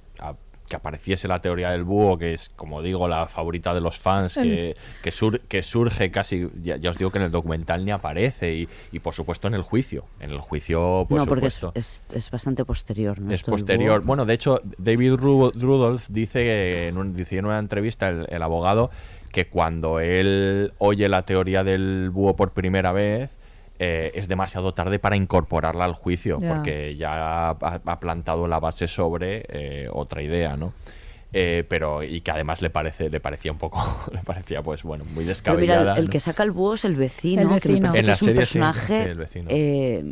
que 0.72 0.76
apareciese 0.76 1.28
la 1.28 1.38
teoría 1.42 1.70
del 1.70 1.84
búho, 1.84 2.16
que 2.16 2.32
es, 2.32 2.48
como 2.56 2.80
digo, 2.80 3.06
la 3.06 3.26
favorita 3.28 3.74
de 3.74 3.82
los 3.82 3.98
fans, 3.98 4.32
que, 4.34 4.74
que, 5.02 5.10
sur- 5.10 5.38
que 5.40 5.62
surge 5.62 6.10
casi, 6.10 6.48
ya, 6.62 6.78
ya 6.78 6.88
os 6.88 6.96
digo 6.96 7.10
que 7.10 7.18
en 7.18 7.24
el 7.24 7.30
documental 7.30 7.84
ni 7.84 7.90
aparece, 7.90 8.54
y, 8.54 8.68
y 8.90 8.98
por 9.00 9.12
supuesto 9.12 9.48
en 9.48 9.54
el 9.54 9.60
juicio. 9.60 10.06
En 10.18 10.30
el 10.30 10.38
juicio, 10.40 11.04
por 11.10 11.18
no, 11.18 11.26
porque 11.26 11.48
es, 11.48 11.54
supuesto. 11.54 11.78
es, 11.78 12.02
es 12.16 12.30
bastante 12.30 12.64
posterior. 12.64 13.20
¿no? 13.20 13.30
Es 13.34 13.42
posterior. 13.42 13.98
búho. 14.00 14.06
Bueno, 14.06 14.24
de 14.24 14.32
hecho, 14.32 14.62
David 14.78 15.12
Ru- 15.12 15.52
Rudolph 15.54 16.06
dice, 16.08 16.88
en 16.88 16.96
un- 16.96 17.12
dice 17.14 17.36
en 17.36 17.44
una 17.44 17.58
entrevista, 17.58 18.08
el, 18.08 18.24
el 18.30 18.42
abogado, 18.42 18.90
que 19.30 19.48
cuando 19.48 20.00
él 20.00 20.72
oye 20.78 21.06
la 21.10 21.22
teoría 21.26 21.64
del 21.64 22.08
búho 22.10 22.34
por 22.34 22.52
primera 22.52 22.92
vez, 22.92 23.36
eh, 23.84 24.12
es 24.14 24.28
demasiado 24.28 24.72
tarde 24.74 24.98
para 25.00 25.16
incorporarla 25.16 25.84
al 25.84 25.94
juicio, 25.94 26.38
porque 26.38 26.94
ya 26.96 27.48
ha, 27.50 27.50
ha 27.84 27.98
plantado 28.00 28.46
la 28.46 28.60
base 28.60 28.86
sobre 28.86 29.44
eh, 29.48 29.88
otra 29.92 30.22
idea, 30.22 30.56
¿no? 30.56 30.72
Eh, 31.34 31.64
pero 31.66 32.02
y 32.02 32.20
que 32.20 32.30
además 32.30 32.60
le 32.60 32.68
parece 32.68 33.08
le 33.08 33.18
parecía 33.18 33.50
un 33.52 33.56
poco 33.58 33.80
le 34.12 34.18
parecía 34.22 34.60
pues 34.62 34.82
bueno 34.82 35.04
muy 35.06 35.24
Pero 35.24 35.28
descabellada 35.28 35.80
mira, 35.80 35.92
el, 35.94 35.98
el 36.00 36.04
¿no? 36.04 36.10
que 36.10 36.20
saca 36.20 36.42
el 36.42 36.50
búho 36.50 36.74
es 36.74 36.84
el 36.84 36.94
vecino, 36.94 37.40
El 37.54 37.60
que 37.60 37.68
vecino. 37.70 37.88
En 37.88 37.92
que 37.94 38.02
la 38.02 38.12
es 38.12 38.22
un 38.22 38.26
serie 38.26 38.46
sí, 38.46 38.58
personaje, 38.58 39.02
sí, 39.04 39.08
el 39.08 39.18
vecino. 39.18 39.48
eh, 39.50 40.04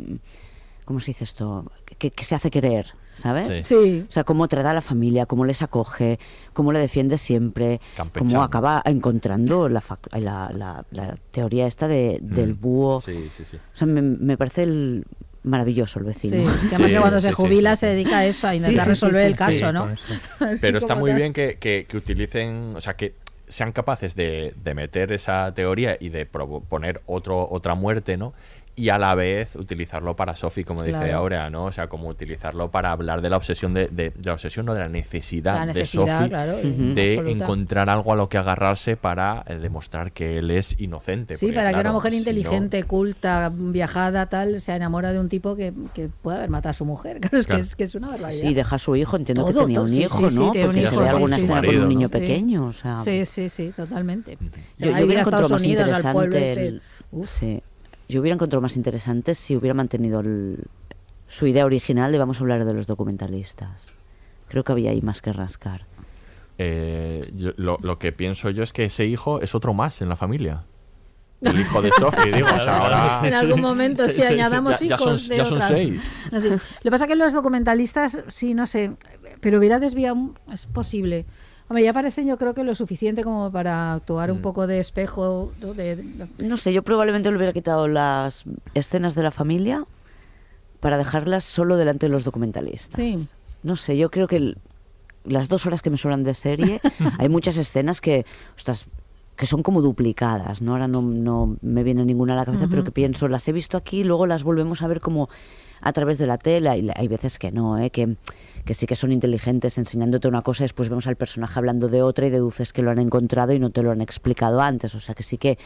¿cómo 0.83 0.99
se 0.99 1.11
dice 1.11 1.23
esto? 1.25 1.71
Que, 1.99 2.09
que 2.09 2.23
se 2.23 2.33
hace 2.35 2.49
querer, 2.49 2.87
¿sabes? 3.21 3.57
Sí. 3.57 3.63
Sí. 3.63 4.05
O 4.07 4.11
sea, 4.11 4.23
cómo 4.23 4.47
trata 4.47 4.71
a 4.71 4.73
la 4.73 4.81
familia, 4.81 5.25
cómo 5.25 5.45
les 5.45 5.61
acoge, 5.61 6.19
cómo 6.53 6.71
le 6.73 6.79
defiende 6.79 7.17
siempre, 7.17 7.79
Campechano. 7.95 8.31
cómo 8.31 8.43
acaba 8.43 8.81
encontrando 8.85 9.69
la, 9.69 9.83
la, 10.13 10.51
la- 10.53 10.85
la 10.91 11.17
teoría 11.31 11.67
esta 11.67 11.87
de, 11.87 12.17
del 12.21 12.55
Mm. 12.55 12.61
búho. 12.61 12.99
sí 13.01 13.29
sí 13.29 13.45
sí 13.45 13.57
O 13.57 13.77
sea, 13.77 13.87
me, 13.87 14.01
me 14.01 14.37
parece 14.37 14.63
el 14.63 15.05
maravilloso 15.43 15.99
el 15.99 16.05
Sí, 16.05 16.27
vecino. 16.29 16.43
que 16.69 16.75
además 16.75 16.89
Sí, 16.89 16.93
que 16.95 16.99
cuando 16.99 17.19
sí, 17.21 17.27
se 17.27 17.29
sí, 17.29 17.35
jubila 17.35 17.75
sí, 17.75 17.79
se 17.81 17.85
sí. 17.87 17.93
dedica 17.93 18.17
a 18.19 18.25
eso, 18.25 18.47
a 18.47 18.55
intentar 18.55 18.83
sí, 18.85 18.89
resolver 18.89 19.21
sí, 19.21 19.27
el 19.27 19.33
sí, 19.33 19.37
caso, 19.37 19.67
sí, 19.67 19.73
¿no? 19.73 20.55
Pero 20.61 20.77
está 20.77 20.95
muy 20.95 21.11
tal. 21.11 21.17
bien 21.19 21.33
que, 21.33 21.57
que- 21.59 21.85
que 21.87 21.97
utilicen, 21.97 22.73
o 22.75 22.81
sea, 22.81 22.95
que 22.95 23.13
sean 23.47 23.71
capaces 23.73 24.15
de, 24.15 24.53
de 24.63 24.73
meter 24.75 25.11
esa 25.11 25.53
teoría 25.53 25.97
y 25.99 26.07
de 26.09 26.25
proponer 26.25 27.01
otro, 27.05 27.47
otra 27.51 27.75
muerte, 27.75 28.15
¿no? 28.17 28.33
Y 28.81 28.89
a 28.89 28.97
la 28.97 29.13
vez 29.13 29.55
utilizarlo 29.55 30.15
para 30.15 30.35
Sophie, 30.35 30.65
como 30.65 30.81
dice 30.81 30.97
Claro. 30.97 31.17
Aurea, 31.19 31.49
¿no? 31.51 31.65
O 31.65 31.71
sea, 31.71 31.87
como 31.87 32.07
utilizarlo 32.07 32.71
para 32.71 32.91
hablar 32.91 33.21
de 33.21 33.29
la 33.29 33.37
obsesión, 33.37 33.75
de, 33.75 33.87
de- 33.87 34.09
de 34.09 34.13
la 34.23 34.33
obsesión, 34.33 34.65
no 34.65 34.73
de 34.73 34.79
la 34.79 34.89
necesidad, 34.89 35.53
La 35.53 35.59
de 35.67 35.73
necesidad, 35.73 36.17
Sophie 36.17 36.29
claro, 36.29 36.57
de 36.57 37.15
absoluta. 37.19 37.43
encontrar 37.43 37.89
algo 37.91 38.13
a 38.13 38.15
lo 38.15 38.27
que 38.27 38.39
agarrarse 38.39 38.97
para 38.97 39.43
eh, 39.45 39.55
demostrar 39.55 40.13
que 40.13 40.39
él 40.39 40.49
es 40.49 40.79
inocente. 40.79 41.35
Sí, 41.37 41.45
porque, 41.45 41.55
para 41.57 41.69
que 41.69 41.75
una 41.75 41.81
claro, 41.83 41.93
mujer 41.95 42.11
si 42.11 42.17
no- 42.17 42.19
inteligente, 42.21 42.83
culta, 42.85 43.51
viajada, 43.53 44.25
tal, 44.25 44.59
se 44.61 44.73
enamora 44.73 45.11
de 45.11 45.19
un 45.19 45.29
tipo 45.29 45.55
que, 45.55 45.73
que 45.93 46.09
puede 46.21 46.37
haber 46.37 46.49
matado 46.49 46.71
a 46.71 46.73
su 46.73 46.85
mujer. 46.85 47.19
Claro, 47.21 47.37
es, 47.37 47.45
Claro. 47.45 47.59
Que, 47.61 47.67
es, 47.67 47.75
que 47.75 47.83
es 47.83 47.93
una 47.93 48.07
barbaridad. 48.09 48.41
Sí, 48.41 48.53
deja 48.55 48.75
a 48.75 48.79
su 48.79 48.95
hijo, 48.95 49.15
entiendo 49.15 49.45
que 49.45 49.53
Todo, 49.53 49.63
tenía 49.63 49.75
todo, 49.75 49.83
un 49.85 49.89
sí, 49.91 50.01
hijo, 50.03 50.17
sí, 50.17 50.23
¿no? 50.23 50.29
sí, 50.45 50.51
tiene 50.53 50.67
un 50.67 50.73
Porque 50.73 50.81
se 50.87 50.93
hijo, 50.95 51.03
sí, 51.03 51.09
alguna 51.09 51.35
sí, 51.35 51.41
escena 51.43 51.61
sí. 51.61 51.67
con 51.67 51.77
un 51.81 51.87
niño 51.89 52.01
¿no? 52.01 52.07
Sí. 52.07 52.11
pequeño, 52.19 52.65
o 52.65 52.73
sea... 52.73 52.97
Sí, 52.97 53.25
sí, 53.25 53.49
sí, 53.49 53.73
totalmente. 53.75 54.37
Se 54.77 54.85
Yo, 54.85 54.91
va 54.91 54.97
a 54.97 54.99
yo 54.99 55.05
vivir 55.05 55.05
hubiera 55.05 55.21
encontrado 55.21 55.49
más 55.49 55.61
Unidos, 55.61 55.91
al 55.91 56.13
pueblo 56.13 56.37
ese. 56.37 56.67
el- 56.67 56.81
Uf. 57.11 57.29
sí. 57.29 57.61
Yo 58.11 58.19
hubiera 58.21 58.33
encontrado 58.35 58.61
más 58.61 58.75
interesante 58.75 59.33
si 59.33 59.55
hubiera 59.55 59.73
mantenido 59.73 60.19
el- 60.19 60.65
su 61.27 61.47
idea 61.47 61.65
original 61.65 62.11
de 62.11 62.17
vamos 62.17 62.37
a 62.37 62.41
hablar 62.41 62.65
de 62.65 62.73
los 62.73 62.85
documentalistas. 62.87 63.93
Creo 64.49 64.63
que 64.65 64.71
había 64.73 64.91
ahí 64.91 65.01
más 65.01 65.21
que 65.21 65.31
rascar. 65.31 65.85
Eh, 66.57 67.31
yo- 67.35 67.53
lo, 67.55 67.77
lo 67.81 67.97
que 67.97 68.11
pienso 68.11 68.49
yo 68.49 68.63
es 68.63 68.73
que 68.73 68.85
ese 68.85 69.05
hijo 69.05 69.41
es 69.41 69.55
otro 69.55 69.73
más 69.73 70.01
en 70.01 70.09
la 70.09 70.15
familia. 70.17 70.63
El 71.41 71.59
hijo 71.59 71.81
de 71.81 71.89
Sophie, 71.97 72.31
digo, 72.33 72.47
o 72.47 72.59
sea, 72.59 72.77
ahora... 72.77 73.21
En 73.27 73.33
algún 73.33 73.61
momento, 73.61 74.05
si 74.07 74.15
Sí, 74.15 74.21
sí, 74.21 74.27
sí, 74.27 74.33
añadamos 74.33 74.79
ya 74.79 74.85
hijos 74.87 75.21
son- 75.21 75.29
de 75.29 75.37
ya 75.37 75.45
son 75.45 75.53
otras. 75.53 75.69
seis. 75.71 76.07
Así. 76.31 76.49
Lo 76.49 76.59
que 76.83 76.91
pasa 76.91 77.05
es 77.05 77.09
que 77.09 77.15
los 77.15 77.33
documentalistas, 77.33 78.19
sí, 78.27 78.53
no 78.53 78.67
sé, 78.67 78.91
pero 79.39 79.57
hubiera 79.57 79.79
desviado, 79.79 80.15
un- 80.15 80.39
es 80.51 80.65
posible. 80.67 81.25
Hombre, 81.71 81.85
ya 81.85 81.93
parecen 81.93 82.27
yo 82.27 82.37
creo 82.37 82.53
que 82.53 82.65
lo 82.65 82.75
suficiente 82.75 83.23
como 83.23 83.49
para 83.49 83.93
actuar 83.93 84.29
un 84.29 84.39
Mm. 84.39 84.41
poco 84.41 84.67
de 84.67 84.79
espejo. 84.79 85.53
¿no? 85.61 85.73
de, 85.73 85.95
de- 85.95 86.27
No 86.45 86.57
sé, 86.57 86.73
yo 86.73 86.83
probablemente 86.83 87.31
le 87.31 87.37
hubiera 87.37 87.53
quitado 87.53 87.87
las 87.87 88.43
escenas 88.73 89.15
de 89.15 89.23
la 89.23 89.31
familia 89.31 89.85
para 90.81 90.97
dejarlas 90.97 91.45
solo 91.45 91.77
delante 91.77 92.07
de 92.07 92.11
los 92.11 92.25
documentalistas. 92.25 92.97
Sí. 92.97 93.13
No 93.63 93.77
sé, 93.77 93.97
yo 93.97 94.11
creo 94.11 94.27
que 94.27 94.35
el- 94.35 94.57
las 95.23 95.47
dos 95.47 95.65
horas 95.65 95.81
que 95.81 95.89
me 95.89 95.95
sobran 95.95 96.23
de 96.25 96.33
serie, 96.33 96.81
hay 97.19 97.29
muchas 97.29 97.55
escenas 97.55 98.01
que, 98.01 98.25
ostras, 98.57 98.85
que 99.37 99.45
son 99.45 99.63
como 99.63 99.81
duplicadas, 99.81 100.61
¿no? 100.61 100.73
Ahora 100.73 100.89
no, 100.89 101.01
no 101.01 101.55
me 101.61 101.83
viene 101.83 102.03
ninguna 102.03 102.33
a 102.33 102.35
la 102.35 102.43
cabeza, 102.45 102.67
pero 102.69 102.83
que 102.83 102.91
pienso, 102.91 103.29
las 103.29 103.47
he 103.47 103.53
visto 103.53 103.77
aquí, 103.77 104.03
luego 104.03 104.27
las 104.27 104.43
volvemos 104.43 104.81
a 104.81 104.89
ver 104.89 104.99
como 104.99 105.29
a 105.81 105.93
través 105.93 106.17
de 106.17 106.27
la 106.27 106.37
tela, 106.37 106.77
y 106.77 106.89
hay 106.95 107.07
veces 107.07 107.39
que 107.39 107.51
no, 107.51 107.77
¿eh? 107.79 107.89
que, 107.89 108.15
que 108.65 108.73
sí 108.73 108.85
que 108.85 108.95
son 108.95 109.11
inteligentes 109.11 109.77
enseñándote 109.77 110.27
una 110.27 110.41
cosa, 110.43 110.63
y 110.63 110.65
después 110.65 110.89
vemos 110.89 111.07
al 111.07 111.15
personaje 111.15 111.57
hablando 111.59 111.87
de 111.87 112.01
otra 112.03 112.27
y 112.27 112.29
deduces 112.29 112.71
que 112.73 112.81
lo 112.81 112.91
han 112.91 112.99
encontrado 112.99 113.53
y 113.53 113.59
no 113.59 113.69
te 113.71 113.81
lo 113.83 113.91
han 113.91 114.01
explicado 114.01 114.61
antes, 114.61 114.93
o 114.95 114.99
sea 114.99 115.15
que 115.15 115.23
sí 115.23 115.37
que 115.37 115.57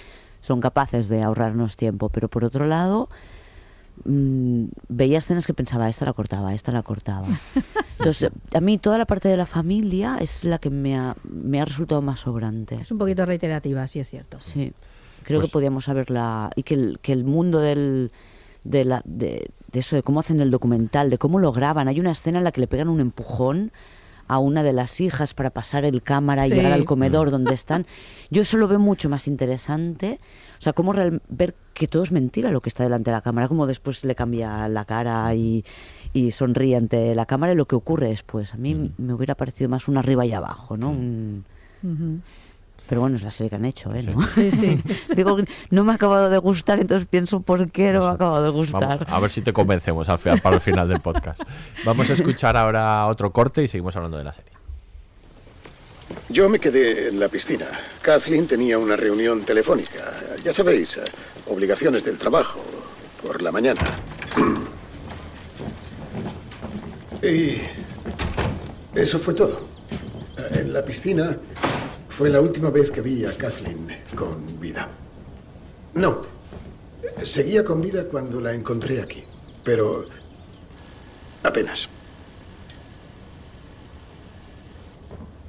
son 0.42 0.62
capaces 0.62 1.08
de 1.10 1.22
ahorrarnos 1.24 1.76
tiempo, 1.76 2.10
pero 2.10 2.28
por 2.30 2.44
otro 2.46 2.66
lado, 2.66 3.10
mm, 4.06 4.66
veía 4.90 5.18
escenas 5.18 5.48
que 5.48 5.54
pensaba, 5.54 5.90
esta 5.90 6.06
la 6.06 6.14
cortaba, 6.14 6.54
esta 6.54 6.72
la 6.72 6.84
cortaba. 6.84 7.28
Entonces, 8.00 8.30
a 8.54 8.60
mí 8.62 8.78
toda 8.78 8.98
la 8.98 9.06
parte 9.06 9.30
de 9.30 9.38
la 9.38 9.46
familia 9.46 10.18
es 10.20 10.44
la 10.44 10.60
que 10.60 10.70
me 10.70 10.96
ha, 10.98 11.16
me 11.24 11.62
ha 11.62 11.66
resultado 11.66 12.02
más 12.02 12.20
sobrante. 12.22 12.76
es 12.76 12.92
un 12.92 12.98
poquito 12.98 13.26
reiterativa, 13.26 13.88
sí 13.88 14.00
es 14.00 14.10
cierto. 14.10 14.40
Sí, 14.40 14.74
creo 15.24 15.40
Pues- 15.40 15.50
que 15.50 15.54
podíamos 15.54 15.90
haberla... 15.90 16.52
Y 16.56 16.64
que 16.64 16.76
el, 16.76 17.00
que 17.02 17.14
el 17.14 17.24
mundo 17.24 17.60
del, 17.60 18.12
de, 18.66 18.84
la, 18.84 19.02
de, 19.06 19.50
de 19.72 19.80
eso, 19.80 19.96
de 19.96 20.04
cómo 20.04 20.20
hacen 20.20 20.42
el 20.42 20.52
documental, 20.52 21.10
de 21.10 21.18
cómo 21.18 21.40
lo 21.40 21.54
graban. 21.54 21.88
Hay 21.88 22.00
una 22.02 22.12
escena 22.12 22.40
en 22.40 22.44
la 22.44 22.52
que 22.52 22.60
le 22.62 22.68
pegan 22.68 22.90
un 22.90 23.00
empujón 23.00 23.72
a 24.28 24.40
una 24.40 24.64
de 24.64 24.74
las 24.74 25.00
hijas 25.02 25.36
para 25.36 25.52
pasar 25.52 25.86
el 25.86 26.02
cámara 26.02 26.48
y 26.48 26.50
Sí. 26.50 26.56
llegar 26.56 26.72
al 26.74 26.84
comedor 26.86 27.30
donde 27.30 27.54
están. 27.54 27.86
Yo 28.32 28.42
eso 28.42 28.58
lo 28.58 28.68
veo 28.68 28.80
mucho 28.80 29.08
más 29.08 29.28
interesante. 29.28 30.20
O 30.58 30.62
sea, 30.62 30.74
cómo 30.74 30.94
real- 30.94 31.22
ver 31.30 31.54
que 31.76 31.88
todo 31.88 32.02
es 32.02 32.12
mentira 32.12 32.50
lo 32.50 32.60
que 32.62 32.70
está 32.70 32.84
delante 32.84 33.12
de 33.12 33.16
la 33.18 33.22
cámara, 33.22 33.48
como 33.48 33.68
después 33.68 34.04
le 34.04 34.16
cambia 34.16 34.68
la 34.68 34.84
cara 34.86 35.34
y, 35.36 35.64
y 36.12 36.32
sonríe 36.32 36.76
ante 36.76 37.14
la 37.14 37.28
cámara 37.28 37.54
y 37.54 37.56
lo 37.56 37.66
que 37.68 37.76
ocurre 37.76 38.08
después. 38.10 38.54
A 38.56 38.58
mí 38.58 38.92
me 38.98 39.14
hubiera 39.14 39.36
parecido 39.36 39.70
más 39.70 39.88
un 39.88 39.98
arriba 39.98 40.26
y 40.26 40.34
abajo, 40.34 40.76
¿no? 40.76 40.90
Un-. 40.90 41.44
Pero 42.88 43.02
bueno, 43.02 43.16
es 43.16 43.24
la 43.24 43.32
serie 43.32 43.50
que 43.50 43.56
han 43.56 43.66
hecho, 43.66 43.94
¿eh? 43.94 44.02
Sí. 44.02 44.10
¿no? 44.14 44.28
Sí, 44.28 44.52
sí. 44.52 44.82
Digo, 45.16 45.38
que 45.38 45.46
no 45.72 45.84
me 45.84 45.92
ha 45.92 45.96
acabado 45.96 46.30
de 46.30 46.38
gustar, 46.38 46.80
entonces 46.80 47.08
pienso 47.10 47.40
por 47.42 47.72
qué 47.72 47.94
no 47.94 48.00
me 48.02 48.06
ha 48.06 48.12
acabado 48.12 48.44
de 48.44 48.50
Vamos, 48.52 48.72
gustar. 48.72 49.06
a 49.10 49.20
ver 49.20 49.32
si 49.32 49.42
te 49.42 49.54
convencemos 49.54 50.08
al 50.10 50.20
final, 50.20 50.42
para 50.42 50.56
el 50.56 50.62
final 50.62 50.88
del 50.88 51.00
podcast. 51.00 51.42
Vamos 51.84 52.10
a 52.10 52.14
escuchar 52.14 52.56
ahora 52.58 53.08
otro 53.08 53.32
corte 53.32 53.64
y 53.64 53.68
seguimos 53.68 53.96
hablando 53.96 54.18
de 54.18 54.24
la 54.24 54.34
serie. 54.34 54.52
Yo 56.30 56.50
me 56.50 56.60
quedé 56.60 57.10
en 57.10 57.20
la 57.20 57.30
piscina. 57.30 57.66
Kathleen 58.02 58.46
tenía 58.48 58.78
una 58.78 58.96
reunión 58.96 59.42
telefónica. 59.42 60.04
Ya 60.44 60.54
sabéis, 60.54 61.00
obligaciones 61.48 62.04
del 62.04 62.18
trabajo 62.18 62.60
por 63.22 63.42
la 63.42 63.52
mañana. 63.52 63.82
Y 67.24 67.60
eso 68.94 69.18
fue 69.18 69.34
todo. 69.34 69.62
En 70.52 70.72
la 70.74 70.84
piscina 70.86 71.36
fue 72.16 72.30
la 72.30 72.40
última 72.40 72.70
vez 72.70 72.92
que 72.92 73.02
vi 73.02 73.26
a 73.26 73.38
Kathleen 73.38 73.90
con 74.16 74.58
vida. 74.58 74.88
No, 75.96 76.22
seguía 77.24 77.62
con 77.66 77.82
vida 77.82 78.06
cuando 78.06 78.40
la 78.40 78.54
encontré 78.54 79.02
aquí, 79.02 79.26
pero 79.66 80.06
apenas. 81.44 81.90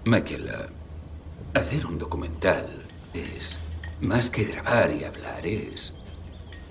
Michael, 0.07 0.51
hacer 1.55 1.87
un 1.87 1.99
documental 1.99 2.67
es 3.15 3.61
más 4.01 4.29
que 4.29 4.43
grabar 4.43 4.91
y 4.91 5.05
hablar, 5.05 5.47
es 5.47 5.95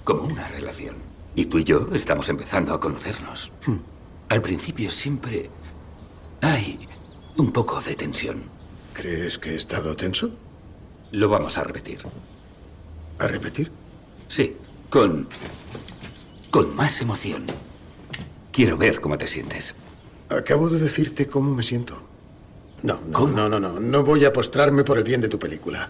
como 0.03 0.23
una 0.23 0.45
relación. 0.49 0.97
Y 1.35 1.45
tú 1.45 1.59
y 1.59 1.63
yo 1.63 1.87
estamos 1.93 2.27
empezando 2.27 2.73
a 2.73 2.81
conocernos. 2.81 3.49
Al 4.27 4.41
principio 4.41 4.91
siempre 4.91 5.49
hay 6.41 6.85
un 7.37 7.53
poco 7.53 7.79
de 7.79 7.95
tensión. 7.95 8.54
¿Crees 8.95 9.37
que 9.37 9.51
he 9.51 9.55
estado 9.55 9.93
tenso? 9.95 10.31
Lo 11.11 11.27
vamos 11.27 11.57
a 11.57 11.63
repetir. 11.63 11.99
¿A 13.19 13.27
repetir? 13.27 13.69
Sí, 14.27 14.55
con... 14.89 15.27
con 16.49 16.73
más 16.73 17.01
emoción. 17.01 17.45
Quiero 18.53 18.77
ver 18.77 19.01
cómo 19.01 19.17
te 19.17 19.27
sientes. 19.27 19.75
Acabo 20.29 20.69
de 20.69 20.79
decirte 20.79 21.27
cómo 21.27 21.53
me 21.53 21.61
siento. 21.61 22.01
No, 22.83 23.01
no, 23.05 23.27
no, 23.27 23.49
no, 23.49 23.59
no. 23.59 23.79
No 23.81 24.03
voy 24.03 24.23
a 24.23 24.31
postrarme 24.31 24.85
por 24.85 24.97
el 24.97 25.03
bien 25.03 25.19
de 25.19 25.27
tu 25.27 25.37
película. 25.37 25.89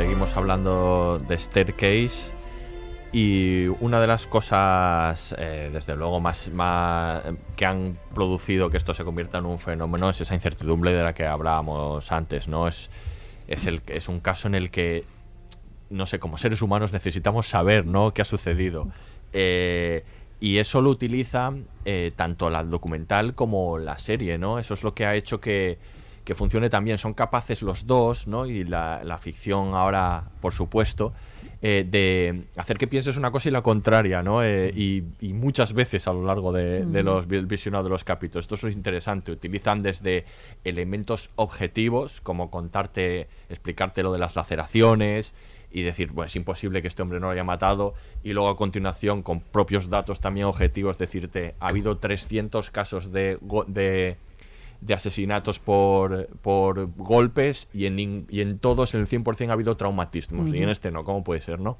Seguimos 0.00 0.34
hablando 0.34 1.22
de 1.28 1.38
Staircase 1.38 2.32
y 3.12 3.66
una 3.80 4.00
de 4.00 4.06
las 4.06 4.26
cosas, 4.26 5.34
eh, 5.36 5.68
desde 5.70 5.94
luego, 5.94 6.20
más, 6.20 6.48
más 6.48 7.22
que 7.54 7.66
han 7.66 7.98
producido 8.14 8.70
que 8.70 8.78
esto 8.78 8.94
se 8.94 9.04
convierta 9.04 9.36
en 9.36 9.44
un 9.44 9.58
fenómeno 9.58 10.08
es 10.08 10.18
esa 10.22 10.34
incertidumbre 10.34 10.94
de 10.94 11.02
la 11.02 11.12
que 11.12 11.26
hablábamos 11.26 12.10
antes, 12.12 12.48
¿no? 12.48 12.66
Es, 12.66 12.88
es, 13.46 14.08
un 14.08 14.20
caso 14.20 14.48
en 14.48 14.54
el 14.54 14.70
que, 14.70 15.04
no 15.90 16.06
sé, 16.06 16.18
como 16.18 16.38
seres 16.38 16.62
humanos 16.62 16.94
necesitamos 16.94 17.46
saber, 17.46 17.84
¿no? 17.84 18.14
¿Qué 18.14 18.22
ha 18.22 18.24
sucedido? 18.24 18.88
Eh, 19.34 20.02
y 20.40 20.56
eso 20.56 20.80
lo 20.80 20.88
utiliza 20.88 21.52
eh, 21.84 22.10
tanto 22.16 22.48
la 22.48 22.64
documental 22.64 23.34
como 23.34 23.76
la 23.76 23.98
serie, 23.98 24.38
¿no? 24.38 24.58
Eso 24.58 24.72
es 24.72 24.82
lo 24.82 24.94
que 24.94 25.04
ha 25.04 25.14
hecho 25.14 25.42
que, 25.42 25.76
que 26.30 26.36
funcione 26.36 26.70
también. 26.70 26.96
Son 26.96 27.12
capaces 27.12 27.60
los 27.60 27.88
dos, 27.88 28.28
¿no? 28.28 28.46
Y 28.46 28.62
la, 28.62 29.00
la 29.02 29.18
ficción 29.18 29.74
ahora, 29.74 30.30
por 30.40 30.52
supuesto, 30.52 31.12
eh, 31.60 31.84
de 31.90 32.44
hacer 32.56 32.78
que 32.78 32.86
pienses 32.86 33.16
una 33.16 33.32
cosa 33.32 33.48
y 33.48 33.52
la 33.52 33.62
contraria, 33.62 34.22
¿no? 34.22 34.44
Eh, 34.44 34.70
y, 34.72 35.02
y 35.20 35.32
muchas 35.32 35.72
veces 35.72 36.06
a 36.06 36.12
lo 36.12 36.24
largo 36.24 36.52
de, 36.52 36.86
de 36.86 37.02
los 37.02 37.26
vi- 37.26 37.40
visionados 37.46 37.86
de 37.86 37.90
los 37.90 38.04
capítulos. 38.04 38.44
Esto 38.44 38.68
es 38.68 38.76
interesante. 38.76 39.32
Utilizan 39.32 39.82
desde 39.82 40.24
elementos 40.62 41.30
objetivos, 41.34 42.20
como 42.20 42.48
contarte, 42.48 43.26
explicarte 43.48 44.04
lo 44.04 44.12
de 44.12 44.20
las 44.20 44.36
laceraciones 44.36 45.34
y 45.72 45.82
decir, 45.82 46.12
bueno, 46.12 46.26
es 46.26 46.36
imposible 46.36 46.80
que 46.80 46.86
este 46.86 47.02
hombre 47.02 47.18
no 47.18 47.26
lo 47.26 47.32
haya 47.32 47.42
matado. 47.42 47.94
Y 48.22 48.34
luego 48.34 48.50
a 48.50 48.56
continuación, 48.56 49.24
con 49.24 49.40
propios 49.40 49.88
datos 49.90 50.20
también 50.20 50.46
objetivos, 50.46 50.96
decirte, 50.96 51.56
ha 51.58 51.70
habido 51.70 51.98
300 51.98 52.70
casos 52.70 53.10
de, 53.10 53.36
de 54.80 54.94
asesinatos 54.94 55.58
por, 55.58 56.26
por 56.42 56.86
golpes 56.96 57.68
y 57.74 57.86
en, 57.86 58.26
y 58.30 58.40
en 58.40 58.58
todos, 58.58 58.94
en 58.94 59.00
el 59.00 59.06
100% 59.08 59.48
ha 59.50 59.52
habido 59.52 59.76
traumatismos. 59.76 60.52
Y 60.54 60.62
en 60.62 60.68
este 60.70 60.90
no, 60.90 61.04
¿cómo 61.04 61.22
puede 61.24 61.40
ser, 61.40 61.60
no? 61.60 61.76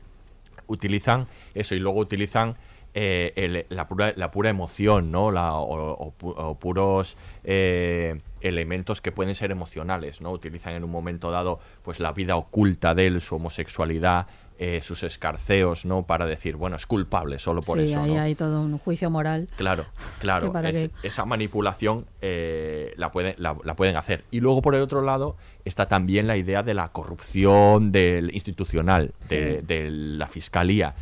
Utilizan 0.66 1.27
eso 1.55 1.74
y 1.74 1.81
luego 1.81 1.98
utilizan 2.01 2.56
eh, 2.93 3.32
el- 3.36 3.66
la, 3.68 3.86
pura, 3.89 4.12
la 4.16 4.31
pura 4.31 4.51
emoción, 4.51 5.10
¿no? 5.10 5.31
La, 5.31 5.55
o, 5.55 6.12
o 6.20 6.55
puros 6.59 7.16
eh, 7.44 8.20
elementos 8.40 9.01
que 9.01 9.12
pueden 9.12 9.35
ser 9.35 9.51
emocionales, 9.51 10.20
¿no? 10.20 10.31
Utilizan 10.32 10.74
en 10.74 10.85
un 10.85 10.90
momento 10.90 11.31
dado 11.31 11.60
pues 11.82 12.01
la 12.01 12.12
vida 12.12 12.36
oculta 12.36 12.94
de 12.94 13.06
él, 13.06 13.20
su 13.20 13.36
homosexualidad, 13.36 14.27
eh, 14.62 14.81
sus 14.82 15.03
escarceos, 15.05 15.87
¿no? 15.87 16.03
Para 16.03 16.27
decir, 16.27 16.55
bueno, 16.57 16.77
es 16.77 16.85
culpable 16.85 17.39
solo 17.39 17.62
por 17.62 17.78
sí, 17.78 17.85
eso, 17.85 18.01
ahí 18.03 18.12
¿no? 18.15 18.20
hay 18.20 18.35
todo 18.35 18.61
un 18.61 18.77
juicio 18.78 19.09
moral. 19.09 19.49
Claro, 19.57 19.87
claro. 20.20 20.53
Es- 20.69 20.91
que- 20.91 21.09
Esa 21.09 21.24
manipulación 21.24 22.05
eh, 22.20 22.93
la, 22.99 23.11
puede- 23.11 23.35
la, 23.39 23.57
la 23.65 23.74
pueden 23.74 23.97
hacer. 23.97 24.24
Y 24.31 24.41
luego, 24.41 24.61
por 24.61 24.74
el 24.74 24.82
otro 24.82 25.01
lado, 25.01 25.37
está 25.65 25.89
también 25.89 26.27
la 26.27 26.37
idea 26.37 26.62
de 26.62 26.74
la 26.74 26.91
corrupción 26.93 27.91
del 27.91 28.35
institucional, 28.35 29.12
de, 29.31 29.61
Sí. 29.61 29.66
de 29.66 29.91
la 29.91 30.27
fiscalía, 30.27 30.95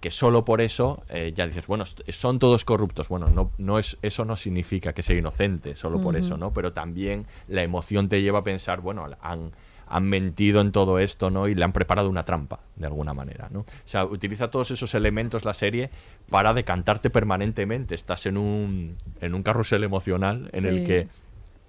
que 0.00 0.10
solo 0.10 0.44
por 0.44 0.60
eso 0.60 1.02
eh, 1.08 1.32
ya 1.34 1.46
dices, 1.46 1.66
bueno, 1.66 1.84
son 2.08 2.38
todos 2.38 2.66
corruptos. 2.66 3.08
Bueno, 3.08 3.30
no, 3.30 3.50
no 3.56 3.78
es, 3.78 3.96
eso 4.02 4.26
no 4.26 4.36
significa 4.36 4.92
que 4.92 5.02
sea 5.02 5.16
inocente, 5.16 5.74
solo 5.74 6.02
por 6.02 6.16
eso, 6.16 6.36
¿no? 6.36 6.52
Pero 6.52 6.74
también 6.74 7.26
la 7.48 7.62
emoción 7.62 8.10
te 8.10 8.20
lleva 8.20 8.40
a 8.40 8.44
pensar, 8.44 8.82
bueno, 8.82 9.06
han, 9.22 9.52
han 9.86 10.08
mentido 10.08 10.60
en 10.60 10.72
todo 10.72 10.98
esto, 10.98 11.30
¿no? 11.30 11.48
Y 11.48 11.54
le 11.54 11.64
han 11.64 11.72
preparado 11.72 12.10
una 12.10 12.24
trampa, 12.24 12.60
de 12.74 12.86
alguna 12.86 13.14
manera, 13.14 13.48
¿no? 13.50 13.60
O 13.60 13.66
sea, 13.84 14.04
utiliza 14.04 14.50
todos 14.50 14.70
esos 14.70 14.94
elementos 14.94 15.44
la 15.44 15.54
serie 15.54 15.90
para 16.28 16.54
decantarte 16.54 17.10
permanentemente. 17.10 17.94
Estás 17.94 18.26
en 18.26 18.36
un, 18.36 18.96
en 19.20 19.34
un 19.34 19.42
carrusel 19.42 19.84
emocional 19.84 20.50
en 20.52 20.66
el 20.66 20.84
que 20.84 21.08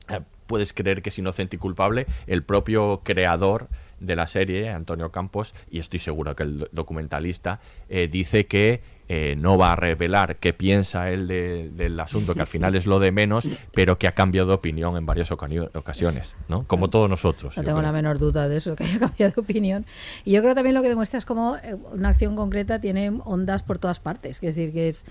eh, 0.09 0.19
puedes 0.47 0.73
creer 0.73 1.01
que 1.01 1.09
es 1.09 1.19
inocente 1.19 1.57
y 1.57 1.59
culpable. 1.59 2.07
El 2.25 2.43
propio 2.43 3.01
creador 3.03 3.67
de 3.99 4.15
la 4.15 4.27
serie, 4.27 4.69
Antonio 4.69 5.11
Campos, 5.11 5.53
y 5.71 5.79
estoy 5.79 5.99
seguro 5.99 6.35
que 6.35 6.43
el 6.43 6.59
do- 6.59 6.67
documentalista, 6.71 7.59
eh, 7.89 8.07
dice 8.07 8.45
que 8.47 8.81
eh, 9.09 9.35
no 9.37 9.57
va 9.57 9.71
a 9.71 9.75
revelar 9.77 10.35
qué 10.35 10.51
piensa 10.51 11.09
él 11.11 11.27
de- 11.29 11.69
del 11.73 11.97
asunto, 11.99 12.33
que 12.35 12.41
al 12.41 12.47
final 12.47 12.75
es 12.75 12.85
lo 12.85 12.99
de 12.99 13.11
menos, 13.13 13.47
pero 13.73 13.97
que 13.97 14.05
ha 14.05 14.11
cambiado 14.11 14.49
de 14.49 14.53
opinión 14.55 14.97
en 14.97 15.05
varias 15.05 15.31
ocasiones, 15.31 16.35
¿no? 16.49 16.65
Como 16.67 16.89
todos 16.89 17.09
nosotros. 17.09 17.55
No 17.55 17.63
tengo 17.63 17.77
creo. 17.77 17.87
la 17.87 17.93
menor 17.93 18.19
duda 18.19 18.49
de 18.49 18.57
eso, 18.57 18.75
que 18.75 18.83
haya 18.83 18.99
cambiado 18.99 19.33
de 19.33 19.41
opinión. 19.41 19.85
Y 20.25 20.31
yo 20.33 20.41
creo 20.41 20.53
también 20.55 20.75
lo 20.75 20.81
que 20.81 20.89
demuestra 20.89 21.17
es 21.19 21.25
cómo 21.25 21.55
eh, 21.55 21.75
una 21.93 22.09
acción 22.09 22.35
concreta 22.35 22.81
tiene 22.81 23.09
ondas 23.23 23.63
por 23.63 23.79
todas 23.79 23.99
partes. 24.01 24.37
Es 24.43 24.55
decir, 24.55 24.73
que 24.73 24.89
es 24.89 25.05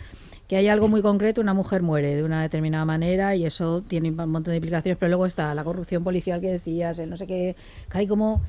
que 0.46 0.56
hay 0.56 0.68
algo 0.68 0.88
muy 0.88 1.00
concreto, 1.02 1.40
una 1.40 1.54
mujer 1.54 1.80
muere 1.82 2.14
de 2.14 2.22
una 2.22 2.42
determinada 2.42 2.84
manera 2.84 3.34
y 3.34 3.46
eso 3.46 3.82
tiene 3.82 4.10
un 4.10 4.16
montón 4.16 4.52
de 4.52 4.56
implicaciones, 4.56 4.98
pero 4.98 5.08
luego 5.08 5.24
está 5.26 5.54
la 5.54 5.64
corrupción 5.64 6.04
policial 6.04 6.40
que 6.42 6.52
decías, 6.52 6.98
el 6.98 7.08
no 7.10 7.16
sé 7.16 7.26
qué, 7.26 7.56
que 7.90 7.98
hay 7.98 8.06
como 8.06 8.42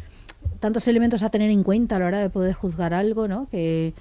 tantos 0.60 0.88
elementos 0.88 1.24
a 1.24 1.30
tener 1.30 1.50
en 1.52 1.64
cuenta 1.64 1.96
a 1.96 2.00
la 2.00 2.06
hora 2.08 2.20
de 2.20 2.30
poder 2.30 2.54
juzgar 2.54 2.94
algo, 2.94 3.28
¿no? 3.28 3.48
Que, 3.50 3.94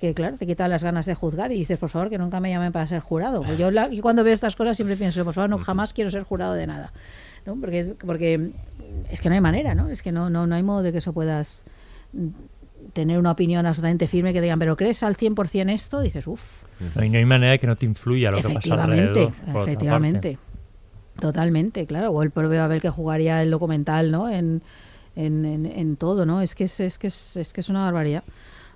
que 0.00 0.14
claro, 0.14 0.36
te 0.38 0.46
quita 0.46 0.66
las 0.68 0.82
ganas 0.82 1.06
de 1.06 1.14
juzgar 1.14 1.52
y 1.52 1.56
dices, 1.56 1.78
por 1.78 1.90
favor, 1.90 2.08
que 2.10 2.18
nunca 2.18 2.40
me 2.40 2.50
llamen 2.50 2.72
para 2.72 2.86
ser 2.86 3.00
jurado. 3.00 3.42
Pues 3.42 3.58
yo, 3.58 3.70
la- 3.70 3.88
yo 3.88 4.02
cuando 4.02 4.24
veo 4.24 4.32
estas 4.34 4.56
cosas 4.56 4.76
siempre 4.76 4.96
pienso, 4.96 5.24
por 5.24 5.34
favor, 5.34 5.50
no, 5.50 5.58
jamás 5.58 5.92
quiero 5.92 6.10
ser 6.10 6.22
jurado 6.22 6.54
de 6.54 6.66
nada. 6.66 6.92
¿no? 7.46 7.56
Porque, 7.56 7.94
porque 8.04 8.50
es 9.10 9.20
que 9.20 9.28
no 9.28 9.34
hay 9.34 9.40
manera, 9.40 9.74
¿no? 9.74 9.88
Es 9.88 10.02
que 10.02 10.10
no, 10.12 10.28
no, 10.30 10.46
no 10.46 10.54
hay 10.54 10.62
modo 10.62 10.82
de 10.82 10.92
que 10.92 10.98
eso 10.98 11.12
puedas 11.12 11.64
tener 12.92 13.18
una 13.18 13.30
opinión 13.30 13.66
absolutamente 13.66 14.08
firme 14.08 14.32
que 14.32 14.40
digan, 14.40 14.58
pero 14.58 14.76
¿crees 14.76 15.02
al 15.02 15.16
100% 15.16 15.70
esto? 15.72 16.00
Dices, 16.00 16.26
uff, 16.26 16.62
No, 16.80 16.88
no 16.96 17.18
hay 17.18 17.24
manera 17.24 17.52
de 17.52 17.58
que 17.58 17.66
no 17.66 17.76
te 17.76 17.86
influya 17.86 18.30
lo 18.30 18.38
que 18.38 18.42
pasa 18.44 18.58
efectivamente, 18.58 19.20
alrededor. 19.20 19.62
efectivamente. 19.62 20.38
Totalmente, 21.18 21.86
claro. 21.86 22.10
O 22.12 22.22
el 22.22 22.30
propio 22.30 22.62
Abel 22.62 22.80
que 22.80 22.88
jugaría 22.88 23.42
el 23.42 23.50
documental, 23.50 24.10
¿no? 24.10 24.28
En, 24.30 24.62
en, 25.26 25.44
en, 25.44 25.66
en 25.66 25.96
todo, 25.96 26.24
¿no? 26.24 26.40
Es 26.40 26.54
que 26.54 26.64
es, 26.64 26.80
es 26.80 26.98
que 26.98 27.08
es, 27.08 27.36
es 27.36 27.52
que 27.52 27.60
es 27.60 27.68
una 27.68 27.84
barbaridad. 27.84 28.24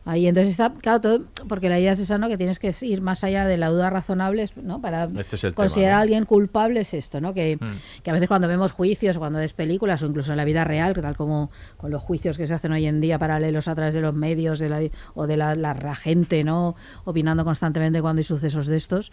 Ahí 0.06 0.26
entonces 0.26 0.50
está, 0.50 0.70
claro, 0.70 1.00
todo, 1.00 1.20
porque 1.48 1.70
la 1.70 1.80
idea 1.80 1.92
es 1.92 1.98
esa, 1.98 2.18
¿no? 2.18 2.28
Que 2.28 2.36
tienes 2.36 2.58
que 2.58 2.74
ir 2.82 3.00
más 3.00 3.24
allá 3.24 3.46
de 3.46 3.56
la 3.56 3.68
duda 3.70 3.88
razonable, 3.88 4.44
¿no? 4.62 4.80
Para 4.82 5.04
Este 5.18 5.36
es 5.36 5.54
considerar 5.54 5.92
tema, 5.92 5.98
a 5.98 6.00
alguien 6.02 6.24
culpable 6.26 6.80
es 6.80 6.92
esto, 6.92 7.22
¿no? 7.22 7.32
Que, 7.32 7.56
Mm. 7.58 8.02
que 8.02 8.10
a 8.10 8.12
veces 8.12 8.28
cuando 8.28 8.46
vemos 8.46 8.72
juicios, 8.72 9.16
cuando 9.16 9.38
ves 9.38 9.54
películas 9.54 10.02
o 10.02 10.06
incluso 10.06 10.32
en 10.32 10.36
la 10.36 10.44
vida 10.44 10.62
real, 10.64 10.92
tal 10.94 11.16
como 11.16 11.50
con 11.78 11.90
los 11.90 12.02
juicios 12.02 12.36
que 12.36 12.46
se 12.46 12.52
hacen 12.52 12.72
hoy 12.72 12.84
en 12.86 13.00
día 13.00 13.18
paralelos 13.18 13.66
a 13.66 13.74
través 13.74 13.94
de 13.94 14.02
los 14.02 14.12
medios 14.14 14.58
de 14.58 14.68
la, 14.68 14.82
o 15.14 15.26
de 15.26 15.36
la, 15.38 15.54
la- 15.56 15.72
la 15.72 15.94
gente, 15.94 16.44
¿no? 16.44 16.74
Opinando 17.04 17.44
constantemente 17.44 18.02
cuando 18.02 18.20
hay 18.20 18.24
sucesos 18.24 18.66
de 18.66 18.76
estos, 18.76 19.10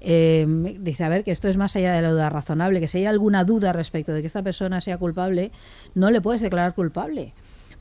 eh, 0.00 0.46
dice, 0.80 1.04
a 1.04 1.08
ver, 1.08 1.24
que 1.24 1.30
esto 1.30 1.48
es 1.48 1.56
más 1.56 1.74
allá 1.76 1.92
de 1.94 2.02
la 2.02 2.10
duda 2.10 2.28
razonable, 2.28 2.80
que 2.80 2.88
si 2.88 2.98
hay 2.98 3.06
alguna 3.06 3.44
duda 3.44 3.72
respecto 3.72 4.12
de 4.12 4.20
que 4.20 4.26
esta 4.26 4.42
persona 4.42 4.80
sea 4.82 4.98
culpable, 4.98 5.52
no 5.94 6.10
le 6.10 6.20
puedes 6.20 6.42
declarar 6.42 6.74
culpable 6.74 7.32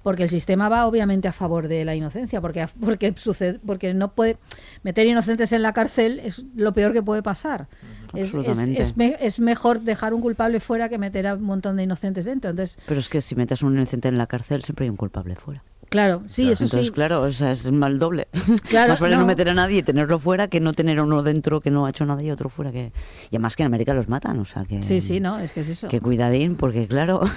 porque 0.03 0.23
el 0.23 0.29
sistema 0.29 0.69
va 0.69 0.85
obviamente 0.85 1.27
a 1.27 1.33
favor 1.33 1.67
de 1.67 1.85
la 1.85 1.95
inocencia, 1.95 2.41
porque 2.41 2.67
porque 2.79 3.13
sucede, 3.17 3.59
porque 3.65 3.93
no 3.93 4.11
puede 4.13 4.37
meter 4.83 5.07
inocentes 5.07 5.51
en 5.53 5.61
la 5.63 5.73
cárcel 5.73 6.19
es 6.23 6.43
lo 6.55 6.73
peor 6.73 6.93
que 6.93 7.01
puede 7.01 7.23
pasar. 7.23 7.67
Es, 8.13 8.29
es, 8.29 8.35
Absolutamente. 8.35 8.81
es 8.81 8.97
me- 8.97 9.17
es 9.19 9.39
mejor 9.39 9.81
dejar 9.81 10.13
un 10.13 10.21
culpable 10.21 10.59
fuera 10.59 10.89
que 10.89 10.97
meter 10.97 11.25
a 11.27 11.33
un 11.35 11.43
montón 11.43 11.77
de 11.77 11.83
inocentes 11.83 12.25
dentro. 12.25 12.51
Entonces, 12.51 12.77
Pero 12.85 12.99
es 12.99 13.09
que 13.09 13.21
si 13.21 13.35
metes 13.35 13.63
a 13.63 13.65
un 13.65 13.73
inocente 13.75 14.07
en 14.09 14.17
la 14.17 14.27
cárcel, 14.27 14.63
siempre 14.63 14.83
hay 14.85 14.89
un 14.89 14.97
culpable 14.97 15.35
fuera. 15.35 15.63
claro, 15.89 16.21
sí, 16.25 16.43
eso 16.51 16.63
Entonces, 16.65 16.87
sí. 16.87 16.91
claro, 16.91 17.21
o 17.21 17.31
sea, 17.31 17.51
es 17.51 17.71
mal 17.71 17.97
doble. 17.99 18.27
Claro, 18.69 18.93
Más 18.93 18.99
vale 18.99 19.15
no. 19.15 19.21
no. 19.21 19.27
meter 19.27 19.49
a 19.49 19.53
nadie 19.53 19.77
y 19.79 19.83
tenerlo 19.83 20.19
fuera 20.19 20.47
que 20.47 20.59
no 20.59 20.73
tener 20.73 20.97
a 20.99 21.03
uno 21.03 21.23
dentro 21.23 21.61
que 21.61 21.71
no 21.71 21.85
ha 21.85 21.89
hecho 21.91 22.05
nada 22.05 22.21
y 22.23 22.29
otro 22.31 22.49
fuera 22.49 22.71
que... 22.71 22.91
Y 23.31 23.35
además 23.35 23.55
que 23.55 23.63
en 23.63 23.67
América 23.67 23.93
los 23.93 24.09
matan, 24.09 24.39
o 24.39 24.45
sea 24.45 24.65
que... 24.65 24.81
Sí, 24.83 24.99
sí, 25.01 25.19
no, 25.19 25.39
es 25.39 25.53
que 25.53 25.61
es 25.61 25.69
eso. 25.69 25.87
Que 25.87 26.01
cuidadín, 26.01 26.55
porque 26.55 26.87
claro... 26.87 27.21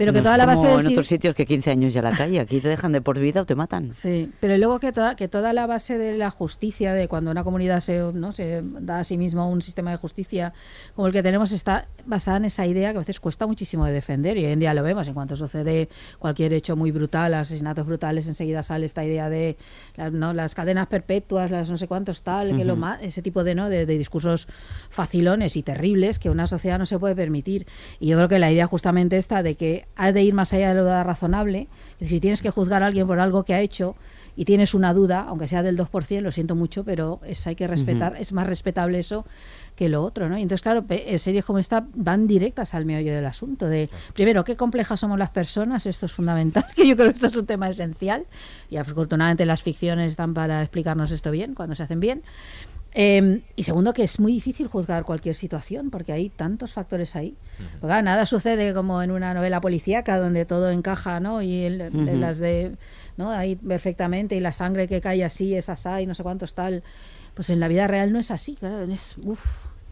Pero 0.00 0.14
que 0.14 0.20
no 0.20 0.22
toda 0.22 0.38
la 0.38 0.46
base 0.46 0.62
como 0.62 0.78
del 0.78 0.86
en 0.86 0.92
otros 0.92 1.08
sitios 1.08 1.34
que 1.34 1.44
15 1.44 1.70
años 1.72 1.92
ya 1.92 2.00
la 2.00 2.16
calle, 2.16 2.40
aquí 2.40 2.58
te 2.60 2.68
dejan 2.68 2.90
de 2.92 3.02
por 3.02 3.18
vida 3.18 3.42
o 3.42 3.44
te 3.44 3.54
matan. 3.54 3.90
Sí, 4.00 4.32
pero 4.40 4.56
luego 4.56 4.80
que 4.80 4.92
toda, 4.92 5.14
que 5.14 5.28
toda 5.28 5.52
la 5.52 5.66
base 5.66 5.98
de 5.98 6.16
la 6.16 6.30
justicia, 6.30 6.94
de 6.94 7.06
cuando 7.06 7.30
una 7.30 7.44
comunidad 7.44 7.80
se, 7.80 7.98
¿no? 8.14 8.32
se 8.32 8.62
da 8.62 9.00
a 9.00 9.04
sí 9.04 9.18
mismo 9.18 9.50
un 9.50 9.60
sistema 9.60 9.90
de 9.90 9.98
justicia 9.98 10.54
como 10.94 11.06
el 11.06 11.12
que 11.12 11.22
tenemos, 11.22 11.52
está 11.52 11.86
basada 12.10 12.36
en 12.36 12.44
esa 12.44 12.66
idea 12.66 12.90
que 12.92 12.98
a 12.98 13.00
veces 13.00 13.20
cuesta 13.20 13.46
muchísimo 13.46 13.86
de 13.86 13.92
defender 13.92 14.36
y 14.36 14.44
hoy 14.44 14.52
en 14.52 14.60
día 14.60 14.74
lo 14.74 14.82
vemos. 14.82 15.08
En 15.08 15.14
cuanto 15.14 15.36
sucede 15.36 15.88
cualquier 16.18 16.52
hecho 16.52 16.76
muy 16.76 16.90
brutal, 16.90 17.32
asesinatos 17.32 17.86
brutales, 17.86 18.26
enseguida 18.26 18.62
sale 18.62 18.84
esta 18.84 19.04
idea 19.04 19.30
de 19.30 19.56
las, 19.96 20.12
¿no? 20.12 20.34
las 20.34 20.54
cadenas 20.54 20.88
perpetuas, 20.88 21.50
las 21.50 21.70
no 21.70 21.78
sé 21.78 21.86
cuántos 21.88 22.22
tal, 22.22 22.54
que 22.56 22.64
lo 22.64 22.74
ma- 22.76 22.98
ese 23.00 23.22
tipo 23.22 23.44
de, 23.44 23.54
¿no? 23.54 23.70
de, 23.70 23.86
de 23.86 23.96
discursos 23.96 24.48
facilones 24.90 25.56
y 25.56 25.62
terribles 25.62 26.18
que 26.18 26.30
una 26.30 26.46
sociedad 26.46 26.78
no 26.78 26.86
se 26.86 26.98
puede 26.98 27.14
permitir. 27.14 27.66
Y 28.00 28.08
yo 28.08 28.16
creo 28.16 28.28
que 28.28 28.38
la 28.38 28.50
idea 28.50 28.66
justamente 28.66 29.16
esta 29.16 29.42
de 29.42 29.54
que 29.54 29.86
ha 29.96 30.12
de 30.12 30.22
ir 30.22 30.34
más 30.34 30.52
allá 30.52 30.74
de 30.74 30.74
lo 30.74 31.04
razonable, 31.04 31.68
que 31.98 32.06
si 32.06 32.20
tienes 32.20 32.42
que 32.42 32.50
juzgar 32.50 32.82
a 32.82 32.86
alguien 32.86 33.06
por 33.06 33.20
algo 33.20 33.44
que 33.44 33.54
ha 33.54 33.60
hecho 33.60 33.94
y 34.40 34.46
tienes 34.46 34.72
una 34.72 34.94
duda, 34.94 35.26
aunque 35.28 35.46
sea 35.46 35.62
del 35.62 35.76
2%, 35.76 36.22
lo 36.22 36.32
siento 36.32 36.54
mucho, 36.56 36.82
pero 36.82 37.20
es, 37.26 37.46
hay 37.46 37.54
que 37.56 37.66
respetar, 37.66 38.16
es 38.18 38.32
más 38.32 38.46
respetable 38.46 38.98
eso 38.98 39.26
que 39.76 39.90
lo 39.90 40.02
otro, 40.02 40.30
¿no? 40.30 40.38
Y 40.38 40.40
entonces, 40.40 40.62
claro, 40.62 40.82
eh, 40.88 41.18
series 41.18 41.44
como 41.44 41.58
esta 41.58 41.86
van 41.94 42.26
directas 42.26 42.72
al 42.72 42.86
meollo 42.86 43.12
del 43.14 43.26
asunto 43.26 43.66
de, 43.66 43.90
primero, 44.14 44.42
qué 44.42 44.56
complejas 44.56 44.98
somos 45.00 45.18
las 45.18 45.28
personas, 45.28 45.84
esto 45.84 46.06
es 46.06 46.12
fundamental, 46.12 46.64
que 46.74 46.88
yo 46.88 46.96
creo 46.96 47.08
que 47.08 47.16
esto 47.16 47.26
es 47.26 47.36
un 47.36 47.44
tema 47.44 47.68
esencial, 47.68 48.24
y 48.70 48.78
afortunadamente 48.78 49.44
las 49.44 49.62
ficciones 49.62 50.12
están 50.12 50.32
para 50.32 50.62
explicarnos 50.62 51.10
esto 51.10 51.30
bien, 51.30 51.52
cuando 51.54 51.74
se 51.74 51.82
hacen 51.82 52.00
bien. 52.00 52.22
Eh, 52.92 53.42
y 53.54 53.62
segundo, 53.62 53.92
que 53.92 54.02
es 54.02 54.18
muy 54.18 54.32
difícil 54.32 54.66
juzgar 54.66 55.04
cualquier 55.04 55.34
situación, 55.36 55.90
porque 55.90 56.12
hay 56.12 56.28
tantos 56.28 56.72
factores 56.72 57.14
ahí. 57.14 57.36
Porque, 57.74 57.86
claro, 57.86 58.02
nada 58.02 58.26
sucede 58.26 58.74
como 58.74 59.00
en 59.02 59.12
una 59.12 59.32
novela 59.32 59.60
policíaca 59.60 60.18
donde 60.18 60.44
todo 60.44 60.70
encaja, 60.70 61.20
¿no? 61.20 61.40
Y 61.40 61.62
el- 61.64 61.78
de 61.78 61.88
Ujú. 61.88 62.16
las 62.20 62.38
de, 62.38 62.72
¿no? 63.20 63.30
Ahí 63.30 63.54
perfectamente, 63.54 64.34
y 64.34 64.40
la 64.40 64.52
sangre 64.52 64.88
que 64.88 65.00
cae 65.00 65.22
así 65.22 65.54
es 65.54 65.68
así, 65.68 65.88
y 66.00 66.06
no 66.06 66.14
sé 66.14 66.22
cuántos 66.22 66.54
tal. 66.54 66.82
Pues 67.34 67.50
en 67.50 67.60
la 67.60 67.68
vida 67.68 67.86
real 67.86 68.12
no 68.12 68.18
es 68.18 68.30
así, 68.30 68.56
claro, 68.56 68.82
es, 68.82 69.16
uf, 69.22 69.44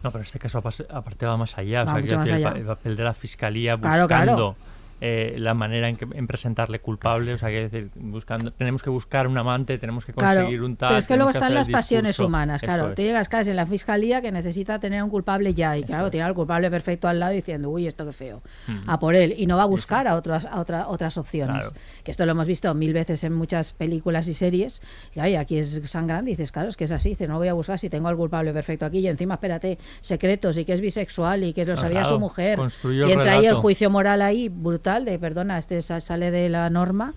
No, 0.03 0.11
pero 0.11 0.19
en 0.19 0.25
este 0.25 0.39
caso 0.39 0.57
aparte 0.57 1.25
va 1.25 1.37
más 1.37 1.57
allá. 1.57 1.85
Va 1.85 1.93
o 1.93 1.95
sea, 1.95 2.01
decir, 2.01 2.33
el 2.35 2.45
allá. 2.45 2.57
el, 2.57 2.65
papel 2.65 2.97
de 2.97 3.03
la 3.03 3.13
fiscalía 3.13 3.77
Claro, 3.77 4.03
buscando 4.03 4.35
claro. 4.35 4.55
Eh, 5.01 5.35
la 5.37 5.53
manera 5.53 5.89
en, 5.89 5.95
que, 5.95 6.07
en 6.13 6.27
presentarle 6.27 6.79
culpable. 6.79 7.33
O 7.33 7.37
sea, 7.37 7.49
quiero 7.49 7.63
decir, 7.69 7.89
buscando, 7.95 8.51
tenemos 8.51 8.83
que 8.83 8.89
buscar 8.89 9.27
un 9.27 9.37
amante, 9.37 9.77
tenemos 9.77 10.05
que 10.05 10.13
Claro, 10.13 10.41
conseguir 10.41 10.63
un 10.63 10.75
tal. 10.75 10.89
pero 10.89 10.99
es 10.99 11.07
que 11.07 11.15
luego 11.15 11.29
están 11.31 11.53
las 11.53 11.69
pasiones 11.69 12.19
humanas, 12.19 12.61
claro. 12.61 12.89
Es. 12.89 12.95
Te 12.95 13.03
llegas 13.03 13.29
casi 13.29 13.49
en 13.51 13.55
la 13.55 13.65
fiscalía 13.65 14.21
que 14.21 14.31
necesita 14.31 14.79
tener 14.79 15.01
un 15.03 15.09
culpable 15.09 15.53
ya 15.53 15.77
y 15.77 15.83
claro, 15.83 16.09
tiene 16.11 16.25
al 16.25 16.33
culpable 16.33 16.69
perfecto 16.69 17.07
al 17.07 17.19
lado 17.19 17.33
diciendo, 17.33 17.69
uy, 17.69 17.87
esto 17.87 18.05
qué 18.05 18.11
feo, 18.11 18.41
a 18.87 18.99
por 18.99 19.15
él 19.15 19.33
y 19.37 19.45
no 19.45 19.57
va 19.57 19.63
a 19.63 19.67
buscar 19.67 20.07
a 20.07 20.15
otras 20.15 20.45
a 20.45 20.59
otra- 20.59 20.87
otras 20.89 21.17
opciones. 21.17 21.65
Claro. 21.67 21.75
Que 22.03 22.11
esto 22.11 22.25
lo 22.25 22.31
hemos 22.33 22.47
visto 22.47 22.73
mil 22.73 22.93
veces 22.93 23.23
en 23.23 23.33
muchas 23.33 23.73
películas 23.73 24.27
y 24.27 24.33
series. 24.33 24.81
Y 25.15 25.19
ay, 25.19 25.35
aquí 25.35 25.57
es 25.57 25.79
sangrante, 25.85 26.31
dices, 26.31 26.51
claro, 26.51 26.69
es 26.69 26.75
que 26.77 26.83
es 26.85 26.91
así, 26.91 27.09
dices, 27.09 27.29
no 27.29 27.37
voy 27.37 27.47
a 27.47 27.53
buscar 27.53 27.79
si 27.79 27.89
tengo 27.89 28.07
al 28.07 28.17
culpable 28.17 28.51
perfecto 28.53 28.85
aquí 28.85 28.99
y 28.99 29.07
encima, 29.07 29.35
espérate, 29.35 29.77
secretos 30.01 30.57
y 30.57 30.65
que 30.65 30.73
es 30.73 30.81
bisexual 30.81 31.43
y 31.43 31.53
que 31.53 31.63
lo 31.65 31.75
sabía 31.75 31.99
claro, 32.01 32.15
su 32.15 32.19
mujer. 32.19 32.59
Y 32.83 33.11
entra 33.11 33.33
ahí 33.33 33.45
el 33.45 33.55
juicio 33.55 33.89
moral 33.89 34.21
ahí 34.21 34.49
brutal 34.49 34.88
de, 34.97 35.19
perdona, 35.19 35.57
este 35.59 35.81
sa- 35.81 36.01
sale 36.01 36.31
de 36.31 36.49
la 36.49 36.69
norma. 36.69 37.13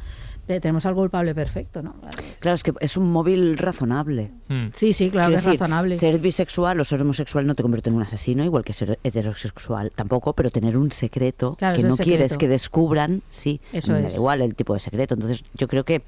eh, 0.49 0.61
Tenemos 0.61 0.85
al 0.87 0.95
culpable 0.95 1.35
perfecto, 1.35 1.83
¿no? 1.83 1.95
Claro, 2.41 2.55
es 2.57 2.63
que 2.63 2.73
es 2.81 2.97
un 2.97 3.11
móvil 3.11 3.57
razonable. 3.57 4.31
Sí, 4.75 4.93
sí, 4.93 5.09
claro 5.09 5.29
que 5.31 5.37
Quiero 5.37 5.39
es 5.39 5.45
decir, 5.47 5.61
razonable. 5.61 5.99
Ser 5.99 6.19
bisexual 6.19 6.81
o 6.81 6.85
ser 6.85 7.01
homosexual 7.01 7.47
no 7.47 7.55
te 7.55 7.63
convierte 7.63 7.89
en 7.91 7.97
un 7.97 8.03
asesino, 8.03 8.43
igual 8.45 8.65
que 8.65 8.73
ser 8.73 8.99
heterosexual 9.05 9.93
tampoco, 9.95 10.33
pero 10.35 10.51
tener 10.51 10.77
un 10.77 10.91
secreto 10.91 11.55
Claro, 11.57 11.77
que 11.77 11.83
es 11.83 11.89
no 11.89 11.97
quieres 11.97 12.37
que 12.37 12.49
descubran, 12.49 13.23
sí, 13.31 13.61
Eso 13.73 13.93
me 13.93 14.03
da 14.03 14.09
es. 14.09 14.15
igual 14.17 14.43
el 14.43 14.55
tipo 14.55 14.75
de 14.75 14.81
secreto. 14.81 15.15
Entonces, 15.15 15.45
yo 15.55 15.69
creo 15.69 15.85
que 15.85 16.03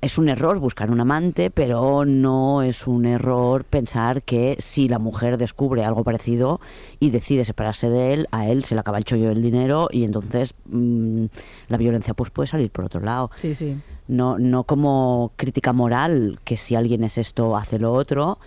es 0.00 0.18
un 0.18 0.28
error 0.28 0.58
buscar 0.58 0.90
un 0.90 1.00
amante, 1.00 1.50
pero 1.50 2.04
no 2.04 2.62
es 2.62 2.86
un 2.86 3.04
error 3.04 3.64
pensar 3.64 4.22
que 4.22 4.56
si 4.58 4.88
la 4.88 4.98
mujer 4.98 5.38
descubre 5.38 5.84
algo 5.84 6.04
parecido 6.04 6.60
y 7.00 7.10
decide 7.10 7.44
separarse 7.44 7.90
de 7.90 8.14
él, 8.14 8.28
a 8.30 8.48
él 8.48 8.64
se 8.64 8.74
le 8.74 8.80
acaba 8.80 8.98
el 8.98 9.04
chollo 9.04 9.28
del 9.28 9.42
dinero 9.42 9.88
y 9.90 10.04
entonces 10.04 10.54
mm, 10.66 11.24
la 11.68 11.76
violencia 11.76 12.14
pues 12.14 12.30
puede 12.30 12.46
salir 12.46 12.70
por 12.70 12.84
otro 12.84 13.00
lado. 13.00 13.30
Sí, 13.36 13.54
sí. 13.54 13.76
No, 14.06 14.38
no 14.38 14.64
como 14.64 15.32
crítica 15.36 15.72
moral, 15.72 16.38
que 16.44 16.56
si 16.56 16.74
alguien 16.76 17.02
es 17.02 17.18
esto, 17.18 17.56
hace 17.56 17.78
lo 17.78 17.92
otro, 17.92 18.38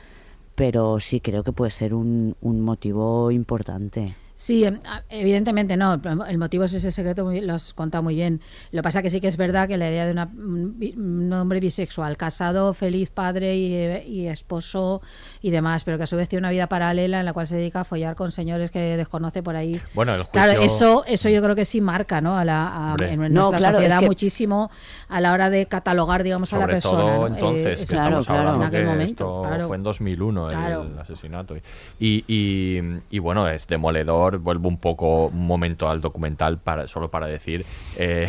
pero 0.56 1.00
sí 1.00 1.20
creo 1.20 1.44
que 1.44 1.52
puede 1.52 1.72
ser 1.72 1.94
un, 1.94 2.36
un 2.42 2.62
motivo 2.62 3.30
importante. 3.30 4.16
Sí, 4.42 4.64
em, 4.64 4.80
evidentemente 5.10 5.78
no. 5.78 6.02
El 6.28 6.40
motivo 6.40 6.64
es 6.64 6.74
ese 6.74 6.92
secreto, 6.92 7.32
lo 7.32 7.54
has 7.54 7.76
contado 7.76 8.02
muy 8.02 8.16
bien. 8.16 8.42
Lo 8.72 8.82
pasa 8.82 9.04
que 9.04 9.12
sí 9.12 9.22
que 9.22 9.28
es 9.28 9.38
verdad 9.38 9.68
que 9.68 9.78
la 9.78 9.88
idea 9.88 10.08
de 10.08 10.12
una, 10.14 10.26
un, 10.34 11.32
hombre 11.32 11.60
bisexual, 11.60 12.18
casado, 12.18 12.74
feliz 12.74 13.12
padre 13.12 13.56
y, 13.56 13.72
eh, 13.76 14.04
y 14.08 14.26
esposo 14.26 15.04
y 15.42 15.50
demás, 15.50 15.84
pero 15.84 15.98
que 15.98 16.04
a 16.04 16.08
su 16.08 16.16
vez 16.16 16.30
tiene 16.30 16.42
una 16.42 16.52
vida 16.52 16.68
paralela 16.68 17.20
en 17.20 17.26
la 17.26 17.34
cual 17.34 17.48
se 17.48 17.56
dedica 17.56 17.82
a 17.82 17.84
follar 17.84 18.16
con 18.16 18.32
señores 18.32 18.70
que 18.72 18.80
desconoce 18.98 19.42
por 19.42 19.56
ahí. 19.56 19.80
Bueno, 19.94 20.14
el 20.16 20.28
Claro, 20.28 20.54
juicio- 20.54 20.66
eso, 20.66 21.04
eso 21.08 21.30
yo 21.30 21.42
creo 21.42 21.56
que 21.56 21.66
sí 21.66 21.82
marca, 21.82 22.22
¿no? 22.22 22.38
A 22.38 22.46
la, 22.46 22.94
a- 22.94 22.96
en 23.02 23.20
No, 23.20 23.28
nuestra 23.30 23.58
claro, 23.58 23.78
es 23.78 23.84
sociedad 23.84 24.00
que- 24.00 24.06
muchísimo 24.06 24.70
a 25.10 25.20
la 25.22 25.34
hora 25.34 25.50
de 25.50 25.66
catalogar, 25.66 26.24
digamos, 26.24 26.54
a 26.54 26.60
la 26.60 26.68
persona. 26.68 27.02
todo 27.02 27.28
¿no? 27.30 27.36
entonces, 27.36 27.82
Eh, 27.82 27.86
que 27.88 27.96
estamos 27.96 28.30
hablando 28.30 28.56
en 28.62 28.68
aquel 28.68 28.82
que 28.82 28.88
momento, 28.88 29.12
esto 29.12 29.44
claro. 29.48 29.68
fue 29.68 29.78
en 29.78 29.84
2001 29.84 30.46
el 30.46 30.52
Claro. 30.52 30.90
asesinato. 31.00 31.56
Y, 32.00 32.24
y, 32.28 32.82
y 33.10 33.20
bueno, 33.20 33.48
es 33.48 33.68
demoledor. 33.68 34.38
Vuelvo 34.38 34.70
un 34.70 34.78
poco, 34.78 35.28
un 35.28 35.48
momento 35.48 35.90
al 35.90 36.02
documental 36.02 36.60
para 36.60 36.88
solo 36.88 37.10
para 37.10 37.28
decir, 37.28 37.66
eh, 37.98 38.28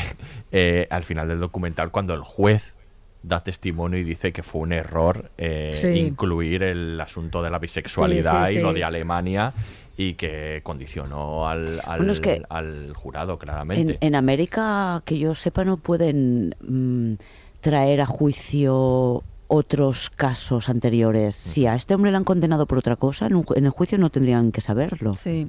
eh, 0.50 0.86
al 0.90 1.02
final 1.04 1.28
del 1.28 1.40
documental, 1.40 1.90
cuando 1.90 2.14
el 2.14 2.22
juez 2.22 2.76
da 3.22 3.42
testimonio 3.44 3.98
y 3.98 4.04
dice 4.04 4.32
que 4.32 4.42
fue 4.42 4.62
un 4.62 4.72
error 4.72 5.30
eh, 5.38 5.78
Sí. 5.80 6.00
incluir 6.00 6.62
el 6.62 7.00
asunto 7.00 7.42
de 7.42 7.50
la 7.50 7.58
bisexualidad 7.58 8.46
Sí, 8.46 8.54
sí, 8.54 8.58
y 8.58 8.62
lo 8.62 8.72
de 8.72 8.82
Alemania 8.84 9.52
y 9.96 10.14
que 10.14 10.60
condicionó 10.64 11.46
al, 11.48 11.80
al, 11.84 11.98
Bueno, 11.98 12.12
es 12.12 12.20
que 12.20 12.42
al 12.48 12.92
jurado 12.94 13.34
En, 13.34 13.38
claramente. 13.38 13.98
en 14.00 14.14
América, 14.14 15.02
que 15.04 15.18
yo 15.18 15.34
sepa, 15.34 15.64
no 15.64 15.76
pueden 15.76 16.54
mm, 16.60 17.14
traer 17.60 18.00
a 18.00 18.06
juicio 18.06 19.22
otros 19.48 20.08
casos 20.10 20.68
anteriores. 20.70 21.36
Si 21.36 21.66
a 21.66 21.74
este 21.74 21.94
hombre 21.94 22.10
le 22.10 22.16
han 22.16 22.24
condenado 22.24 22.64
por 22.66 22.78
otra 22.78 22.96
cosa, 22.96 23.26
en, 23.26 23.36
un 23.36 23.44
en 23.54 23.66
el 23.66 23.70
juicio 23.70 23.98
no 23.98 24.08
tendrían 24.10 24.50
que 24.50 24.62
saberlo. 24.62 25.14
Sí. 25.14 25.46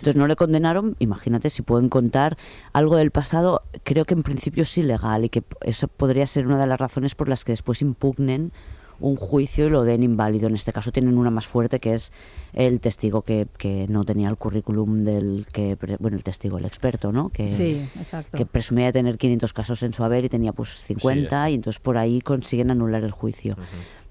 Entonces 0.00 0.16
no 0.16 0.26
le 0.26 0.34
condenaron, 0.36 0.96
imagínate 0.98 1.50
si 1.50 1.62
pueden 1.62 1.88
contar 1.88 2.36
algo 2.72 2.96
del 2.96 3.10
pasado, 3.10 3.62
creo 3.84 4.04
que 4.06 4.14
en 4.14 4.22
principio 4.22 4.62
es 4.64 4.78
ilegal 4.78 5.24
y 5.24 5.28
que 5.28 5.42
eso 5.60 5.88
podría 5.88 6.26
ser 6.26 6.46
una 6.46 6.58
de 6.58 6.66
las 6.66 6.80
razones 6.80 7.14
por 7.14 7.28
las 7.28 7.44
que 7.44 7.52
después 7.52 7.82
impugnen 7.82 8.52
un 8.98 9.16
juicio 9.16 9.66
y 9.66 9.70
lo 9.70 9.82
den 9.84 10.02
inválido. 10.02 10.46
En 10.48 10.54
este 10.54 10.72
caso 10.74 10.92
tienen 10.92 11.16
una 11.16 11.30
más 11.30 11.46
fuerte 11.46 11.80
que 11.80 11.94
es 11.94 12.12
el 12.52 12.80
testigo 12.80 13.22
que, 13.22 13.46
que 13.56 13.86
no 13.88 14.04
tenía 14.04 14.28
el 14.28 14.36
currículum 14.36 15.04
del 15.04 15.46
que, 15.52 15.76
pre- 15.76 15.96
bueno, 15.98 16.18
el 16.18 16.22
testigo, 16.22 16.58
el 16.58 16.66
experto, 16.66 17.10
¿no? 17.10 17.30
Que, 17.30 17.48
Sí, 17.50 17.88
exacto. 17.96 18.36
que 18.36 18.44
presumía 18.44 18.86
de 18.86 18.92
tener 18.92 19.16
500 19.16 19.52
casos 19.54 19.82
en 19.82 19.94
su 19.94 20.04
haber 20.04 20.24
y 20.26 20.28
tenía 20.28 20.52
pues 20.52 20.68
50 20.82 21.48
y 21.50 21.54
entonces 21.54 21.80
por 21.80 21.96
ahí 21.96 22.20
consiguen 22.20 22.70
anular 22.70 23.02
el 23.02 23.10
juicio. 23.12 23.56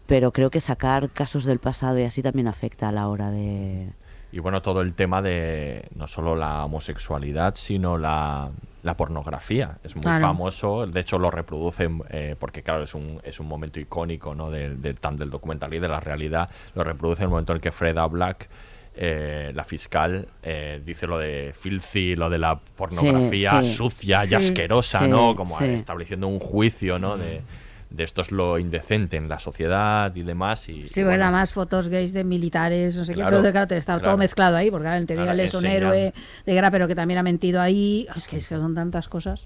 Pero 0.08 0.32
creo 0.32 0.50
que 0.50 0.60
sacar 0.60 1.12
casos 1.12 1.44
del 1.46 1.60
pasado 1.60 2.00
y 2.00 2.04
así 2.04 2.24
también 2.24 2.48
afecta 2.48 2.90
a 2.90 2.92
la 2.92 3.08
hora 3.10 3.30
de... 3.30 3.94
Y 4.32 4.40
bueno, 4.40 4.62
todo 4.62 4.82
el 4.82 4.94
tema 4.94 5.22
de 5.22 5.88
no 5.96 6.08
solo 6.08 6.36
la 6.36 6.64
homosexualidad, 6.66 7.56
sino 7.56 7.98
la, 7.98 8.52
la 8.84 8.96
pornografía. 8.96 9.78
Es 9.84 9.96
muy 9.96 10.04
Claro. 10.04 10.20
famoso, 10.22 10.86
de 10.86 11.00
hecho 11.00 11.18
lo 11.18 11.32
reproducen, 11.32 12.04
eh, 12.10 12.36
porque 12.40 12.62
claro, 12.62 12.84
es 12.84 12.94
un, 12.94 13.20
es 13.24 13.40
un 13.40 13.48
momento 13.48 13.80
icónico 13.80 14.36
¿no? 14.36 14.52
del, 14.52 14.82
del, 14.82 15.00
tan 15.00 15.18
del 15.18 15.30
documental 15.32 15.74
y 15.74 15.80
de 15.80 15.88
la 15.88 16.00
realidad. 16.00 16.50
Lo 16.76 16.84
reproduce 16.84 17.22
en 17.22 17.26
el 17.26 17.30
momento 17.32 17.54
en 17.54 17.58
el 17.58 17.62
que 17.62 17.72
Freda 17.72 18.06
Black, 18.06 18.50
eh, 18.96 19.52
la 19.56 19.64
fiscal, 19.64 20.28
eh, 20.44 20.82
dice 20.86 21.08
lo 21.08 21.18
de 21.18 21.54
filthy, 21.60 22.16
lo 22.16 22.30
de 22.30 22.38
la 22.38 22.60
pornografía 22.60 23.64
sí. 23.64 23.74
sucia 23.74 24.26
y 24.26 24.34
asquerosa, 24.34 25.08
¿no? 25.08 25.36
Como 25.36 25.60
estableciendo 25.60 26.28
un 26.28 26.40
juicio, 26.40 27.00
¿no? 27.00 27.18
De, 27.18 27.42
de 27.90 28.04
esto 28.04 28.22
es 28.22 28.32
lo 28.32 28.60
indecente 28.60 29.18
en 29.18 29.28
la 29.28 29.40
sociedad 29.40 30.16
y 30.16 30.22
demás. 30.24 30.70
Y, 30.70 30.88
Sí, 30.90 31.02
y 31.02 31.04
bueno, 31.04 31.32
más 31.32 31.52
fotos 31.54 31.88
gays 31.88 32.14
de 32.14 32.24
militares, 32.24 32.96
no 32.96 33.04
sé 33.06 33.14
Claro, 33.14 33.30
qué, 33.38 33.42
todo, 33.44 33.52
claro, 33.52 33.76
está 33.76 33.94
claro. 33.94 34.04
todo 34.10 34.18
mezclado 34.18 34.56
ahí, 34.56 34.70
porque 34.70 34.88
en 34.88 35.06
teoría 35.08 35.32
él 35.32 35.40
es 35.40 35.54
un 35.54 35.66
héroe 35.66 36.14
de 36.46 36.54
guerra, 36.54 36.70
pero 36.72 36.88
que 36.88 36.96
también 36.96 37.18
ha 37.18 37.24
mentido 37.24 37.62
ahí. 37.62 38.08
Es 38.16 38.28
que 38.28 38.40
son 38.40 38.76
tantas 38.76 39.08
cosas. 39.08 39.46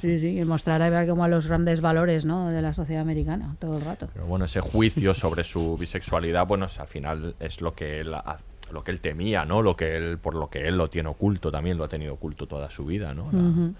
Sí, 0.00 0.18
sí, 0.18 0.36
y 0.40 0.44
mostrar 0.44 0.82
a 0.82 1.06
como 1.06 1.22
a 1.22 1.28
los 1.28 1.46
grandes 1.46 1.80
valores 1.80 2.24
¿no? 2.24 2.48
de 2.50 2.60
la 2.60 2.72
sociedad 2.72 3.02
americana 3.02 3.54
todo 3.60 3.78
el 3.78 3.84
rato. 3.84 4.08
Pero 4.12 4.26
bueno, 4.26 4.46
ese 4.46 4.60
juicio 4.60 5.14
sobre 5.14 5.44
su 5.44 5.76
bisexualidad, 5.78 6.44
bueno, 6.44 6.66
es- 6.66 6.80
al 6.80 6.88
final 6.88 7.36
es 7.38 7.60
lo 7.60 7.72
que 7.72 8.00
él 8.00 8.12
ha- 8.12 8.38
lo 8.72 8.82
que 8.82 8.90
él 8.90 8.98
temía, 9.00 9.44
¿no? 9.44 9.62
Lo 9.62 9.76
que 9.76 9.96
él 9.96 10.18
por 10.18 10.34
lo 10.34 10.50
que 10.50 10.66
él 10.66 10.76
lo 10.76 10.90
tiene 10.90 11.08
oculto, 11.08 11.52
también 11.52 11.78
lo 11.78 11.84
ha 11.84 11.88
tenido 11.88 12.14
oculto 12.14 12.48
toda 12.48 12.68
su 12.68 12.84
vida, 12.84 13.14
¿no? 13.14 13.30
La-. 13.32 13.70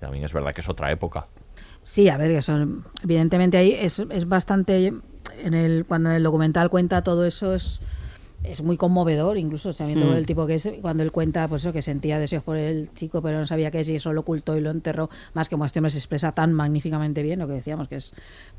También 0.00 0.24
es 0.24 0.32
verdad 0.32 0.54
que 0.54 0.62
es 0.62 0.68
otra 0.70 0.90
época. 0.90 1.26
Sí, 1.84 2.08
a 2.08 2.16
ver, 2.16 2.30
que 2.30 2.42
son, 2.42 2.84
evidentemente 3.02 3.56
ahí 3.56 3.72
es, 3.72 3.98
es 3.98 4.28
bastante, 4.28 4.86
en 4.86 5.54
el, 5.54 5.84
cuando 5.84 6.10
en 6.10 6.16
el 6.16 6.22
documental 6.22 6.70
cuenta 6.70 7.02
todo 7.02 7.26
eso 7.26 7.54
es, 7.54 7.80
es 8.44 8.62
muy 8.62 8.76
conmovedor, 8.76 9.38
incluso 9.38 9.72
sabiendo 9.72 10.06
Mm. 10.06 10.16
el 10.16 10.26
tipo 10.26 10.46
que 10.46 10.54
es, 10.54 10.68
cuando 10.80 11.02
él 11.02 11.12
cuenta 11.12 11.46
pues 11.48 11.62
eso, 11.62 11.72
que 11.72 11.82
sentía 11.82 12.18
deseos 12.18 12.42
por 12.42 12.56
el 12.56 12.90
chico, 12.94 13.22
pero 13.22 13.38
no 13.38 13.46
sabía 13.46 13.70
qué 13.70 13.80
es 13.80 13.88
y 13.88 13.96
eso 13.96 14.12
lo 14.12 14.22
ocultó 14.22 14.56
y 14.56 14.60
lo 14.60 14.70
enterró, 14.70 15.10
más 15.34 15.48
que 15.48 15.54
como 15.54 15.64
este 15.64 15.78
hombre 15.78 15.90
se 15.90 15.98
expresa 15.98 16.32
tan 16.32 16.52
magníficamente 16.52 17.22
bien, 17.22 17.38
lo 17.38 17.46
que 17.46 17.54
decíamos, 17.54 17.88
que 17.88 17.96
es, 17.96 18.12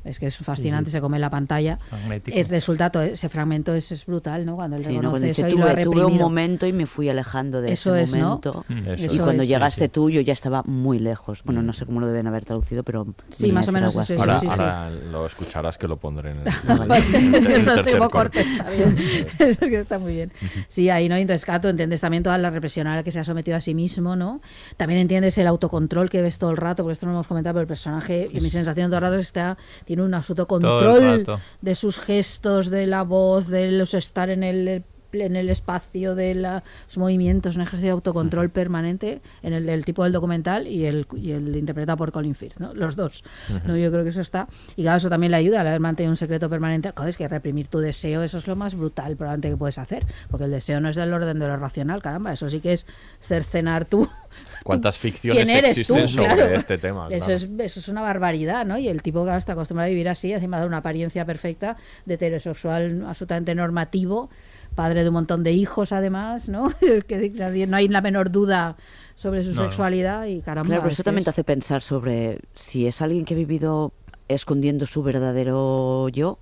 es 0.04 0.18
que 0.18 0.26
es 0.28 0.36
fascinante, 0.38 0.90
se 0.90 1.00
come 1.00 1.18
la 1.18 1.30
pantalla. 1.30 1.78
Magnético. 1.90 2.36
El 2.38 2.46
resultado, 2.48 3.02
ese 3.02 3.28
fragmento 3.28 3.74
es, 3.74 3.92
es 3.92 4.06
brutal, 4.06 4.44
¿no? 4.46 4.56
Cuando 4.56 4.76
él 4.76 4.82
Sí, 4.84 4.88
¿no? 4.88 4.94
reconoce 4.96 5.10
Cuando 5.12 5.28
dice, 5.28 5.42
eso 5.42 5.56
y 5.56 5.58
lo 5.58 5.66
ha 5.66 5.70
tuve, 5.72 5.82
tuve 5.84 5.94
un 5.96 6.00
reprimido. 6.02 6.24
momento 6.28 6.66
y 6.66 6.72
me 6.72 6.86
fui 6.86 7.08
alejando 7.08 7.60
de 7.60 7.72
Eso 7.72 7.94
ese 7.94 8.16
es, 8.16 8.22
¿no? 8.22 8.28
momento. 8.28 8.64
Mm, 8.68 8.88
Eso 8.88 9.02
y 9.02 9.06
Eso 9.06 9.22
cuando 9.24 9.42
es. 9.42 9.48
llegaste 9.48 9.88
tú, 9.88 10.08
yo 10.10 10.20
ya 10.22 10.32
estaba 10.32 10.62
muy 10.64 10.98
lejos. 10.98 11.42
Bueno, 11.44 11.62
no 11.62 11.72
sé 11.72 11.84
cómo 11.86 12.00
lo 12.00 12.06
deben 12.06 12.26
haber 12.26 12.44
traducido, 12.44 12.82
pero... 12.84 13.06
Sí, 13.30 13.52
más 13.52 13.68
o 13.68 13.72
menos 13.72 13.94
es 13.96 14.10
eso, 14.10 14.20
ahora 14.20 14.40
sí, 14.40 14.46
sí. 14.46 14.50
ahora 14.52 14.90
lo 14.90 15.26
escucharás 15.26 15.76
que 15.78 15.88
lo 15.88 15.96
pondré 15.98 16.30
en 16.32 16.38
el, 16.40 16.46
el 16.86 16.94
es 16.94 17.14
el 17.14 17.64
tercer 17.64 17.64
próximo 17.64 18.10
corte. 18.10 18.42
corte, 18.44 18.50
está 18.50 18.70
bien. 18.70 18.96
que 19.76 19.82
está 19.82 19.98
muy 19.98 20.14
bien. 20.14 20.32
Sí, 20.68 20.90
ahí 20.90 21.08
no, 21.08 21.16
entonces 21.16 21.44
claro, 21.44 21.62
tú 21.62 21.68
entiendes 21.68 22.00
también 22.00 22.22
toda 22.22 22.38
la 22.38 22.50
represión 22.50 22.86
a 22.86 22.96
la 22.96 23.02
que 23.02 23.12
se 23.12 23.20
ha 23.20 23.24
sometido 23.24 23.56
a 23.56 23.60
sí 23.60 23.74
mismo, 23.74 24.16
¿no? 24.16 24.40
También 24.76 25.00
entiendes 25.00 25.36
el 25.38 25.46
autocontrol 25.46 26.10
que 26.10 26.22
ves 26.22 26.38
todo 26.38 26.50
el 26.50 26.56
rato, 26.56 26.82
porque 26.82 26.94
esto 26.94 27.06
no 27.06 27.12
lo 27.12 27.18
hemos 27.18 27.26
comentado, 27.26 27.54
pero 27.54 27.62
el 27.62 27.68
personaje, 27.68 28.28
y 28.32 28.40
mi 28.40 28.50
sensación 28.50 28.88
todo 28.88 28.98
el 28.98 29.02
rato 29.02 29.14
es 29.14 29.26
que 29.26 29.40
está, 29.40 29.58
tiene 29.84 30.02
un 30.02 30.14
absoluto 30.14 30.46
control 30.46 31.24
de 31.60 31.74
sus 31.74 31.98
gestos, 31.98 32.70
de 32.70 32.86
la 32.86 33.02
voz, 33.02 33.48
de 33.48 33.72
los 33.72 33.94
estar 33.94 34.30
en 34.30 34.42
el 34.42 34.84
en 35.22 35.36
el 35.36 35.48
espacio 35.50 36.14
de 36.14 36.34
la- 36.34 36.62
los 36.86 36.98
movimientos, 36.98 37.56
un 37.56 37.62
ejercicio 37.62 37.86
de 37.88 37.92
autocontrol 37.92 38.50
permanente 38.50 39.20
en 39.42 39.52
el 39.52 39.66
del 39.66 39.84
tipo 39.84 40.04
del 40.04 40.12
documental 40.12 40.66
y 40.66 40.84
el, 40.86 41.06
y 41.16 41.32
el 41.32 41.54
interpretado 41.56 41.96
por 41.96 42.12
Colin 42.12 42.34
Firth, 42.34 42.58
¿no? 42.58 42.74
los 42.74 42.96
dos. 42.96 43.24
¿no? 43.66 43.76
Yo 43.76 43.90
creo 43.90 44.02
que 44.04 44.10
eso 44.10 44.20
está. 44.20 44.48
Y 44.76 44.82
claro, 44.82 44.96
eso 44.98 45.08
también 45.08 45.30
le 45.30 45.36
ayuda 45.38 45.60
al 45.60 45.66
haber 45.66 45.80
mantenido 45.80 46.10
un 46.10 46.16
secreto 46.16 46.48
permanente. 46.50 46.92
Joder, 46.94 47.08
es 47.10 47.16
que 47.16 47.28
reprimir 47.28 47.68
tu 47.68 47.78
deseo, 47.78 48.22
eso 48.22 48.38
es 48.38 48.46
lo 48.46 48.56
más 48.56 48.74
brutal 48.74 49.16
probablemente 49.16 49.50
que 49.50 49.56
puedes 49.56 49.78
hacer, 49.78 50.04
porque 50.30 50.44
el 50.44 50.50
deseo 50.50 50.80
no 50.80 50.88
es 50.88 50.96
del 50.96 51.12
orden 51.12 51.38
de 51.38 51.46
lo 51.46 51.56
racional, 51.56 52.02
caramba, 52.02 52.32
eso 52.32 52.48
sí 52.50 52.60
que 52.60 52.72
es 52.72 52.86
cercenar 53.20 53.84
tú. 53.84 54.08
¿Cuántas 54.64 54.98
ficciones 54.98 55.44
¿Quién 55.44 55.56
eres 55.56 55.78
existen 55.78 56.02
tú? 56.02 56.08
sobre 56.08 56.34
Claro. 56.34 56.54
este 56.54 56.78
tema? 56.78 57.08
Eso, 57.10 57.26
claro? 57.26 57.34
es, 57.34 57.48
eso 57.60 57.80
es 57.80 57.88
una 57.88 58.02
barbaridad, 58.02 58.64
¿no? 58.66 58.78
Y 58.78 58.88
el 58.88 59.02
tipo, 59.02 59.22
claro, 59.22 59.38
está 59.38 59.52
acostumbrado 59.52 59.86
a 59.86 59.90
vivir 59.90 60.08
así, 60.08 60.32
encima 60.32 60.60
de 60.60 60.66
una 60.66 60.78
apariencia 60.78 61.24
perfecta, 61.24 61.76
de 62.04 62.14
heterosexual 62.14 63.04
absolutamente 63.06 63.54
normativo, 63.54 64.30
padre 64.74 65.02
de 65.02 65.08
un 65.08 65.14
montón 65.14 65.42
de 65.44 65.52
hijos, 65.52 65.92
además, 65.92 66.48
¿no? 66.48 66.68
que 67.08 67.30
nadie- 67.34 67.66
no 67.66 67.76
hay 67.76 67.88
la 67.88 68.00
menor 68.00 68.30
duda 68.30 68.76
sobre 69.16 69.44
su 69.44 69.50
No, 69.50 69.56
no. 69.56 69.62
sexualidad 69.68 70.26
y 70.26 70.40
caramba. 70.40 70.66
Claro, 70.66 70.82
pero 70.82 70.88
es 70.88 70.94
eso 70.94 71.02
también 71.04 71.20
es- 71.20 71.24
te 71.24 71.30
hace 71.30 71.44
pensar 71.44 71.82
sobre 71.82 72.40
si 72.54 72.86
es 72.86 73.00
alguien 73.02 73.24
que 73.24 73.34
ha 73.34 73.36
vivido 73.36 73.92
escondiendo 74.28 74.86
su 74.86 75.02
verdadero 75.02 76.08
yo 76.08 76.38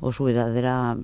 o 0.00 0.12
su 0.12 0.24
verdadera 0.24 0.96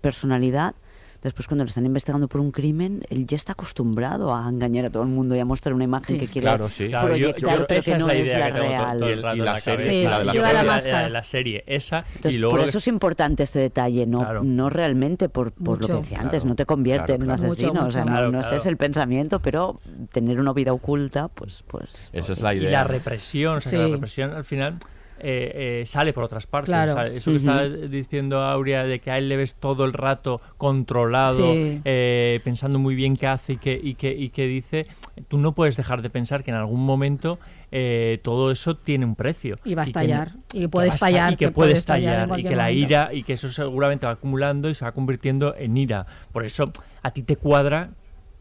personalidad. 0.00 0.74
Después, 1.22 1.46
cuando 1.46 1.64
lo 1.64 1.68
están 1.68 1.86
investigando 1.86 2.26
por 2.28 2.40
un 2.40 2.50
crimen, 2.50 3.02
él 3.08 3.26
ya 3.26 3.36
está 3.36 3.52
acostumbrado 3.52 4.34
a 4.34 4.48
engañar 4.48 4.86
a 4.86 4.90
todo 4.90 5.04
el 5.04 5.08
mundo 5.08 5.36
y 5.36 5.38
a 5.38 5.44
mostrar 5.44 5.72
una 5.74 5.84
imagen 5.84 6.16
Sí. 6.16 6.20
que 6.26 6.32
quiere 6.32 6.46
Claro, 6.46 6.68
sí. 6.68 6.86
Claro, 6.86 7.08
yo- 7.16 7.28
yo 7.28 7.32
proyectar, 7.34 7.58
que 7.60 7.64
pero 7.66 7.80
esa 7.80 7.90
que 7.90 7.92
es 7.92 7.98
no 8.00 8.06
la 8.08 8.14
es 8.14 8.28
la 8.32 8.50
real. 8.50 8.98
Y 9.02 9.12
y 9.38 9.40
la 9.40 9.58
serie, 9.58 10.04
la 10.04 11.22
esa 11.66 11.98
Entonces, 12.08 12.34
y 12.34 12.38
luego 12.38 12.56
por 12.56 12.64
eso 12.64 12.72
que- 12.72 12.78
es 12.78 12.88
importante 12.88 13.42
este 13.44 13.60
detalle, 13.60 14.06
no, 14.06 14.18
Claro. 14.20 14.42
no 14.44 14.68
realmente 14.68 15.28
por, 15.28 15.52
por 15.52 15.80
lo 15.80 15.86
que 15.86 15.92
decía 15.94 16.18
antes, 16.20 16.42
Claro, 16.42 16.48
no 16.48 16.54
te 16.56 16.66
convierte 16.66 17.06
claro, 17.06 17.14
en 17.22 17.30
un 17.30 17.36
claro. 17.36 17.52
asesino, 17.52 17.72
Mucho, 17.74 17.86
o 17.86 17.90
sea, 17.92 18.04
no, 18.04 18.40
es 18.40 18.66
el 18.66 18.76
pensamiento, 18.76 19.38
pero 19.40 19.80
tener 20.10 20.40
una 20.40 20.52
vida 20.52 20.72
oculta, 20.72 21.28
pues, 21.28 21.62
pues 21.68 22.10
Esa 22.12 22.32
es 22.32 22.40
la 22.40 22.54
y 22.54 22.58
idea. 22.58 22.70
la 22.70 22.84
represión, 22.84 23.58
o 23.58 23.60
sea, 23.60 23.78
la 23.80 23.88
represión 23.94 24.30
al 24.32 24.44
final 24.44 24.78
eh, 25.22 25.80
eh, 25.82 25.86
sale 25.86 26.12
por 26.12 26.24
otras 26.24 26.46
partes. 26.46 26.66
Claro. 26.68 26.92
o 26.92 26.94
sea, 26.96 27.06
eso 27.06 27.30
que 27.30 27.36
Ujú. 27.38 27.50
está 27.50 27.68
diciendo 27.88 28.40
Aurea 28.42 28.84
de 28.84 28.98
que 29.00 29.10
a 29.10 29.18
él 29.18 29.28
le 29.28 29.36
ves 29.36 29.54
todo 29.54 29.84
el 29.84 29.92
rato 29.92 30.40
controlado, 30.58 31.52
Sí. 31.52 31.80
eh, 31.84 32.40
pensando 32.44 32.78
muy 32.78 32.94
bien 32.94 33.16
qué 33.16 33.26
hace 33.26 33.54
y 33.54 33.56
qué, 33.56 33.80
y, 33.82 33.94
qué, 33.94 34.12
y 34.12 34.30
qué 34.30 34.46
dice, 34.46 34.86
tú 35.28 35.38
no 35.38 35.52
puedes 35.52 35.76
dejar 35.76 36.02
de 36.02 36.10
pensar 36.10 36.42
que 36.42 36.50
en 36.50 36.56
algún 36.56 36.84
momento 36.84 37.38
eh, 37.70 38.18
todo 38.22 38.50
eso 38.50 38.76
tiene 38.76 39.04
un 39.06 39.14
precio. 39.14 39.58
Y 39.64 39.74
va 39.74 39.82
a 39.82 39.84
estallar, 39.86 40.32
y 40.52 40.60
que 40.60 40.68
puede 40.68 40.86
a 40.86 40.92
esta- 40.92 41.06
estallar, 41.08 41.32
Y 41.32 41.36
que, 41.36 41.46
que 41.46 41.50
puede 41.52 41.68
puede 41.70 41.78
estallar 41.78 42.28
y 42.38 42.42
que 42.42 42.56
la 42.56 42.64
momento. 42.64 42.78
ira, 42.86 43.10
y 43.14 43.22
que 43.22 43.32
eso 43.34 43.50
seguramente 43.50 44.06
va 44.06 44.12
acumulando 44.12 44.68
y 44.68 44.74
se 44.74 44.84
va 44.84 44.92
convirtiendo 44.92 45.54
en 45.56 45.76
ira. 45.76 46.06
Por 46.32 46.44
eso 46.44 46.72
a 47.02 47.10
ti 47.12 47.22
te 47.22 47.36
cuadra 47.36 47.90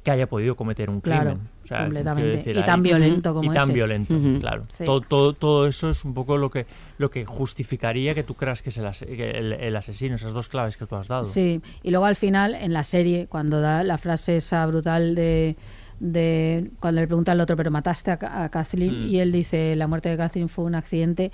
que 0.04 0.12
haya 0.12 0.28
podido 0.28 0.56
cometer 0.56 0.90
un 0.90 1.00
Claro, 1.00 1.32
crimen. 1.32 1.50
O 1.64 1.68
sea, 1.68 1.84
completamente. 1.84 2.38
decir, 2.38 2.58
Y 2.58 2.64
tan 2.64 2.80
ahí- 2.80 2.84
violento 2.84 3.34
como 3.34 3.52
y 3.52 3.56
tan 3.56 3.64
ese. 3.66 3.74
violento, 3.74 4.14
claro. 4.40 4.66
Sí. 4.70 4.84
Todo, 4.84 5.02
todo, 5.02 5.34
todo 5.34 5.68
eso 5.68 5.90
es 5.92 6.04
un 6.04 6.14
poco 6.14 6.38
lo 6.38 6.50
que, 6.50 6.66
lo 6.98 7.10
que 7.12 7.24
justificaría 7.26 8.14
que 8.16 8.24
tú 8.24 8.34
creas 8.34 8.62
que 8.62 8.70
es 8.70 8.78
el, 8.78 8.90
que 9.16 9.30
el, 9.32 9.54
el 9.54 9.76
asesino, 9.76 10.16
esas 10.16 10.34
dos 10.34 10.50
claves 10.50 10.76
que 10.78 10.86
tú 10.86 10.96
has 10.96 11.08
dado. 11.08 11.26
Sí, 11.26 11.62
y 11.84 11.92
luego 11.92 12.06
al 12.06 12.16
final, 12.16 12.56
en 12.56 12.74
la 12.74 12.84
serie, 12.84 13.28
cuando 13.28 13.62
da 13.62 13.84
la 13.84 13.98
frase 13.98 14.38
esa 14.38 14.66
brutal 14.66 15.16
de, 15.16 15.56
de 16.00 16.72
cuando 16.80 17.00
le 17.02 17.08
pregunta 17.08 17.32
al 17.32 17.40
otro, 17.42 17.56
pero 17.56 17.70
mataste 17.72 18.12
a 18.12 18.50
Kathleen, 18.50 19.06
Mm. 19.06 19.08
y 19.08 19.20
él 19.20 19.32
dice, 19.32 19.76
la 19.76 19.88
muerte 19.88 20.10
de 20.10 20.18
Kathleen 20.18 20.50
fue 20.50 20.66
un 20.66 20.76
accidente. 20.76 21.32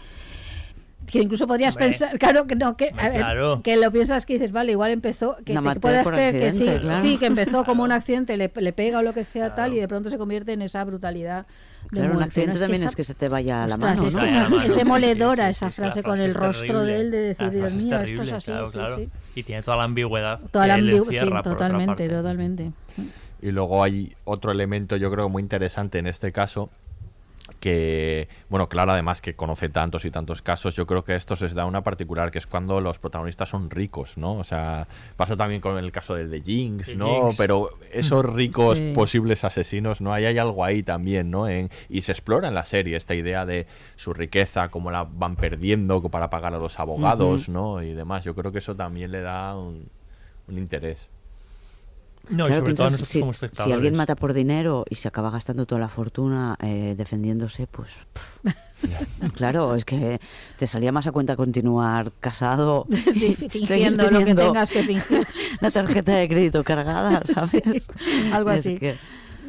Que 1.12 1.20
incluso 1.20 1.48
podrías 1.48 1.74
Hombre. 1.76 1.88
pensar, 1.90 2.20
claro 2.20 2.48
que 2.48 2.56
no, 2.56 2.76
que, 2.76 2.90
Hombre, 2.90 3.06
a 3.06 3.10
ver, 3.10 3.18
claro. 3.20 3.62
que 3.64 3.78
lo 3.78 3.92
piensas 3.92 4.26
que 4.26 4.34
dices, 4.34 4.52
vale, 4.52 4.74
igual 4.74 4.92
empezó, 4.92 5.38
que 5.46 5.54
maté 5.60 5.80
puedas 5.80 6.06
creer 6.08 6.38
que 6.38 6.52
sí, 6.52 6.66
claro. 6.66 7.02
sí, 7.02 7.18
que 7.18 7.28
empezó 7.28 7.64
como 7.64 7.84
un 7.84 7.92
accidente, 7.94 8.36
le, 8.36 8.52
le 8.54 8.74
pega 8.74 9.00
o 9.00 9.02
lo 9.02 9.14
que 9.14 9.24
sea 9.24 9.56
tal, 9.56 9.74
y 9.74 9.80
de 9.80 9.88
pronto 9.88 10.10
se 10.10 10.18
convierte 10.18 10.52
en 10.54 10.62
esa 10.62 10.84
brutalidad 10.84 11.46
de 11.46 11.90
Claro, 11.92 12.08
un 12.08 12.14
muerte. 12.16 12.26
accidente 12.42 12.54
¿no? 12.56 12.60
también 12.60 12.82
esa- 12.82 12.90
es 12.90 12.96
que 12.98 13.04
se 13.06 13.14
te 13.14 13.30
vaya 13.30 13.64
a 13.64 13.68
la 13.68 13.76
Ostras, 13.76 13.96
mano, 13.98 14.08
es, 14.10 14.14
¿no? 14.16 14.20
que 14.20 14.26
esa- 14.28 14.36
la 14.44 14.50
mano, 14.50 14.62
es 14.64 14.76
demoledora 14.76 15.48
sí, 15.48 15.54
sí, 15.54 15.58
esa 15.66 15.70
frase 15.72 16.04
con 16.04 16.20
el 16.20 16.30
es 16.32 16.34
rostro 16.36 16.82
de 16.84 17.00
él 17.00 17.12
de 17.12 17.18
decir, 17.20 17.52
Dios 17.52 17.74
es 17.74 17.84
mío, 17.84 18.00
esto 18.02 18.22
es 18.24 18.32
así, 18.34 18.52
claro, 18.52 18.66
sí, 18.66 18.72
claro. 18.74 18.96
sí. 18.98 19.10
Y 19.36 19.44
tiene 19.44 19.62
toda 19.64 19.78
la 19.78 19.84
ambigüedad. 19.84 20.40
Toda 20.52 20.66
que 20.66 20.68
la 20.68 20.78
encierra, 20.98 21.38
sí, 21.44 21.50
totalmente, 21.50 22.10
totalmente. 22.10 22.72
Y 23.42 23.52
luego 23.52 23.82
hay 23.84 24.14
otro 24.26 24.52
elemento, 24.52 24.98
yo 24.98 25.10
creo, 25.10 25.30
muy 25.30 25.42
interesante 25.42 26.00
en 26.00 26.08
este 26.08 26.34
caso, 26.34 26.70
que, 27.60 28.28
bueno, 28.50 28.70
Clara 28.70 28.94
además 28.94 29.22
que 29.22 29.36
conoce 29.36 29.70
tantos 29.70 30.06
y 30.06 30.12
tantos 30.12 30.42
casos, 30.42 30.76
yo 30.76 30.86
creo 30.86 31.04
que 31.04 31.16
esto 31.16 31.36
se 31.36 31.46
les 31.46 31.54
da 31.56 31.66
una 31.66 31.84
particular, 31.84 32.32
que 32.32 32.38
es 32.38 32.48
cuando 32.48 32.80
los 32.82 33.00
protagonistas 33.00 33.50
son 33.50 33.70
ricos, 33.70 34.18
¿no? 34.18 34.34
O 34.38 34.44
sea, 34.44 34.88
pasa 35.16 35.36
también 35.36 35.62
con 35.62 35.78
el 35.78 35.92
caso 35.92 36.16
del 36.16 36.30
de 36.30 36.42
Jinx, 36.42 36.96
¿no? 36.96 37.24
Jinx. 37.26 37.38
Pero 37.38 37.70
esos 37.92 38.26
ricos 38.26 38.78
Sí. 38.78 38.92
posibles 38.94 39.44
asesinos, 39.44 40.02
¿no? 40.02 40.14
Ahí 40.14 40.26
hay 40.26 40.38
algo 40.38 40.64
ahí 40.64 40.84
también, 40.84 41.32
¿no? 41.32 41.48
En- 41.48 41.70
y 41.90 42.02
se 42.04 42.12
explora 42.12 42.48
en 42.48 42.54
la 42.56 42.64
serie 42.64 42.96
esta 42.98 43.16
idea 43.16 43.46
de 43.46 43.68
su 43.96 44.14
riqueza, 44.14 44.70
cómo 44.70 44.92
la 44.92 45.04
van 45.04 45.36
perdiendo 45.36 46.02
para 46.10 46.30
pagar 46.30 46.54
a 46.54 46.58
los 46.60 46.80
abogados. 46.80 47.50
¿no? 47.50 47.82
Y 47.82 47.94
demás. 47.94 48.24
Yo 48.24 48.36
creo 48.36 48.52
que 48.52 48.60
eso 48.60 48.76
también 48.76 49.12
le 49.12 49.22
da 49.22 49.56
un, 49.58 49.90
un 50.48 50.58
interés. 50.58 51.10
No, 52.30 52.46
y 52.46 52.48
Claro, 52.50 52.62
sobre 52.64 52.74
todo 52.74 52.86
nosotros 52.88 53.08
si, 53.08 53.20
como 53.22 53.32
si 53.34 53.38
espectadores. 53.38 53.74
alguien 53.76 53.96
mata 53.96 54.16
por 54.16 54.34
dinero 54.34 54.86
y 54.90 54.96
se 54.96 55.08
acaba 55.08 55.30
gastando 55.32 55.66
toda 55.66 55.80
la 55.82 55.90
fortuna 55.90 56.58
eh, 56.62 56.94
defendiéndose, 56.98 57.68
pues 57.68 57.90
pff. 58.14 58.54
claro, 59.36 59.76
es 59.76 59.86
que 59.86 60.20
te 60.58 60.68
salía 60.68 60.92
más 60.92 61.08
a 61.08 61.12
cuenta 61.12 61.36
continuar 61.36 62.12
casado, 62.20 62.86
Sí, 63.14 63.34
fingiendo 63.50 64.12
lo 64.12 64.24
que 64.24 64.36
tengas 64.36 64.70
que 64.70 64.84
fingir. 64.84 65.26
la 65.62 65.72
tarjeta 65.72 66.14
de 66.16 66.28
crédito 66.28 66.64
cargada, 66.64 67.22
¿sabes? 67.26 67.88
algo 68.32 68.52
Es 68.52 68.60
así. 68.62 68.78
que- 68.78 68.98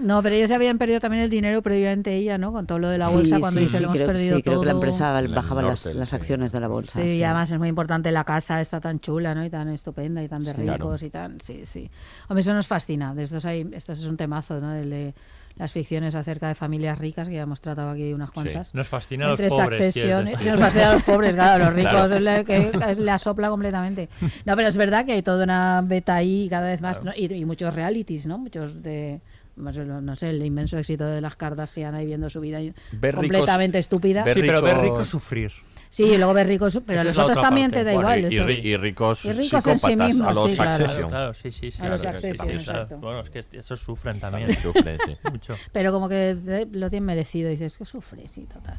No, 0.01 0.23
pero 0.23 0.35
ellos 0.37 0.51
habían 0.51 0.79
perdido 0.79 1.01
también 1.01 1.23
el 1.25 1.31
dinero 1.31 1.61
previamente 1.62 2.15
ella, 2.15 2.39
¿no? 2.39 2.53
Con 2.53 2.66
todo 2.66 2.79
lo 2.79 2.89
de 2.89 2.99
la 2.99 3.09
bolsa, 3.09 3.37
Sí, 3.37 3.41
cuando 3.41 3.59
sí, 3.61 3.66
dice 3.66 3.77
sí, 3.79 3.83
lo 3.83 3.89
hemos 3.89 3.97
creo, 3.97 4.07
perdido 4.07 4.37
sí, 4.37 4.43
creo 4.43 4.61
que 4.61 4.66
la 4.66 4.73
todo". 4.73 4.81
empresa 4.81 5.20
bajaba 5.35 5.62
las, 5.62 5.85
Nortel, 5.85 6.01
las 6.01 6.09
sí. 6.11 6.16
acciones 6.16 6.53
de 6.53 6.61
la 6.61 6.69
bolsa. 6.69 7.01
Sí, 7.03 7.09
sí. 7.09 7.16
y 7.19 7.23
además 7.25 7.51
es 7.51 7.59
muy 7.59 7.69
importante 7.69 8.11
la 8.12 8.25
casa, 8.25 8.61
está 8.61 8.81
tan 8.81 9.01
chula, 9.01 9.35
¿no? 9.35 9.45
Y 9.45 9.51
tan 9.51 9.69
estupenda 9.69 10.23
y 10.23 10.29
tan 10.29 10.45
de 10.45 10.53
Sí, 10.53 10.57
ricos 10.61 10.79
claro. 10.79 10.97
y 11.07 11.11
tan... 11.11 11.41
Sí, 11.41 11.62
sí. 11.65 11.91
Hombre, 12.29 12.41
eso 12.43 12.55
nos 12.55 12.66
fascina. 12.66 13.15
De 13.15 13.25
estos 13.25 13.45
hay, 13.45 13.69
esto 13.73 13.93
es 13.93 14.05
un 14.05 14.16
temazo, 14.16 14.61
¿no? 14.61 14.75
El 14.75 14.91
de 14.91 15.15
las 15.57 15.73
ficciones 15.73 16.15
acerca 16.15 16.47
de 16.47 16.55
familias 16.55 16.97
ricas, 17.01 17.27
que 17.27 17.35
ya 17.35 17.43
hemos 17.43 17.61
tratado 17.61 17.91
aquí 17.91 18.12
unas 18.12 18.31
cuantas. 18.31 18.73
Nos 18.77 18.87
fascina 18.87 19.25
a 19.27 19.31
los 19.31 19.41
Entre 19.41 19.49
pobres. 19.57 19.93
Sí, 19.95 20.07
nos 20.07 20.61
fascina 20.61 20.91
a 20.91 20.95
los 20.95 21.03
pobres, 21.03 21.35
claro, 21.35 21.65
a 21.65 21.66
los 21.66 21.75
ricos 21.75 21.91
Claro. 21.91 22.15
es 22.15 22.20
le, 22.23 22.45
que 22.45 22.95
le 22.97 23.11
asopla 23.11 23.49
completamente. 23.51 24.09
No, 24.45 24.55
pero 24.55 24.69
es 24.69 24.77
verdad 24.77 25.05
que 25.05 25.15
hay 25.15 25.23
toda 25.23 25.43
una 25.43 25.83
beta 25.85 26.15
ahí 26.15 26.47
cada 26.49 26.69
vez 26.69 26.81
más, 26.81 27.03
¿no? 27.03 27.11
y, 27.16 27.25
y 27.35 27.45
muchos 27.45 27.75
realities, 27.75 28.27
¿no? 28.29 28.39
Muchos 28.39 28.81
de 28.85 29.20
no 29.59 30.16
sé, 30.16 30.30
el 30.30 30.44
inmenso 30.44 30.78
éxito 30.78 31.05
de 31.05 31.20
las 31.20 31.36
Kardashian 31.36 31.94
ahí 31.94 32.06
viendo 32.06 32.30
su 32.30 32.40
vida 32.40 32.59
Ver 32.93 33.14
ricos- 33.14 33.14
completamente 33.14 33.78
estúpida. 33.78 34.24
ver 34.24 34.35
Sí, 34.35 34.40
pero 34.40 34.62
ver 34.62 34.76
ricos- 34.76 34.82
ricos 34.82 35.09
sufrir. 35.09 35.52
Sí, 35.90 36.05
y 36.05 36.16
luego 36.18 36.35
ver 36.35 36.47
ricos, 36.47 36.78
pero 36.86 37.01
a 37.01 37.05
los 37.05 37.16
otros 37.16 37.40
también 37.40 37.70
parte. 37.70 37.82
te 37.82 37.90
da 37.90 37.94
Bueno, 37.94 38.14
igual. 38.16 38.32
y, 38.32 38.36
eso. 38.36 38.51
y 38.51 38.52
ri- 38.55 38.62
y 38.64 38.76
ricos, 38.76 39.24
Y 39.24 39.32
ricos 39.32 39.66
en 39.66 39.78
sí 39.78 39.97
mismos, 39.97 40.28
a 40.28 40.35
los 40.35 40.51
sí, 40.51 40.56
claro. 40.56 41.09
Claro, 41.09 41.35
sí, 41.35 41.51
sí, 41.51 41.70
sí. 41.70 41.82
A 41.82 41.89
los 41.89 42.02
claro, 42.02 42.18
exacto. 42.18 42.62
claro. 42.62 42.98
Bueno, 42.98 43.20
es 43.20 43.30
que 43.30 43.44
esos 43.59 43.80
sufren 43.80 44.20
también. 44.20 44.48
También 44.48 44.62
sufren, 44.62 44.98
sí. 45.06 45.16
Mucho. 45.32 45.55
Pero 45.72 45.90
como 45.90 46.09
que 46.10 46.66
lo 46.72 46.90
tienen 46.90 47.06
merecido, 47.06 47.48
dices 47.48 47.78
que 47.78 47.86
sufre, 47.86 48.28
sí, 48.28 48.43
total. 48.44 48.76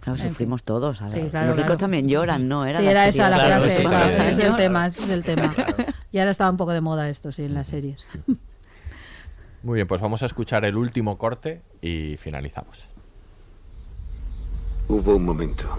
Claro, 0.00 0.18
sufrimos 0.18 0.62
todos. 0.62 1.02
a 1.02 1.10
Sí, 1.10 1.20
ver. 1.20 1.30
claro, 1.30 1.46
Los 1.48 1.56
ricos 1.56 1.66
claro. 1.66 1.78
también 1.78 2.08
lloran, 2.08 2.48
¿no? 2.48 2.64
Era 2.64 2.78
sí, 2.78 2.84
la 2.86 2.90
era 2.92 3.00
serie 3.12 3.20
esa 3.20 3.28
la 3.30 3.36
frase. 3.44 3.66
esa 3.68 3.80
esa, 3.82 3.82
es 3.82 3.90
la 4.18 4.28
ese 4.30 4.42
es 4.42 4.48
el 4.48 4.56
tema, 4.56 4.86
ese 4.86 5.02
es 5.02 5.10
el 5.10 5.24
tema. 5.24 5.54
Y 6.10 6.18
ahora 6.20 6.30
estaba 6.30 6.48
un 6.50 6.56
poco 6.56 6.72
de 6.72 6.80
moda 6.80 7.08
esto, 7.10 7.32
sí, 7.32 7.44
en 7.44 7.52
las 7.52 7.66
series. 7.66 8.06
Muy 9.66 9.74
bien, 9.74 9.88
pues 9.88 10.00
vamos 10.00 10.22
a 10.22 10.26
escuchar 10.26 10.64
el 10.64 10.76
último 10.76 11.18
corte 11.18 11.60
y 11.82 12.16
finalizamos. 12.18 12.86
Hubo 14.86 15.16
un 15.16 15.24
momento 15.24 15.76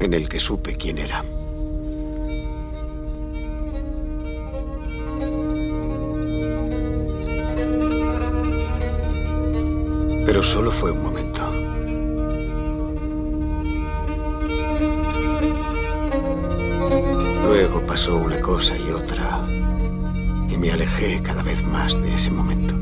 en 0.00 0.14
el 0.14 0.26
que 0.26 0.38
supe 0.38 0.76
quién 0.76 0.96
era. 0.96 1.22
Pero 10.24 10.42
solo 10.42 10.70
fue 10.70 10.92
un 10.92 11.02
momento. 11.02 11.46
Luego 17.44 17.86
pasó 17.86 18.16
una 18.16 18.40
cosa 18.40 18.74
y 18.78 18.90
otra, 18.90 19.46
me 20.60 20.70
alejé 20.70 21.22
cada 21.22 21.42
vez 21.42 21.64
más 21.64 22.00
de 22.02 22.14
ese 22.14 22.30
momento. 22.30 22.74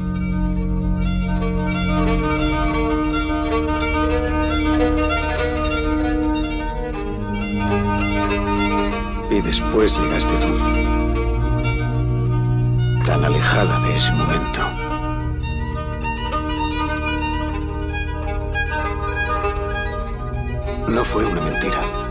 Y 9.31 9.41
después 9.41 9.97
llegaste 9.97 10.35
tú, 10.39 10.59
tan 13.07 13.25
alejada 13.25 13.79
de 13.87 13.95
ese 13.95 14.13
momento. 14.13 14.61
No 20.89 21.05
fue 21.05 21.25
una 21.25 21.41
mentira. 21.41 22.08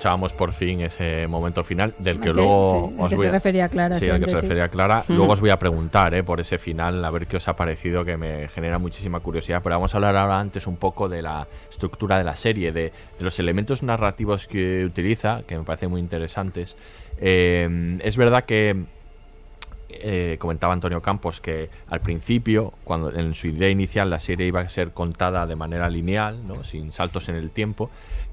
Escuchábamos 0.00 0.32
por 0.32 0.52
fin 0.52 0.80
ese 0.80 1.26
momento 1.26 1.62
final 1.62 1.92
del 1.98 2.20
que 2.20 2.32
luego 2.32 2.88
sí, 2.88 2.94
os 3.02 3.08
que 3.10 3.16
voy 3.16 3.24
se 3.26 3.28
a- 3.28 3.32
refería 3.32 3.68
Clara 3.68 3.98
Sí, 3.98 4.08
al 4.08 4.18
que 4.18 4.30
se 4.30 4.36
sí. 4.36 4.40
refería 4.40 4.68
Clara. 4.68 5.04
Luego 5.08 5.34
os 5.34 5.40
voy 5.40 5.50
a 5.50 5.58
preguntar 5.58 6.14
eh, 6.14 6.22
por 6.24 6.40
ese 6.40 6.56
final, 6.56 7.04
a 7.04 7.10
ver 7.10 7.26
qué 7.26 7.36
os 7.36 7.46
ha 7.48 7.54
parecido, 7.54 8.02
que 8.02 8.16
me 8.16 8.48
genera 8.48 8.78
muchísima 8.78 9.20
curiosidad. 9.20 9.60
Pero 9.62 9.74
vamos 9.76 9.92
a 9.92 9.98
hablar 9.98 10.16
ahora 10.16 10.40
antes 10.40 10.66
un 10.66 10.76
poco 10.78 11.10
de 11.10 11.20
la 11.20 11.46
estructura 11.68 12.16
de 12.16 12.24
la 12.24 12.34
serie, 12.34 12.72
de, 12.72 12.84
de 13.18 13.24
los 13.24 13.38
elementos 13.38 13.82
narrativos 13.82 14.46
que 14.46 14.86
utiliza, 14.86 15.42
que 15.46 15.58
me 15.58 15.64
parecen 15.64 15.90
muy 15.90 16.00
interesantes. 16.00 16.76
Eh, 17.20 17.98
es 18.02 18.16
verdad 18.16 18.44
que 18.44 18.84
eh, 19.90 20.36
comentaba 20.38 20.72
Antonio 20.72 21.02
Campos 21.02 21.40
que 21.42 21.68
al 21.88 22.00
principio, 22.00 22.72
cuando 22.84 23.12
en 23.12 23.34
su 23.34 23.48
idea 23.48 23.68
inicial 23.68 24.08
la 24.08 24.20
serie 24.20 24.46
iba 24.46 24.60
a 24.60 24.68
ser 24.70 24.92
contada 24.92 25.46
de 25.46 25.56
manera 25.56 25.90
lineal, 25.90 26.46
¿no? 26.46 26.64
sin 26.64 26.90
saltos 26.92 27.28
en 27.28 27.34
el 27.34 27.50
tiempo, 27.50 27.90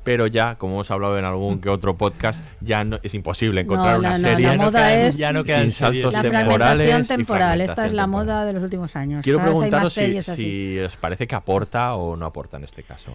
pero 0.08 0.26
ya, 0.26 0.56
como 0.56 0.76
hemos 0.76 0.90
hablado 0.90 1.20
en 1.20 1.26
algún 1.26 1.60
que 1.60 1.68
otro 1.68 1.98
podcast, 1.98 2.42
ya 2.62 2.86
no, 2.86 2.98
es 3.04 3.14
imposible 3.14 3.60
encontrar 3.60 3.96
No, 3.96 4.00
una 4.00 4.12
no, 4.12 4.16
serie 4.16 4.48
la 4.48 4.56
moda 4.56 4.94
es 4.96 5.16
sin 5.16 5.72
saltos 5.72 6.14
la 6.14 6.22
temporales. 6.22 6.88
fragmentación 6.88 7.02
y 7.02 7.06
temporal. 7.08 7.60
Esta 7.60 7.86
es 7.86 7.92
la 7.92 8.04
temporal. 8.04 8.26
moda 8.26 8.46
de 8.46 8.54
los 8.54 8.64
últimos 8.64 8.96
años. 8.96 9.22
Quiero 9.22 9.40
Cada 9.40 9.50
preguntaros 9.50 9.92
si, 9.92 10.22
si 10.22 10.80
os 10.80 10.96
parece 10.96 11.28
que 11.28 11.36
aporta 11.36 11.96
o 11.96 12.16
no 12.16 12.26
aporta 12.26 12.56
en 12.56 12.64
este 12.64 12.84
caso. 12.84 13.12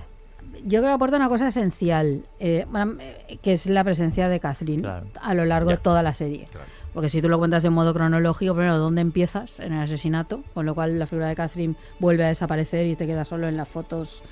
Yo 0.67 0.81
creo 0.81 0.83
que 0.83 0.89
aporta 0.97 1.17
una 1.17 1.31
cosa 1.31 1.49
esencial, 1.49 2.25
eh, 2.39 2.67
eh, 2.99 3.39
que 3.41 3.55
es 3.55 3.65
la 3.71 3.85
presencia 3.85 4.29
de 4.29 4.39
Catherine 4.39 4.87
a 5.19 5.33
lo 5.33 5.47
largo 5.47 5.71
de 5.71 5.79
toda 5.79 6.03
la 6.03 6.13
serie. 6.13 6.47
Porque 6.93 7.09
si 7.09 7.23
tú 7.23 7.31
lo 7.31 7.39
cuentas 7.39 7.63
de 7.63 7.71
modo 7.71 7.95
cronológico, 7.95 8.55
primero, 8.55 8.77
¿dónde 8.77 9.01
empiezas? 9.01 9.61
En 9.61 9.73
el 9.73 9.81
asesinato, 9.81 10.43
con 10.53 10.67
lo 10.67 10.75
cual 10.75 10.99
la 10.99 11.07
figura 11.07 11.29
de 11.29 11.37
Catherine 11.37 11.75
vuelve 12.01 12.27
a 12.27 12.29
desaparecer 12.29 12.87
y 12.87 12.97
te 12.97 13.07
queda 13.07 13.25
solo 13.25 13.49
en 13.49 13.57
las 13.57 13.67
fotos. 13.67 14.23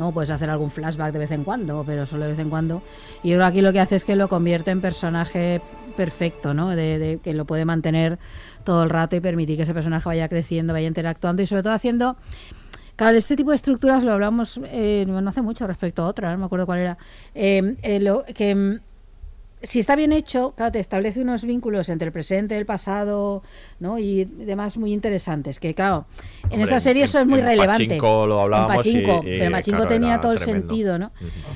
No 0.00 0.12
puedes 0.12 0.30
hacer 0.30 0.50
algún 0.50 0.70
flashback 0.70 1.12
de 1.12 1.18
vez 1.18 1.30
en 1.30 1.44
cuando, 1.44 1.84
pero 1.86 2.06
solo 2.06 2.24
de 2.24 2.30
vez 2.30 2.38
en 2.38 2.50
cuando. 2.50 2.82
Y 3.22 3.30
yo 3.30 3.36
creo 3.36 3.46
que 3.46 3.50
aquí 3.50 3.60
lo 3.60 3.72
que 3.72 3.80
hace 3.80 3.96
es 3.96 4.04
que 4.04 4.16
lo 4.16 4.28
convierte 4.28 4.70
en 4.70 4.80
personaje 4.80 5.60
perfecto, 5.96 6.54
¿no? 6.54 6.70
De, 6.70 6.98
de 6.98 7.18
que 7.18 7.34
lo 7.34 7.44
puede 7.44 7.64
mantener 7.64 8.18
todo 8.64 8.82
el 8.82 8.90
rato 8.90 9.16
y 9.16 9.20
permitir 9.20 9.56
que 9.56 9.64
ese 9.64 9.74
personaje 9.74 10.08
vaya 10.08 10.28
creciendo, 10.28 10.72
vaya 10.72 10.88
interactuando 10.88 11.42
y 11.42 11.46
sobre 11.46 11.62
todo 11.62 11.74
haciendo 11.74 12.16
Claro, 13.00 13.16
este 13.16 13.34
tipo 13.34 13.48
de 13.48 13.56
estructuras 13.56 14.02
lo 14.02 14.12
hablamos 14.12 14.60
eh, 14.62 15.06
no 15.08 15.26
hace 15.26 15.40
mucho 15.40 15.66
respecto 15.66 16.02
a 16.02 16.06
otra, 16.06 16.32
no 16.32 16.36
me 16.36 16.44
acuerdo 16.44 16.66
cuál 16.66 16.80
era. 16.80 16.98
Eh, 17.34 17.74
eh, 17.80 17.98
lo, 17.98 18.26
que 18.26 18.78
si 19.62 19.80
está 19.80 19.94
bien 19.96 20.12
hecho, 20.12 20.52
claro, 20.56 20.72
te 20.72 20.78
establece 20.80 21.20
unos 21.20 21.44
vínculos 21.44 21.88
entre 21.90 22.06
el 22.06 22.12
presente, 22.12 22.56
el 22.56 22.66
pasado, 22.66 23.42
¿no? 23.78 23.98
Y 23.98 24.24
demás 24.24 24.76
muy 24.78 24.92
interesantes. 24.92 25.60
Que 25.60 25.74
claro, 25.74 26.06
en 26.44 26.52
Hombre, 26.60 26.62
esa 26.64 26.80
serie 26.80 27.02
en- 27.02 27.08
eso 27.08 27.18
es 27.20 27.26
muy 27.26 27.40
en 27.40 27.44
relevante. 27.46 27.84
Pachinko 27.86 28.26
lo 28.26 28.40
hablábamos 28.40 28.86
en 28.86 29.02
Pachinko, 29.04 29.22
y- 29.26 29.34
y, 29.34 29.38
pero 29.38 29.50
Pachinko 29.50 29.76
claro, 29.78 29.88
tenía 29.94 30.20
todo 30.20 30.32
el 30.32 30.38
sentido, 30.38 30.98
¿no? 30.98 31.12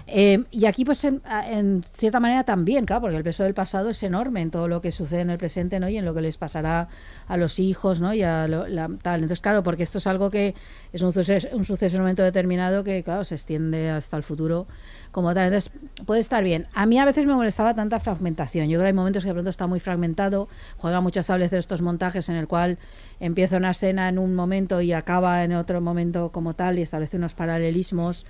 Eh, 0.06 0.44
y 0.51 0.66
aquí, 0.66 0.85
pues, 0.85 1.02
en, 1.05 1.22
en 1.48 1.82
cierta 1.98 2.20
manera 2.20 2.44
también, 2.44 2.85
claro, 2.85 3.02
porque 3.02 3.16
el 3.16 3.24
peso 3.24 3.43
del 3.44 3.55
pasado 3.55 3.89
es 3.90 4.02
enorme 4.02 4.43
en 4.43 4.51
todo 4.51 4.68
lo 4.68 4.81
que 4.81 4.90
sucede 4.90 5.22
en 5.22 5.31
el 5.31 5.39
presente, 5.39 5.81
¿no? 5.81 5.89
Y 5.89 5.97
en 5.97 6.05
lo 6.05 6.12
que 6.14 6.20
les 6.20 6.36
pasará 6.36 6.89
a 7.26 7.36
los 7.36 7.59
hijos, 7.59 8.01
¿no? 8.01 8.12
Y 8.12 8.22
a 8.22 8.47
lo- 8.48 8.66
la- 8.68 8.90
tal. 9.02 9.16
Entonces, 9.22 9.40
claro, 9.40 9.62
porque 9.62 9.82
esto 9.82 9.98
es 9.98 10.06
algo 10.06 10.31
que 10.31 10.55
es 10.93 11.02
un 11.02 11.12
suceso, 11.12 11.48
un 11.52 11.64
suceso 11.64 11.97
en 11.97 12.01
un 12.02 12.05
momento 12.05 12.22
determinado 12.22 12.85
que, 12.85 13.02
claro, 13.02 13.24
se 13.24 13.35
extiende 13.35 13.89
hasta 13.90 14.16
el 14.16 14.22
futuro 14.22 14.66
como 15.15 15.32
tal. 15.32 15.45
Entonces, 15.47 15.70
puede 16.05 16.20
estar 16.20 16.43
bien. 16.43 16.66
A 16.74 16.86
mí 16.86 16.99
a 16.99 17.05
veces 17.05 17.24
me 17.24 17.35
molestaba 17.35 17.73
tanta 17.73 18.01
fragmentación. 18.01 18.66
Yo 18.69 18.73
creo 18.78 18.82
que 18.82 18.86
hay 18.89 18.93
momentos 18.93 19.23
que 19.23 19.28
de 19.28 19.35
pronto 19.35 19.49
está 19.51 19.69
muy 19.69 19.78
fragmentado, 19.78 20.49
juega 20.77 21.01
mucho 21.01 21.20
a 21.20 21.23
establecer 21.23 21.61
estos 21.61 21.81
montajes 21.82 22.28
en 22.28 22.35
el 22.35 22.49
cual 22.49 22.78
empieza 23.20 23.57
una 23.57 23.70
escena 23.70 24.09
en 24.09 24.19
un 24.19 24.35
momento 24.35 24.81
y 24.81 24.93
acaba 24.93 25.45
en 25.45 25.53
otro 25.55 25.81
momento 25.81 26.31
como 26.31 26.55
tal 26.55 26.81
y 26.81 26.82
establece 26.82 27.16
unos 27.16 27.32
paralelismos. 27.35 28.27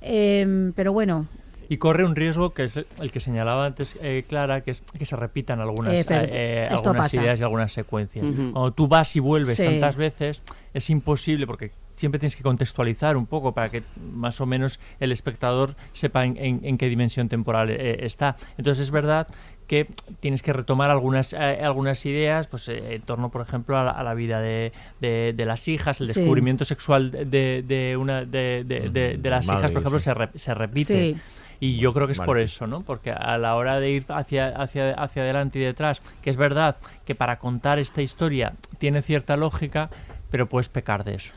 Em, 0.00 0.72
pero 0.72 0.92
bueno, 0.92 1.26
Y 1.68 1.78
corre 1.78 2.04
un 2.04 2.14
riesgo 2.14 2.50
que 2.54 2.64
es 2.64 2.76
el 3.00 3.10
que 3.10 3.18
señalaba 3.20 3.66
antes 3.66 3.96
eh, 4.00 4.24
Clara, 4.28 4.60
que 4.62 4.70
es 4.72 4.82
que 4.98 5.04
se 5.04 5.16
repitan 5.16 5.60
algunas, 5.60 5.94
Eh, 5.94 6.04
eh, 6.10 6.62
esto 6.62 6.74
algunas 6.90 6.96
pasa. 7.12 7.20
ideas 7.22 7.40
y 7.40 7.42
algunas 7.44 7.72
secuencias. 7.72 8.24
Ujú. 8.24 8.52
Cuando 8.52 8.70
tú 8.72 8.86
vas 8.88 9.14
y 9.16 9.20
vuelves 9.20 9.56
Sí. 9.56 9.64
tantas 9.64 9.96
veces, 9.96 10.42
es 10.74 10.90
imposible 10.90 11.44
porque 11.46 11.72
siempre 11.96 12.18
tienes 12.18 12.36
que 12.36 12.42
contextualizar 12.42 13.16
un 13.16 13.26
poco 13.26 13.52
para 13.52 13.70
que 13.70 13.82
más 14.12 14.40
o 14.40 14.46
menos 14.46 14.78
el 15.00 15.12
espectador 15.12 15.74
sepa 15.92 16.24
en, 16.24 16.36
en- 16.36 16.60
en 16.62 16.78
qué 16.78 16.88
dimensión 16.88 17.28
temporal 17.28 17.70
eh, 17.70 18.04
está. 18.06 18.36
Entonces 18.58 18.84
es 18.84 18.90
verdad 18.90 19.26
que 19.66 19.88
tienes 20.20 20.42
que 20.44 20.52
retomar 20.52 20.90
algunas 20.90 21.32
eh, 21.32 21.38
algunas 21.62 22.06
ideas 22.06 22.46
pues 22.46 22.68
eh, 22.68 22.94
en 22.94 23.02
torno 23.02 23.30
por 23.30 23.42
ejemplo 23.42 23.76
a 23.76 23.82
la, 23.82 23.90
a 23.90 24.02
la 24.04 24.14
vida 24.14 24.40
de, 24.40 24.72
de- 25.00 25.32
de 25.36 25.44
las 25.44 25.66
hijas 25.66 26.00
el 26.00 26.06
Sí. 26.08 26.14
descubrimiento 26.20 26.64
sexual 26.64 27.10
de, 27.10 27.64
de 27.66 27.96
una 27.96 28.24
de, 28.24 28.62
de- 28.64 28.90
de- 28.90 29.16
de 29.16 29.30
las 29.30 29.46
Madre, 29.46 29.58
hijas 29.60 29.72
por 29.72 29.80
ejemplo 29.80 29.98
sí. 29.98 30.04
se, 30.04 30.14
re- 30.14 30.30
se 30.36 30.54
repite 30.54 31.14
Sí. 31.14 31.20
y 31.58 31.78
yo 31.78 31.92
creo 31.92 32.06
que 32.06 32.12
es 32.12 32.18
Vale. 32.18 32.26
por 32.26 32.38
eso, 32.38 32.68
¿no? 32.68 32.82
Porque 32.82 33.10
a 33.10 33.38
la 33.38 33.56
hora 33.56 33.80
de 33.80 33.90
ir 33.90 34.04
hacia, 34.10 34.48
hacia, 34.50 34.92
hacia 34.92 35.22
adelante 35.22 35.58
y 35.58 35.62
detrás, 35.62 36.00
que 36.22 36.30
es 36.30 36.36
verdad 36.36 36.76
que 37.04 37.16
para 37.16 37.38
contar 37.40 37.80
esta 37.80 38.02
historia 38.02 38.52
tiene 38.78 39.02
cierta 39.02 39.36
lógica, 39.36 39.90
pero 40.30 40.46
puedes 40.48 40.68
pecar 40.68 41.02
de 41.02 41.14
eso. 41.14 41.32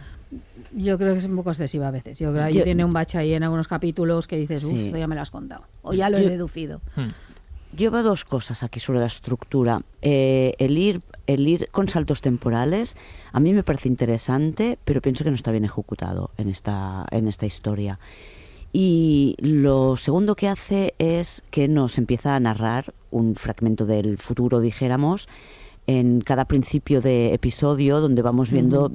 Yo 0.75 0.97
creo 0.97 1.13
que 1.13 1.19
es 1.19 1.25
un 1.25 1.35
poco 1.35 1.49
excesiva 1.49 1.87
a 1.87 1.91
veces. 1.91 2.19
Yo 2.19 2.31
creo 2.31 2.47
que 2.47 2.53
Yo- 2.53 2.63
tiene 2.63 2.85
un 2.85 2.93
bache 2.93 3.17
ahí 3.17 3.33
en 3.33 3.43
algunos 3.43 3.67
capítulos 3.67 4.27
que 4.27 4.37
dices, 4.37 4.63
uff, 4.63 4.71
Sí. 4.73 4.85
esto 4.87 4.97
ya 4.97 5.07
me 5.07 5.15
lo 5.15 5.21
has 5.21 5.31
contado. 5.31 5.63
O 5.81 5.93
ya 5.93 6.09
lo 6.09 6.17
he 6.17 6.23
Yo- 6.23 6.29
deducido. 6.29 6.81
Yo 7.71 7.91
veo 7.91 8.01
dos 8.03 8.25
cosas 8.25 8.63
aquí 8.63 8.79
sobre 8.79 8.99
la 8.99 9.05
estructura. 9.05 9.81
Eh, 10.01 10.55
el, 10.57 10.77
ir, 10.77 11.01
el 11.27 11.47
ir 11.47 11.69
con 11.71 11.87
saltos 11.87 12.21
temporales 12.21 12.97
a 13.31 13.39
mí 13.39 13.53
me 13.53 13.61
parece 13.63 13.87
interesante, 13.87 14.79
pero 14.85 15.01
pienso 15.01 15.23
que 15.23 15.29
no 15.29 15.35
está 15.35 15.51
bien 15.51 15.65
ejecutado 15.65 16.31
en 16.37 16.49
esta, 16.49 17.05
en 17.11 17.27
esta 17.27 17.45
historia. 17.45 17.99
Y 18.73 19.35
lo 19.39 19.97
segundo 19.97 20.35
que 20.35 20.47
hace 20.47 20.93
es 20.99 21.43
que 21.51 21.67
nos 21.67 21.97
empieza 21.97 22.35
a 22.35 22.39
narrar 22.39 22.93
un 23.11 23.35
fragmento 23.35 23.85
del 23.85 24.17
futuro, 24.19 24.59
dijéramos, 24.61 25.27
en 25.91 26.21
cada 26.21 26.45
principio 26.45 27.01
de 27.01 27.33
episodio 27.33 27.99
donde 27.99 28.21
vamos 28.21 28.51
viendo 28.51 28.91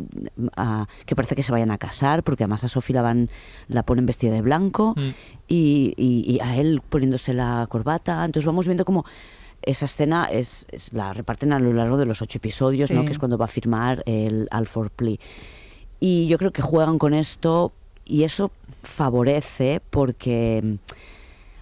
a- 0.56 0.86
que 1.06 1.16
parece 1.16 1.34
que 1.34 1.42
se 1.42 1.50
vayan 1.50 1.72
a 1.72 1.78
casar, 1.78 2.22
porque 2.22 2.44
además 2.44 2.62
a 2.62 2.68
Sophie 2.68 2.94
la 2.94 3.02
van, 3.02 3.30
la 3.66 3.82
ponen 3.82 4.06
vestida 4.06 4.32
de 4.32 4.42
blanco 4.42 4.94
Mm. 4.96 5.08
y, 5.48 5.94
y- 5.96 6.32
y 6.34 6.40
a 6.40 6.56
él 6.56 6.80
poniéndose 6.88 7.34
la 7.34 7.66
corbata. 7.68 8.24
Entonces 8.24 8.46
vamos 8.46 8.66
viendo 8.66 8.84
como 8.84 9.04
esa 9.62 9.86
escena 9.86 10.26
es, 10.30 10.66
es- 10.70 10.92
la 10.92 11.12
reparten 11.12 11.52
a 11.52 11.58
lo 11.58 11.72
largo 11.72 11.96
de 11.96 12.06
los 12.06 12.22
ocho 12.22 12.38
episodios, 12.38 12.88
¿no? 12.92 13.04
Que 13.06 13.12
es 13.12 13.18
cuando 13.18 13.38
va 13.38 13.46
a 13.46 13.48
firmar 13.48 14.04
el 14.06 14.46
Alford 14.52 14.90
Plea. 14.90 15.16
Y 15.98 16.28
yo 16.28 16.38
creo 16.38 16.52
que 16.52 16.62
juegan 16.62 16.98
con 16.98 17.12
esto 17.12 17.72
y 18.04 18.22
eso 18.22 18.52
favorece 18.84 19.80
porque... 19.90 20.76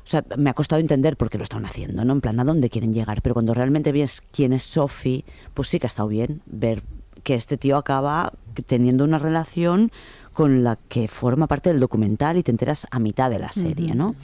O 0.05 0.07
sea, 0.13 0.25
me 0.37 0.51
ha 0.51 0.55
costado 0.55 0.81
entender 0.81 1.17
por 1.17 1.31
qué 1.31 1.39
lo 1.39 1.45
están 1.45 1.65
haciendo, 1.65 2.05
¿no? 2.05 2.13
En 2.15 2.21
plan, 2.21 2.39
a 2.41 2.45
dónde 2.45 2.69
quieren 2.71 2.93
llegar. 2.93 3.23
Pero 3.23 3.35
cuando 3.35 3.55
realmente 3.55 3.93
ves 3.93 4.21
quién 4.33 4.53
es 4.53 4.63
Sophie, 4.65 5.25
pues 5.55 5.69
sí 5.69 5.79
que 5.79 5.87
ha 5.87 5.89
estado 5.89 6.09
bien 6.09 6.43
ver 6.47 6.83
que 7.23 7.35
este 7.35 7.57
tío 7.57 7.77
acaba 7.77 8.33
teniendo 8.67 9.05
una 9.05 9.19
relación 9.19 9.93
con 10.33 10.65
la 10.65 10.77
que 10.89 11.07
forma 11.09 11.47
parte 11.47 11.71
del 11.71 11.79
documental 11.79 12.37
y 12.37 12.43
te 12.43 12.51
enteras 12.51 12.87
a 12.91 12.99
mitad 12.99 13.31
de 13.31 13.39
la 13.39 13.53
serie. 13.53 13.95
¿no? 13.95 14.17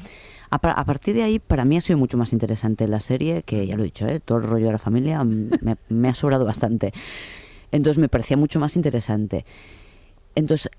A, 0.51 0.59
pa- 0.59 0.73
a 0.73 0.85
partir 0.85 1.15
de 1.15 1.23
ahí, 1.23 1.39
para 1.39 1.65
mí 1.65 1.77
ha 1.77 1.81
sido 1.81 1.99
mucho 1.99 2.17
más 2.19 2.33
interesante 2.33 2.89
la 2.89 2.99
serie, 3.01 3.43
que 3.45 3.67
ya 3.67 3.77
lo 3.77 3.83
he 3.83 3.87
dicho, 3.87 4.07
¿eh? 4.09 4.19
todo 4.19 4.39
el 4.39 4.45
rollo 4.45 4.67
de 4.67 4.73
la 4.73 4.79
familia 4.79 5.23
me, 5.23 5.77
me 5.89 6.09
ha 6.09 6.15
sobrado 6.15 6.45
bastante. 6.45 6.93
Entonces 7.71 7.99
me 7.99 8.09
parecía 8.09 8.37
mucho 8.37 8.59
más 8.59 8.75
interesante. 8.75 9.45
Entonces, 10.35 10.71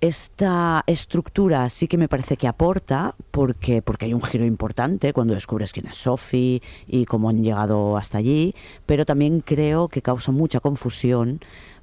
esta 0.00 0.84
estructura 0.86 1.68
sí 1.68 1.88
que 1.88 1.98
me 1.98 2.08
parece 2.08 2.36
que 2.36 2.46
aporta 2.48 3.14
porque, 3.30 3.82
porque 3.82 4.06
hay 4.06 4.14
un 4.14 4.22
giro 4.22 4.44
importante 4.44 5.12
cuando 5.12 5.34
descubres 5.34 5.72
quién 5.72 5.86
es 5.86 5.96
Sophie 5.96 6.62
y 6.86 7.04
cómo 7.04 7.28
han 7.30 7.42
llegado 7.42 7.96
hasta 7.96 8.18
allí, 8.18 8.54
pero 8.86 9.04
también 9.04 9.40
creo 9.40 9.88
que 9.88 10.02
causa 10.02 10.30
mucha 10.32 10.60
confusión 10.60 11.40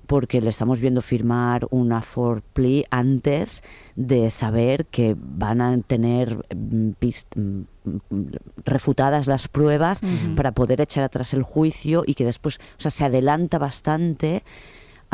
porque 0.07 0.39
le 0.39 0.51
estamos 0.51 0.79
viendo 0.79 1.01
firmar 1.01 1.65
una 1.71 2.01
for 2.03 2.43
plea 2.43 2.85
antes 2.91 3.63
de 3.95 4.29
saber 4.29 4.85
que 4.85 5.15
van 5.17 5.61
a 5.61 5.75
tener 5.81 6.37
mm, 6.55 6.89
pist- 6.99 7.35
mm, 7.35 7.61
mm, 8.11 8.25
refutadas 8.65 9.25
las 9.25 9.47
pruebas 9.47 10.01
para 10.35 10.51
poder 10.51 10.79
echar 10.81 11.03
atrás 11.03 11.33
el 11.33 11.41
juicio 11.41 12.03
y 12.05 12.13
que 12.13 12.23
después, 12.23 12.59
o 12.77 12.79
sea, 12.79 12.91
se 12.91 13.03
adelanta 13.03 13.57
bastante 13.57 14.43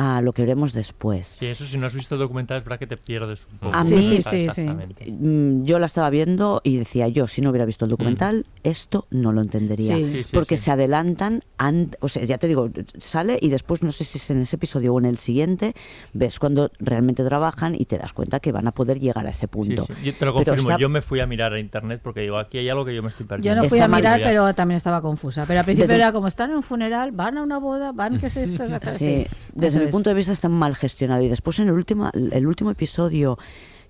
a 0.03 0.19
lo 0.21 0.33
que 0.33 0.41
veremos 0.41 0.73
después. 0.73 1.35
Sí, 1.39 1.45
eso 1.45 1.63
si 1.65 1.77
no 1.77 1.85
has 1.85 1.93
visto 1.93 2.15
el 2.15 2.19
documental 2.21 2.57
es 2.57 2.63
verdad 2.63 2.79
que 2.79 2.87
te 2.87 2.97
pierdes 2.97 3.45
un 3.51 3.57
poco. 3.59 3.77
A 3.77 3.83
mí, 3.83 4.15
Exactamente. 4.15 5.05
mm, 5.11 5.63
yo 5.65 5.77
la 5.77 5.85
estaba 5.85 6.09
viendo 6.09 6.61
y 6.63 6.77
decía 6.77 7.07
yo, 7.07 7.27
si 7.27 7.41
no 7.41 7.51
hubiera 7.51 7.65
visto 7.65 7.85
el 7.85 7.91
documental, 7.91 8.45
esto 8.63 9.05
no 9.11 9.31
lo 9.31 9.41
entendería. 9.41 9.95
Sí. 9.95 10.09
Sí, 10.11 10.23
sí, 10.23 10.29
porque 10.33 10.57
sí. 10.57 10.63
se 10.63 10.71
adelantan, 10.71 11.43
an- 11.57 11.95
o 11.99 12.07
sea, 12.07 12.23
ya 12.23 12.37
te 12.39 12.47
digo, 12.47 12.69
sale 12.99 13.37
y 13.41 13.49
después, 13.49 13.83
no 13.83 13.91
sé 13.91 14.03
si 14.03 14.17
es 14.17 14.29
en 14.31 14.41
ese 14.41 14.55
episodio 14.55 14.93
o 14.93 14.99
en 14.99 15.05
el 15.05 15.17
siguiente, 15.17 15.75
ves 16.13 16.39
cuando 16.39 16.71
realmente 16.79 17.23
trabajan 17.23 17.75
y 17.79 17.85
te 17.85 17.97
das 17.99 18.13
cuenta 18.13 18.39
que 18.39 18.51
van 18.51 18.67
a 18.67 18.71
poder 18.71 18.99
llegar 18.99 19.25
a 19.27 19.29
ese 19.29 19.41
Sí, 19.41 19.47
punto. 19.47 19.85
sí. 19.85 19.93
Yo 20.03 20.15
te 20.15 20.25
lo 20.25 20.33
confirmo, 20.33 20.77
yo 20.79 20.89
me 20.89 21.01
fui 21.01 21.19
a 21.19 21.25
mirar 21.27 21.53
a 21.53 21.59
internet 21.59 22.01
porque 22.03 22.21
digo, 22.21 22.37
aquí 22.37 22.57
hay 22.57 22.69
algo 22.69 22.85
que 22.85 22.95
yo 22.95 23.03
me 23.03 23.09
estoy 23.09 23.25
Yo 23.25 23.29
perdiendo. 23.29 23.63
no 23.63 23.69
fui 23.69 23.79
a 23.79 23.85
Está 23.85 23.95
mirar, 23.95 24.21
pero 24.23 24.53
también 24.55 24.77
estaba 24.77 25.01
confusa. 25.01 25.45
Pero 25.45 25.59
al 25.59 25.65
principio 25.65 25.87
Desde- 25.87 26.01
era 26.01 26.11
como 26.11 26.27
están 26.27 26.49
en 26.49 26.55
un 26.57 26.63
funeral, 26.63 27.11
van 27.11 27.37
a 27.37 27.43
una 27.43 27.59
boda, 27.59 27.91
van, 27.91 28.19
¿qué 28.19 28.27
es 28.27 28.37
esto? 28.37 28.63
Sí, 28.97 29.25
desde 29.53 29.79
mi 29.85 29.90
punto 29.91 30.09
de 30.09 30.15
vista 30.15 30.31
está 30.33 30.49
mal 30.49 30.75
gestionado. 30.75 31.21
Y 31.23 31.29
después 31.29 31.59
en 31.59 31.67
el 31.67 31.73
último, 31.73 32.09
el 32.13 32.47
último 32.47 32.71
episodio 32.71 33.37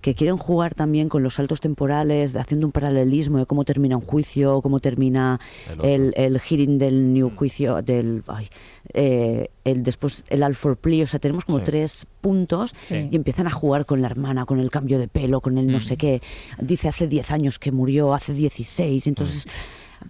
que 0.01 0.15
quieren 0.15 0.35
jugar 0.35 0.73
también 0.73 1.09
con 1.09 1.21
los 1.21 1.35
saltos 1.35 1.61
temporales, 1.61 2.35
haciendo 2.35 2.65
un 2.65 2.71
paralelismo 2.71 3.37
de 3.37 3.45
cómo 3.45 3.65
termina 3.65 3.95
un 3.97 4.01
juicio, 4.01 4.59
cómo 4.63 4.79
termina 4.79 5.39
El 5.83 5.85
el, 5.85 6.13
el 6.17 6.39
hearing 6.39 6.79
del 6.79 7.13
new 7.13 7.29
juicio, 7.35 7.83
del 7.83 8.23
ay, 8.25 8.47
eh, 8.95 9.49
el 9.63 9.83
después 9.83 10.23
el 10.29 10.41
Alford 10.41 10.77
Plea, 10.77 11.03
o 11.03 11.07
sea, 11.07 11.19
tenemos 11.19 11.45
como 11.45 11.59
Sí. 11.59 11.65
tres 11.65 12.07
puntos 12.19 12.73
Sí. 12.81 13.09
y 13.11 13.15
empiezan 13.15 13.45
a 13.45 13.51
jugar 13.51 13.85
con 13.85 14.01
la 14.01 14.07
hermana, 14.07 14.45
con 14.45 14.59
el 14.59 14.71
cambio 14.71 14.97
de 14.97 15.07
pelo, 15.07 15.39
con 15.39 15.59
el 15.59 15.67
no 15.67 15.79
sé 15.79 15.97
qué. 15.97 16.19
Dice 16.59 16.87
hace 16.89 17.05
10 17.07 17.29
años 17.29 17.59
que 17.59 17.71
murió, 17.71 18.15
hace 18.15 18.33
16, 18.33 19.05
entonces 19.05 19.45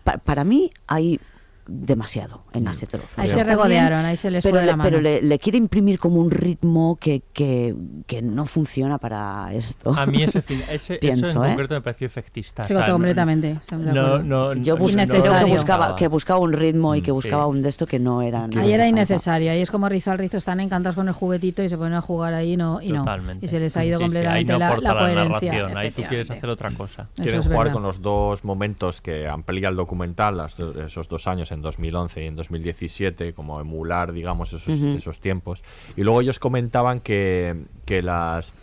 pa- 0.05 0.19
para 0.19 0.45
mí 0.45 0.72
hay 0.88 1.19
demasiado 1.67 2.43
en 2.53 2.67
ese 2.67 2.88
trozo. 2.88 3.07
Ahí 3.21 3.27
se 3.27 3.43
regodearon, 3.43 4.05
ahí 4.05 4.17
se 4.17 4.31
les 4.31 4.43
pero 4.43 4.57
fue 4.57 4.65
la 4.65 4.71
pero 4.73 4.97
mano. 4.97 5.01
le, 5.01 5.21
le 5.21 5.39
quiere 5.39 5.57
imprimir 5.57 5.99
como 5.99 6.19
un 6.19 6.31
ritmo 6.31 6.97
que, 6.99 7.21
que, 7.33 7.75
que 8.07 8.21
no 8.21 8.45
funciona 8.45 8.97
para 8.97 9.53
esto. 9.53 9.93
A 9.95 10.05
mí 10.05 10.23
ese, 10.23 10.43
ese 10.69 10.95
Pienso, 10.95 11.25
eso 11.27 11.39
en 11.43 11.45
¿eh? 11.45 11.53
concreto 11.53 11.73
me 11.75 11.81
pareció 11.81 12.07
efectista. 12.07 12.63
Sí, 12.63 12.73
o 12.73 12.77
sea, 12.77 12.88
no- 12.88 12.93
completamente, 12.93 13.59
No, 13.71 14.19
no, 14.19 14.53
Yo 14.55 14.77
bus- 14.77 14.93
creo 14.95 15.07
que 15.45 15.45
buscaba, 15.45 15.95
que 15.95 16.07
buscaba 16.07 16.39
un 16.39 16.53
ritmo 16.53 16.95
y 16.95 17.01
que 17.01 17.11
Mm, 17.11 17.15
buscaba 17.15 17.43
sí. 17.45 17.49
un 17.51 17.61
de 17.61 17.69
esto 17.69 17.85
que 17.88 17.99
no 17.99 18.21
era. 18.21 18.47
no 18.47 18.61
Ahí 18.61 18.73
era 18.73 18.88
innecesario, 18.88 19.51
ahí 19.51 19.61
es 19.61 19.71
como 19.71 19.88
Rizo 19.89 20.11
al 20.11 20.17
Rizo, 20.17 20.38
están 20.38 20.59
encantados 20.59 20.95
con 20.95 21.07
el 21.07 21.13
juguetito 21.13 21.63
y 21.63 21.69
se 21.69 21.77
ponen 21.77 21.93
a 21.93 22.01
jugar 22.01 22.33
ahí 22.33 22.53
y 22.53 22.57
no. 22.57 22.81
Y, 22.81 22.91
no. 22.91 22.99
Totalmente. 22.99 23.45
y 23.45 23.49
se 23.49 23.59
les 23.59 23.75
ha 23.77 23.85
ido 23.85 23.97
Sí, 23.99 24.03
sí, 24.03 24.05
completamente 24.09 24.51
ahí 24.51 24.57
no 24.57 24.59
la, 24.59 24.67
aporta 24.69 24.93
la 24.93 24.99
coherencia. 24.99 25.51
narración, 25.53 25.77
ahí 25.77 25.91
tú 25.91 26.01
quieres 26.03 26.29
hacer 26.31 26.49
otra 26.49 26.71
cosa. 26.71 27.07
Quieren 27.15 27.41
jugar 27.43 27.71
con 27.71 27.83
los 27.83 28.01
dos 28.01 28.43
momentos 28.43 29.01
que 29.01 29.27
amplía 29.27 29.69
el 29.69 29.75
documental, 29.75 30.41
esos 30.85 31.07
dos 31.07 31.27
años, 31.27 31.51
en 31.52 31.61
2011 31.61 32.23
y 32.23 32.28
en 32.28 32.36
2017, 32.36 33.34
como 33.34 33.60
emular, 33.60 34.11
digamos, 34.11 34.53
esos, 34.53 34.68
Ujú. 34.68 34.98
esos 34.98 35.19
tiempos. 35.19 35.64
Y 35.95 36.03
luego 36.03 36.22
ellos 36.22 36.40
comentaban 36.40 36.99
que, 36.99 37.65
que 37.86 38.02
las 38.02 38.53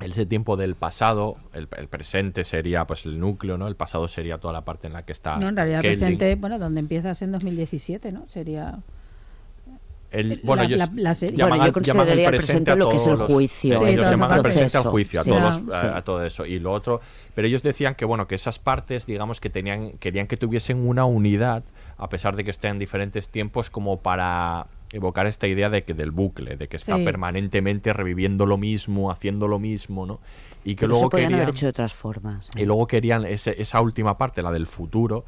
ese 0.00 0.24
tiempo 0.24 0.56
del 0.56 0.76
pasado, 0.76 1.36
el, 1.52 1.68
el 1.76 1.88
presente 1.88 2.44
sería 2.44 2.86
pues 2.86 3.04
el 3.04 3.20
núcleo, 3.20 3.58
¿no? 3.58 3.68
El 3.68 3.76
pasado 3.76 4.08
sería 4.08 4.38
toda 4.38 4.52
la 4.54 4.64
parte 4.64 4.86
en 4.86 4.94
la 4.94 5.04
que 5.04 5.12
está. 5.12 5.36
No, 5.36 5.48
en 5.48 5.56
realidad 5.56 5.84
el 5.84 5.90
presente, 5.92 6.34
bueno, 6.36 6.58
donde 6.58 6.80
empiezas 6.80 7.20
en 7.22 7.32
2017, 7.32 8.12
¿no? 8.12 8.26
Sería. 8.28 8.78
El- 10.10 10.40
bueno, 10.42 10.62
la- 10.62 10.68
ellos 10.68 10.78
la- 10.80 10.90
la 11.02 11.14
serie. 11.14 11.36
llaman 11.36 11.58
Bueno, 11.58 11.64
yo 11.72 11.78
al- 11.78 11.82
llaman 11.86 12.06
consideraría 12.06 12.28
al 12.28 12.34
el 12.34 12.38
presente 12.38 12.70
a 12.70 12.74
lo 12.76 12.90
que 12.90 12.96
es 12.96 13.04
todos 13.04 13.12
el 13.14 13.18
los- 13.20 13.32
juicio, 13.32 13.78
Sí, 13.78 13.84
ellos 13.86 14.10
llaman 14.10 14.32
al 14.32 14.42
presente 14.42 14.76
al 14.78 14.82
juicio, 14.84 15.20
a, 15.20 15.24
Sí, 15.24 15.30
todos, 15.30 15.54
sí. 15.56 15.62
a, 15.72 15.96
a 15.96 16.02
todo 16.02 16.24
eso. 16.24 16.46
Y 16.46 16.58
lo 16.58 16.72
otro, 16.72 17.00
pero 17.34 17.46
ellos 17.46 17.62
decían 17.62 17.94
que 17.94 18.04
bueno, 18.04 18.26
que 18.26 18.34
esas 18.34 18.58
partes, 18.58 19.06
digamos, 19.06 19.40
que 19.40 19.50
tenían, 19.50 19.92
querían 19.98 20.26
que 20.26 20.36
tuviesen 20.36 20.86
una 20.86 21.04
unidad, 21.04 21.62
a 21.96 22.08
pesar 22.08 22.34
de 22.34 22.44
que 22.44 22.50
estén 22.50 22.72
en 22.72 22.78
diferentes 22.78 23.30
tiempos, 23.30 23.70
como 23.70 24.00
para 24.00 24.66
evocar 24.92 25.28
esta 25.28 25.46
idea 25.46 25.70
de 25.70 25.84
que 25.84 25.94
del 25.94 26.10
bucle, 26.10 26.56
de 26.56 26.66
que 26.66 26.76
está 26.76 26.96
permanentemente 26.96 27.92
reviviendo 27.92 28.46
lo 28.46 28.56
mismo, 28.56 29.12
haciendo 29.12 29.46
lo 29.46 29.60
mismo, 29.60 30.06
¿no? 30.06 30.18
Y 30.64 30.74
que 30.74 30.80
Pero 30.80 30.88
luego 30.88 31.10
podían 31.10 31.28
querían, 31.28 31.42
haber 31.42 31.54
hecho 31.54 31.66
de 31.66 31.70
otras 31.70 31.94
formas. 31.94 32.48
y 32.56 32.64
luego 32.64 32.86
querían 32.88 33.24
ese- 33.24 33.54
esa 33.62 33.80
última 33.80 34.18
parte, 34.18 34.42
la 34.42 34.50
del 34.50 34.66
futuro, 34.66 35.24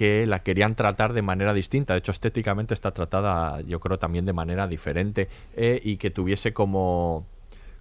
que 0.00 0.24
la 0.26 0.38
querían 0.38 0.76
tratar 0.76 1.12
de 1.12 1.20
manera 1.20 1.52
distinta. 1.52 1.92
De 1.92 1.98
hecho, 1.98 2.10
estéticamente 2.10 2.72
está 2.72 2.90
tratada, 2.92 3.60
yo 3.60 3.80
creo, 3.80 3.98
también 3.98 4.24
de 4.24 4.32
manera 4.32 4.66
diferente 4.66 5.28
eh, 5.54 5.78
y 5.84 5.98
que 5.98 6.10
tuviese 6.10 6.54
como 6.54 7.26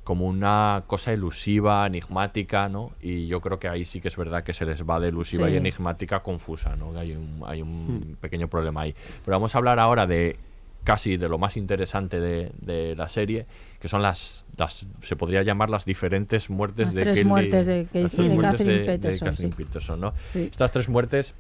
como 0.03 0.25
una 0.25 0.83
cosa 0.87 1.13
elusiva, 1.13 1.85
enigmática, 1.87 2.67
¿no? 2.67 2.91
Y 3.01 3.27
yo 3.27 3.39
creo 3.39 3.57
que 3.59 3.69
ahí 3.69 3.85
sí 3.85 4.01
que 4.01 4.09
es 4.09 4.17
verdad 4.17 4.43
que 4.43 4.53
se 4.53 4.65
les 4.65 4.83
va 4.83 4.99
de 4.99 5.07
elusiva 5.09 5.47
Sí. 5.47 5.53
y 5.53 5.57
enigmática 5.57 6.19
confusa, 6.21 6.75
¿no? 6.75 6.97
Hay 6.99 7.11
un, 7.13 7.41
hay 7.45 7.61
un 7.61 7.85
Hmm. 7.87 8.15
pequeño 8.19 8.49
problema 8.49 8.81
ahí. 8.81 8.93
Pero 9.23 9.37
vamos 9.37 9.55
a 9.55 9.59
hablar 9.59 9.79
ahora 9.79 10.05
de 10.07 10.35
casi 10.83 11.15
de 11.15 11.29
lo 11.29 11.37
más 11.37 11.55
interesante 11.55 12.19
de, 12.19 12.51
de 12.59 12.95
la 12.97 13.07
serie, 13.07 13.45
que 13.79 13.87
son 13.87 14.01
las, 14.01 14.45
las, 14.57 14.87
se 15.03 15.15
podría 15.15 15.43
llamar 15.43 15.69
las 15.69 15.85
diferentes 15.85 16.49
muertes 16.49 16.87
Las 16.87 16.95
de 16.95 17.01
tres 17.03 17.17
Kelly- 17.19 17.27
muertes 17.29 17.67
de 17.67 17.85
Kate- 17.85 18.01
las 18.03 18.11
tres 18.11 18.27
de 18.29 18.33
muertes 18.33 18.51
Catherine 18.51 18.73
de- 18.73 18.79
de 18.79 18.97
Peterson, 18.97 19.27
Catherine 19.29 19.55
sí. 19.55 19.63
Peterson, 19.63 20.01
¿no? 20.01 20.13
Sí. 20.29 20.49
Estas 20.51 20.71
tres 20.71 20.89
muertes 20.89 21.33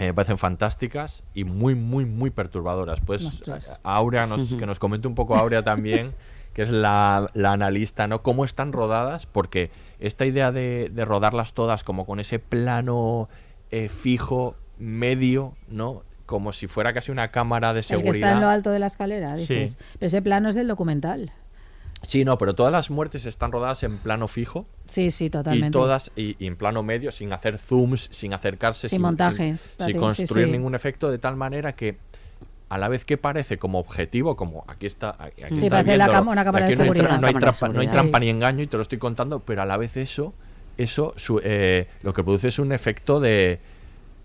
eh, 0.00 0.06
me 0.06 0.14
parecen 0.14 0.38
fantásticas 0.38 1.22
y 1.34 1.44
muy, 1.44 1.74
muy, 1.74 2.06
muy 2.06 2.30
perturbadoras. 2.30 3.00
Pues 3.00 3.24
Ostras. 3.24 3.78
a- 3.84 3.94
Aurea, 3.96 4.26
nos, 4.26 4.48
que 4.54 4.66
nos 4.66 4.78
comente 4.78 5.06
un 5.06 5.14
poco 5.14 5.36
Aurea 5.36 5.62
también, 5.62 6.14
que 6.54 6.62
es 6.62 6.70
la, 6.70 7.30
la 7.34 7.52
analista, 7.52 8.06
¿no? 8.08 8.22
Cómo 8.22 8.44
están 8.44 8.72
rodadas, 8.72 9.26
porque 9.26 9.70
esta 9.98 10.24
idea 10.26 10.50
de, 10.52 10.90
de 10.90 11.04
rodarlas 11.04 11.52
todas 11.54 11.84
como 11.84 12.06
con 12.06 12.18
ese 12.18 12.38
plano 12.38 13.28
eh, 13.70 13.88
fijo, 13.88 14.56
medio, 14.78 15.54
¿no? 15.68 16.02
Como 16.26 16.52
si 16.52 16.66
fuera 16.66 16.92
casi 16.92 17.10
una 17.12 17.30
cámara 17.30 17.72
de 17.74 17.80
El 17.80 17.84
seguridad. 17.84 18.12
que 18.12 18.18
está 18.20 18.32
en 18.32 18.40
lo 18.40 18.48
alto 18.48 18.70
de 18.70 18.78
la 18.78 18.86
escalera, 18.86 19.36
Sí. 19.36 19.42
dices. 19.54 19.78
Pero 19.98 20.06
ese 20.06 20.22
plano 20.22 20.48
es 20.48 20.54
del 20.54 20.68
documental. 20.68 21.32
Sí, 22.02 22.24
no, 22.24 22.38
pero 22.38 22.54
todas 22.54 22.72
las 22.72 22.90
muertes 22.90 23.26
están 23.26 23.52
rodadas 23.52 23.82
en 23.82 23.98
plano 23.98 24.26
fijo 24.26 24.66
Sí, 24.86 25.10
sí, 25.10 25.28
totalmente. 25.30 25.68
y 25.68 25.70
todas 25.70 26.10
y, 26.16 26.34
y 26.42 26.46
en 26.46 26.56
plano 26.56 26.82
medio, 26.82 27.10
sin 27.12 27.32
hacer 27.32 27.58
zooms, 27.58 28.08
sin 28.10 28.32
acercarse, 28.32 28.88
Sin 28.88 29.02
montajes, 29.02 29.62
sin, 29.62 29.70
parece, 29.76 29.92
sí, 29.92 29.98
construir 29.98 30.46
sí. 30.46 30.52
ningún 30.52 30.74
efecto, 30.74 31.10
de 31.10 31.18
tal 31.18 31.36
manera 31.36 31.74
que 31.74 31.98
a 32.70 32.78
la 32.78 32.88
vez 32.88 33.04
que 33.04 33.16
parece 33.18 33.58
como 33.58 33.78
objetivo, 33.80 34.36
como 34.36 34.64
aquí 34.68 34.86
está, 34.86 35.10
aquí 35.20 35.32
Sí, 35.58 35.66
está 35.66 35.82
la 35.82 36.20
una 36.22 36.44
cámara 36.44 36.66
aquí 36.66 36.74
de 36.76 36.84
no 36.86 36.92
hay 36.92 36.98
tra-. 37.00 37.18
No 37.20 37.26
hay, 37.26 37.34
trampa, 37.34 37.68
no 37.68 37.80
hay 37.80 37.86
seguridad. 37.86 37.92
trampa 37.92 38.18
Sí. 38.18 38.24
ni 38.24 38.30
engaño 38.30 38.62
y 38.62 38.66
te 38.66 38.76
lo 38.76 38.82
estoy 38.82 38.98
contando, 38.98 39.40
pero 39.40 39.62
a 39.62 39.66
la 39.66 39.76
vez 39.76 39.96
eso, 39.96 40.32
eso 40.78 41.12
su- 41.16 41.40
eh, 41.42 41.88
lo 42.02 42.14
que 42.14 42.22
produce 42.24 42.48
es 42.48 42.58
un 42.58 42.72
efecto 42.72 43.18
de 43.20 43.58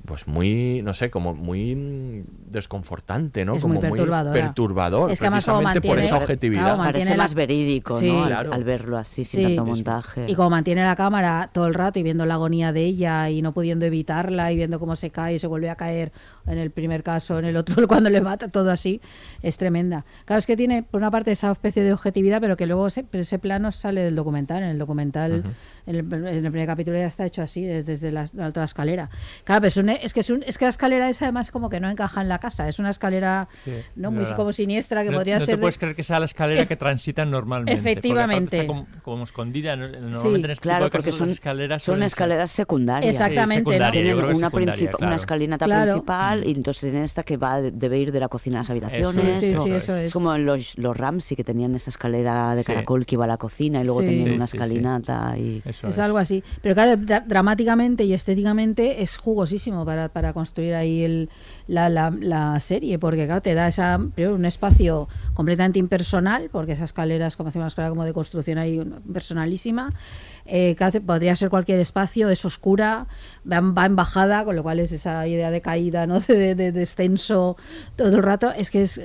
pues 0.06 0.28
muy, 0.28 0.82
no 0.84 0.94
sé, 0.94 1.10
como 1.10 1.34
muy 1.34 2.24
desconfortante, 2.50 3.46
¿no? 3.46 3.56
Es 3.56 3.62
como 3.62 3.76
muy 3.76 3.82
perturbador, 3.82 5.12
Es 5.12 5.20
que 5.20 5.30
precisamente 5.30 5.82
por 5.82 6.00
esa 6.00 6.18
objetividad. 6.18 6.64
claro, 6.76 6.78
Parece 6.84 7.10
la- 7.12 7.18
más 7.24 7.34
verídico, 7.34 8.00
Sí. 8.00 8.08
¿no? 8.12 8.24
Al, 8.24 8.28
Claro. 8.30 8.54
al 8.54 8.64
verlo 8.64 8.98
así, 8.98 9.24
sin 9.24 9.40
Sí. 9.40 9.46
tanto 9.56 9.66
montaje. 9.66 10.26
Y 10.28 10.36
como 10.36 10.50
mantiene 10.52 10.84
la 10.84 10.96
cámara 10.96 11.50
todo 11.54 11.68
el 11.68 11.74
rato 11.74 12.00
y 12.00 12.04
viendo 12.04 12.26
la 12.26 12.36
agonía 12.36 12.72
de 12.72 12.84
ella 12.86 13.30
y 13.30 13.42
no 13.42 13.54
pudiendo 13.54 13.86
evitarla 13.86 14.52
y 14.52 14.56
viendo 14.56 14.80
cómo 14.80 14.96
se 14.96 15.10
cae 15.12 15.36
y 15.36 15.40
se 15.40 15.48
vuelve 15.48 15.70
a 15.70 15.76
caer 15.76 16.12
en 16.48 16.58
el 16.58 16.72
primer 16.72 17.04
caso, 17.04 17.40
en 17.40 17.46
el 17.46 17.58
otro 17.58 17.76
cuando 17.88 18.10
le 18.10 18.22
mata, 18.22 18.48
todo 18.48 18.72
así, 18.72 19.02
es 19.42 19.58
tremenda. 19.58 20.06
Claro, 20.26 20.40
es 20.40 20.46
que 20.46 20.58
tiene 20.58 20.84
por 20.84 21.02
una 21.02 21.12
parte 21.12 21.32
esa 21.32 21.52
especie 21.52 21.84
de 21.84 21.94
objetividad, 21.94 22.42
pero 22.42 22.58
que 22.58 22.66
luego 22.66 22.88
ese, 22.88 23.06
ese 23.12 23.40
plano 23.40 23.72
sale 23.72 24.02
del 24.02 24.16
documental. 24.16 24.64
En 24.64 24.70
el 24.70 24.78
documental, 24.78 25.44
en, 25.86 25.96
el, 25.96 26.14
en, 26.14 26.46
el, 26.46 26.52
primer 26.52 26.68
capítulo 26.68 26.98
ya 26.98 27.08
está 27.08 27.26
hecho 27.26 27.42
así, 27.42 27.64
desde, 27.64 27.94
desde 27.94 28.12
la, 28.12 28.26
la, 28.34 28.48
alta 28.48 28.64
escalera. 28.64 29.10
Claro, 29.44 29.62
pero 29.62 29.68
es, 29.70 29.78
un, 29.78 29.90
es 29.90 30.14
que 30.14 30.20
es, 30.20 30.30
un, 30.30 30.44
es, 30.44 30.58
que 30.58 30.66
la 30.66 30.70
escalera 30.70 31.10
esa 31.10 31.26
además 31.26 31.52
como 31.52 31.70
que 31.70 31.80
no 31.80 31.90
encaja 31.90 32.22
en 32.22 32.30
la 32.30 32.40
casa, 32.40 32.68
es 32.68 32.80
una 32.80 32.90
escalera 32.90 33.48
sí, 33.64 33.74
no 33.96 34.12
muy 34.12 34.26
como 34.36 34.52
siniestra 34.52 35.04
que 35.04 35.12
no, 35.12 35.18
podría 35.18 35.40
no 35.40 35.46
ser... 35.46 35.56
No 35.56 35.58
te 35.58 35.62
puedes 35.62 35.78
creer 35.78 35.96
que 35.96 36.04
sea 36.04 36.20
la 36.20 36.26
escalera 36.26 36.66
que 36.66 36.76
transitan 36.76 37.30
normalmente. 37.32 37.80
Efectivamente. 37.80 38.62
Está 38.62 38.68
como, 38.68 38.88
como, 39.04 39.24
escondida, 39.24 39.76
normalmente 39.76 40.20
sí, 40.20 40.36
en 40.36 40.52
este 40.52 40.62
claro, 40.62 40.90
porque 40.90 41.12
son, 41.12 41.28
las 41.28 41.38
escaleras 41.38 41.84
son 41.84 42.04
escaleras 42.04 42.52
secundarias. 42.52 43.16
Exactamente. 43.16 43.56
Sí, 43.56 43.78
secundaria, 43.78 43.92
tienen 43.92 44.18
una, 44.18 44.50
secundaria, 44.50 44.74
princip- 44.74 44.98
claro. 44.98 45.08
una 45.08 45.16
escalinata 45.16 45.66
Claro. 45.66 45.92
principal 45.94 46.35
y 46.44 46.52
entonces 46.52 46.82
tienen 46.82 47.04
esta 47.04 47.24
que 47.24 47.38
va 47.38 47.62
debe 47.62 48.00
ir 48.00 48.12
de 48.12 48.20
la 48.20 48.28
cocina 48.28 48.58
a 48.58 48.62
las 48.62 48.70
habitaciones. 48.70 49.38
Sí, 49.40 49.52
sí, 49.52 49.56
o- 49.56 49.64
sí, 49.64 49.72
eso 49.72 49.96
es. 49.96 50.12
como 50.12 50.34
en 50.36 50.46
los, 50.46 50.78
los 50.78 50.98
Ramsey 50.98 51.38
que 51.38 51.44
tenían 51.44 51.76
esa 51.76 51.90
escalera 51.90 52.56
de 52.56 52.64
Sí. 52.64 52.68
caracol 52.68 53.06
que 53.06 53.16
iba 53.16 53.26
a 53.26 53.28
la 53.28 53.38
cocina 53.38 53.82
y 53.82 53.86
luego 53.86 54.02
Sí. 54.02 54.08
tenían 54.08 54.28
Sí, 54.28 54.34
una 54.34 54.48
sí, 54.48 54.52
sí. 54.52 54.58
escalinata 54.58 55.38
y 55.38 55.62
Eso 55.66 55.88
Es 55.88 55.94
es. 55.94 56.00
algo 56.00 56.18
así. 56.18 56.44
Pero 56.62 56.76
claro, 56.76 56.94
dra- 57.02 57.24
dramáticamente 57.26 58.04
y 58.04 58.14
estéticamente 58.14 59.02
es 59.02 59.18
jugosísimo 59.18 59.86
para, 59.86 60.10
para 60.10 60.34
construir 60.34 60.74
ahí 60.74 61.04
el, 61.04 61.30
la, 61.68 61.90
la, 61.90 62.60
serie, 62.60 63.00
porque 63.00 63.26
claro, 63.26 63.42
te 63.42 63.54
da 63.54 63.68
esa, 63.68 64.00
primero, 64.14 64.36
un 64.36 64.46
espacio 64.46 65.08
completamente 65.34 65.80
impersonal, 65.80 66.50
porque 66.52 66.74
esa 66.74 66.84
escalera 66.86 67.28
es 67.28 67.36
como, 67.36 67.50
hacemos 67.50 67.68
escalera 67.68 67.90
como 67.90 68.04
de 68.06 68.14
construcción 68.14 68.58
ahí 68.58 68.80
personalísima. 69.12 69.90
eh, 70.48 70.76
que 70.78 70.84
hace- 70.84 71.02
podría 71.02 71.36
ser 71.36 71.50
cualquier 71.50 71.80
espacio, 71.80 72.30
es 72.30 72.46
oscura, 72.46 73.08
va, 73.52 73.62
va 73.62 73.86
en 73.88 73.96
bajada, 73.96 74.46
con 74.46 74.56
lo 74.56 74.62
cual 74.62 74.80
es 74.80 74.92
esa 74.92 75.26
idea 75.28 75.50
de 75.50 75.60
caída, 75.60 76.06
¿no? 76.06 76.20
de, 76.28 76.38
de- 76.38 76.56
de 76.56 76.72
descenso 76.72 77.58
todo 77.96 78.16
el 78.18 78.22
rato. 78.22 78.52
Es 78.52 78.70
que 78.70 78.84
es 78.84 79.02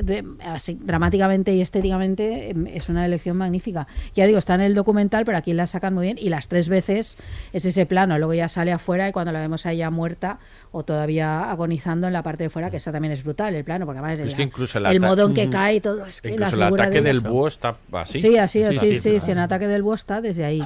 dramáticamente 0.80 1.52
y 1.54 1.60
estéticamente 1.60 2.50
em, 2.50 2.66
es 2.66 2.88
una 2.88 3.06
elección 3.06 3.36
magnífica. 3.36 3.86
Ya 4.14 4.26
digo, 4.26 4.38
está 4.38 4.54
en 4.54 4.60
el 4.62 4.74
documental, 4.74 5.24
pero 5.24 5.38
aquí 5.38 5.52
la 5.52 5.66
sacan 5.66 5.94
muy 5.94 6.04
bien 6.06 6.18
y 6.20 6.28
las 6.28 6.48
tres 6.48 6.68
veces 6.68 7.16
es 7.52 7.64
ese 7.64 7.86
plano. 7.86 8.18
Luego 8.18 8.34
ya 8.34 8.48
sale 8.48 8.72
afuera 8.72 9.08
y 9.08 9.12
cuando 9.12 9.32
la 9.32 9.40
vemos 9.40 9.64
a 9.66 9.72
ella 9.72 9.90
muerta 9.90 10.38
o 10.72 10.84
todavía 10.84 11.50
agonizando 11.50 12.06
en 12.06 12.12
la 12.12 12.22
parte 12.22 12.44
de 12.44 12.50
fuera, 12.50 12.70
que 12.70 12.76
esa 12.76 12.92
también 12.92 13.12
es 13.12 13.24
brutal, 13.24 13.54
el 13.54 13.64
plano, 13.64 13.86
porque 13.86 13.98
además 13.98 14.20
Es 14.20 14.30
el, 14.30 14.36
que 14.36 14.42
incluso 14.42 14.78
el 14.78 14.86
el 14.86 15.00
modo 15.00 15.26
en 15.26 15.34
que 15.34 15.42
Ujú. 15.42 15.50
cae 15.50 15.74
y 15.76 15.80
todo, 15.80 16.04
es 16.06 16.20
que 16.22 16.28
la 16.28 16.34
Incluso 16.34 16.56
el 16.56 16.62
figura 16.62 16.82
ataque 16.84 17.00
de 17.00 17.06
del 17.08 17.20
búho 17.20 17.46
está 17.48 17.76
así. 17.92 18.20
Sí, 18.20 18.36
así, 18.38 18.62
así, 18.62 18.78
sí, 18.78 19.00
sí, 19.00 19.20
sí. 19.20 19.32
en 19.32 19.38
ataque 19.38 19.66
del 19.66 19.82
búho 19.82 19.94
está 19.94 20.20
desde 20.20 20.44
ahí. 20.44 20.64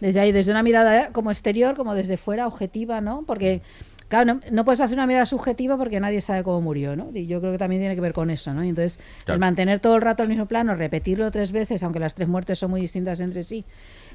Desde 0.00 0.20
ahí, 0.20 0.32
desde 0.32 0.50
una 0.52 0.62
mirada 0.62 1.10
como 1.12 1.30
exterior, 1.30 1.76
como 1.76 1.94
desde 1.94 2.16
fuera, 2.16 2.46
objetiva, 2.46 3.00
¿no? 3.02 3.24
Porque, 3.26 3.60
claro, 4.08 4.34
no, 4.34 4.40
no 4.50 4.64
puedes 4.64 4.80
hacer 4.80 4.96
una 4.96 5.06
mirada 5.06 5.26
subjetiva 5.26 5.76
porque 5.76 6.00
nadie 6.00 6.20
sabe 6.22 6.42
cómo 6.42 6.60
murió, 6.62 6.96
¿no? 6.96 7.10
Y 7.12 7.26
yo 7.26 7.40
creo 7.40 7.52
que 7.52 7.58
también 7.58 7.82
tiene 7.82 7.94
que 7.94 8.00
ver 8.00 8.14
con 8.14 8.30
eso, 8.30 8.54
¿no? 8.54 8.64
Y 8.64 8.70
entonces, 8.70 8.98
Claro. 9.24 9.34
el 9.34 9.40
mantener 9.40 9.80
todo 9.80 9.96
el 9.96 10.02
rato 10.02 10.22
el 10.22 10.30
mismo 10.30 10.46
plano, 10.46 10.74
repetirlo 10.74 11.30
tres 11.30 11.52
veces, 11.52 11.82
aunque 11.82 11.98
las 11.98 12.14
tres 12.14 12.26
muertes 12.28 12.58
son 12.58 12.70
muy 12.70 12.80
distintas 12.80 13.20
entre 13.20 13.44
sí, 13.44 13.64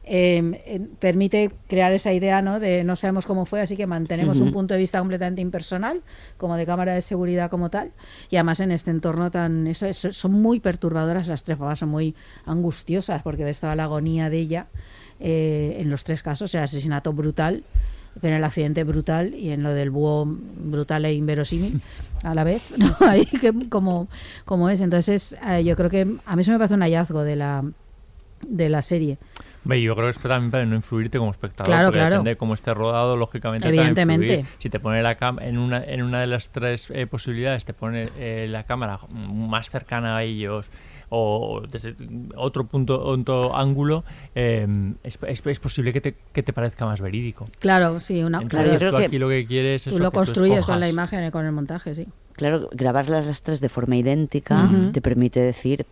eh, 0.10 0.62
eh, 0.66 0.88
permite 1.00 1.52
crear 1.68 1.92
esa 1.92 2.14
idea, 2.14 2.42
¿no? 2.42 2.60
De 2.60 2.84
no 2.84 2.96
sabemos 2.96 3.26
cómo 3.26 3.46
fue, 3.46 3.62
así 3.62 3.76
que 3.76 3.86
mantenemos 3.88 4.38
un 4.40 4.52
punto 4.54 4.74
de 4.74 4.80
vista 4.80 5.00
completamente 5.00 5.42
impersonal, 5.42 6.02
como 6.38 6.56
de 6.56 6.66
cámara 6.66 6.94
de 6.94 7.02
seguridad 7.02 7.50
como 7.50 7.70
tal, 7.70 7.92
y 8.30 8.38
además 8.38 8.60
en 8.62 8.72
este 8.72 8.92
entorno 8.92 9.30
tan... 9.32 9.68
Eso, 9.68 9.86
es- 9.86 9.98
son 10.12 10.32
muy 10.32 10.60
perturbadoras 10.60 11.28
las 11.28 11.44
tres, 11.44 11.58
además 11.60 11.80
son 11.80 11.90
muy 11.90 12.16
angustiosas, 12.46 13.22
porque 13.22 13.44
ves 13.44 13.60
toda 13.60 13.76
la 13.76 13.84
agonía 13.84 14.30
de 14.30 14.38
ella 14.40 14.68
eh, 15.20 15.78
en 15.80 15.90
los 15.90 16.04
tres 16.04 16.24
casos, 16.24 16.54
el 16.56 16.62
asesinato 16.62 17.12
brutal, 17.14 17.64
pero 18.22 18.30
en 18.34 18.38
el 18.38 18.44
accidente 18.46 18.84
brutal 18.84 19.36
y 19.36 19.50
en 19.50 19.62
lo 19.62 19.74
del 19.74 19.90
búho 19.92 20.26
brutal 20.26 21.06
e 21.06 21.14
inverosímil 21.14 21.82
a 22.24 22.34
la 22.34 22.44
vez, 22.44 22.64
¿no? 22.78 22.96
Ahí 23.08 23.26
que 23.26 23.54
como, 23.70 24.08
como 24.46 24.70
es. 24.70 24.82
Entonces, 24.82 25.38
eh, 25.48 25.64
yo 25.64 25.76
creo 25.76 25.90
que 25.90 26.08
a 26.26 26.36
mí 26.36 26.42
eso 26.42 26.52
me 26.52 26.58
parece 26.58 26.74
un 26.74 26.82
hallazgo 26.82 27.22
de 27.24 27.36
la, 27.36 27.64
de 28.48 28.70
la 28.70 28.82
serie. 28.82 29.18
Yo 29.76 29.96
creo 29.96 30.08
que 30.08 30.12
es 30.12 30.20
también 30.20 30.52
para 30.52 30.66
no 30.66 30.76
influirte 30.76 31.18
como 31.18 31.32
espectador. 31.32 31.66
Claro, 31.72 31.88
porque 31.88 32.00
claro. 32.00 32.16
Depende 32.16 32.30
de 32.32 32.38
cómo 32.38 32.54
esté 32.54 32.74
rodado, 32.74 33.16
lógicamente. 33.18 33.68
Evidentemente. 33.68 34.46
Si 34.60 34.70
te 34.70 34.80
pone 34.80 35.02
la 35.04 35.16
cam 35.16 35.40
en 35.40 35.58
una, 35.58 35.84
en 35.84 36.02
una 36.04 36.22
de 36.22 36.28
las 36.28 36.50
tres 36.50 36.90
eh, 36.92 37.08
posibilidades, 37.08 37.66
te 37.66 37.74
pone 37.74 38.10
eh, 38.18 38.48
la 38.50 38.64
cámara 38.64 39.00
más 39.12 39.70
cercana 39.70 40.18
a 40.18 40.24
ellos 40.24 40.70
o 41.10 41.62
desde 41.72 41.96
otro 42.36 42.66
punto, 42.66 43.02
otro 43.02 43.56
ángulo, 43.56 44.04
eh, 44.36 44.68
es, 45.04 45.18
es- 45.26 45.46
es 45.46 45.60
posible 45.60 45.94
que 45.94 46.02
te, 46.02 46.16
que 46.34 46.44
te 46.44 46.52
parezca 46.54 46.86
más 46.86 47.00
verídico. 47.00 47.48
Claro, 47.60 48.00
sí, 48.02 48.22
una, 48.24 48.42
Entonces, 48.42 48.50
claro, 48.50 48.72
yo 48.74 48.78
creo 48.80 48.92
tú 48.92 48.98
que 48.98 49.06
aquí 49.06 49.18
lo 49.18 49.30
que 49.30 49.46
quieres 49.46 49.88
es 49.88 49.94
tú 49.94 50.00
lo 50.02 50.12
que 50.12 50.16
construyes 50.16 50.66
con 50.66 50.80
la 50.82 50.90
imagen 50.90 51.26
y 51.26 51.32
con 51.32 51.46
el 51.46 51.54
montaje, 51.54 51.96
sí. 51.96 52.08
claro 52.34 52.68
grabarlas 52.74 53.26
las 53.26 53.42
tres 53.42 53.62
de 53.62 53.70
forma 53.70 53.96
idéntica 53.96 54.70
te 54.92 55.02
permite 55.02 55.40
decir 55.40 55.86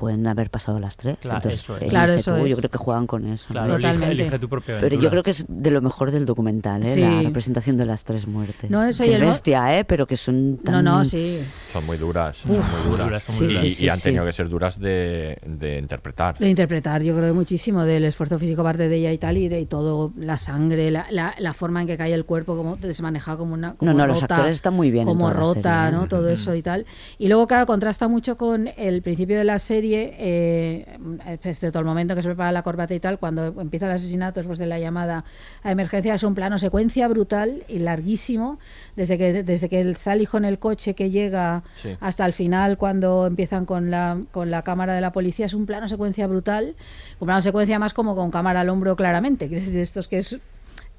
pueden 0.00 0.26
haber 0.26 0.50
pasado 0.50 0.80
las 0.80 0.96
tres 0.96 1.18
Claro, 1.20 1.36
entonces 1.36 1.60
eso 1.60 1.76
es. 1.76 1.84
Claro, 1.90 2.12
eso 2.14 2.34
tú, 2.36 2.44
es. 2.44 2.50
yo 2.50 2.56
creo 2.56 2.70
que 2.70 2.78
juegan 2.78 3.06
con 3.06 3.26
eso 3.26 3.46
¿no? 3.50 3.52
Claro, 3.60 3.74
elige, 3.76 3.88
Totalmente. 3.92 4.22
elige 4.22 4.38
tu 4.40 4.48
propia 4.48 4.78
pero 4.80 4.96
yo 4.98 5.10
creo 5.10 5.22
que 5.22 5.30
es 5.30 5.44
de 5.48 5.70
lo 5.70 5.80
mejor 5.82 6.10
del 6.10 6.26
documental 6.26 6.82
¿eh? 6.84 6.94
Sí. 6.94 7.00
la 7.00 7.22
representación 7.22 7.76
de 7.76 7.86
las 7.86 8.02
tres 8.04 8.26
muertes 8.26 8.70
No, 8.70 8.82
eso 8.84 9.04
Que 9.04 9.10
y 9.10 9.12
es 9.12 9.16
el 9.20 9.26
bestia 9.26 9.78
¿eh? 9.78 9.84
pero 9.84 10.06
que 10.06 10.16
son 10.16 10.58
tan 10.64 10.74
No, 10.82 10.98
no, 10.98 11.04
sí. 11.04 11.38
Son 11.72 11.86
muy 11.86 11.96
duras. 11.98 12.36
son 12.38 12.50
muy 12.52 12.58
duras. 12.88 13.06
duras, 13.06 13.22
son 13.24 13.36
muy 13.36 13.44
y, 13.46 13.48
duras. 13.54 13.92
han 13.92 13.96
sí. 13.98 14.02
tenido 14.02 14.24
que 14.24 14.32
ser 14.32 14.48
duras 14.48 14.80
de, 14.80 15.38
de 15.46 15.78
interpretar. 15.78 16.38
De 16.38 16.48
interpretar, 16.48 17.02
yo 17.02 17.14
creo 17.16 17.34
muchísimo 17.34 17.84
del 17.84 18.04
esfuerzo 18.04 18.38
físico 18.38 18.62
parte 18.62 18.88
de 18.88 18.96
ella 18.96 19.12
y 19.12 19.18
tal, 19.18 19.36
y 19.36 19.48
de 19.48 19.60
y 19.60 19.66
todo, 19.66 20.12
la 20.16 20.38
sangre, 20.38 20.90
la, 20.90 21.06
la, 21.10 21.34
la 21.38 21.52
forma 21.52 21.82
en 21.82 21.86
que 21.86 21.96
cae 21.96 22.12
el 22.14 22.24
cuerpo, 22.24 22.56
como 22.56 22.78
se 22.78 23.02
maneja 23.02 23.36
como 23.36 23.54
una. 23.54 23.74
Como 23.74 23.92
No, 23.92 23.98
no, 23.98 24.06
los 24.06 24.22
actores 24.22 24.56
están 24.56 24.74
muy 24.74 24.90
bien 24.90 25.02
en 25.08 25.14
Como 25.14 25.30
rota, 25.30 25.84
serie, 25.84 25.88
¿eh? 25.88 26.00
¿no? 26.00 26.08
Todo 26.08 26.28
eso 26.30 26.54
y 26.54 26.62
tal. 26.62 26.86
Y 27.18 27.28
luego, 27.28 27.46
claro, 27.46 27.66
contrasta 27.66 28.08
mucho 28.08 28.36
con 28.36 28.68
el 28.76 29.02
principio 29.02 29.36
de 29.38 29.44
la 29.44 29.58
serie, 29.58 29.89
eh, 29.94 30.98
este 31.44 31.70
todo 31.70 31.80
el 31.80 31.84
momento 31.86 32.14
que 32.14 32.22
se 32.22 32.28
prepara 32.28 32.52
la 32.52 32.62
corbata 32.62 32.94
y 32.94 33.00
tal, 33.00 33.18
cuando 33.18 33.46
empieza 33.60 33.86
el 33.86 33.92
asesinato 33.92 34.40
después 34.40 34.58
de 34.58 34.66
la 34.66 34.78
llamada 34.78 35.24
a 35.62 35.70
emergencia, 35.72 36.14
es 36.14 36.22
un 36.22 36.34
plano 36.34 36.58
secuencia 36.58 37.08
brutal 37.08 37.64
y 37.68 37.78
larguísimo, 37.78 38.58
desde 38.96 39.18
que, 39.18 39.42
desde 39.42 39.68
que 39.68 39.80
está 39.80 40.12
el 40.12 40.22
hijo 40.22 40.36
en 40.38 40.44
el 40.44 40.58
coche 40.58 40.94
que 40.94 41.10
llega 41.10 41.62
Sí. 41.76 41.96
hasta 42.00 42.26
el 42.26 42.32
final 42.32 42.78
cuando 42.78 43.26
empiezan 43.26 43.64
con 43.66 43.90
la, 43.90 44.18
con 44.32 44.50
la 44.50 44.62
cámara 44.62 44.94
de 44.94 45.00
la 45.00 45.12
policía 45.12 45.46
es 45.46 45.54
un 45.54 45.66
plano 45.66 45.88
secuencia 45.88 46.26
brutal 46.26 46.74
un 47.18 47.26
plano 47.26 47.42
secuencia 47.42 47.78
más 47.78 47.94
como 47.94 48.14
con 48.14 48.30
cámara 48.30 48.60
al 48.60 48.68
hombro 48.68 48.96
claramente 48.96 49.48
que 49.48 49.58
es 49.58 49.72
de 49.72 49.82
estos 49.82 50.08
que 50.08 50.18
es 50.18 50.38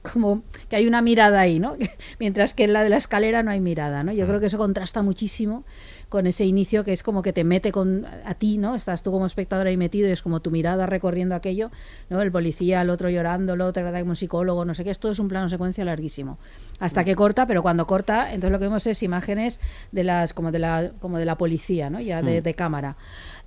como 0.01 0.41
que 0.67 0.75
hay 0.77 0.87
una 0.87 1.01
mirada 1.03 1.39
ahí, 1.39 1.59
¿no? 1.59 1.75
Mientras 2.19 2.55
que 2.55 2.63
en 2.63 2.73
la 2.73 2.81
de 2.81 2.89
la 2.89 2.97
escalera 2.97 3.43
no 3.43 3.51
hay 3.51 3.59
mirada, 3.59 4.03
¿no? 4.03 4.11
Yo 4.11 4.25
creo 4.25 4.39
que 4.39 4.47
eso 4.47 4.57
contrasta 4.57 5.03
muchísimo 5.03 5.63
con 6.11 6.27
ese 6.27 6.43
inicio 6.45 6.83
que 6.83 6.91
es 6.91 7.03
como 7.03 7.21
que 7.21 7.31
te 7.31 7.45
mete 7.45 7.71
con 7.71 8.05
a 8.25 8.33
ti, 8.33 8.57
¿no? 8.57 8.75
Estás 8.75 9.01
tú 9.01 9.11
como 9.11 9.25
espectador 9.25 9.65
ahí 9.65 9.77
metido 9.77 10.09
y 10.09 10.11
es 10.11 10.21
como 10.21 10.41
tu 10.41 10.51
mirada 10.51 10.85
recorriendo 10.85 11.35
aquello, 11.35 11.71
¿no? 12.09 12.21
El 12.21 12.33
policía, 12.33 12.81
el 12.81 12.89
otro 12.89 13.09
llorando, 13.09 13.53
el 13.53 13.61
otro 13.61 13.81
como 14.01 14.15
psicólogo, 14.15 14.65
no 14.65 14.73
sé 14.73 14.83
qué, 14.83 14.89
esto 14.89 15.09
es 15.09 15.19
un 15.19 15.29
plano 15.29 15.49
secuencia 15.49 15.85
larguísimo. 15.85 16.37
Hasta 16.79 17.05
que 17.05 17.15
corta, 17.15 17.47
pero 17.47 17.61
cuando 17.61 17.87
corta, 17.87 18.33
entonces 18.33 18.51
lo 18.51 18.59
que 18.59 18.65
vemos 18.65 18.85
es 18.87 19.01
imágenes 19.03 19.61
de 19.93 20.03
las 20.03 20.33
como 20.33 20.51
de 20.51 20.59
la 20.59 20.91
como 20.99 21.17
de 21.17 21.23
la 21.23 21.37
policía, 21.37 21.89
¿no? 21.89 22.01
Ya 22.01 22.21
de, 22.21 22.41
de 22.41 22.53
cámara. 22.55 22.97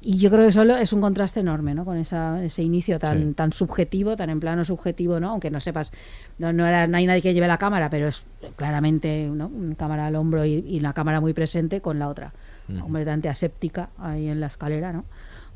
Y 0.01 0.17
yo 0.19 0.31
creo 0.31 0.47
que 0.47 0.53
solo 0.53 0.77
es 0.77 0.93
un 0.95 1.01
contraste 1.03 1.41
enorme, 1.41 1.75
¿no? 1.75 1.85
Con 1.85 1.99
esa, 1.99 2.43
ese 2.43 2.63
inicio 2.63 2.99
tan, 2.99 3.29
Sí. 3.29 3.35
tan 3.35 3.53
subjetivo, 3.53 4.17
tan 4.17 4.31
en 4.31 4.41
plano 4.41 4.65
subjetivo, 4.65 5.21
¿no? 5.21 5.31
Aunque 5.31 5.51
no 5.51 5.61
sepas, 5.61 5.93
no, 6.39 6.53
no, 6.53 6.67
era, 6.67 6.87
no 6.87 6.97
hay 6.97 7.07
nadie 7.07 7.21
que 7.23 7.35
lleve 7.35 7.47
la 7.47 7.59
cámara, 7.59 7.91
pero 7.91 8.09
es 8.09 8.27
claramente 8.57 9.31
¿no? 9.33 9.49
una 9.49 9.75
cámara 9.75 10.07
al 10.07 10.17
hombro 10.17 10.45
y, 10.45 10.53
y 10.67 10.81
la 10.81 10.93
cámara 10.93 11.21
muy 11.21 11.33
presente 11.33 11.81
con 11.81 11.99
la 11.99 12.09
otra, 12.09 12.33
completamente 12.81 13.29
aséptica 13.29 13.91
ahí 13.99 14.29
en 14.29 14.41
la 14.41 14.47
escalera, 14.47 14.93
¿no? 14.93 15.05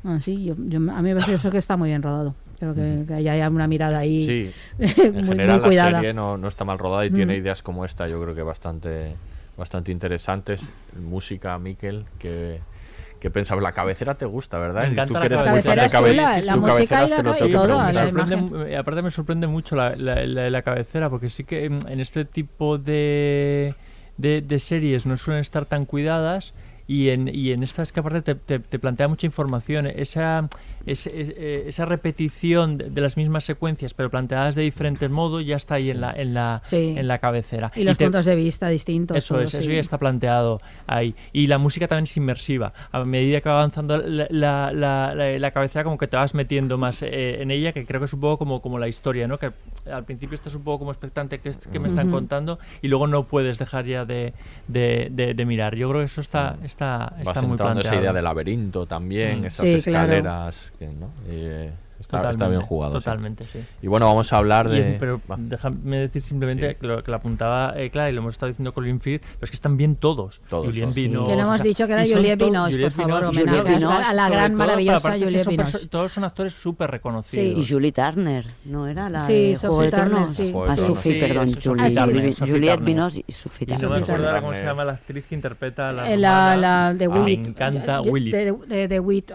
Así, 0.03 0.45
yo, 0.45 0.55
yo- 0.57 0.77
a 0.77 1.01
mí 1.01 1.09
me 1.09 1.15
parece 1.15 1.33
eso 1.35 1.51
que 1.51 1.57
está 1.57 1.75
muy 1.75 1.89
bien 1.89 2.01
rodado. 2.01 2.33
Creo 2.59 2.73
que, 2.75 3.03
que 3.07 3.13
haya 3.13 3.49
una 3.49 3.67
mirada 3.67 3.99
ahí 3.99 4.25
Sí, 4.25 4.51
muy, 4.77 5.05
en 5.05 5.13
muy 5.15 5.23
general 5.35 5.61
la 5.61 5.67
cuidada. 5.67 5.91
serie 5.99 6.13
no, 6.13 6.37
no 6.37 6.47
está 6.47 6.65
mal 6.65 6.77
rodada 6.79 7.05
y 7.05 7.09
tiene 7.11 7.33
Mm. 7.35 7.41
ideas 7.41 7.61
como 7.63 7.85
esta, 7.85 8.07
yo 8.07 8.21
creo 8.21 8.35
que 8.35 8.41
bastante, 8.43 9.13
bastante 9.57 9.91
interesantes. 9.91 10.61
Música, 10.97 11.57
Miquel, 11.57 12.05
que, 12.17 12.59
que 13.19 13.29
pensaba, 13.31 13.61
la 13.61 13.71
cabecera 13.73 14.15
te 14.15 14.25
gusta, 14.25 14.57
¿verdad? 14.57 14.83
Me 14.83 14.87
Y 14.89 14.91
encanta 14.91 15.07
tú 15.07 15.13
la 15.15 15.19
que 15.21 15.25
eres 15.27 15.41
cabecera. 15.41 15.53
muy 15.53 15.61
fan 15.61 15.75
de 15.75 15.81
La 15.81 15.89
cabecera 15.89 16.41
la 16.41 16.55
música 16.57 17.05
y 17.05 17.09
la 17.09 17.19
y 17.47 17.51
todo, 17.51 17.67
la 17.67 17.93
sorprende 17.93 18.71
eh, 18.71 18.77
aparte 18.77 19.01
me 19.01 19.11
sorprende 19.11 19.47
mucho 19.47 19.75
la, 19.75 19.95
la- 19.95 20.25
la- 20.25 20.49
la 20.49 20.61
cabecera, 20.61 21.09
porque 21.09 21.29
sí 21.29 21.43
que 21.45 21.65
en, 21.65 21.79
en 21.89 21.99
este 22.01 22.23
tipo 22.25 22.77
de, 22.77 23.73
de, 24.17 24.41
de 24.41 24.59
series 24.59 25.05
no 25.05 25.15
suelen 25.17 25.41
estar 25.41 25.65
tan 25.65 25.85
cuidadas 25.85 26.53
y 26.89 27.09
en, 27.09 27.29
y 27.33 27.51
en 27.51 27.61
estas 27.63 27.91
que 27.93 27.99
aparte 27.99 28.21
te, 28.23 28.35
te- 28.35 28.59
te 28.59 28.79
plantea 28.79 29.07
mucha 29.07 29.27
información. 29.27 29.85
Esa, 29.87 30.49
es- 30.85 31.07
eh, 31.07 31.63
esa 31.67 31.85
repetición 31.85 32.77
de, 32.77 33.01
las 33.01 33.17
mismas 33.17 33.43
secuencias, 33.45 33.93
pero 33.93 34.09
planteadas 34.09 34.55
de 34.55 34.61
diferentes 34.63 35.09
modos, 35.09 35.45
ya 35.45 35.55
está 35.55 35.75
ahí 35.75 35.89
en 35.89 36.01
la 36.01 36.11
en 36.11 36.33
la 36.33 36.61
Sí. 36.63 36.95
en 36.97 37.07
la 37.07 37.19
cabecera. 37.19 37.71
Y 37.75 37.83
los 37.83 37.97
te- 37.97 38.05
puntos 38.05 38.25
de 38.25 38.35
vista 38.35 38.67
distintos. 38.69 39.17
eso 39.17 39.35
todo, 39.35 39.43
es, 39.43 39.53
eso 39.53 39.63
sí. 39.63 39.73
ya 39.73 39.79
está 39.79 39.97
planteado 39.97 40.61
ahí. 40.87 41.15
Y 41.33 41.47
la 41.47 41.57
música 41.57 41.87
también 41.87 42.03
es 42.03 42.17
inmersiva. 42.17 42.73
A 42.91 43.03
medida 43.05 43.41
que 43.41 43.49
va 43.49 43.55
avanzando 43.59 43.97
la, 43.97 44.27
la, 44.29 44.71
la, 44.73 45.13
la- 45.15 45.39
la 45.39 45.51
cabecera, 45.51 45.83
como 45.83 45.97
que 45.97 46.07
te 46.07 46.17
vas 46.17 46.33
metiendo 46.33 46.77
más 46.77 47.01
eh, 47.03 47.41
en 47.41 47.51
ella, 47.51 47.71
que 47.71 47.85
creo 47.85 47.99
que 48.01 48.05
es 48.05 48.13
un 48.13 48.21
poco 48.21 48.37
como, 48.39 48.61
como 48.61 48.79
la 48.79 48.87
historia, 48.87 49.27
¿no? 49.27 49.37
Que 49.37 49.51
al 49.91 50.03
principio 50.05 50.35
estás 50.35 50.55
un 50.55 50.63
poco 50.63 50.79
como 50.79 50.91
expectante 50.91 51.39
que, 51.39 51.49
es- 51.49 51.67
que 51.67 51.79
me 51.79 51.87
están 51.87 52.07
Ujú. 52.07 52.17
contando 52.17 52.59
y 52.81 52.87
luego 52.87 53.07
no 53.07 53.23
puedes 53.23 53.57
dejar 53.59 53.85
ya 53.85 54.05
de, 54.05 54.33
de, 54.67 55.07
de- 55.11 55.33
de 55.33 55.45
mirar. 55.45 55.75
Yo 55.75 55.89
creo 55.89 56.01
que 56.01 56.05
eso 56.05 56.21
está, 56.21 56.57
está, 56.63 57.13
Vas 57.17 57.27
está 57.27 57.41
muy 57.41 57.51
entrando 57.51 57.81
esa 57.81 57.89
planteado. 57.91 58.01
idea 58.03 58.13
de 58.13 58.21
laberinto 58.21 58.85
también, 58.85 59.41
Mm. 59.41 59.45
esas 59.45 59.65
Sí, 59.65 59.81
claro. 59.91 60.13
escaleras. 60.13 60.73
que, 60.78 60.78
¿no? 60.87 61.13
Eh, 61.27 61.71
está, 61.99 62.29
está 62.29 62.47
bien 62.47 62.61
jugado. 62.61 62.93
sí. 62.93 62.99
Totalmente, 63.03 63.43
sí. 63.45 63.59
Y 63.81 63.87
bueno, 63.87 64.05
vamos 64.07 64.31
a 64.33 64.37
hablar 64.37 64.67
Y 64.73 64.77
es- 64.77 64.85
de. 64.85 64.97
pero 64.99 65.21
Va. 65.29 65.35
déjame 65.39 65.97
decir 65.97 66.21
simplemente 66.21 66.75
que, 66.75 66.87
lo, 66.87 67.03
que 67.03 67.11
la 67.11 67.17
apuntaba 67.17 67.73
eh, 67.75 67.89
Clara 67.89 68.09
y 68.09 68.13
lo 68.13 68.19
hemos 68.21 68.33
estado 68.33 68.47
diciendo 68.49 68.73
con 68.73 68.83
Colin 68.83 68.99
Firth, 69.01 69.23
los 69.41 69.49
que 69.49 69.55
están 69.55 69.75
bien 69.77 69.95
todos. 69.95 70.41
Todos, 70.49 70.65
Juliette 70.65 70.83
todos. 70.85 70.95
Binoche, 70.95 71.29
Que 71.31 71.35
no 71.35 71.41
hemos 71.43 71.53
o 71.53 71.57
sea, 71.57 71.63
dicho 71.63 71.87
que 71.87 71.93
era 71.93 72.05
y 72.07 72.13
Juliette 72.13 72.39
Binoche, 72.43 72.71
Juliette 72.73 72.93
por 72.95 73.09
favor, 73.09 73.23
homenaje 73.25 73.57
Juliette 73.75 74.05
a 74.05 74.13
la 74.13 74.29
gran, 74.29 74.55
maravillosa 74.55 75.11
pero 75.11 75.25
Juliette 75.25 75.47
Binoche. 75.47 75.71
perso- 75.73 75.89
Todos 75.89 76.11
son 76.13 76.23
actores 76.23 76.53
súper 76.53 76.89
reconocidos. 76.91 77.59
Y 77.67 77.73
Julie 77.73 77.91
Turner, 77.91 78.45
¿no 78.65 78.87
era 78.87 79.09
la 79.09 79.23
Sí, 79.23 79.49
de 79.49 79.55
Sophie 79.55 79.85
de 79.85 79.91
Turner, 79.97 80.27
sí. 80.29 80.53
Ah, 80.67 80.75
Sí. 80.75 80.85
Sophie, 80.85 81.13
Sí, 81.13 81.19
perdón, 81.19 81.43
eso, 81.49 81.59
Julie, 81.63 81.89
Sophie 81.91 81.95
Turner, 82.13 82.33
Sophie 82.33 82.53
Juliette 82.53 82.75
Turner. 82.79 83.23
Y 83.27 83.31
Sophie 83.33 83.67
Y 83.69 83.77
no 83.81 83.89
me 83.89 83.97
acuerdo 83.97 84.27
ahora 84.27 84.41
cómo 84.41 84.53
se 84.53 84.63
llama 84.63 84.85
la 84.85 84.93
actriz 84.93 85.25
que 85.27 85.35
interpreta 85.35 85.89
a 85.89 85.91
la 85.91 86.11
Eh, 86.11 86.17
la, 86.17 86.93
de 86.93 87.05
Ah, 87.05 87.09
Witt. 87.09 87.39
Me 87.41 87.47
encanta 87.49 88.01
Willy. 88.01 88.31
De, 88.31 88.53
de, 88.67 88.87
de 88.87 88.99
Witt. 88.99 89.31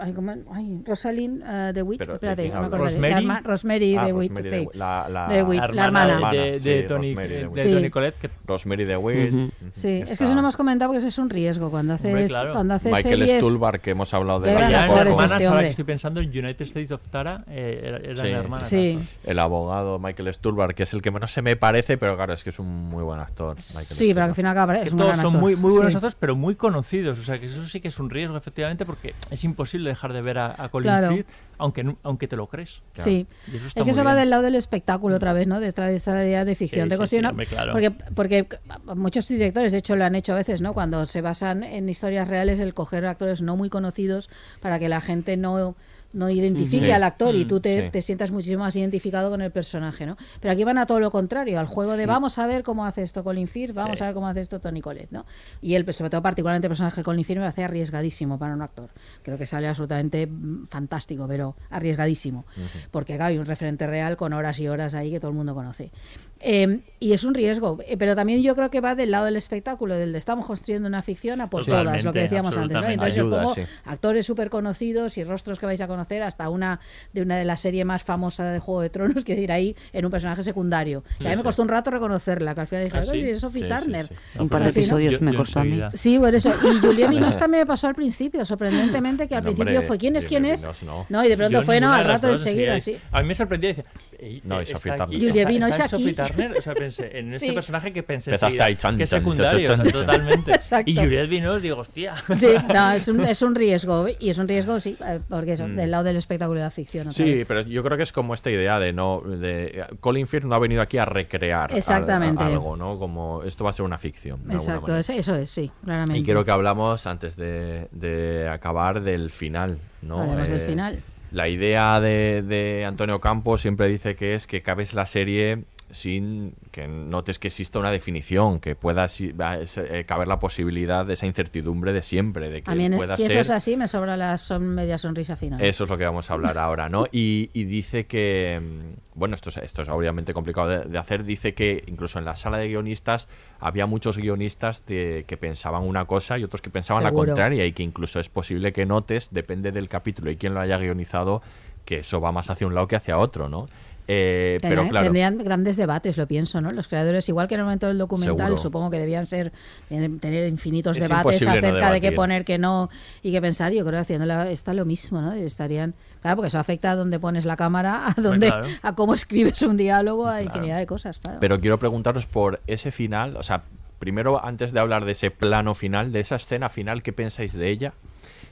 Rosalind 0.85 1.43
eh, 1.47 1.71
de 1.73 1.81
Witt. 1.81 1.99
Pero, 1.99 2.13
¿de 2.13 2.15
Espérate, 2.15 2.43
no. 2.61 2.69
¿Rosemary? 2.77 3.25
La 3.25 3.39
Rosemary 3.41 3.95
Ah, 3.97 4.05
de 4.05 4.13
Witt. 4.13 4.31
Sí. 4.41 4.49
de 4.49 4.67
la- 4.73 5.07
la- 5.09 5.27
de 5.27 5.43
Witt, 5.43 5.61
la 5.73 5.85
hermana. 5.85 6.31
de, 6.31 6.59
de 6.59 6.83
Tony, 6.83 7.13
de. 7.15 7.49
Sí. 7.55 7.71
Tony 7.71 7.89
Collette, 7.89 8.15
que 8.17 8.29
Rosemary 8.45 8.83
de 8.85 8.97
Witt. 8.97 9.33
Ujú. 9.33 9.37
Ujú. 9.43 9.51
Sí, 9.73 9.87
es 9.89 10.05
que 10.07 10.13
Está 10.13 10.23
eso 10.25 10.33
no 10.33 10.39
hemos 10.39 10.55
comentado 10.55 10.89
porque 10.89 10.99
ese 10.99 11.07
es 11.09 11.17
un 11.17 11.29
riesgo 11.29 11.69
cuando 11.71 11.93
haces, 11.93 12.07
Hombre, 12.07 12.27
claro. 12.27 12.53
cuando 12.53 12.73
haces 12.75 12.91
Michael 12.91 13.19
series. 13.27 13.37
Stuhlbarg, 13.43 13.81
que 13.81 13.91
hemos 13.91 14.13
hablado 14.13 14.39
de 14.41 14.51
él. 14.51 14.57
hermanas, 14.61 15.31
este 15.31 15.45
ahora 15.47 15.61
que 15.63 15.67
estoy 15.69 15.85
pensando 15.85 16.19
en 16.19 16.29
United 16.29 16.61
States 16.65 16.91
of 16.91 17.01
Tara, 17.09 17.43
eh, 17.49 17.81
era, 17.83 17.97
era 17.97 18.15
Sí. 18.23 18.31
la 18.31 18.37
hermana. 18.39 18.63
Sí. 18.65 18.99
El 19.23 19.39
abogado 19.39 19.99
Michael 19.99 20.33
Stuhlbarg, 20.33 20.75
que 20.75 20.83
es 20.83 20.93
el 20.93 21.01
que 21.01 21.11
menos 21.11 21.31
se 21.31 21.41
me 21.41 21.55
parece, 21.55 21.97
pero 21.97 22.15
claro, 22.15 22.33
es 22.33 22.43
que 22.43 22.49
es 22.49 22.59
un 22.59 22.67
muy 22.89 23.03
buen 23.03 23.19
actor. 23.19 23.55
Michael 23.69 23.85
Sí, 23.87 24.13
pero 24.13 24.25
al 24.25 24.35
final 24.35 24.51
acaba 24.51 24.73
Que 24.75 24.81
es 24.87 24.91
un 24.91 24.97
todos 24.99 25.17
son 25.17 25.33
muy, 25.37 25.55
muy 25.55 25.71
buenos 25.71 25.95
actores, 25.95 26.15
pero 26.19 26.35
muy 26.35 26.55
conocidos. 26.55 27.19
O 27.19 27.23
sea, 27.23 27.39
que 27.39 27.45
eso 27.47 27.65
sí 27.67 27.79
que 27.81 27.87
es 27.89 27.99
un 27.99 28.09
riesgo, 28.09 28.37
efectivamente, 28.37 28.85
porque 28.85 29.13
es 29.31 29.43
imposible 29.43 29.89
dejar 29.89 30.13
de 30.13 30.21
ver 30.21 30.39
a, 30.39 30.55
a 30.57 30.69
Colin 30.69 30.85
Claro. 30.89 31.09
Firth, 31.09 31.27
aunque, 31.57 31.95
aunque 32.03 32.27
te 32.27 32.35
lo 32.35 32.47
crees. 32.47 32.81
Sí, 32.95 33.27
eso 33.47 33.67
está 33.67 33.79
es 33.79 33.83
que 33.85 33.91
eso 33.91 34.03
va 34.03 34.15
del 34.15 34.29
lado 34.29 34.43
del 34.43 34.55
espectáculo 34.55 35.15
otra 35.15 35.33
vez, 35.33 35.47
¿no? 35.47 35.59
Detrás 35.59 35.89
de 35.89 35.95
esta 35.95 36.23
idea 36.23 36.45
de 36.45 36.55
ficción. 36.55 36.89
Sí, 36.89 36.97
de 36.97 37.07
sí, 37.07 37.17
sí, 37.17 37.45
claro. 37.47 37.73
porque, 37.73 37.91
porque 38.13 38.47
muchos 38.95 39.27
directores, 39.27 39.71
de 39.71 39.79
hecho, 39.79 39.95
lo 39.95 40.05
han 40.05 40.15
hecho 40.15 40.33
a 40.33 40.35
veces, 40.35 40.61
¿no? 40.61 40.73
Cuando 40.73 41.05
se 41.05 41.21
basan 41.21 41.63
en 41.63 41.89
historias 41.89 42.27
reales, 42.27 42.59
el 42.59 42.73
coger 42.73 43.05
actores 43.05 43.41
no 43.41 43.55
muy 43.55 43.69
conocidos 43.69 44.29
para 44.61 44.79
que 44.79 44.89
la 44.89 45.01
gente 45.01 45.37
no 45.37 45.75
no 46.15 46.29
identifique 46.29 46.85
Sí. 46.87 46.91
al 46.91 47.03
actor 47.03 47.35
y 47.35 47.45
Mm, 47.45 47.47
tú 47.47 47.59
te, 47.59 47.83
sí. 47.85 47.89
te 47.91 48.01
sientas 48.01 48.31
muchísimo 48.31 48.63
más 48.63 48.75
identificado 48.75 49.29
con 49.29 49.41
el 49.41 49.51
personaje, 49.51 50.05
¿no? 50.05 50.17
Pero 50.39 50.51
aquí 50.53 50.63
van 50.63 50.77
a 50.77 50.85
todo 50.87 50.99
lo 50.99 51.11
contrario, 51.11 51.59
al 51.59 51.67
juego 51.67 51.97
de 51.97 52.05
vamos 52.05 52.39
a 52.39 52.47
ver 52.47 52.63
cómo 52.63 52.85
hace 52.85 53.03
esto 53.03 53.23
Colin 53.23 53.47
Firth, 53.47 53.75
vamos 53.75 54.01
a 54.01 54.05
ver 54.05 54.13
cómo 54.13 54.27
hace 54.27 54.39
esto 54.41 54.59
Tony 54.59 54.81
Collette, 54.81 55.11
¿no? 55.11 55.25
Y 55.61 55.75
él, 55.75 55.83
pues, 55.85 55.97
sobre 55.97 56.09
todo 56.09 56.21
particularmente 56.23 56.67
el 56.67 56.71
personaje 56.71 56.97
de 57.01 57.03
Colin 57.03 57.23
Firth 57.25 57.39
me 57.41 57.45
hace 57.47 57.63
arriesgadísimo 57.63 58.39
para 58.39 58.53
un 58.55 58.61
actor. 58.61 58.89
Creo 59.21 59.37
que 59.37 59.45
sale 59.45 59.67
absolutamente 59.67 60.25
mm, 60.25 60.67
fantástico, 60.67 61.27
pero 61.27 61.55
arriesgadísimo. 61.69 62.45
Porque 62.91 63.15
claro, 63.17 63.29
hay 63.31 63.37
un 63.37 63.45
referente 63.45 63.85
real 63.85 64.17
con 64.17 64.33
horas 64.33 64.59
y 64.59 64.67
horas 64.67 64.95
ahí 64.95 65.11
que 65.11 65.19
todo 65.19 65.31
el 65.31 65.37
mundo 65.37 65.53
conoce. 65.53 65.91
Eh, 66.41 66.81
y 66.99 67.13
es 67.13 67.23
un 67.23 67.33
riesgo, 67.33 67.77
eh, 67.87 67.97
pero 67.97 68.15
también 68.15 68.41
yo 68.41 68.55
creo 68.55 68.69
que 68.69 68.81
va 68.81 68.93
del 68.95 69.11
lado 69.11 69.25
del 69.25 69.35
espectáculo, 69.35 69.95
del 69.95 70.11
de 70.11 70.17
estamos 70.17 70.45
construyendo 70.45 70.87
una 70.87 71.01
ficción 71.01 71.39
a 71.39 71.49
por 71.49 71.65
todas, 71.65 72.03
lo 72.03 72.13
que 72.13 72.19
decíamos 72.19 72.55
antes, 72.57 72.81
¿no? 72.81 72.87
Entonces 72.87 73.15
yo 73.15 73.23
Ayuda, 73.23 73.41
pongo 73.41 73.55
sí. 73.55 73.61
actores 73.85 74.25
súper 74.25 74.49
conocidos 74.49 75.17
y 75.17 75.23
rostros 75.23 75.59
que 75.59 75.65
vais 75.65 75.79
a 75.81 75.87
conocer 75.87 76.23
hasta 76.23 76.49
una 76.49 76.79
de 77.13 77.21
una 77.21 77.37
de 77.37 77.45
las 77.45 77.59
series 77.61 77.85
más 77.85 78.03
famosas 78.03 78.51
de 78.53 78.59
Juego 78.59 78.81
de 78.81 78.89
Tronos, 78.89 79.23
que 79.23 79.33
ir 79.39 79.51
ahí 79.51 79.75
en 79.93 80.05
un 80.05 80.11
personaje 80.11 80.43
secundario. 80.43 81.03
Que 81.19 81.27
a 81.27 81.31
mí 81.31 81.35
me 81.37 81.41
sí. 81.41 81.45
costó 81.45 81.61
un 81.61 81.69
rato 81.69 81.89
reconocerla, 81.91 82.53
que 82.55 82.61
al 82.61 82.67
final 82.67 82.83
dije, 82.85 82.97
Ah, 82.97 83.01
"Ay, 83.01 83.07
¿sí? 83.07 83.21
sí, 83.21 83.29
es 83.29 83.39
Sophie 83.39 83.61
Sí, 83.63 83.67
sí, 83.69 83.75
Turner. 83.79 84.07
sí. 84.07 84.39
Un 84.39 84.49
par 84.49 84.63
de 84.63 84.69
episodios 84.69 85.13
Yo- 85.15 85.19
me 85.21 85.31
yo 85.31 85.37
costó 85.37 85.59
a 85.59 85.63
mí. 85.63 85.81
Sí, 85.93 86.17
por 86.19 86.33
eso. 86.35 86.51
Y 86.63 86.79
Julia 86.79 87.07
Minos 87.07 87.37
también 87.37 87.61
me 87.61 87.65
pasó 87.65 87.87
al 87.87 87.95
principio, 87.95 88.43
sorprendentemente, 88.45 89.27
que 89.27 89.35
al 89.35 89.41
No, 89.43 89.45
principio 89.49 89.71
hombre, 89.73 89.87
fue 89.87 89.97
¿quién 89.97 90.15
es 90.15 90.25
quién 90.25 90.45
es? 90.45 90.61
Minos, 90.61 90.83
no. 90.83 91.05
No, 91.09 91.23
y 91.23 91.29
de 91.29 91.37
pronto 91.37 91.59
Yo 91.59 91.65
fue, 91.65 91.79
no, 91.79 91.91
al 91.93 92.05
rato 92.05 92.29
enseguida, 92.29 92.79
sí. 92.79 92.97
A 93.11 93.21
mí 93.21 93.27
me 93.27 93.35
sorprendía 93.35 93.69
y 93.69 93.73
decía, 93.73 93.85
"Ey, 94.19 94.41
No, 94.43 94.61
y 94.61 94.65
Sophie 94.65 94.91
Turner. 94.95 95.07
Julia 95.19 95.87
Sophie 95.87 96.09
aquí". 96.09 96.24
Turner, 96.27 96.57
o 96.57 96.61
sea, 96.61 96.73
pensé, 96.73 97.17
en 97.19 97.27
este 97.27 97.47
Sí. 97.47 97.51
personaje 97.53 97.91
que 97.93 98.03
pensé 98.03 98.31
Empezaste 98.31 98.45
enseguida, 98.55 98.65
ahí, 98.65 98.75
chan, 98.75 98.97
que 98.97 99.03
es 99.03 99.09
secundario, 99.09 99.67
chan, 99.67 99.79
o 99.81 99.83
sea, 99.83 99.91
chan, 99.91 99.91
chan. 100.01 100.01
totalmente. 100.07 100.51
Exacto. 100.51 100.91
Y 100.91 100.95
Juliette 100.95 101.29
Binoche, 101.29 101.61
digo, 101.61 101.77
hostia. 101.79 102.15
Sí, 102.39 102.47
no, 102.73 102.91
es 102.91 103.07
un, 103.07 103.25
es 103.25 103.41
un 103.41 103.55
riesgo, 103.55 104.07
y 104.19 104.29
es 104.29 104.37
un 104.37 104.47
riesgo, 104.47 104.79
sí, 104.79 104.97
eh, 105.05 105.19
porque 105.29 105.53
eso, 105.53 105.67
Mm. 105.67 105.75
del 105.75 105.91
lado 105.91 106.03
del 106.05 106.17
espectáculo 106.17 106.59
de 106.59 106.65
la 106.65 106.71
ficción. 106.71 107.11
Sí, 107.11 107.23
vez. 107.35 107.47
pero 107.47 107.61
yo 107.61 107.83
creo 107.83 107.97
que 107.97 108.03
es 108.03 108.11
como 108.11 108.33
esta 108.33 108.49
idea 108.51 108.79
de 108.79 108.93
no. 108.93 109.21
De, 109.21 109.85
Colin 109.99 110.27
Firth 110.27 110.45
no 110.45 110.55
ha 110.55 110.59
venido 110.59 110.81
aquí 110.81 110.97
a 110.97 111.05
recrear 111.05 111.71
Exactamente. 111.75 112.41
a- 112.43 112.47
algo, 112.47 112.75
¿no? 112.75 112.97
Como 112.99 113.43
esto 113.43 113.63
va 113.63 113.69
a 113.71 113.73
ser 113.73 113.85
una 113.85 113.97
ficción. 113.97 114.39
Exacto, 114.51 114.95
es- 114.95 115.09
eso 115.09 115.35
es, 115.35 115.49
sí, 115.49 115.71
claramente. 115.83 116.19
Y 116.19 116.23
creo 116.23 116.43
que 116.45 116.51
hablamos 116.51 117.05
antes 117.07 117.35
de, 117.35 117.87
de 117.91 118.47
acabar 118.49 119.01
del 119.01 119.29
final, 119.31 119.77
¿no? 120.01 120.21
Hablemos 120.21 120.49
del 120.49 120.61
Eh, 120.61 120.65
final. 120.65 120.99
La 121.31 121.49
idea 121.49 121.99
de, 121.99 122.43
de 122.47 122.85
Antonio 122.85 123.19
Campos 123.19 123.59
siempre 123.61 123.87
dice 123.87 124.15
que 124.15 124.35
es 124.35 124.47
que 124.47 124.61
cabes 124.61 124.93
la 124.93 125.05
serie 125.05 125.63
sin 125.95 126.53
que 126.71 126.87
notes 126.87 127.39
que 127.39 127.47
exista 127.47 127.79
una 127.79 127.89
definición, 127.89 128.59
que 128.59 128.75
pueda 128.75 129.07
eh, 129.19 130.05
caber 130.07 130.27
la 130.27 130.37
posibilidad 130.39 131.05
de 131.05 131.15
esa 131.15 131.25
incertidumbre 131.25 131.93
de 131.93 132.03
siempre, 132.03 132.49
de 132.49 132.61
que 132.61 132.69
A 132.69 132.75
mí, 132.75 132.85
en- 132.85 132.95
pueda 132.97 133.15
si 133.15 133.23
ser... 133.23 133.31
eso 133.31 133.39
es 133.41 133.49
así, 133.49 133.75
me 133.77 133.87
sobra 133.87 134.15
la 134.17 134.37
son 134.37 134.75
media 134.75 134.97
sonrisa 134.97 135.35
final. 135.35 135.61
Eso 135.61 135.85
es 135.85 135.89
lo 135.89 135.97
que 135.97 136.05
vamos 136.05 136.29
a 136.29 136.33
hablar 136.33 136.57
ahora, 136.57 136.89
¿no? 136.89 137.05
Y, 137.11 137.49
y 137.53 137.63
dice 137.63 138.05
que, 138.05 138.61
mm, 138.61 139.17
bueno, 139.17 139.33
esto 139.35 139.49
es, 139.49 139.57
esto 139.57 139.81
es 139.81 139.89
obviamente 139.89 140.33
complicado 140.33 140.67
de, 140.69 140.79
de 140.85 140.97
hacer, 140.97 141.23
dice 141.23 141.53
que 141.53 141.83
incluso 141.87 142.19
en 142.19 142.25
la 142.25 142.35
sala 142.35 142.57
de 142.57 142.67
guionistas 142.67 143.27
había 143.59 143.85
muchos 143.85 144.17
guionistas 144.17 144.85
de- 144.85 145.25
que 145.27 145.37
pensaban 145.37 145.83
una 145.83 146.05
cosa 146.05 146.37
y 146.37 146.43
otros 146.43 146.61
que 146.61 146.69
pensaban 146.69 147.03
Seguro. 147.03 147.23
la 147.23 147.27
contraria 147.33 147.65
y 147.65 147.71
que 147.73 147.83
incluso 147.83 148.19
es 148.19 148.29
posible 148.29 148.73
que 148.73 148.85
notes, 148.85 149.29
depende 149.31 149.71
del 149.71 149.87
capítulo 149.89 150.29
y 150.29 150.35
quién 150.37 150.53
lo 150.53 150.59
haya 150.59 150.77
guionizado, 150.77 151.41
que 151.85 151.99
eso 151.99 152.19
va 152.19 152.31
más 152.31 152.49
hacia 152.49 152.65
un 152.67 152.73
lado 152.73 152.87
que 152.87 152.95
hacia 152.95 153.17
otro, 153.17 153.47
¿no? 153.47 153.67
Eh, 154.07 154.59
pero 154.61 154.75
Tendrían- 154.83 154.89
claro, 154.89 155.03
Tendrían 155.05 155.37
grandes 155.39 155.77
debates, 155.77 156.17
lo 156.17 156.27
pienso, 156.27 156.61
¿no? 156.61 156.69
Los 156.69 156.87
creadores, 156.87 157.27
igual 157.27 157.47
que 157.47 157.55
en 157.55 157.61
el 157.61 157.65
momento 157.65 157.87
del 157.87 157.97
documental, 157.97 158.47
Seguro. 158.47 158.57
supongo 158.61 158.89
que 158.91 158.99
debían 158.99 159.25
ser 159.25 159.51
tener 159.89 160.47
infinitos 160.47 160.97
Es 160.97 161.03
debates 161.07 161.41
no 161.41 161.51
acerca 161.51 161.91
de 161.91 162.01
qué 162.01 162.11
poner, 162.11 162.45
qué 162.45 162.57
no 162.57 162.89
y 163.23 163.31
qué 163.31 163.41
pensar. 163.41 163.71
Yo 163.71 163.81
creo 163.83 163.93
que 163.93 164.01
haciendo 164.01 164.41
está 164.43 164.73
lo 164.73 164.85
mismo, 164.85 165.21
¿no? 165.21 165.33
Estarían, 165.33 165.95
claro, 166.21 166.37
porque 166.37 166.47
eso 166.49 166.59
afecta 166.59 166.91
a 166.91 166.95
dónde 166.95 167.19
pones 167.19 167.45
la 167.45 167.55
cámara, 167.55 168.07
a 168.15 168.21
dónde, 168.21 168.47
claro. 168.47 168.67
a 168.81 168.95
cómo 168.95 169.13
escribes 169.15 169.61
un 169.63 169.77
diálogo, 169.77 170.27
a 170.27 170.41
infinidad 170.43 170.77
de 170.77 170.85
cosas, 170.85 171.17
claro. 171.19 171.39
Pero 171.41 171.59
quiero 171.59 171.79
preguntaros 171.79 172.25
por 172.25 172.59
ese 172.67 172.91
final, 172.91 173.35
o 173.37 173.43
sea, 173.43 173.63
primero 173.97 174.43
antes 174.45 174.71
de 174.71 174.79
hablar 174.79 175.05
de 175.05 175.13
ese 175.13 175.31
plano 175.31 175.73
final, 175.73 176.11
de 176.11 176.19
esa 176.19 176.35
escena 176.35 176.69
final, 176.69 177.01
¿qué 177.01 177.11
pensáis 177.13 177.53
de 177.53 177.69
ella? 177.69 177.93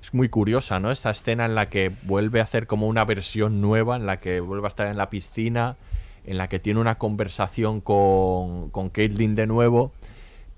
Es 0.01 0.13
muy 0.13 0.29
curiosa, 0.29 0.79
¿no? 0.79 0.91
Esa 0.91 1.09
escena 1.11 1.45
en 1.45 1.55
la 1.55 1.69
que 1.69 1.91
vuelve 2.03 2.39
a 2.39 2.43
hacer 2.43 2.67
como 2.67 2.87
una 2.87 3.05
versión 3.05 3.61
nueva, 3.61 3.95
en 3.95 4.05
la 4.05 4.17
que 4.19 4.39
vuelve 4.39 4.65
a 4.65 4.69
estar 4.69 4.87
en 4.87 4.97
la 4.97 5.09
piscina, 5.09 5.75
en 6.25 6.37
la 6.37 6.47
que 6.49 6.59
tiene 6.59 6.79
una 6.79 6.95
conversación 6.95 7.81
con, 7.81 8.69
con 8.69 8.89
Caitlyn 8.89 9.35
de 9.35 9.47
nuevo, 9.47 9.91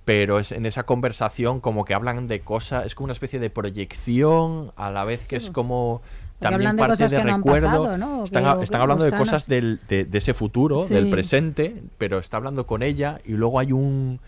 pero 0.03 0.37
es 0.39 0.51
en 0.51 0.65
esa 0.67 0.83
conversación 0.83 1.59
como 1.59 1.85
que 1.85 1.93
hablan 1.95 2.27
de 2.27 2.41
cosas, 2.41 2.85
es 2.85 2.93
como 2.95 3.05
una 3.05 3.13
especie 3.13 3.39
de 3.39 3.49
proyección, 3.49 4.71
a 4.75 4.91
la 4.91 5.03
vez 5.03 5.25
que 5.25 5.35
es 5.37 5.49
como 5.49 6.01
también 6.39 6.75
de 6.75 6.77
parte 6.77 7.07
de 7.07 7.23
no 7.23 7.37
recuerdo. 7.37 7.65
pasado, 7.67 7.97
¿no? 7.97 8.23
Están, 8.25 8.43
que- 8.61 8.75
hablando 8.77 9.03
de 9.05 9.11
cosas 9.13 9.47
del, 9.47 9.79
de, 9.87 10.05
de 10.05 10.17
ese 10.17 10.33
futuro, 10.33 10.85
Sí. 10.85 10.93
del 10.93 11.09
presente, 11.09 11.81
pero 11.97 12.19
está 12.19 12.37
hablando 12.37 12.67
con 12.67 12.83
ella 12.83 13.19
y 13.25 13.31
luego 13.33 13.59
hay 13.59 13.71
un 13.71 14.19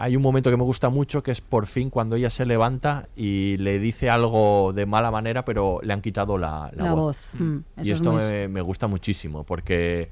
hay 0.00 0.16
un 0.16 0.22
momento 0.22 0.50
que 0.50 0.56
me 0.56 0.62
gusta 0.62 0.88
mucho 0.90 1.22
que 1.22 1.30
es 1.32 1.40
por 1.40 1.66
fin 1.66 1.90
cuando 1.90 2.16
ella 2.16 2.30
se 2.30 2.46
levanta 2.46 3.08
y 3.16 3.56
le 3.58 3.78
dice 3.78 4.08
algo 4.10 4.72
de 4.72 4.86
mala 4.86 5.10
manera, 5.10 5.44
pero 5.44 5.80
le 5.82 5.92
han 5.92 6.00
quitado 6.00 6.38
la, 6.38 6.70
la 6.74 6.84
La 6.84 6.92
voz. 6.94 7.02
voz, 7.32 7.40
mm, 7.40 7.56
eso 7.78 7.88
Y 7.88 7.90
es 7.92 7.96
esto 7.98 8.12
muy- 8.12 8.22
me, 8.22 8.48
me 8.48 8.60
gusta 8.60 8.86
muchísimo 8.86 9.42
porque 9.44 10.08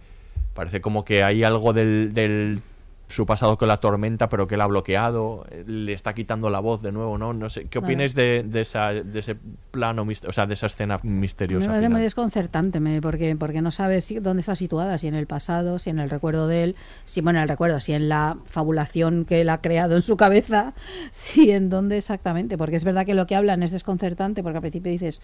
parece 0.55 0.81
como 0.81 1.05
que 1.05 1.23
hay 1.23 1.45
algo 1.45 1.73
del, 1.73 2.13
del 2.13 2.61
su 3.09 3.25
pasado 3.25 3.57
con 3.57 3.69
la 3.69 3.77
tormenta, 3.79 4.29
pero 4.29 4.49
que 4.49 4.57
él 4.57 4.61
ha 4.61 4.67
bloqueado, 4.67 5.47
le 5.67 5.93
está 5.93 6.13
quitando 6.13 6.51
la 6.51 6.59
voz 6.61 6.83
de 6.83 6.91
nuevo, 6.91 7.17
¿no? 7.19 7.33
No 7.33 7.49
sé, 7.49 7.67
¿qué 7.67 7.79
opináis 7.79 8.15
de, 8.17 8.43
de, 8.43 8.61
esa, 8.63 8.93
de 8.93 9.19
ese 9.21 9.37
plano, 9.71 10.05
o 10.27 10.33
sea, 10.33 10.47
de 10.47 10.55
esa 10.55 10.67
escena 10.67 10.99
Me 11.05 11.11
misteriosa? 11.21 11.67
parece 11.69 11.83
final? 11.85 11.93
muy 11.93 12.01
desconcertante 12.03 12.81
me- 12.81 13.01
porque, 13.01 13.37
porque 13.37 13.63
no 13.63 13.71
sabes 13.71 14.05
si- 14.07 14.19
dónde 14.19 14.41
está 14.41 14.57
situada, 14.57 14.99
si 14.99 15.07
en 15.07 15.15
el 15.15 15.27
pasado, 15.29 15.79
si 15.79 15.91
en 15.91 16.01
el 16.01 16.11
recuerdo 16.11 16.49
de 16.49 16.65
él, 16.65 16.77
si 17.05 17.21
bueno, 17.21 17.39
en 17.39 17.45
el 17.45 17.49
recuerdo, 17.49 17.79
si 17.79 17.93
en 17.93 18.09
la 18.09 18.39
fabulación 18.45 19.25
que 19.25 19.41
él 19.41 19.51
ha 19.51 19.61
creado 19.61 19.95
en 19.97 20.03
su 20.03 20.17
cabeza, 20.17 20.75
si 21.13 21.53
en 21.53 21.71
dónde 21.71 21.97
exactamente, 21.99 22.59
porque 22.59 22.75
es 22.77 22.83
verdad 22.85 23.07
que 23.07 23.15
lo 23.15 23.29
que 23.29 23.37
hablan 23.37 23.63
es 23.63 23.71
desconcertante, 23.71 24.43
porque 24.43 24.57
al 24.59 24.63
principio 24.63 24.91
dices, 24.91 25.21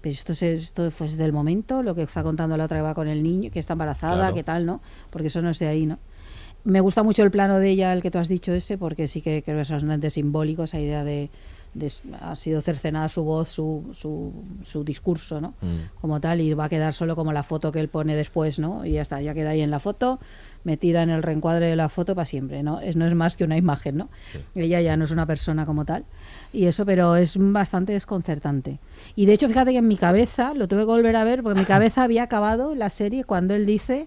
pero 0.00 0.12
esto 0.12 0.32
es 0.34 0.42
esto 0.42 0.88
fue 0.92 1.08
del 1.08 1.32
momento, 1.32 1.82
lo 1.82 1.96
que 1.96 2.02
está 2.02 2.22
contando 2.22 2.56
la 2.56 2.66
otra 2.66 2.76
que 2.78 2.82
va 2.82 2.94
con 2.94 3.08
el 3.08 3.22
niño, 3.24 3.50
que 3.50 3.58
está 3.58 3.72
embarazada, 3.72 4.16
Claro. 4.16 4.34
que 4.34 4.44
tal, 4.44 4.66
¿no? 4.66 4.80
Porque 5.10 5.26
eso 5.28 5.42
no 5.42 5.50
es 5.50 5.58
de 5.58 5.66
ahí, 5.66 5.86
¿no? 5.86 5.98
Me 6.64 6.80
gusta 6.80 7.02
mucho 7.02 7.22
el 7.22 7.30
plano 7.30 7.58
de 7.58 7.70
ella, 7.70 7.92
el 7.92 8.00
que 8.02 8.10
tú 8.10 8.18
has 8.18 8.28
dicho 8.28 8.52
ese, 8.52 8.78
porque 8.78 9.06
sí 9.06 9.20
que 9.20 9.42
creo 9.42 9.56
que 9.56 9.62
es 9.62 9.70
bastante 9.70 10.08
simbólico 10.10 10.64
esa 10.64 10.80
idea 10.80 11.04
de, 11.04 11.28
de- 11.74 11.92
ha 12.22 12.34
sido 12.36 12.62
cercenada 12.62 13.08
su 13.10 13.22
voz, 13.22 13.50
su, 13.50 13.84
su, 13.92 14.32
su 14.64 14.82
discurso, 14.82 15.42
¿no? 15.42 15.48
Mm. 15.60 16.00
Como 16.00 16.20
tal, 16.20 16.40
y 16.40 16.54
va 16.54 16.64
a 16.64 16.68
quedar 16.70 16.94
solo 16.94 17.16
como 17.16 17.32
la 17.34 17.42
foto 17.42 17.70
que 17.70 17.80
él 17.80 17.88
pone 17.88 18.16
después, 18.16 18.58
¿no? 18.58 18.86
Y 18.86 18.92
ya 18.92 19.02
está, 19.02 19.20
ya 19.20 19.34
queda 19.34 19.50
ahí 19.50 19.60
en 19.60 19.70
la 19.70 19.78
foto, 19.78 20.20
metida 20.64 21.02
en 21.02 21.10
el 21.10 21.22
reencuadre 21.22 21.66
de 21.66 21.76
la 21.76 21.90
foto 21.90 22.14
para 22.14 22.24
siempre, 22.24 22.62
¿no? 22.62 22.80
Es, 22.80 22.96
no 22.96 23.06
es 23.06 23.14
más 23.14 23.36
que 23.36 23.44
una 23.44 23.58
imagen, 23.58 23.98
¿no? 23.98 24.08
Ella 24.54 24.80
ya 24.80 24.96
no 24.96 25.04
es 25.04 25.10
una 25.10 25.26
persona 25.26 25.66
como 25.66 25.84
tal. 25.84 26.06
Y 26.50 26.64
eso, 26.64 26.86
pero 26.86 27.16
es 27.16 27.34
bastante 27.38 27.92
desconcertante. 27.92 28.78
Y 29.16 29.26
de 29.26 29.34
hecho, 29.34 29.48
fíjate 29.48 29.72
que 29.72 29.78
en 29.78 29.88
mi 29.88 29.98
cabeza, 29.98 30.54
lo 30.54 30.66
tuve 30.66 30.80
que 30.80 30.86
volver 30.86 31.16
a 31.16 31.24
ver, 31.24 31.42
porque 31.42 31.58
en 31.58 31.62
mi 31.64 31.66
cabeza 31.66 32.04
había 32.04 32.22
acabado 32.22 32.74
la 32.74 32.88
serie 32.88 33.24
cuando 33.24 33.52
él 33.54 33.66
dice 33.66 34.06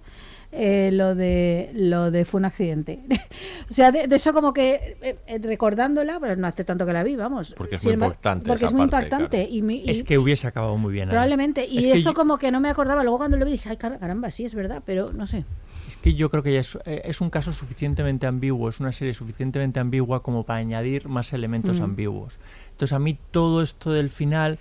eh, 0.51 0.89
lo 0.93 1.13
de 1.15 1.69
lo 1.73 2.09
de 2.11 2.23
fue 2.25 2.39
un 2.39 2.45
accidente. 2.45 2.99
o 3.69 3.73
sea, 3.73 3.91
de, 3.91 4.07
de 4.07 4.15
eso 4.15 4.33
como 4.33 4.53
que 4.53 4.97
eh, 5.01 5.17
eh, 5.27 5.39
recordándola, 5.43 6.19
pero 6.19 6.35
no 6.35 6.47
hace 6.47 6.63
tanto 6.63 6.85
que 6.85 6.93
la 6.93 7.03
vi, 7.03 7.15
vamos. 7.15 7.53
Porque 7.57 7.75
es 7.75 7.81
Sin 7.81 7.91
muy 7.91 7.93
impactante 8.05 8.45
Porque 8.47 8.65
esa 8.65 8.67
es 8.67 8.73
muy 8.73 8.87
parte, 8.87 9.07
impactante. 9.07 9.47
Y, 9.49 9.61
mi- 9.61 9.83
y- 9.85 9.89
Es 9.91 10.03
que 10.03 10.17
hubiese 10.17 10.47
acabado 10.47 10.77
muy 10.77 10.93
bien. 10.93 11.09
ahí. 11.09 11.11
probablemente. 11.11 11.65
Y 11.65 11.79
Es 11.79 11.85
esto 11.85 12.11
yo- 12.11 12.13
como 12.13 12.37
que 12.37 12.51
no 12.51 12.59
me 12.59 12.69
acordaba. 12.69 13.03
Luego 13.03 13.17
cuando 13.17 13.37
lo 13.37 13.45
vi 13.45 13.51
dije, 13.53 13.69
ay, 13.69 13.77
car- 13.77 13.99
caramba, 13.99 14.31
sí, 14.31 14.45
es 14.45 14.55
verdad, 14.55 14.81
pero 14.85 15.11
no 15.11 15.27
sé. 15.27 15.43
Es 15.87 15.95
que 15.97 16.13
yo 16.15 16.29
creo 16.29 16.43
que 16.43 16.53
ya 16.53 16.59
es, 16.61 16.77
eh, 16.85 17.01
es 17.05 17.21
un 17.21 17.29
caso 17.29 17.51
suficientemente 17.53 18.27
ambiguo, 18.27 18.69
es 18.69 18.79
una 18.79 18.91
serie 18.91 19.13
suficientemente 19.13 19.79
ambigua 19.79 20.21
como 20.23 20.43
para 20.43 20.59
añadir 20.59 21.07
más 21.07 21.31
elementos 21.33 21.79
Mm. 21.79 21.83
ambiguos. 21.83 22.37
Entonces 22.71 22.93
a 22.93 22.99
mí 22.99 23.17
todo 23.31 23.61
esto 23.61 23.91
del 23.91 24.09
final, 24.09 24.59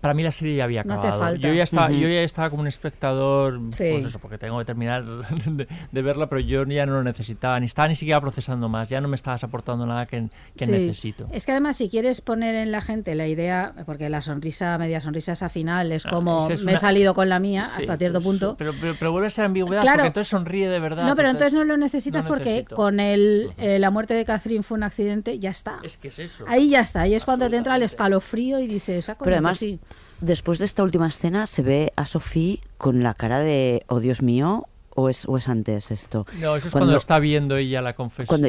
para 0.00 0.14
mí 0.14 0.22
la 0.22 0.32
serie 0.32 0.56
ya 0.56 0.64
había 0.64 0.84
No 0.84 0.94
hace 0.94 1.08
acabado. 1.08 1.22
falta. 1.22 1.46
Yo 1.48 1.54
ya 1.54 1.62
estaba, 1.62 1.90
yo 1.90 2.08
ya 2.08 2.22
estaba 2.22 2.50
como 2.50 2.62
un 2.62 2.68
espectador, 2.68 3.58
Sí. 3.72 3.84
pues 3.92 4.04
eso, 4.06 4.18
porque 4.18 4.38
tengo 4.38 4.58
que 4.58 4.64
terminar 4.64 5.04
de, 5.46 5.66
de 5.92 6.02
verla, 6.02 6.28
pero 6.28 6.40
yo 6.40 6.64
ya 6.64 6.86
no 6.86 6.92
lo 6.94 7.02
necesitaba, 7.02 7.58
ni 7.60 7.66
estaba 7.66 7.88
ni 7.88 7.94
siquiera 7.94 8.20
procesando 8.20 8.68
más, 8.68 8.88
ya 8.88 9.00
no 9.00 9.08
me 9.08 9.16
estabas 9.16 9.44
aportando 9.44 9.86
nada 9.86 10.06
que, 10.06 10.28
que 10.56 10.66
Sí. 10.66 10.70
necesito. 10.72 11.28
Es 11.32 11.46
que 11.46 11.52
además 11.52 11.76
si 11.76 11.88
quieres 11.88 12.20
poner 12.20 12.54
en 12.54 12.72
la 12.72 12.80
gente 12.80 13.14
la 13.14 13.26
idea, 13.26 13.72
porque 13.86 14.08
la 14.08 14.22
sonrisa, 14.22 14.76
media 14.78 15.00
sonrisa 15.00 15.32
esa 15.32 15.48
final 15.48 15.92
es 15.92 16.04
como 16.04 16.48
es 16.50 16.62
me 16.64 16.74
he 16.74 16.78
salido 16.78 17.14
con 17.14 17.28
la 17.28 17.38
mía 17.38 17.62
Sí, 17.76 17.82
hasta 17.82 17.96
cierto 17.96 18.20
pues, 18.20 18.24
punto. 18.38 18.56
Pero, 18.58 18.72
pero, 18.80 18.94
pero 18.98 19.12
vuelve 19.12 19.28
a 19.28 19.30
ser 19.30 19.44
ambigüedad, 19.46 19.82
Claro. 19.82 19.98
porque 19.98 20.06
entonces 20.08 20.28
sonríe 20.28 20.68
de 20.68 20.80
verdad. 20.80 21.06
No, 21.06 21.16
pero 21.16 21.30
entonces 21.30 21.52
no 21.52 21.64
lo 21.64 21.76
necesitas 21.76 22.24
no 22.24 22.28
porque 22.28 22.44
necesito. 22.44 22.76
con 22.76 23.00
el, 23.00 23.50
eh, 23.58 23.78
la 23.78 23.90
muerte 23.90 24.14
de 24.14 24.24
Catherine 24.24 24.62
fue 24.62 24.76
un 24.76 24.82
accidente, 24.84 25.38
ya 25.38 25.50
está. 25.50 25.78
Es 25.82 25.96
que 25.96 26.08
es 26.08 26.18
eso. 26.18 26.44
Ahí 26.48 26.70
ya 26.70 26.80
está, 26.80 27.02
ahí 27.02 27.14
es 27.14 27.24
cuando 27.24 27.48
te 27.48 27.56
entra 27.56 27.76
el 27.76 27.82
escalofrío 27.82 28.58
y 28.58 28.66
dices, 28.66 29.08
ah, 29.08 29.14
Pero 29.18 29.24
pues 29.24 29.32
además, 29.34 29.58
sí. 29.58 29.77
Después 30.20 30.58
de 30.58 30.64
esta 30.64 30.82
última 30.82 31.08
escena, 31.08 31.46
se 31.46 31.62
ve 31.62 31.92
a 31.96 32.06
Sophie 32.06 32.60
con 32.76 33.02
la 33.02 33.14
cara 33.14 33.40
de, 33.40 33.84
oh 33.88 34.00
Dios 34.00 34.22
mío, 34.22 34.68
o 34.98 35.08
es, 35.08 35.24
o 35.28 35.36
es 35.36 35.48
antes 35.48 35.90
esto. 35.90 36.26
No, 36.40 36.56
eso 36.56 36.68
es 36.68 36.72
cuando, 36.72 36.96
está 36.96 37.18
viendo 37.18 37.56
ella 37.56 37.80
la 37.80 37.94
confesión. 37.94 38.26
Cuando- 38.40 38.48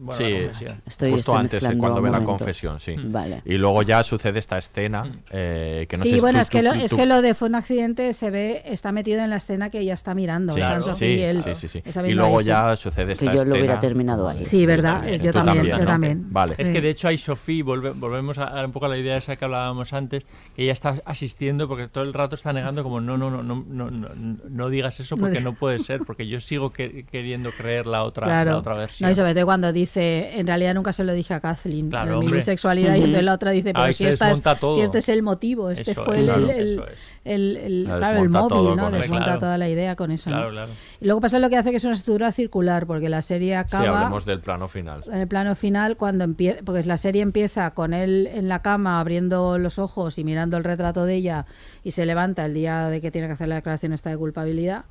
bueno, 0.00 0.12
sí, 0.12 0.30
la 0.30 0.40
confesión. 0.40 0.82
Estoy- 0.86 1.10
justo 1.10 1.32
estoy 1.32 1.36
antes, 1.40 1.62
eh, 1.64 1.78
cuando 1.78 2.02
ve 2.02 2.10
la 2.10 2.22
confesión, 2.24 2.80
sí. 2.80 2.94
Vale. 3.04 3.42
Y 3.44 3.54
luego 3.58 3.82
ya 3.82 4.02
sucede 4.02 4.38
esta 4.38 4.56
escena 4.58 5.02
eh, 5.30 5.86
que 5.88 5.96
no 5.96 6.02
sí, 6.02 6.12
sé 6.12 6.20
bueno, 6.20 6.38
tú- 6.38 6.42
es, 6.42 6.50
que 6.50 6.62
lo, 6.62 6.72
tú- 6.72 6.80
es 6.80 6.90
tú- 6.90 6.96
que 6.96 7.06
lo 7.06 7.22
de 7.22 7.34
fue 7.34 7.48
un 7.48 7.54
accidente 7.54 8.12
se 8.12 8.30
ve, 8.30 8.62
está 8.64 8.92
metido 8.92 9.22
en 9.22 9.30
la 9.30 9.36
escena 9.36 9.70
que 9.70 9.80
ella 9.80 9.94
está 9.94 10.14
mirando. 10.14 10.54
Está 10.54 10.60
claro, 10.68 10.82
Sofía 10.82 10.94
sí, 11.08 11.14
y 11.14 11.22
él. 11.22 11.42
sí, 11.56 11.68
sí, 11.68 11.82
Y 12.06 12.12
luego 12.12 12.38
ahí, 12.38 12.44
sí. 12.44 12.48
ya 12.48 12.76
sucede 12.76 13.12
esta 13.12 13.30
Que 13.30 13.36
yo 13.36 13.44
lo 13.44 13.50
hubiera 13.52 13.74
escena. 13.74 13.80
terminado 13.80 14.28
ahí. 14.28 14.46
Sí, 14.46 14.64
verdad, 14.66 15.04
yo 15.06 15.32
también, 15.32 15.66
yo 15.66 15.78
¿no? 15.78 15.84
también. 15.84 16.26
Vale. 16.32 16.54
Es 16.58 16.68
que 16.70 16.80
de 16.80 16.90
hecho 16.90 17.08
hay 17.08 17.18
Sofía, 17.18 17.64
volve- 17.64 17.92
volvemos 17.94 18.38
a, 18.38 18.44
a 18.44 18.64
un 18.64 18.72
poco 18.72 18.86
a 18.86 18.88
la 18.88 18.96
idea 18.98 19.16
esa 19.16 19.36
que 19.36 19.44
hablábamos 19.44 19.92
antes, 19.92 20.24
que 20.56 20.62
ella 20.62 20.72
está 20.72 20.96
asistiendo 21.04 21.68
porque 21.68 21.88
todo 21.88 22.04
el 22.04 22.14
rato 22.14 22.34
está 22.34 22.52
negando 22.52 22.82
como 22.82 23.00
no, 23.00 23.18
no, 23.18 23.30
no, 23.30 23.42
no, 23.42 23.64
no, 23.66 23.90
no, 23.90 24.08
no 24.48 24.68
digas 24.70 25.00
eso 25.00 25.16
No 25.16 25.20
porque 25.22 25.38
digas- 25.38 25.44
no 25.50 25.54
puede 25.56 25.78
ser, 25.78 26.00
porque 26.06 26.26
yo 26.26 26.40
sigo 26.40 26.72
que- 26.72 27.04
queriendo 27.10 27.50
creer 27.52 27.86
la 27.86 28.02
otra, 28.04 28.26
Claro. 28.26 28.50
la 28.52 28.58
otra 28.58 28.74
versión. 28.74 29.06
No, 29.08 29.12
y 29.12 29.14
sobre 29.14 29.34
todo 29.34 29.44
cuando 29.46 29.72
dice, 29.72 30.38
en 30.38 30.46
realidad 30.46 30.74
nunca 30.74 30.92
se 30.92 31.04
lo 31.04 31.12
dije 31.12 31.34
a 31.34 31.40
Kathleen, 31.40 31.90
Claro, 31.90 32.20
de 32.20 32.26
mi 32.26 32.32
bisexualidad, 32.32 32.94
y 32.94 32.98
entonces 32.98 33.22
la 33.24 33.34
otra 33.34 33.50
dice, 33.50 33.72
pero 33.74 33.84
Ahí 33.84 33.92
si, 33.92 34.06
esta 34.06 34.30
es, 34.30 34.42
si 34.74 34.80
este 34.80 34.98
es 34.98 35.08
el 35.08 35.22
motivo, 35.22 35.70
este 35.70 35.92
Eso 35.92 36.04
fue 36.04 36.16
es, 36.20 36.28
el, 36.28 36.34
claro, 36.76 36.90
el, 37.24 37.56
el, 37.56 37.84
claro, 37.86 38.22
el 38.22 38.28
móvil, 38.30 38.48
todo 38.48 38.76
¿no? 38.76 38.90
Desmonta 38.90 39.24
Claro. 39.24 39.40
toda 39.40 39.58
la 39.58 39.68
idea 39.68 39.96
con 39.96 40.10
eso. 40.10 40.30
¿no? 40.30 40.36
Claro, 40.36 40.50
claro. 40.50 40.70
Y 41.00 41.04
luego 41.04 41.20
pasa 41.20 41.38
lo 41.38 41.48
que 41.50 41.56
hace 41.56 41.70
que 41.70 41.76
es 41.76 41.84
una 41.84 41.94
estructura 41.94 42.32
circular, 42.32 42.86
porque 42.86 43.08
la 43.08 43.22
serie 43.22 43.50
Sí, 43.50 43.54
acaba 43.54 43.98
hablemos 44.00 44.24
del 44.24 44.40
plano 44.40 44.68
final. 44.68 45.02
en 45.06 45.20
el 45.20 45.28
plano 45.28 45.54
final 45.54 45.96
cuando 45.96 46.24
empieza, 46.24 46.60
porque 46.64 46.82
la 46.84 46.96
serie 46.96 47.22
empieza 47.22 47.70
con 47.72 47.92
él 47.94 48.28
en 48.32 48.48
la 48.48 48.62
cama 48.62 49.00
abriendo 49.00 49.58
los 49.58 49.78
ojos 49.78 50.18
y 50.18 50.24
mirando 50.24 50.56
el 50.56 50.64
retrato 50.64 51.04
de 51.04 51.14
ella 51.16 51.46
y 51.84 51.90
se 51.92 52.06
levanta 52.06 52.44
el 52.46 52.54
día 52.54 52.88
de 52.88 53.00
que 53.00 53.10
tiene 53.10 53.26
que 53.26 53.34
hacer 53.34 53.48
la 53.48 53.56
declaración 53.56 53.92
esta 53.92 54.10
de 54.10 54.16
culpabilidad 54.16 54.84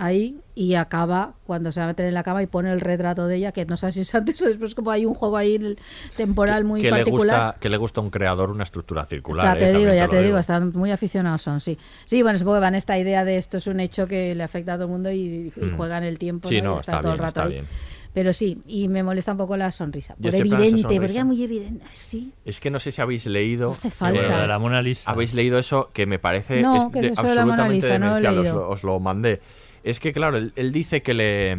ahí 0.00 0.38
y 0.54 0.74
acaba 0.74 1.34
cuando 1.44 1.72
se 1.72 1.80
va 1.80 1.84
a 1.84 1.88
meter 1.88 2.06
en 2.06 2.14
la 2.14 2.22
cama 2.22 2.42
y 2.42 2.46
pone 2.46 2.70
el 2.70 2.80
retrato 2.80 3.26
de 3.26 3.36
ella 3.36 3.52
que 3.52 3.66
no 3.66 3.76
sé 3.76 3.90
si 3.92 4.00
es 4.00 4.14
antes 4.14 4.40
o 4.42 4.46
después 4.46 4.74
como 4.74 4.90
hay 4.92 5.04
un 5.06 5.14
juego 5.14 5.36
ahí 5.36 5.56
el- 5.56 5.76
temporal 6.16 6.64
muy 6.64 6.80
que 6.80 6.86
le 6.90 6.98
particular 6.98 7.46
gusta 7.46 7.60
que 7.60 7.68
le 7.68 7.76
gusta 7.76 8.00
a 8.00 8.04
un 8.04 8.10
creador 8.10 8.50
una 8.50 8.62
estructura 8.64 9.04
circular. 9.06 9.44
ya 9.58 9.66
eh, 9.66 9.72
te 9.72 9.78
digo, 9.78 9.92
ya 9.92 10.06
te 10.08 10.16
digo, 10.16 10.26
digo. 10.28 10.38
están 10.38 10.72
muy 10.74 10.90
aficionados 10.92 11.42
son, 11.42 11.60
sí. 11.60 11.76
Sí, 12.06 12.22
bueno, 12.22 12.38
supongo 12.38 12.56
que 12.58 12.60
van 12.62 12.74
esta 12.76 12.96
idea 12.98 13.24
de 13.24 13.36
esto 13.38 13.56
es 13.58 13.66
un 13.66 13.80
hecho 13.80 14.06
que 14.06 14.34
le 14.34 14.42
afecta 14.44 14.74
a 14.74 14.76
todo 14.76 14.84
el 14.86 14.90
mundo 14.92 15.10
y, 15.10 15.52
y 15.56 15.60
Mm. 15.60 15.76
juegan 15.76 16.04
el 16.04 16.18
tiempo 16.18 16.48
Sí, 16.48 16.54
¿no? 16.56 16.58
y 16.58 16.62
no, 16.74 16.78
está, 16.78 16.92
está 16.92 17.02
todo 17.02 17.12
el 17.12 17.18
rato 17.18 17.28
está 17.28 17.42
ahí. 17.44 17.52
bien. 17.52 17.66
Pero 18.14 18.32
sí, 18.32 18.56
y 18.66 18.88
me 18.88 19.02
molesta 19.02 19.32
un 19.32 19.38
poco 19.38 19.56
la 19.56 19.70
sonrisa. 19.70 20.16
Por 20.16 20.34
evidente, 20.34 20.82
porque 20.82 21.12
era 21.12 21.24
muy 21.24 21.40
evidente. 21.42 21.84
Sí. 21.92 22.32
Es 22.44 22.58
que 22.58 22.70
no 22.70 22.78
sé 22.78 22.90
si 22.90 23.00
habéis 23.02 23.26
leído. 23.26 23.72
hace 23.72 23.90
falta. 23.90 24.20
Bueno, 24.22 24.46
la 24.46 24.58
Mona 24.58 24.80
Lisa. 24.82 25.10
Habéis 25.10 25.34
leído 25.34 25.58
eso 25.58 25.90
que 25.92 26.06
me 26.06 26.18
parece 26.18 26.62
No, 26.62 26.86
es 26.86 26.92
¿qué 26.92 26.98
es 27.00 27.14
de- 27.16 27.20
absolutamente 27.20 27.74
Lisa? 27.86 27.98
No 27.98 28.08
lo 28.08 28.16
he 28.16 28.20
demencial. 28.22 28.56
os, 28.56 28.78
os 28.78 28.82
lo 28.82 28.98
mandé. 28.98 29.40
Es 29.84 30.00
que 30.00 30.12
claro, 30.12 30.36
él, 30.36 30.52
él 30.56 30.72
dice 30.72 31.02
que 31.02 31.14
le 31.14 31.58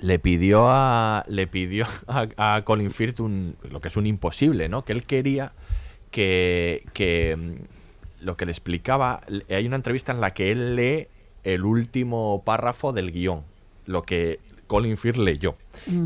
le 0.00 0.18
pidió 0.18 0.68
a 0.68 1.24
le 1.28 1.46
pidió 1.46 1.86
a, 2.06 2.26
a 2.36 2.62
Colin 2.64 2.90
Firth 2.90 3.20
un, 3.20 3.56
lo 3.70 3.80
que 3.80 3.88
es 3.88 3.96
un 3.96 4.06
imposible, 4.06 4.68
¿no? 4.68 4.84
Que 4.84 4.92
él 4.92 5.04
quería 5.04 5.52
que 6.10 6.84
que 6.92 7.36
mm, 7.36 8.24
lo 8.24 8.36
que 8.36 8.46
le 8.46 8.52
explicaba 8.52 9.22
hay 9.48 9.66
una 9.66 9.76
entrevista 9.76 10.12
en 10.12 10.20
la 10.20 10.32
que 10.32 10.50
él 10.50 10.76
lee 10.76 11.08
el 11.44 11.64
último 11.64 12.42
párrafo 12.44 12.92
del 12.92 13.12
guion, 13.12 13.42
lo 13.86 14.02
que 14.02 14.40
Colin 14.66 14.96
Firth 14.96 15.16
leyó. 15.16 15.56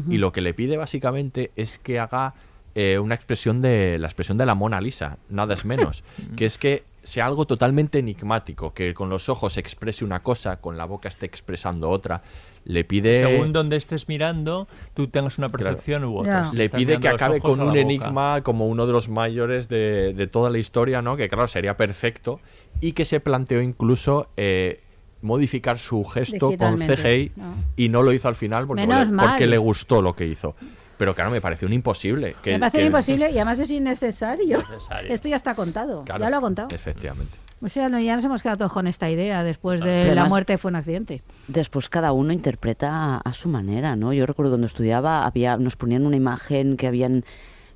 Y 0.09 0.17
lo 0.19 0.33
que 0.33 0.41
le 0.41 0.55
pide 0.55 0.79
básicamente 0.79 1.51
es 1.55 1.79
que 1.79 1.99
haga 1.99 2.35
eh, 2.75 2.99
una 2.99 3.15
expresión 3.15 3.61
de 3.61 3.99
la 3.99 4.07
expresión 4.07 4.39
de 4.39 4.47
la 4.47 4.55
Mona 4.55 4.81
Lisa, 4.81 5.19
nada 5.29 5.55
es 5.55 5.65
menos, 5.65 6.05
que 6.37 6.47
es 6.47 6.59
que 6.59 6.85
sea 7.05 7.27
algo 7.27 7.47
totalmente 7.47 7.99
enigmático, 7.99 8.73
que 8.73 8.95
con 8.95 9.11
los 9.11 9.29
ojos 9.29 9.59
exprese 9.59 10.05
una 10.05 10.23
cosa, 10.23 10.57
con 10.57 10.79
la 10.79 10.87
boca 10.87 11.09
esté 11.09 11.27
expresando 11.27 11.91
otra. 11.91 12.23
Le 12.65 12.83
pide 12.83 13.21
Según 13.21 13.53
donde 13.53 13.77
estés 13.77 14.09
mirando, 14.09 14.67
tú 14.95 15.09
tengas 15.09 15.37
una 15.37 15.51
percepción 15.51 16.05
u 16.05 16.19
otra. 16.19 16.51
Le 16.55 16.71
pide 16.71 16.99
que 16.99 17.09
acabe 17.09 17.41
con 17.41 17.61
un 17.61 17.69
boca. 17.69 17.79
enigma 17.79 18.41
como 18.43 18.67
uno 18.67 18.87
de 18.87 18.93
los 18.95 19.11
mayores 19.11 19.69
de, 19.69 20.15
de 20.15 20.27
toda 20.27 20.49
la 20.49 20.57
historia, 20.57 21.03
¿no? 21.03 21.17
Que 21.19 21.29
claro, 21.29 21.47
sería 21.47 21.77
perfecto. 21.77 22.41
Y 22.81 22.93
que 22.93 23.05
se 23.05 23.21
planteó 23.21 23.61
incluso 23.61 24.29
eh, 24.39 24.81
modificar 25.25 25.79
su 25.79 26.05
gesto 26.05 26.57
con 26.57 26.79
CGI 26.79 27.33
no. 27.37 27.55
y 27.77 27.89
no 27.89 28.03
lo 28.03 28.13
hizo 28.13 28.29
al 28.29 28.35
final 28.35 28.67
porque, 28.67 28.87
Menos 28.87 29.09
le, 29.09 29.17
porque 29.17 29.45
mal. 29.45 29.51
le 29.51 29.59
gustó 29.59 30.03
lo 30.03 30.15
que 30.15 30.27
hizo. 30.27 30.55
Pero 30.99 31.15
claro, 31.15 31.31
me 31.31 31.41
pareció 31.41 31.67
un 31.67 31.75
imposible. 31.75 32.37
Que, 32.43 32.53
me 32.53 32.59
parece 32.61 32.79
que- 32.79 32.87
imposible 32.87 33.31
y 33.31 33.37
además 33.37 33.59
es 33.59 33.71
innecesario. 33.71 34.59
Necesario. 34.71 35.13
Esto 35.13 35.29
ya 35.29 35.37
está 35.37 35.55
contado. 35.55 36.05
Claro, 36.05 36.21
ya 36.25 36.31
lo 36.31 36.37
ha 36.37 36.41
contado. 36.41 36.69
Efectivamente. 36.75 37.37
O 37.63 37.69
sea, 37.69 37.89
no, 37.89 37.99
ya 37.99 38.15
nos 38.17 38.25
hemos 38.27 38.43
quedado 38.43 38.59
todos 38.59 38.73
con 38.73 38.87
esta 38.87 39.09
idea 39.09 39.43
después 39.43 39.81
de 39.81 39.87
Pero 39.87 40.05
la 40.07 40.11
además- 40.23 40.29
muerte 40.29 40.59
fue 40.59 40.71
un 40.71 40.77
accidente. 40.77 41.23
Después 41.49 41.89
cada 41.89 42.13
uno 42.13 42.33
interpreta 42.33 42.91
a, 42.93 43.17
a 43.19 43.33
su 43.33 43.49
manera, 43.49 43.97
¿no? 43.97 44.13
Yo 44.13 44.27
recuerdo 44.27 44.53
cuando 44.53 44.67
estudiaba 44.67 45.25
había 45.25 45.57
nos 45.57 45.75
ponían 45.77 46.05
una 46.05 46.17
imagen 46.17 46.77
que 46.77 46.87
habían 46.87 47.25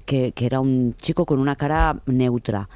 que, 0.05 0.33
que 0.33 0.47
era 0.47 0.61
un 0.61 0.95
chico 0.99 1.25
con 1.27 1.39
una 1.39 1.57
cara 1.57 2.01
neutra 2.07 2.69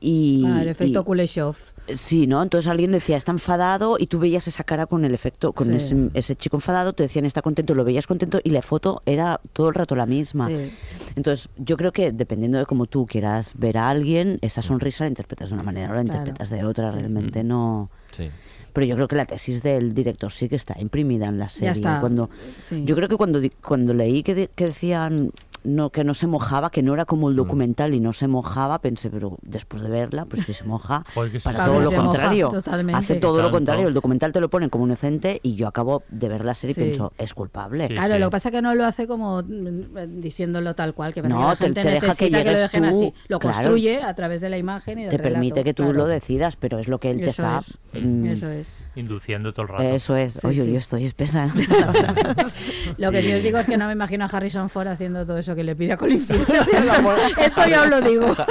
y 0.00 0.44
Ah, 0.46 0.62
el 0.62 0.68
efecto 0.68 1.00
y- 1.00 1.04
Kuleshov. 1.04 1.56
Sí, 1.88 2.26
¿no? 2.28 2.42
Entonces 2.42 2.70
alguien 2.70 2.92
decía, 2.92 3.16
está 3.16 3.32
enfadado 3.32 3.96
y 3.98 4.06
tú 4.06 4.18
veías 4.20 4.46
esa 4.46 4.62
cara 4.62 4.86
con 4.86 5.04
el 5.04 5.14
efecto, 5.14 5.52
con 5.52 5.66
Sí. 5.68 5.74
ese, 5.74 6.10
ese 6.14 6.36
chico 6.36 6.56
enfadado, 6.56 6.92
te 6.92 7.02
decían, 7.02 7.24
está 7.24 7.42
contento, 7.42 7.74
lo 7.74 7.84
veías 7.84 8.06
contento 8.06 8.40
y 8.44 8.50
la 8.50 8.62
foto 8.62 9.02
era 9.04 9.40
todo 9.52 9.68
el 9.68 9.74
rato 9.74 9.96
la 9.96 10.06
misma. 10.06 10.46
Sí. 10.48 10.72
Entonces 11.16 11.48
yo 11.56 11.76
creo 11.76 11.90
que 11.92 12.12
dependiendo 12.12 12.58
de 12.58 12.66
cómo 12.66 12.86
tú 12.86 13.06
quieras 13.06 13.54
ver 13.56 13.78
a 13.78 13.88
alguien, 13.90 14.38
esa 14.42 14.62
sonrisa 14.62 15.04
la 15.04 15.08
interpretas 15.08 15.48
de 15.48 15.54
una 15.54 15.64
manera 15.64 15.90
o 15.90 15.94
la 15.94 16.02
Claro. 16.04 16.18
interpretas 16.20 16.50
de 16.50 16.64
otra, 16.64 16.90
Sí. 16.92 16.98
realmente 16.98 17.42
no... 17.42 17.90
Sí. 18.12 18.30
Pero 18.72 18.86
yo 18.86 18.94
creo 18.94 19.08
que 19.08 19.16
la 19.16 19.26
tesis 19.26 19.62
del 19.62 19.92
director 19.92 20.32
sí 20.32 20.48
que 20.48 20.56
está 20.56 20.80
imprimida 20.80 21.26
en 21.26 21.38
la 21.38 21.48
serie. 21.50 21.70
está. 21.70 22.00
Cuando, 22.00 22.30
Sí. 22.60 22.84
Yo 22.86 22.94
creo 22.96 23.08
que 23.08 23.16
cuando, 23.16 23.38
di- 23.40 23.50
cuando 23.50 23.92
leí 23.92 24.22
que, 24.22 24.34
de- 24.34 24.48
que 24.54 24.66
decían 24.68 25.30
no, 25.64 25.90
que 25.90 26.04
no 26.04 26.14
se 26.14 26.26
mojaba, 26.26 26.70
que 26.70 26.82
no 26.82 26.94
era 26.94 27.04
como 27.04 27.26
Mm. 27.26 27.30
el 27.30 27.36
documental 27.36 27.94
y 27.94 28.00
no 28.00 28.12
se 28.12 28.26
mojaba, 28.28 28.80
pensé, 28.80 29.10
pero 29.10 29.38
después 29.42 29.82
de 29.82 29.88
verla, 29.88 30.24
pues 30.24 30.44
si 30.44 30.54
se 30.54 30.64
moja, 30.64 31.02
sí. 31.32 31.38
para 31.44 31.64
todo 31.66 31.80
lo 31.80 31.92
contrario. 31.92 32.48
totalmente. 32.48 32.98
Hace 32.98 33.14
todo 33.16 33.42
lo 33.42 33.50
contrario. 33.50 33.88
El 33.88 33.94
documental 33.94 34.32
te 34.32 34.40
lo 34.40 34.48
ponen 34.50 34.70
como 34.70 34.86
inocente 34.86 35.40
y 35.42 35.54
yo 35.54 35.68
acabo 35.68 36.02
de 36.10 36.28
ver 36.28 36.44
la 36.44 36.54
serie 36.54 36.74
Sí. 36.74 36.80
y 36.80 36.84
pienso, 36.84 37.12
es 37.18 37.34
culpable. 37.34 37.88
Sí, 37.88 37.94
Claro, 37.94 38.14
sí. 38.14 38.20
lo 38.20 38.26
que 38.26 38.30
pasa 38.32 38.48
es 38.48 38.54
que 38.54 38.62
no 38.62 38.74
lo 38.74 38.84
hace 38.84 39.06
como 39.06 39.42
mm, 39.42 40.20
diciéndolo 40.20 40.74
tal 40.74 40.94
cual, 40.94 41.12
que 41.14 41.22
No, 41.22 41.28
que 41.28 41.34
la 41.44 41.56
te- 41.56 41.64
gente 41.64 41.82
te 41.82 41.90
deja 41.90 42.14
que 42.14 42.24
que, 42.26 42.30
lo 42.30 42.38
llegues 42.38 42.60
dejen 42.60 42.82
tú, 42.82 42.88
así. 42.88 43.14
Lo 43.28 43.38
claro. 43.38 43.56
construye 43.58 44.02
a 44.02 44.14
través 44.14 44.40
de 44.40 44.48
la 44.50 44.58
imagen 44.58 44.98
y 44.98 45.02
del 45.02 45.10
te 45.10 45.16
relato, 45.18 45.34
permite 45.34 45.64
que 45.64 45.74
tú 45.74 45.82
claro. 45.84 45.98
lo 45.98 46.06
decidas, 46.06 46.56
pero 46.56 46.78
es 46.78 46.88
lo 46.88 46.98
que 46.98 47.10
él 47.10 47.18
te 47.18 47.30
Eso 47.30 47.42
está... 47.42 47.58
es, 47.92 48.02
mm, 48.04 48.26
Eso 48.26 48.48
es. 48.50 48.86
Induciendo 48.96 49.52
todo 49.52 49.62
el 49.62 49.68
rato. 49.68 49.82
Eso 49.84 50.16
es. 50.16 50.34
Sí, 50.34 50.46
Oye, 50.46 50.64
sí. 50.64 50.72
yo 50.72 50.78
estoy 50.78 51.04
espesa. 51.04 51.48
Lo 52.98 53.10
que 53.10 53.22
sí 53.22 53.32
os 53.32 53.42
digo 53.42 53.58
es 53.58 53.66
que 53.66 53.76
no 53.76 53.86
me 53.86 53.92
imagino 53.92 54.24
a 54.24 54.28
Harrison 54.28 54.68
Ford 54.68 54.88
haciendo 54.88 55.24
todo 55.26 55.38
eso 55.38 55.51
que 55.54 55.64
le 55.64 55.74
pide 55.76 55.92
a 55.92 55.96
Colin 55.96 56.20
Firth. 56.20 56.48
Esto 57.38 57.66
ya 57.68 57.82
os 57.82 57.88
lo 57.90 58.00
digo. 58.00 58.34
Ha- 58.36 58.46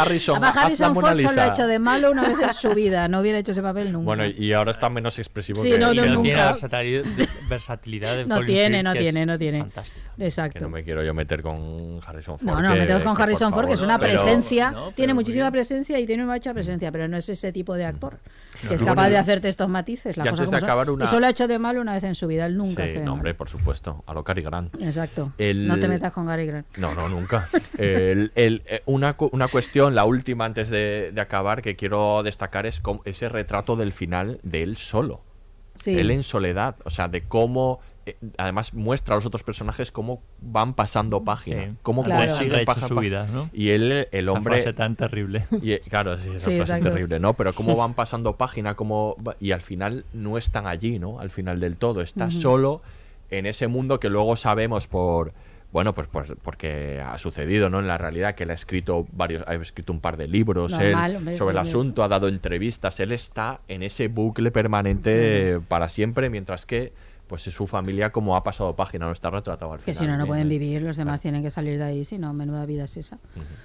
Harrison, 0.00 0.36
Además, 0.36 0.56
Harrison 0.64 0.94
Ford 0.94 1.20
solo 1.20 1.42
ha 1.42 1.46
hecho 1.48 1.66
de 1.66 1.78
malo 1.78 2.10
una 2.10 2.22
vez 2.28 2.36
en 2.40 2.54
su 2.54 2.70
vida. 2.74 3.08
No 3.08 3.20
hubiera 3.20 3.38
hecho 3.38 3.52
ese 3.52 3.62
papel 3.62 3.92
nunca. 3.92 4.04
Bueno, 4.04 4.26
y 4.26 4.52
ahora 4.52 4.70
está 4.72 4.88
menos 4.90 5.18
expresivo 5.18 5.62
Sí, 5.62 5.70
que 5.70 5.78
no, 5.78 5.92
no, 5.94 6.04
nunca. 6.06 6.22
tiene 6.22 6.38
la 6.38 6.52
versatilidad 6.52 7.04
de, 7.04 7.28
versatilidad 7.48 8.16
de 8.16 8.26
No 8.26 8.34
Colin 8.36 8.46
tiene, 8.46 8.76
Firth, 8.78 8.84
no 8.84 8.92
que 8.92 8.98
es 8.98 9.04
tiene, 9.04 9.26
no 9.26 9.38
tiene. 9.38 9.58
fantástica. 9.60 10.00
que 10.16 10.18
no 10.18 10.24
Exacto. 10.26 10.68
me 10.68 10.84
quiero 10.84 11.04
yo 11.04 11.14
meter 11.14 11.42
con 11.42 12.00
Harrison 12.06 12.38
Ford. 12.38 12.46
No, 12.48 12.62
no, 12.62 12.72
que- 12.74 12.80
metemos 12.80 13.02
con 13.02 13.20
Harrison 13.22 13.52
Ford, 13.52 13.66
que 13.66 13.74
es 13.74 13.80
una 13.80 13.98
pero- 13.98 14.12
presencia, 14.22 14.70
pero 14.72 14.92
tiene 14.92 15.14
muchísima 15.14 15.44
bien. 15.44 15.52
presencia 15.52 15.98
y 15.98 16.06
tiene 16.06 16.24
mucha 16.24 16.52
presencia, 16.54 16.90
pero 16.92 17.08
no 17.08 17.16
es 17.16 17.28
ese 17.28 17.52
tipo 17.52 17.74
de 17.74 17.84
actor 17.86 18.18
que 18.68 18.74
es 18.74 18.82
capaz 18.84 19.08
de 19.08 19.18
hacerte 19.18 19.48
estos 19.48 19.68
matices. 19.68 20.16
Las 20.16 20.26
y 20.26 20.30
cosas 20.30 20.46
antes 20.48 20.60
de 20.60 20.66
acabar 20.66 20.90
una- 20.90 21.04
Y 21.04 21.08
solo 21.08 21.26
ha 21.26 21.30
hecho 21.30 21.46
de 21.48 21.58
malo 21.58 21.80
una 21.80 21.94
vez 21.94 22.04
en 22.04 22.14
su 22.14 22.26
vida, 22.26 22.46
él 22.46 22.56
nunca 22.56 22.84
Sí, 22.84 22.90
hace 22.90 23.00
no, 23.04 23.12
hombre, 23.14 23.34
por 23.34 23.48
supuesto, 23.48 24.02
a 24.06 24.14
lo 24.14 24.24
Cary 24.24 24.42
Grant. 24.42 24.74
Exacto. 24.82 25.32
El- 25.38 25.66
No 25.68 25.78
te 25.78 25.88
metas 25.88 26.12
con 26.12 26.26
Gary 26.26 26.46
Grant. 26.46 26.66
No, 26.76 26.94
no, 26.94 27.08
nunca. 27.08 27.48
El- 27.78 28.32
el- 28.34 28.62
eh, 28.66 28.82
una, 28.86 29.16
una 29.32 29.48
cuestión, 29.48 29.94
la 29.94 30.04
última 30.04 30.44
antes 30.44 30.68
de, 30.70 31.10
de 31.12 31.20
acabar, 31.20 31.62
que 31.62 31.76
quiero 31.76 32.22
destacar 32.22 32.66
es 32.66 32.80
cómo- 32.80 33.02
ese 33.04 33.28
retrato 33.28 33.76
del 33.76 33.92
final 33.92 34.38
de 34.42 34.62
él 34.62 34.76
solo. 34.76 35.22
Sí. 35.74 35.98
Él 35.98 36.10
en 36.10 36.22
soledad. 36.22 36.76
O 36.84 36.90
sea, 36.90 37.08
de 37.08 37.22
cómo. 37.22 37.80
Eh, 38.06 38.16
además 38.38 38.72
muestra 38.72 39.14
a 39.14 39.18
los 39.18 39.26
otros 39.26 39.42
personajes 39.42 39.90
cómo 39.92 40.22
van 40.40 40.74
pasando 40.74 41.22
página. 41.24 41.64
Sí. 41.64 41.72
Cómo 41.82 42.04
Claro. 42.04 42.26
consiguen 42.32 42.64
pasar 42.64 42.88
su 42.88 42.94
pa- 42.94 43.00
vida, 43.00 43.26
¿no? 43.32 43.50
Y 43.52 43.70
él, 43.70 44.08
el 44.12 44.24
Esa 44.24 44.32
hombre. 44.32 44.54
frase 44.62 44.72
tan 44.72 44.96
terrible. 44.96 45.46
Y, 45.62 45.78
claro, 45.80 46.16
sí, 46.16 46.28
esa 46.36 46.48
Sí, 46.50 46.56
frase 46.56 46.80
terrible, 46.82 47.18
¿no? 47.20 47.34
Pero 47.34 47.52
cómo 47.52 47.74
van 47.76 47.94
pasando 47.94 48.36
página, 48.36 48.74
cómo 48.74 49.16
y 49.40 49.50
al 49.52 49.60
final 49.60 50.04
no 50.12 50.38
están 50.38 50.66
allí, 50.66 50.98
¿no? 50.98 51.18
Al 51.20 51.30
final 51.30 51.60
del 51.60 51.76
todo, 51.76 52.00
está 52.00 52.30
solo 52.30 52.80
en 53.30 53.44
ese 53.46 53.66
mundo 53.66 53.98
que 54.00 54.08
luego 54.08 54.36
sabemos 54.36 54.86
por 54.86 55.32
bueno, 55.72 55.94
pues, 55.94 56.06
pues 56.10 56.32
porque 56.42 57.02
ha 57.04 57.18
sucedido, 57.18 57.68
¿no? 57.68 57.80
En 57.80 57.88
la 57.88 57.98
realidad 57.98 58.34
que 58.36 58.44
él 58.44 58.50
ha 58.50 58.54
escrito 58.54 59.06
varios, 59.12 59.42
ha 59.46 59.54
escrito 59.56 59.92
un 59.92 60.00
par 60.00 60.16
de 60.16 60.26
libros 60.28 60.72
él, 60.72 60.92
Normal, 60.92 61.16
hombre, 61.16 61.34
sobre 61.36 61.52
el 61.52 61.58
asunto, 61.58 62.02
ha 62.04 62.08
dado 62.08 62.28
entrevistas, 62.28 62.98
él 63.00 63.10
está 63.12 63.60
en 63.68 63.82
ese 63.82 64.06
bucle 64.08 64.50
permanente 64.52 65.60
para 65.68 65.88
siempre, 65.88 66.30
mientras 66.30 66.64
que 66.66 66.92
pues 67.26 67.42
su 67.42 67.66
familia 67.66 68.12
como 68.12 68.36
ha 68.36 68.44
pasado 68.44 68.76
página, 68.76 69.06
no 69.06 69.12
está 69.12 69.30
retratado 69.30 69.72
al 69.72 69.78
Que 69.80 69.92
final. 69.94 69.96
si 69.98 70.06
no, 70.06 70.16
no 70.16 70.26
pueden 70.26 70.48
vivir, 70.48 70.80
los 70.82 70.96
demás 70.96 71.20
tienen 71.20 71.42
que 71.42 71.50
salir 71.50 71.76
de 71.76 71.82
ahí, 71.84 72.04
si 72.04 72.18
no, 72.18 72.32
menuda 72.32 72.64
vida 72.66 72.84
es 72.84 72.96
esa. 72.96 73.18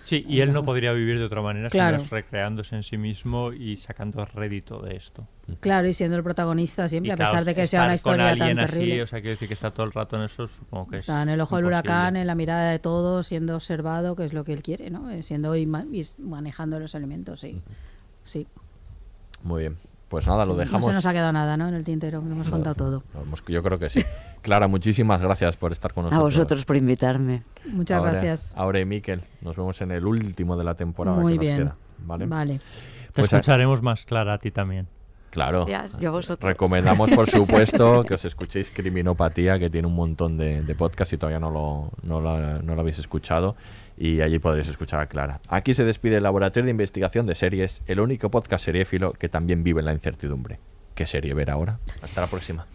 Sí, 0.03 0.25
y 0.27 0.39
él 0.41 0.51
no 0.51 0.63
podría 0.63 0.93
vivir 0.93 1.19
de 1.19 1.25
otra 1.25 1.41
manera 1.43 1.69
Claro. 1.69 1.99
sino 1.99 2.05
es 2.05 2.09
recreándose 2.09 2.75
en 2.75 2.81
sí 2.81 2.97
mismo 2.97 3.53
y 3.53 3.75
sacando 3.75 4.25
rédito 4.25 4.81
de 4.81 4.95
esto. 4.95 5.27
Claro, 5.59 5.87
y 5.87 5.93
siendo 5.93 6.17
el 6.17 6.23
protagonista 6.23 6.87
siempre, 6.89 7.09
Y 7.09 7.11
a 7.11 7.15
claro, 7.17 7.31
pesar 7.33 7.45
de 7.45 7.53
que 7.55 7.67
sea 7.67 7.83
una 7.83 7.93
estar 7.93 8.11
con 8.13 8.19
historia 8.21 8.31
tan 8.39 8.41
alguien 8.49 8.59
así, 8.65 8.73
terrible. 8.79 9.03
o 9.03 9.07
sea, 9.07 9.19
quiero 9.21 9.31
decir 9.33 9.47
que 9.47 9.53
está 9.53 9.71
todo 9.71 9.85
el 9.85 9.91
rato 9.91 10.15
en 10.15 10.23
eso, 10.23 10.47
supongo 10.47 10.89
que 10.89 10.97
es 10.97 11.01
Está 11.03 11.21
en 11.21 11.29
el 11.29 11.39
ojo 11.41 11.55
del 11.57 11.65
imposible. 11.65 11.89
huracán, 11.91 12.15
en 12.15 12.25
la 12.27 12.35
mirada 12.35 12.71
de 12.71 12.79
todos, 12.79 13.27
siendo 13.27 13.55
observado, 13.55 14.15
que 14.15 14.25
es 14.25 14.33
lo 14.33 14.43
que 14.43 14.53
él 14.53 14.63
quiere, 14.63 14.89
¿no? 14.89 15.09
Eh, 15.11 15.21
Siendo 15.21 15.55
y, 15.55 15.65
ma- 15.67 15.85
y 15.91 16.07
manejando 16.17 16.79
los 16.79 16.95
elementos, 16.95 17.41
sí. 17.41 17.61
Sí. 18.25 18.47
Muy 19.43 19.59
bien. 19.61 19.77
Pues 20.11 20.27
nada, 20.27 20.45
lo 20.45 20.55
dejamos. 20.55 20.81
No 20.81 20.87
se 20.87 20.93
nos 20.93 21.05
ha 21.05 21.13
quedado 21.13 21.31
nada, 21.31 21.55
¿no? 21.55 21.69
En 21.69 21.73
el 21.73 21.85
tintero, 21.85 22.19
lo 22.21 22.31
hemos 22.33 22.49
contado 22.49 22.75
todo. 22.75 23.03
Yo 23.47 23.63
creo 23.63 23.79
que 23.79 23.89
sí. 23.89 24.03
Clara, 24.41 24.67
muchísimas 24.67 25.21
gracias 25.21 25.55
por 25.55 25.71
estar 25.71 25.93
con 25.93 26.05
A 26.05 26.09
nosotros. 26.09 26.33
vosotros 26.35 26.65
por 26.65 26.75
invitarme. 26.75 27.43
Muchas 27.71 27.99
Ahora- 27.99 28.11
gracias. 28.11 28.53
Ahora 28.57 28.79
y 28.81 28.85
Miquel, 28.85 29.21
nos 29.39 29.55
vemos 29.55 29.81
en 29.81 29.91
el 29.91 30.05
último 30.05 30.57
de 30.57 30.65
la 30.65 30.75
temporada 30.75 31.17
Muy 31.21 31.33
que 31.33 31.37
nos 31.37 31.41
bien. 31.45 31.57
queda. 31.59 31.75
¿vale? 31.99 32.25
Vale. 32.25 32.57
Te 32.57 33.21
Pues, 33.21 33.31
escucharemos 33.31 33.81
más 33.81 34.03
clara 34.05 34.33
a 34.33 34.37
ti 34.37 34.51
también. 34.51 34.87
Claro. 35.29 35.65
Gracias, 35.65 35.97
yo 36.01 36.09
a 36.09 36.11
vosotros. 36.11 36.45
Recomendamos, 36.45 37.09
por 37.11 37.29
supuesto, 37.29 38.03
que 38.03 38.15
os 38.15 38.25
escuchéis 38.25 38.69
Criminopatía, 38.69 39.57
que 39.59 39.69
tiene 39.69 39.87
un 39.87 39.95
montón 39.95 40.37
de, 40.37 40.61
de 40.61 40.75
podcasts 40.75 41.13
y 41.13 41.17
todavía 41.17 41.39
no 41.39 41.51
lo, 41.51 41.91
no, 42.03 42.19
lo, 42.19 42.61
no 42.61 42.75
lo 42.75 42.81
habéis 42.81 42.99
escuchado. 42.99 43.55
Y 44.01 44.21
allí 44.21 44.39
podréis 44.39 44.67
escuchar 44.67 44.99
a 44.99 45.05
Clara. 45.05 45.41
Aquí 45.47 45.75
se 45.75 45.85
despide 45.85 46.17
el 46.17 46.23
Laboratorio 46.23 46.65
de 46.65 46.71
Investigación 46.71 47.27
de 47.27 47.35
Series, 47.35 47.83
el 47.85 47.99
único 47.99 48.31
podcast 48.31 48.65
seriéfilo 48.65 49.13
que 49.13 49.29
también 49.29 49.63
vive 49.63 49.81
en 49.81 49.85
la 49.85 49.93
incertidumbre. 49.93 50.57
¿Qué 50.95 51.05
serie 51.05 51.35
ver 51.35 51.51
ahora? 51.51 51.77
Hasta 52.01 52.21
la 52.21 52.25
próxima. 52.25 52.65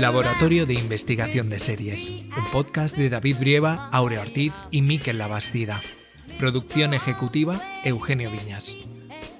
Laboratorio 0.00 0.66
de 0.66 0.74
Investigación 0.74 1.48
de 1.48 1.60
Series, 1.60 2.10
un 2.10 2.50
podcast 2.50 2.96
de 2.96 3.08
David 3.08 3.36
Brieva, 3.38 3.88
Aurea 3.92 4.22
Ortiz 4.22 4.52
y 4.72 4.82
Miquel 4.82 5.18
Labastida. 5.18 5.80
Producción 6.40 6.92
ejecutiva, 6.92 7.62
Eugenio 7.84 8.32
Viñas. 8.32 8.74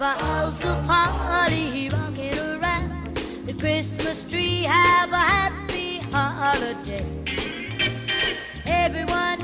Boughs 0.00 0.64
of 0.64 0.82
holly 0.86 1.90
rocking 1.90 2.38
around 2.38 3.14
the 3.44 3.52
Christmas 3.52 4.24
tree. 4.24 4.62
Have 4.62 5.12
a 5.12 5.18
happy 5.18 5.98
holiday. 6.10 7.04
Everyone 8.64 9.38